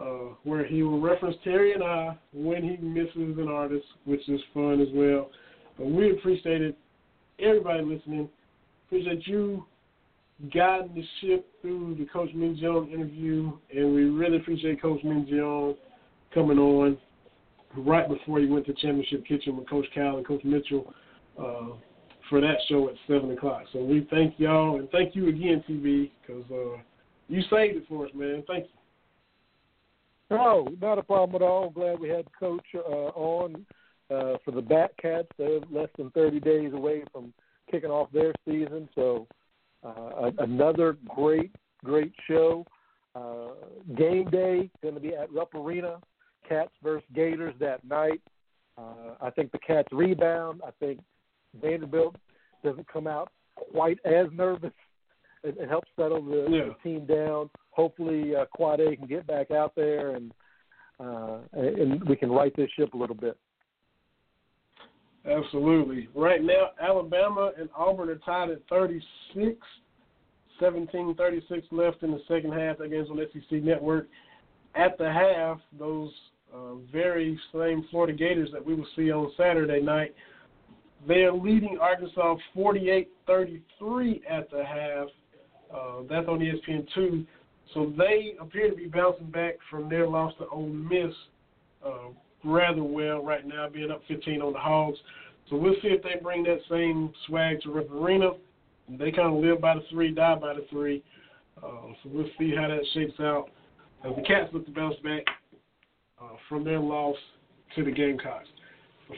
uh, 0.00 0.34
where 0.44 0.64
he 0.64 0.84
will 0.84 1.00
reference 1.00 1.36
Terry 1.42 1.72
and 1.72 1.82
I 1.82 2.16
when 2.32 2.62
he 2.62 2.76
misses 2.76 3.36
an 3.36 3.48
artist, 3.48 3.86
which 4.04 4.28
is 4.28 4.40
fun 4.54 4.80
as 4.80 4.88
well. 4.94 5.28
But 5.76 5.88
we 5.88 6.12
appreciate 6.12 6.62
it. 6.62 6.78
Everybody 7.40 7.82
listening. 7.82 8.28
Appreciate 8.86 9.26
you 9.26 9.64
guiding 10.52 10.94
the 10.94 11.04
ship 11.20 11.46
through 11.60 11.96
the 11.98 12.06
Coach 12.06 12.30
Mingione 12.34 12.92
interview, 12.92 13.52
and 13.74 13.94
we 13.94 14.04
really 14.04 14.36
appreciate 14.36 14.80
Coach 14.80 15.00
Mingione 15.04 15.76
coming 16.32 16.58
on 16.58 16.96
right 17.76 18.08
before 18.08 18.38
he 18.40 18.46
went 18.46 18.66
to 18.66 18.72
Championship 18.74 19.26
Kitchen 19.26 19.56
with 19.56 19.68
Coach 19.68 19.86
Cal 19.94 20.16
and 20.16 20.26
Coach 20.26 20.44
Mitchell 20.44 20.92
uh, 21.38 21.68
for 22.28 22.40
that 22.40 22.56
show 22.68 22.88
at 22.88 22.94
7 23.06 23.30
o'clock. 23.32 23.64
So 23.72 23.82
we 23.82 24.06
thank 24.10 24.34
y'all, 24.38 24.78
and 24.78 24.88
thank 24.90 25.16
you 25.16 25.28
again, 25.28 25.64
TB, 25.68 26.10
because 26.20 26.44
uh, 26.50 26.80
you 27.28 27.42
saved 27.50 27.76
it 27.76 27.84
for 27.88 28.06
us, 28.06 28.12
man. 28.14 28.44
Thank 28.46 28.64
you. 28.64 28.70
No, 30.30 30.68
not 30.80 30.98
a 30.98 31.02
problem 31.02 31.40
at 31.40 31.44
all. 31.44 31.70
Glad 31.70 31.98
we 32.00 32.08
had 32.08 32.26
Coach 32.38 32.66
uh, 32.74 32.78
on 32.78 33.66
uh, 34.10 34.34
for 34.44 34.50
the 34.52 34.62
Batcats. 34.62 35.28
They're 35.38 35.60
less 35.70 35.88
than 35.96 36.10
30 36.10 36.40
days 36.40 36.72
away 36.74 37.02
from 37.12 37.32
kicking 37.70 37.90
off 37.90 38.12
their 38.12 38.34
season. 38.46 38.88
So 38.94 39.26
uh, 39.84 40.30
another 40.38 40.96
great, 41.08 41.54
great 41.84 42.12
show. 42.26 42.66
Uh, 43.14 43.48
game 43.96 44.28
day 44.30 44.70
going 44.82 44.94
to 44.94 45.00
be 45.00 45.14
at 45.14 45.32
Rupp 45.32 45.54
Arena. 45.54 45.98
Cats 46.48 46.70
versus 46.82 47.06
Gators 47.14 47.54
that 47.60 47.84
night. 47.84 48.20
Uh, 48.76 49.14
I 49.20 49.30
think 49.30 49.52
the 49.52 49.58
Cats 49.58 49.88
rebound. 49.92 50.60
I 50.66 50.70
think 50.80 51.00
Vanderbilt 51.60 52.16
doesn't 52.64 52.86
come 52.92 53.06
out 53.06 53.30
quite 53.54 53.98
as 54.04 54.26
nervous. 54.32 54.72
It, 55.44 55.56
it 55.56 55.68
helps 55.68 55.86
settle 55.94 56.20
the, 56.20 56.48
Yeah. 56.50 56.64
the 56.64 56.74
team 56.82 57.06
down. 57.06 57.48
Hopefully, 57.70 58.34
uh, 58.34 58.46
Quad 58.46 58.80
A 58.80 58.96
can 58.96 59.06
get 59.06 59.24
back 59.24 59.52
out 59.52 59.72
there 59.76 60.16
and 60.16 60.32
uh, 60.98 61.38
and 61.52 62.02
we 62.08 62.16
can 62.16 62.28
right 62.32 62.52
this 62.56 62.68
ship 62.76 62.92
a 62.92 62.96
little 62.96 63.14
bit. 63.14 63.38
Absolutely. 65.30 66.08
Right 66.14 66.42
now, 66.42 66.70
Alabama 66.80 67.52
and 67.58 67.68
Auburn 67.76 68.08
are 68.08 68.16
tied 68.16 68.50
at 68.50 68.60
36. 68.68 69.58
17 70.60 71.14
36 71.14 71.66
left 71.70 72.02
in 72.02 72.10
the 72.10 72.20
second 72.26 72.52
half. 72.52 72.80
against 72.80 73.10
on 73.10 73.20
SEC 73.32 73.62
Network. 73.62 74.08
At 74.74 74.98
the 74.98 75.10
half, 75.10 75.60
those 75.78 76.10
uh, 76.54 76.74
very 76.90 77.38
same 77.52 77.86
Florida 77.90 78.12
Gators 78.12 78.50
that 78.52 78.64
we 78.64 78.74
will 78.74 78.86
see 78.96 79.10
on 79.10 79.30
Saturday 79.36 79.80
night, 79.80 80.14
they 81.06 81.22
are 81.22 81.32
leading 81.32 81.78
Arkansas 81.80 82.36
48 82.54 83.08
33 83.26 84.22
at 84.28 84.50
the 84.50 84.64
half. 84.64 85.08
Uh, 85.72 86.02
that's 86.08 86.26
on 86.28 86.40
ESPN2. 86.40 87.26
So 87.74 87.92
they 87.96 88.34
appear 88.40 88.70
to 88.70 88.76
be 88.76 88.86
bouncing 88.86 89.30
back 89.30 89.54
from 89.70 89.88
their 89.88 90.08
loss 90.08 90.32
to 90.38 90.48
Ole 90.48 90.68
Miss 90.68 91.14
uh, 91.84 92.08
rather 92.44 92.82
well 92.82 93.22
right 93.22 93.46
now, 93.46 93.68
being 93.68 93.90
up 93.90 94.02
15 94.08 94.42
on 94.42 94.52
the 94.52 94.58
Hogs. 94.58 94.98
So 95.50 95.56
we'll 95.56 95.74
see 95.82 95.88
if 95.88 96.02
they 96.02 96.16
bring 96.22 96.42
that 96.44 96.60
same 96.70 97.12
swag 97.26 97.62
to 97.62 97.70
Rupp 97.70 97.90
Arena. 97.90 98.30
They 98.88 99.10
kind 99.10 99.34
of 99.34 99.42
live 99.42 99.60
by 99.60 99.74
the 99.74 99.82
three, 99.90 100.14
die 100.14 100.34
by 100.34 100.54
the 100.54 100.66
three. 100.70 101.02
Uh, 101.58 101.92
so 102.02 102.10
we'll 102.10 102.28
see 102.38 102.54
how 102.54 102.68
that 102.68 102.80
shapes 102.94 103.18
out 103.20 103.48
as 104.04 104.14
the 104.14 104.22
Cats 104.22 104.50
look 104.52 104.64
to 104.66 104.72
bounce 104.72 104.96
back 105.02 105.22
uh, 106.20 106.36
from 106.48 106.64
their 106.64 106.78
loss 106.78 107.16
to 107.74 107.84
the 107.84 107.90
Gamecocks. 107.90 108.48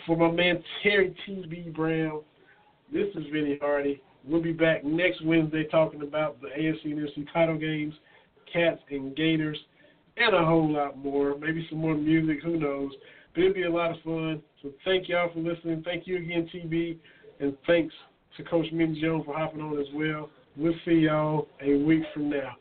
For 0.07 0.17
my 0.17 0.31
man 0.31 0.63
Terry 0.83 1.15
T.B. 1.27 1.73
Brown, 1.75 2.23
this 2.93 3.09
is 3.15 3.25
Vinny 3.33 3.59
Hardy. 3.61 4.01
We'll 4.25 4.43
be 4.43 4.53
back 4.53 4.85
next 4.85 5.25
Wednesday 5.25 5.65
talking 5.65 6.03
about 6.03 6.41
the 6.41 6.49
AFC 6.49 6.85
and 6.85 7.01
NFC 7.01 7.33
title 7.33 7.59
games, 7.59 7.95
Cats 8.53 8.81
and 8.91 9.17
Gators, 9.17 9.59
and 10.21 10.35
a 10.35 10.45
whole 10.45 10.73
lot 10.73 10.99
more. 10.99 11.39
Maybe 11.39 11.65
some 11.71 11.79
more 11.79 11.95
music, 11.95 12.43
who 12.43 12.59
knows. 12.59 12.91
But 13.35 13.43
it'd 13.43 13.55
be 13.55 13.63
a 13.63 13.71
lot 13.71 13.93
of 13.93 13.99
fun. 14.03 14.43
So 14.63 14.73
thank 14.85 15.09
y'all 15.09 15.33
for 15.33 15.41
listening. 15.41 15.83
Thank 15.85 16.07
you 16.07 16.19
again, 16.19 16.47
TB. 16.53 16.99
And 17.41 17.57
thanks 17.67 17.95
to 18.37 18.45
Coach 18.45 18.67
Mingione 18.73 19.25
for 19.25 19.37
hopping 19.37 19.61
on 19.61 19.81
as 19.81 19.89
well. 19.95 20.31
We'll 20.57 20.75
see 20.85 20.93
y'all 20.93 21.49
a 21.63 21.77
week 21.77 22.03
from 22.13 22.31
now. 22.31 22.57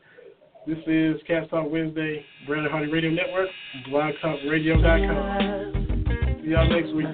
This 0.66 0.78
is 0.86 1.16
Cats 1.26 1.48
Talk 1.50 1.70
Wednesday, 1.70 2.22
Brandon 2.46 2.70
Hardy 2.70 2.92
Radio 2.92 3.10
Network, 3.10 3.48
blogtalkradio.com. 3.88 6.42
See 6.44 6.50
y'all 6.50 6.68
next 6.68 6.92
week. 6.94 7.06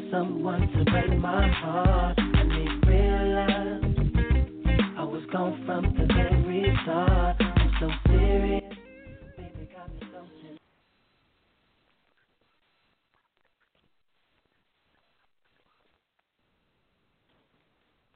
Gone 5.32 5.64
from 5.66 5.82
the 5.98 6.06
very 6.14 6.72
start 6.82 7.35
got 9.76 9.88
me 9.92 10.00
something. 10.12 10.55